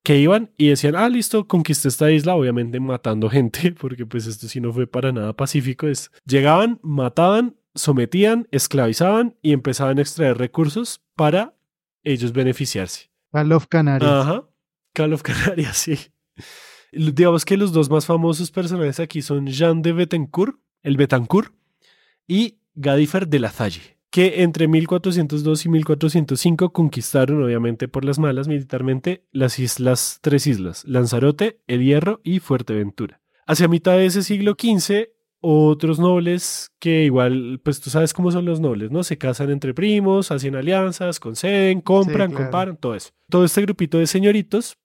que 0.02 0.19
iban 0.19 0.52
y 0.56 0.69
decían, 0.69 0.94
ah, 0.97 1.09
listo, 1.09 1.48
conquisté 1.48 1.89
esta 1.89 2.11
isla, 2.11 2.35
obviamente 2.35 2.78
matando 2.81 3.28
gente, 3.28 3.73
porque 3.81 4.06
pues 4.06 4.27
esto 4.27 4.48
sí 4.48 4.61
no 4.61 4.73
fue 4.73 4.86
para 4.86 5.12
nada 5.12 5.32
pacífico, 5.32 5.86
es, 5.86 6.11
llegaban, 6.27 6.78
mataban, 6.82 7.56
sometían, 7.74 8.47
esclavizaban 8.51 9.36
y 9.43 9.52
empezaban 9.52 9.98
a 9.98 10.02
extraer 10.02 10.39
recursos 10.39 11.02
para 11.16 11.56
ellos 12.05 12.32
beneficiarse. 12.32 13.11
Call 13.32 13.52
of 13.52 13.66
Canarias. 13.66 14.11
Ajá, 14.11 14.44
Call 14.93 15.12
of 15.12 15.23
Canarias, 15.24 15.77
sí. 15.77 15.98
Digamos 16.93 17.44
que 17.44 17.56
los 17.56 17.73
dos 17.73 17.90
más 17.90 18.06
famosos 18.06 18.51
personajes 18.52 19.01
aquí 19.01 19.20
son 19.20 19.48
Jean 19.48 19.82
de 19.82 19.93
Betancourt, 19.93 20.56
el 20.82 20.97
Betancourt, 20.97 21.52
y 22.28 22.59
Gadifer 22.74 23.27
de 23.27 23.40
la 23.40 23.51
Salle, 23.51 23.94
que 24.15 24.45
entre 24.45 24.69
1402 24.69 25.66
y 25.66 25.69
1405 25.70 26.73
conquistaron, 26.73 27.43
obviamente 27.43 27.89
por 27.89 28.05
las 28.05 28.20
malas 28.20 28.47
militarmente, 28.47 29.24
las 29.32 29.59
islas, 29.59 30.20
tres 30.23 30.47
islas, 30.47 30.85
Lanzarote, 30.86 31.59
El 31.66 31.82
Hierro 31.82 32.20
y 32.23 32.39
Fuerteventura. 32.39 33.20
Hacia 33.45 33.66
mitad 33.66 33.95
de 33.97 34.07
ese 34.07 34.23
siglo 34.23 34.53
XV, 34.57 35.09
otros 35.41 35.99
nobles 35.99 36.70
que 36.78 37.03
igual, 37.03 37.61
pues 37.65 37.81
tú 37.81 37.91
sabes 37.91 38.15
cómo 38.15 38.31
son 38.31 38.45
los 38.45 38.61
nobles, 38.61 38.93
¿no? 38.93 39.03
Se 39.03 39.19
casan 39.19 39.51
entre 39.51 39.74
primos, 39.74 40.31
hacen 40.31 40.55
alianzas, 40.55 41.19
conceden, 41.19 41.81
compran, 41.81 42.31
claro. 42.31 42.45
comparan, 42.45 42.77
todo 42.77 42.95
eso. 42.95 43.11
Todo 43.28 43.45
este 43.45 43.62
grupito 43.62 43.99
de 43.99 44.07
señoritos 44.07 44.78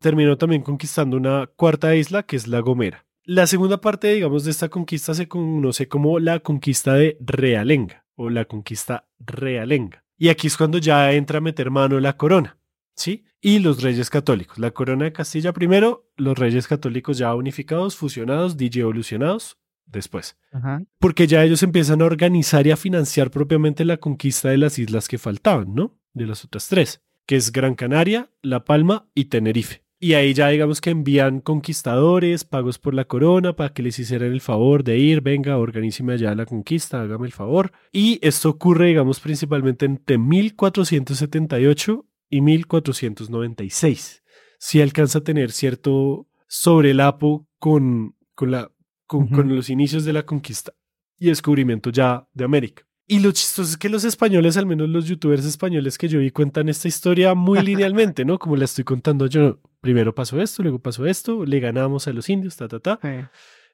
terminó 0.00 0.36
también 0.36 0.62
conquistando 0.62 1.16
una 1.16 1.46
cuarta 1.46 1.94
isla 1.94 2.24
que 2.24 2.34
es 2.34 2.48
La 2.48 2.58
Gomera. 2.58 3.06
La 3.22 3.46
segunda 3.46 3.80
parte, 3.80 4.12
digamos, 4.12 4.42
de 4.42 4.50
esta 4.50 4.68
conquista 4.68 5.14
se 5.14 5.28
conoce 5.28 5.86
como 5.86 6.18
la 6.18 6.40
conquista 6.40 6.94
de 6.94 7.18
Realenga 7.20 8.07
o 8.18 8.30
la 8.30 8.44
conquista 8.44 9.08
realenga. 9.20 10.04
Y 10.18 10.28
aquí 10.28 10.48
es 10.48 10.56
cuando 10.56 10.78
ya 10.78 11.12
entra 11.12 11.38
a 11.38 11.40
meter 11.40 11.70
mano 11.70 12.00
la 12.00 12.16
corona, 12.16 12.58
¿sí? 12.96 13.24
Y 13.40 13.60
los 13.60 13.80
reyes 13.80 14.10
católicos. 14.10 14.58
La 14.58 14.72
corona 14.72 15.04
de 15.04 15.12
Castilla 15.12 15.52
primero, 15.52 16.10
los 16.16 16.36
reyes 16.36 16.66
católicos 16.66 17.16
ya 17.16 17.34
unificados, 17.34 17.96
fusionados, 17.96 18.56
digievolucionados 18.56 19.58
después. 19.86 20.36
Ajá. 20.52 20.82
Porque 20.98 21.28
ya 21.28 21.44
ellos 21.44 21.62
empiezan 21.62 22.02
a 22.02 22.06
organizar 22.06 22.66
y 22.66 22.72
a 22.72 22.76
financiar 22.76 23.30
propiamente 23.30 23.84
la 23.84 23.98
conquista 23.98 24.48
de 24.48 24.58
las 24.58 24.78
islas 24.80 25.06
que 25.06 25.18
faltaban, 25.18 25.74
¿no? 25.74 25.96
De 26.12 26.26
las 26.26 26.44
otras 26.44 26.66
tres, 26.66 27.04
que 27.24 27.36
es 27.36 27.52
Gran 27.52 27.76
Canaria, 27.76 28.30
La 28.42 28.64
Palma 28.64 29.08
y 29.14 29.26
Tenerife. 29.26 29.84
Y 30.00 30.14
ahí 30.14 30.32
ya 30.32 30.48
digamos 30.48 30.80
que 30.80 30.90
envían 30.90 31.40
conquistadores, 31.40 32.44
pagos 32.44 32.78
por 32.78 32.94
la 32.94 33.06
corona, 33.06 33.56
para 33.56 33.72
que 33.72 33.82
les 33.82 33.98
hicieran 33.98 34.32
el 34.32 34.40
favor 34.40 34.84
de 34.84 34.96
ir, 34.96 35.22
venga, 35.22 35.58
organíceme 35.58 36.12
allá 36.12 36.36
la 36.36 36.46
conquista, 36.46 37.00
hágame 37.02 37.26
el 37.26 37.32
favor. 37.32 37.72
Y 37.90 38.20
esto 38.22 38.48
ocurre, 38.48 38.86
digamos, 38.86 39.18
principalmente 39.18 39.86
entre 39.86 40.16
1478 40.18 42.06
y 42.30 42.40
1496. 42.40 44.22
Si 44.58 44.80
alcanza 44.80 45.18
a 45.18 45.24
tener 45.24 45.50
cierto 45.50 46.28
sobrelapo 46.46 47.48
con, 47.58 48.14
con, 48.36 48.52
la, 48.52 48.70
con 49.06 49.54
los 49.54 49.68
inicios 49.68 50.04
de 50.04 50.12
la 50.12 50.24
conquista 50.24 50.74
y 51.18 51.26
descubrimiento 51.26 51.90
ya 51.90 52.28
de 52.34 52.44
América. 52.44 52.87
Y 53.10 53.20
lo 53.20 53.32
chistoso 53.32 53.70
es 53.70 53.76
que 53.78 53.88
los 53.88 54.04
españoles, 54.04 54.58
al 54.58 54.66
menos 54.66 54.88
los 54.90 55.06
youtubers 55.06 55.44
españoles 55.46 55.96
que 55.96 56.08
yo 56.08 56.18
vi, 56.18 56.30
cuentan 56.30 56.68
esta 56.68 56.88
historia 56.88 57.34
muy 57.34 57.60
linealmente, 57.62 58.24
¿no? 58.26 58.38
Como 58.38 58.54
la 58.56 58.66
estoy 58.66 58.84
contando 58.84 59.26
yo. 59.26 59.58
Primero 59.80 60.14
pasó 60.14 60.40
esto, 60.42 60.62
luego 60.62 60.78
pasó 60.78 61.06
esto, 61.06 61.46
le 61.46 61.58
ganamos 61.58 62.06
a 62.06 62.12
los 62.12 62.28
indios, 62.28 62.56
ta, 62.56 62.68
ta, 62.68 62.80
ta. 62.80 62.98
Sí. 63.02 63.08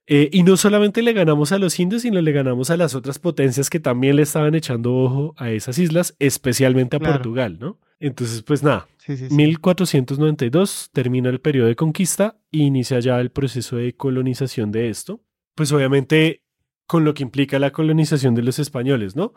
Eh, 0.06 0.28
y 0.32 0.42
no 0.44 0.56
solamente 0.56 1.02
le 1.02 1.12
ganamos 1.14 1.50
a 1.50 1.58
los 1.58 1.80
indios, 1.80 2.02
sino 2.02 2.20
le 2.20 2.30
ganamos 2.30 2.70
a 2.70 2.76
las 2.76 2.94
otras 2.94 3.18
potencias 3.18 3.70
que 3.70 3.80
también 3.80 4.16
le 4.16 4.22
estaban 4.22 4.54
echando 4.54 4.94
ojo 4.94 5.34
a 5.36 5.50
esas 5.50 5.78
islas, 5.78 6.14
especialmente 6.20 6.96
a 6.96 6.98
Claro. 7.00 7.14
Portugal, 7.14 7.58
¿no? 7.58 7.80
Entonces, 7.98 8.42
pues 8.42 8.62
nada, 8.62 8.86
Sí, 8.98 9.16
sí, 9.16 9.28
sí. 9.28 9.34
1492 9.34 10.90
termina 10.92 11.28
el 11.30 11.40
periodo 11.40 11.68
de 11.68 11.76
conquista 11.76 12.36
e 12.52 12.58
inicia 12.58 13.00
ya 13.00 13.18
el 13.20 13.30
proceso 13.30 13.76
de 13.76 13.94
colonización 13.96 14.70
de 14.70 14.90
esto. 14.90 15.22
Pues 15.54 15.72
obviamente 15.72 16.42
con 16.86 17.04
lo 17.04 17.14
que 17.14 17.22
implica 17.22 17.58
la 17.58 17.72
colonización 17.72 18.34
de 18.34 18.42
los 18.42 18.58
españoles, 18.58 19.16
¿no? 19.16 19.32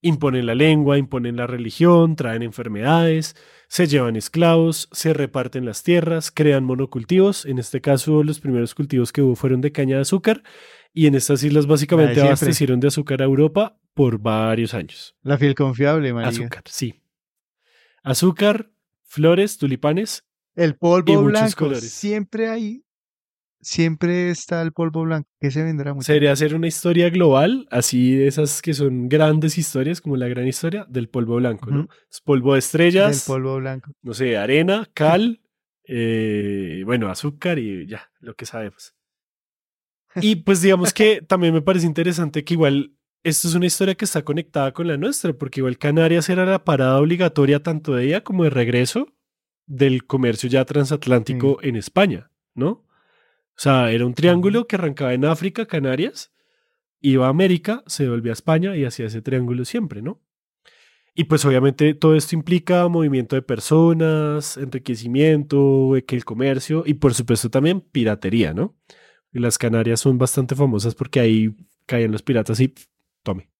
Imponen 0.00 0.46
la 0.46 0.54
lengua, 0.54 0.96
imponen 0.96 1.36
la 1.36 1.48
religión, 1.48 2.14
traen 2.14 2.42
enfermedades, 2.44 3.34
se 3.66 3.88
llevan 3.88 4.14
esclavos, 4.14 4.88
se 4.92 5.12
reparten 5.12 5.64
las 5.64 5.82
tierras, 5.82 6.30
crean 6.30 6.62
monocultivos. 6.64 7.44
En 7.46 7.58
este 7.58 7.80
caso, 7.80 8.22
los 8.22 8.38
primeros 8.38 8.76
cultivos 8.76 9.12
que 9.12 9.22
hubo 9.22 9.34
fueron 9.34 9.60
de 9.60 9.72
caña 9.72 9.96
de 9.96 10.02
azúcar 10.02 10.44
y 10.92 11.06
en 11.06 11.16
estas 11.16 11.42
islas 11.42 11.66
básicamente 11.66 12.20
abastecieron 12.20 12.78
de 12.78 12.88
azúcar 12.88 13.22
a 13.22 13.24
Europa 13.24 13.80
por 13.92 14.20
varios 14.20 14.72
años. 14.72 15.16
La 15.22 15.36
fiel 15.36 15.56
confiable, 15.56 16.12
marica. 16.12 16.28
Azúcar, 16.30 16.62
sí. 16.66 17.02
Azúcar, 18.02 18.70
flores, 19.02 19.58
tulipanes 19.58 20.24
El 20.54 20.70
Y 20.70 20.72
polvo 20.74 21.12
muchos 21.14 21.26
blanco. 21.32 21.56
colores. 21.56 21.90
Siempre 21.90 22.48
hay. 22.48 22.84
Siempre 23.60 24.30
está 24.30 24.62
el 24.62 24.72
polvo 24.72 25.02
blanco. 25.02 25.28
¿Qué 25.40 25.50
se 25.50 25.62
vendrá 25.64 25.92
mucho? 25.92 26.06
Sería 26.06 26.32
hacer 26.32 26.54
una 26.54 26.68
historia 26.68 27.10
global, 27.10 27.66
así 27.70 28.14
de 28.14 28.28
esas 28.28 28.62
que 28.62 28.72
son 28.72 29.08
grandes 29.08 29.58
historias, 29.58 30.00
como 30.00 30.16
la 30.16 30.28
gran 30.28 30.46
historia 30.46 30.86
del 30.88 31.08
polvo 31.08 31.36
blanco, 31.36 31.70
¿no? 31.70 31.88
Es 32.10 32.20
polvo 32.20 32.52
de 32.52 32.56
Del 32.56 32.58
estrellas, 32.58 33.24
polvo 33.26 33.56
blanco. 33.56 33.90
no 34.02 34.14
sé, 34.14 34.36
arena, 34.36 34.88
cal, 34.94 35.40
eh, 35.84 36.82
bueno, 36.86 37.08
azúcar 37.08 37.58
y 37.58 37.86
ya, 37.86 38.10
lo 38.20 38.34
que 38.34 38.46
sabemos. 38.46 38.94
Y 40.22 40.36
pues 40.36 40.62
digamos 40.62 40.92
que 40.94 41.20
también 41.22 41.52
me 41.54 41.60
parece 41.62 41.86
interesante 41.86 42.42
que 42.42 42.54
igual 42.54 42.94
esto 43.22 43.46
es 43.46 43.54
una 43.54 43.66
historia 43.66 43.94
que 43.94 44.04
está 44.04 44.22
conectada 44.22 44.72
con 44.72 44.86
la 44.86 44.96
nuestra, 44.96 45.32
porque 45.32 45.60
igual 45.60 45.78
Canarias 45.78 46.28
era 46.28 46.46
la 46.46 46.64
parada 46.64 46.98
obligatoria 46.98 47.62
tanto 47.62 47.94
de 47.94 48.06
ida 48.06 48.22
como 48.22 48.44
de 48.44 48.50
regreso 48.50 49.12
del 49.66 50.06
comercio 50.06 50.48
ya 50.48 50.64
transatlántico 50.64 51.58
en 51.62 51.76
España, 51.76 52.30
¿no? 52.54 52.86
O 53.58 53.60
sea, 53.60 53.90
era 53.90 54.06
un 54.06 54.14
triángulo 54.14 54.68
que 54.68 54.76
arrancaba 54.76 55.14
en 55.14 55.24
África, 55.24 55.66
Canarias, 55.66 56.32
iba 57.00 57.26
a 57.26 57.30
América, 57.30 57.82
se 57.88 58.08
volvía 58.08 58.30
a 58.30 58.34
España 58.34 58.76
y 58.76 58.84
hacía 58.84 59.06
ese 59.06 59.20
triángulo 59.20 59.64
siempre, 59.64 60.00
¿no? 60.00 60.22
Y 61.12 61.24
pues 61.24 61.44
obviamente 61.44 61.92
todo 61.94 62.14
esto 62.14 62.36
implica 62.36 62.86
movimiento 62.86 63.34
de 63.34 63.42
personas, 63.42 64.56
enriquecimiento, 64.56 65.92
que 66.06 66.14
el 66.14 66.24
comercio 66.24 66.84
y 66.86 66.94
por 66.94 67.14
supuesto 67.14 67.50
también 67.50 67.80
piratería, 67.80 68.54
¿no? 68.54 68.76
Las 69.32 69.58
Canarias 69.58 69.98
son 69.98 70.18
bastante 70.18 70.54
famosas 70.54 70.94
porque 70.94 71.18
ahí 71.18 71.56
caían 71.84 72.12
los 72.12 72.22
piratas 72.22 72.60
y 72.60 72.72
tome. 73.24 73.50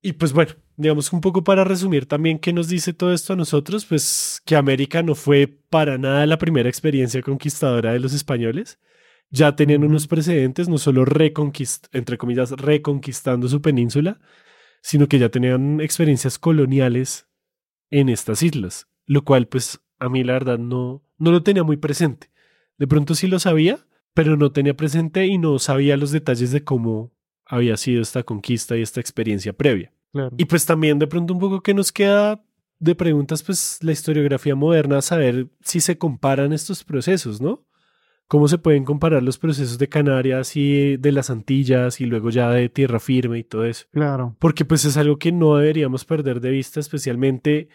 Y 0.00 0.14
pues 0.14 0.32
bueno, 0.32 0.54
digamos 0.76 1.12
un 1.12 1.20
poco 1.20 1.42
para 1.44 1.64
resumir 1.64 2.06
también 2.06 2.38
qué 2.38 2.52
nos 2.52 2.68
dice 2.68 2.92
todo 2.92 3.12
esto 3.12 3.32
a 3.32 3.36
nosotros, 3.36 3.86
pues 3.86 4.42
que 4.44 4.56
América 4.56 5.02
no 5.02 5.14
fue 5.14 5.46
para 5.70 5.98
nada 5.98 6.26
la 6.26 6.38
primera 6.38 6.68
experiencia 6.68 7.22
conquistadora 7.22 7.92
de 7.92 8.00
los 8.00 8.12
españoles. 8.12 8.78
Ya 9.30 9.56
tenían 9.56 9.84
unos 9.84 10.06
precedentes, 10.06 10.68
no 10.68 10.78
solo 10.78 11.04
reconquist 11.04 11.86
entre 11.92 12.18
comillas, 12.18 12.52
reconquistando 12.52 13.48
su 13.48 13.60
península, 13.60 14.20
sino 14.82 15.08
que 15.08 15.18
ya 15.18 15.30
tenían 15.30 15.80
experiencias 15.80 16.38
coloniales 16.38 17.26
en 17.90 18.08
estas 18.08 18.42
islas, 18.42 18.88
lo 19.06 19.24
cual 19.24 19.48
pues 19.48 19.80
a 19.98 20.08
mí 20.08 20.22
la 20.24 20.34
verdad 20.34 20.58
no, 20.58 21.02
no 21.18 21.32
lo 21.32 21.42
tenía 21.42 21.64
muy 21.64 21.76
presente. 21.76 22.30
De 22.78 22.86
pronto 22.86 23.14
sí 23.14 23.26
lo 23.26 23.38
sabía, 23.38 23.86
pero 24.14 24.36
no 24.36 24.52
tenía 24.52 24.76
presente 24.76 25.26
y 25.26 25.38
no 25.38 25.58
sabía 25.58 25.96
los 25.96 26.10
detalles 26.10 26.52
de 26.52 26.64
cómo 26.64 27.12
había 27.44 27.76
sido 27.76 28.02
esta 28.02 28.22
conquista 28.22 28.76
y 28.76 28.82
esta 28.82 29.00
experiencia 29.00 29.52
previa. 29.52 29.95
Y 30.36 30.44
pues 30.44 30.66
también 30.66 30.98
de 30.98 31.06
pronto 31.06 31.34
un 31.34 31.40
poco 31.40 31.62
que 31.62 31.74
nos 31.74 31.92
queda 31.92 32.42
de 32.78 32.94
preguntas, 32.94 33.42
pues 33.42 33.78
la 33.82 33.92
historiografía 33.92 34.54
moderna, 34.54 35.00
saber 35.02 35.48
si 35.62 35.80
se 35.80 35.98
comparan 35.98 36.52
estos 36.52 36.84
procesos, 36.84 37.40
¿no? 37.40 37.64
¿Cómo 38.28 38.48
se 38.48 38.58
pueden 38.58 38.84
comparar 38.84 39.22
los 39.22 39.38
procesos 39.38 39.78
de 39.78 39.88
Canarias 39.88 40.56
y 40.56 40.96
de 40.96 41.12
las 41.12 41.30
Antillas 41.30 42.00
y 42.00 42.06
luego 42.06 42.30
ya 42.30 42.50
de 42.50 42.68
tierra 42.68 42.98
firme 42.98 43.38
y 43.38 43.44
todo 43.44 43.64
eso? 43.64 43.86
Claro. 43.92 44.34
Porque 44.40 44.64
pues 44.64 44.84
es 44.84 44.96
algo 44.96 45.16
que 45.18 45.30
no 45.30 45.56
deberíamos 45.56 46.04
perder 46.04 46.40
de 46.40 46.50
vista, 46.50 46.80
especialmente 46.80 47.68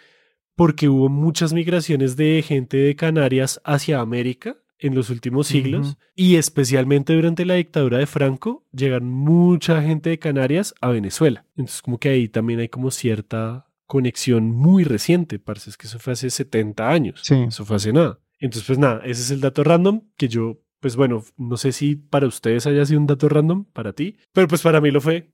porque 0.55 0.89
hubo 0.89 1.07
muchas 1.07 1.53
migraciones 1.53 2.17
de 2.17 2.43
gente 2.45 2.77
de 2.77 2.95
Canarias 2.97 3.61
hacia 3.63 4.01
América 4.01 4.57
en 4.81 4.95
los 4.95 5.09
últimos 5.09 5.47
siglos 5.47 5.97
y 6.15 6.35
especialmente 6.35 7.13
durante 7.13 7.45
la 7.45 7.53
dictadura 7.53 7.99
de 7.99 8.07
Franco 8.07 8.65
llegan 8.73 9.05
mucha 9.07 9.81
gente 9.83 10.09
de 10.09 10.19
Canarias 10.19 10.73
a 10.81 10.89
Venezuela. 10.89 11.45
Entonces 11.55 11.81
como 11.81 11.99
que 11.99 12.09
ahí 12.09 12.27
también 12.27 12.59
hay 12.59 12.67
como 12.67 12.89
cierta 12.91 13.67
conexión 13.85 14.51
muy 14.51 14.83
reciente, 14.83 15.37
parece 15.37 15.69
es 15.69 15.77
que 15.77 15.85
eso 15.87 15.99
fue 15.99 16.13
hace 16.13 16.29
70 16.29 16.89
años, 16.89 17.21
Sí. 17.23 17.35
eso 17.47 17.63
fue 17.63 17.75
hace 17.75 17.93
nada. 17.93 18.19
Entonces 18.39 18.65
pues 18.65 18.79
nada, 18.79 19.01
ese 19.05 19.21
es 19.21 19.31
el 19.31 19.39
dato 19.41 19.63
random 19.63 20.01
que 20.17 20.27
yo, 20.27 20.61
pues 20.79 20.95
bueno, 20.95 21.23
no 21.37 21.57
sé 21.57 21.71
si 21.71 21.95
para 21.95 22.25
ustedes 22.25 22.65
haya 22.65 22.83
sido 22.85 22.99
un 22.99 23.07
dato 23.07 23.29
random, 23.29 23.65
para 23.65 23.93
ti, 23.93 24.17
pero 24.33 24.47
pues 24.47 24.61
para 24.63 24.81
mí 24.81 24.89
lo 24.91 24.99
fue. 24.99 25.31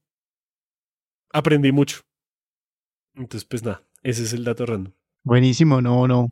Aprendí 1.32 1.72
mucho. 1.72 2.02
Entonces 3.15 3.45
pues 3.45 3.64
nada, 3.64 3.84
ese 4.03 4.24
es 4.24 4.34
el 4.34 4.44
dato 4.44 4.65
random. 4.65 4.94
Buenísimo, 5.24 5.82
no, 5.82 6.07
no. 6.07 6.30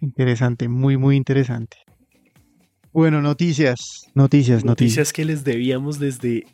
Interesante, 0.00 0.68
muy, 0.68 0.96
muy 0.96 1.16
interesante. 1.16 1.78
Bueno, 2.98 3.22
noticias, 3.22 4.10
noticias, 4.12 4.64
noticias. 4.64 4.64
Noticias 4.64 5.12
que 5.12 5.24
les 5.24 5.44
debíamos 5.44 6.00
desde 6.00 6.48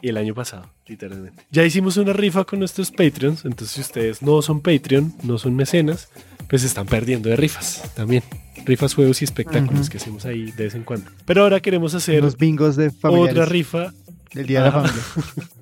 el 0.00 0.16
año 0.16 0.32
pasado, 0.32 0.70
literalmente. 0.86 1.42
Ya 1.50 1.64
hicimos 1.64 1.96
una 1.96 2.12
rifa 2.12 2.44
con 2.44 2.60
nuestros 2.60 2.92
Patreons, 2.92 3.44
entonces 3.44 3.70
si 3.70 3.80
ustedes 3.80 4.22
no 4.22 4.40
son 4.40 4.60
Patreon, 4.60 5.12
no 5.24 5.38
son 5.38 5.56
mecenas, 5.56 6.08
pues 6.48 6.62
están 6.62 6.86
perdiendo 6.86 7.28
de 7.30 7.34
rifas 7.34 7.82
también. 7.96 8.22
Rifas, 8.64 8.94
juegos 8.94 9.22
y 9.22 9.24
espectáculos 9.24 9.90
que 9.90 9.96
hacemos 9.96 10.24
ahí 10.24 10.52
de 10.52 10.64
vez 10.66 10.76
en 10.76 10.84
cuando. 10.84 11.10
Pero 11.24 11.42
ahora 11.42 11.58
queremos 11.58 11.92
hacer 11.96 12.22
Los 12.22 12.38
bingos 12.38 12.76
de 12.76 12.92
familiares 12.92 13.32
otra 13.32 13.46
rifa. 13.46 13.92
del 14.32 14.46
Día 14.46 14.60
de 14.60 14.66
la. 14.66 14.72
Familia. 14.72 15.02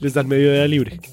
Les 0.00 0.14
dan 0.14 0.28
medio 0.28 0.52
día 0.52 0.66
libre. 0.66 1.00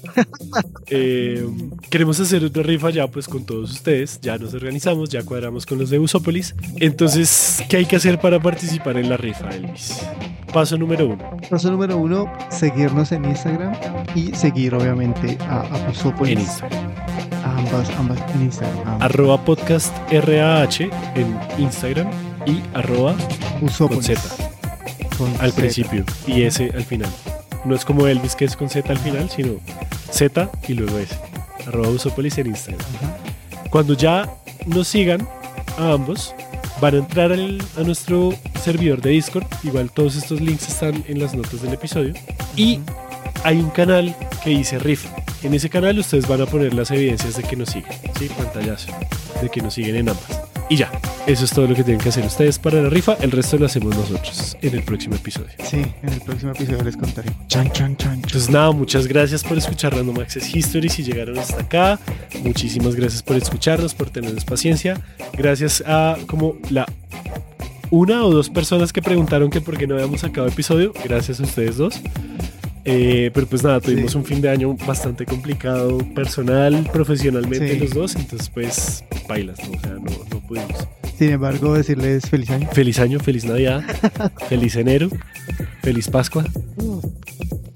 Eh, 0.92 1.46
queremos 1.88 2.18
hacer 2.18 2.44
otra 2.44 2.64
rifa 2.64 2.90
ya 2.90 3.06
pues 3.06 3.28
con 3.28 3.44
todos 3.44 3.70
ustedes. 3.70 4.18
Ya 4.22 4.36
nos 4.38 4.52
organizamos, 4.54 5.08
ya 5.08 5.22
cuadramos 5.22 5.64
con 5.64 5.78
los 5.78 5.88
de 5.88 6.00
Usópolis. 6.00 6.56
Entonces, 6.80 7.62
¿qué 7.68 7.76
hay 7.76 7.86
que 7.86 7.94
hacer 7.94 8.18
para 8.18 8.40
participar 8.40 8.96
en 8.96 9.08
la 9.08 9.16
rifa, 9.16 9.48
Elvis? 9.50 10.00
Paso 10.52 10.76
número 10.76 11.06
uno. 11.06 11.38
Paso 11.48 11.70
número 11.70 11.96
uno, 11.96 12.30
seguirnos 12.50 13.12
en 13.12 13.24
Instagram 13.24 13.72
y 14.16 14.34
seguir 14.34 14.74
obviamente 14.74 15.38
a 15.42 15.60
Apusopolis. 15.60 16.32
En 16.32 16.40
Instagram. 16.40 16.90
A 17.44 17.56
ambas, 17.58 17.90
ambas 17.90 18.18
en 18.34 18.42
Instagram. 18.42 18.78
ambas. 18.88 19.02
arroba 19.02 19.44
podcast 19.44 19.94
RAH 20.10 20.80
en 21.14 21.38
Instagram 21.58 22.10
y 22.46 22.60
arroba 22.74 23.14
con 23.60 23.68
Usopolis. 23.68 24.06
Z 24.06 24.20
Con 25.16 25.28
al 25.40 25.52
Z. 25.52 25.56
principio 25.56 26.04
y 26.26 26.42
S 26.42 26.68
al 26.74 26.82
final. 26.84 27.10
No 27.64 27.74
es 27.74 27.84
como 27.84 28.06
Elvis 28.06 28.34
que 28.36 28.44
es 28.46 28.56
con 28.56 28.68
Z 28.70 28.90
al 28.90 28.98
final, 28.98 29.28
sino 29.30 29.54
Z 30.10 30.50
y 30.68 30.74
luego 30.74 30.98
S. 30.98 31.14
Arroba 31.66 31.88
Usopolis 31.88 32.38
en 32.38 32.46
Instagram. 32.48 32.86
Cuando 33.70 33.94
ya 33.94 34.28
nos 34.66 34.88
sigan 34.88 35.26
a 35.78 35.92
ambos, 35.92 36.34
van 36.80 36.94
a 36.94 36.98
entrar 36.98 37.32
al- 37.32 37.62
a 37.76 37.82
nuestro 37.82 38.34
servidor 38.62 39.00
de 39.02 39.10
Discord. 39.10 39.44
Igual 39.62 39.90
todos 39.90 40.16
estos 40.16 40.40
links 40.40 40.68
están 40.68 41.04
en 41.06 41.20
las 41.20 41.34
notas 41.34 41.62
del 41.62 41.72
episodio. 41.74 42.14
Y 42.56 42.80
hay 43.44 43.58
un 43.58 43.70
canal 43.70 44.16
que 44.42 44.50
dice 44.50 44.78
rifa. 44.78 45.08
En 45.42 45.54
ese 45.54 45.70
canal 45.70 45.98
ustedes 45.98 46.26
van 46.26 46.40
a 46.42 46.46
poner 46.46 46.74
las 46.74 46.90
evidencias 46.90 47.36
de 47.36 47.42
que 47.42 47.56
nos 47.56 47.70
siguen. 47.70 47.92
¿sí? 48.18 48.28
Pantallazo. 48.36 48.92
De 49.40 49.48
que 49.48 49.60
nos 49.62 49.74
siguen 49.74 49.96
en 49.96 50.08
ambas. 50.10 50.39
Y 50.70 50.76
ya. 50.76 50.90
Eso 51.26 51.44
es 51.44 51.50
todo 51.50 51.66
lo 51.66 51.74
que 51.74 51.82
tienen 51.82 52.00
que 52.00 52.10
hacer 52.10 52.24
ustedes 52.24 52.58
para 52.60 52.80
la 52.80 52.88
rifa. 52.88 53.16
El 53.20 53.32
resto 53.32 53.58
lo 53.58 53.66
hacemos 53.66 53.94
nosotros 53.96 54.56
en 54.62 54.74
el 54.74 54.84
próximo 54.84 55.16
episodio. 55.16 55.50
Sí, 55.64 55.78
en 56.02 56.08
el 56.08 56.20
próximo 56.20 56.52
episodio 56.52 56.82
les 56.84 56.96
contaré. 56.96 57.28
Chan, 57.48 57.72
chan, 57.72 57.96
chan. 57.96 57.96
chan. 57.96 58.14
Entonces 58.14 58.48
nada, 58.48 58.70
muchas 58.70 59.08
gracias 59.08 59.42
por 59.42 59.58
escuchar 59.58 59.94
Random 59.96 60.20
Access 60.20 60.54
History 60.54 60.88
si 60.88 61.02
llegaron 61.02 61.36
hasta 61.38 61.60
acá. 61.60 61.98
Muchísimas 62.44 62.94
gracias 62.94 63.20
por 63.20 63.36
escucharnos, 63.36 63.94
por 63.94 64.10
tenernos 64.10 64.44
paciencia. 64.44 65.00
Gracias 65.32 65.82
a 65.84 66.16
como 66.28 66.54
la 66.70 66.86
una 67.90 68.24
o 68.24 68.30
dos 68.30 68.48
personas 68.48 68.92
que 68.92 69.02
preguntaron 69.02 69.50
que 69.50 69.60
por 69.60 69.76
qué 69.76 69.88
no 69.88 69.96
habíamos 69.96 70.20
sacado 70.20 70.46
episodio. 70.46 70.92
Gracias 71.04 71.40
a 71.40 71.42
ustedes 71.42 71.78
dos. 71.78 72.00
Eh, 72.84 73.30
pero 73.34 73.46
pues 73.46 73.62
nada, 73.62 73.80
tuvimos 73.80 74.12
Sí. 74.12 74.18
un 74.18 74.24
fin 74.24 74.40
de 74.40 74.48
año 74.48 74.74
bastante 74.86 75.26
complicado, 75.26 75.98
personal, 76.14 76.88
profesionalmente 76.92 77.74
Sí. 77.74 77.78
los 77.78 77.90
dos. 77.90 78.16
Entonces 78.16 78.48
pues 78.48 79.04
bailas, 79.28 79.58
¿no? 79.68 79.76
o 79.76 79.80
sea, 79.80 79.90
no, 79.92 80.10
no 80.30 80.40
pudimos. 80.46 80.88
Sin 81.18 81.30
embargo, 81.30 81.74
decirles 81.74 82.28
feliz 82.28 82.48
año. 82.50 82.68
Feliz 82.72 82.98
año, 82.98 83.20
feliz 83.20 83.44
Navidad, 83.44 83.82
feliz 84.48 84.76
enero, 84.76 85.10
feliz 85.82 86.08
Pascua. 86.08 86.44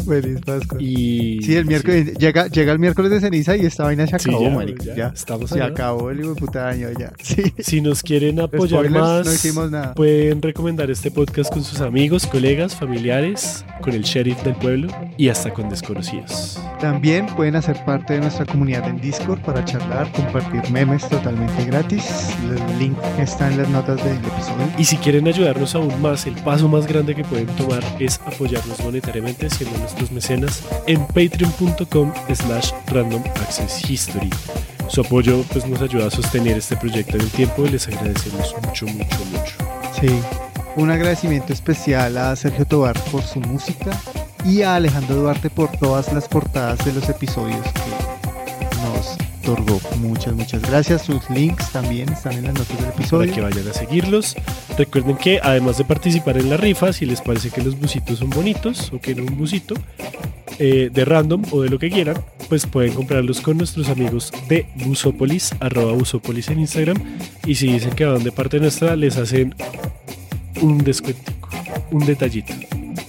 Feliz 0.07 0.41
Pascua. 0.45 0.79
Y 0.81 1.41
Sí, 1.43 1.57
el 1.57 1.67
miércoles, 1.67 2.15
llega, 2.19 2.47
llega 2.49 2.73
el 2.73 2.79
miércoles 2.79 3.11
de 3.11 3.21
ceniza 3.21 3.57
y 3.57 3.67
esta 3.67 3.85
vaina 3.85 4.07
se 4.07 4.19
Sí, 4.19 4.31
acabó, 4.31 4.45
ya, 4.45 4.51
marica, 4.55 4.85
ya, 4.85 4.95
ya. 4.97 5.07
estamos 5.15 5.51
Se 5.51 5.57
allá. 5.61 5.67
acabó 5.73 6.11
el 6.11 6.21
hijo 6.21 6.35
de 6.35 6.41
puta 6.41 6.69
año 6.69 6.89
ya. 6.99 7.13
Sí. 7.23 7.43
Si 7.59 7.81
nos 7.81 8.03
quieren 8.03 8.41
apoyar 8.41 8.85
Spoilers, 8.85 8.93
más, 9.05 9.27
no 9.27 9.33
hicimos 9.33 9.71
nada. 9.71 9.95
pueden 9.95 10.41
recomendar 10.43 10.91
este 10.91 11.11
podcast 11.11 11.53
con 11.53 11.65
sus 11.65 11.81
amigos, 11.81 12.27
colegas, 12.27 12.75
familiares, 12.77 13.65
con 13.83 13.95
el 13.95 14.03
sheriff 14.03 14.43
del 14.43 14.55
pueblo 14.57 14.89
y 15.17 15.29
hasta 15.29 15.53
con 15.53 15.69
desconocidos. 15.69 16.61
También 16.81 17.27
pueden 17.27 17.57
hacer 17.57 17.83
parte 17.85 18.15
de 18.15 18.21
nuestra 18.21 18.45
comunidad 18.47 18.87
en 18.89 19.01
Discord 19.01 19.41
para 19.41 19.65
charlar, 19.65 20.11
compartir 20.13 20.71
memes 20.71 21.09
totalmente 21.09 21.65
gratis. 21.65 22.31
El 22.43 22.79
link 22.79 22.97
está 23.19 23.51
en 23.51 23.59
las 23.59 23.69
notas 23.69 23.97
del 24.05 24.17
episodio. 24.17 24.67
Y 24.79 24.85
si 24.85 24.97
quieren 24.97 25.27
ayudarnos 25.27 25.75
aún 25.75 26.01
más, 26.03 26.27
el 26.27 26.35
paso 26.35 26.69
más 26.69 26.87
grande 26.87 27.15
que 27.15 27.25
pueden 27.25 27.47
tomar 27.57 27.83
es 27.99 28.21
apoyarnos 28.27 28.79
monetariamente 28.85 29.49
siendo 29.51 29.79
nuestros 29.79 29.94
mecenas 30.11 30.63
en 30.87 31.05
patreon.com 31.07 32.13
slash 32.35 32.73
random 32.89 33.23
access 33.43 33.89
history. 33.89 34.31
Su 34.89 35.01
apoyo 35.01 35.43
pues, 35.53 35.67
nos 35.67 35.81
ayuda 35.81 36.07
a 36.07 36.11
sostener 36.11 36.59
este 36.59 36.77
proyecto 36.77 37.17
en 37.17 37.23
el 37.23 37.31
tiempo 37.31 37.65
y 37.65 37.71
les 37.71 37.89
agradecemos 37.89 38.55
mucho, 38.65 38.87
mucho, 38.87 39.25
mucho. 39.27 39.57
Sí. 40.01 40.21
Un 40.77 40.91
agradecimiento 40.91 41.53
especial 41.53 42.17
a 42.19 42.35
Sergio 42.35 42.67
Tobar 42.67 42.99
por 43.11 43.23
su 43.23 43.41
música 43.41 43.91
y 44.45 44.63
a 44.63 44.75
Alejandro 44.75 45.17
Duarte 45.17 45.49
por 45.49 45.71
todas 45.71 46.13
las 46.13 46.29
portadas 46.29 46.85
de 46.85 46.93
los 46.93 47.09
episodios 47.09 47.65
que 47.73 48.24
Muchas, 49.49 50.35
muchas 50.35 50.63
gracias. 50.63 51.03
Sus 51.03 51.29
links 51.31 51.71
también 51.71 52.09
están 52.11 52.33
en 52.33 52.45
las 52.45 52.55
notas 52.55 52.69
del 52.69 52.79
para 52.87 52.91
episodio. 52.95 53.35
que 53.35 53.41
vayan 53.43 53.69
a 53.69 53.73
seguirlos. 53.73 54.35
Recuerden 54.79 55.17
que 55.17 55.39
además 55.43 55.79
de 55.79 55.85
participar 55.85 56.39
en 56.39 56.51
la 56.51 56.57
rifa, 56.57 56.93
si 56.93 57.05
les 57.05 57.21
parece 57.21 57.51
que 57.51 57.63
los 57.63 57.79
busitos 57.79 58.19
son 58.21 58.31
bonitos 58.31 58.91
o 58.93 59.01
que 59.01 59.15
no 59.15 59.25
un 59.25 59.37
busito 59.37 59.75
eh, 60.59 60.91
de 60.93 61.05
random 61.05 61.43
o 61.51 61.61
de 61.63 61.69
lo 61.69 61.79
que 61.79 61.91
quieran, 61.91 62.17
pues 62.49 62.67
pueden 62.67 62.95
comprarlos 62.95 63.41
con 63.41 63.59
nuestros 63.59 63.89
amigos 63.89 64.33
de 64.49 64.67
Busopolis, 64.77 65.53
arroba 65.61 65.93
Busopolis 65.93 66.49
en 66.49 66.61
Instagram. 66.61 66.97
Y 67.47 67.55
si 67.57 67.67
dicen 67.73 67.91
que 67.95 68.05
van 68.07 68.25
de 68.25 68.33
parte 68.33 68.59
nuestra, 68.61 68.97
les 68.97 69.17
hacen 69.19 69.55
un 70.63 70.79
descuentico, 70.79 71.49
un 71.91 72.07
detallito, 72.07 72.53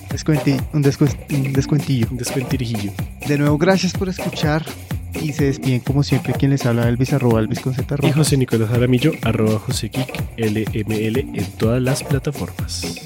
Descuenti- 0.10 0.62
un, 0.74 0.82
descu- 0.84 1.16
un 1.32 1.52
descuentillo. 1.54 2.08
un 2.10 2.18
descuentirijillo. 2.18 2.92
De 3.28 3.38
nuevo, 3.38 3.58
gracias 3.58 3.92
por 3.94 4.08
escuchar. 4.10 4.66
Y 5.22 5.34
se 5.34 5.46
despiden 5.46 5.80
como 5.80 6.04
siempre 6.04 6.34
quien 6.34 6.52
les 6.52 6.66
habla 6.66 6.88
Elvis 6.88 7.14
arroba 7.14 7.40
Elvis 7.40 7.60
con 7.60 7.74
Z 7.74 7.96
Y 7.96 7.98
roja. 7.98 8.14
José 8.14 8.38
Nicolás 8.38 8.72
Aramillo, 8.72 9.12
arroba 9.24 9.60
José 9.60 9.90
Kik, 9.90 10.08
LML 10.38 11.18
en 11.18 11.46
todas 11.58 11.82
las 11.82 12.04
plataformas. 12.04 13.02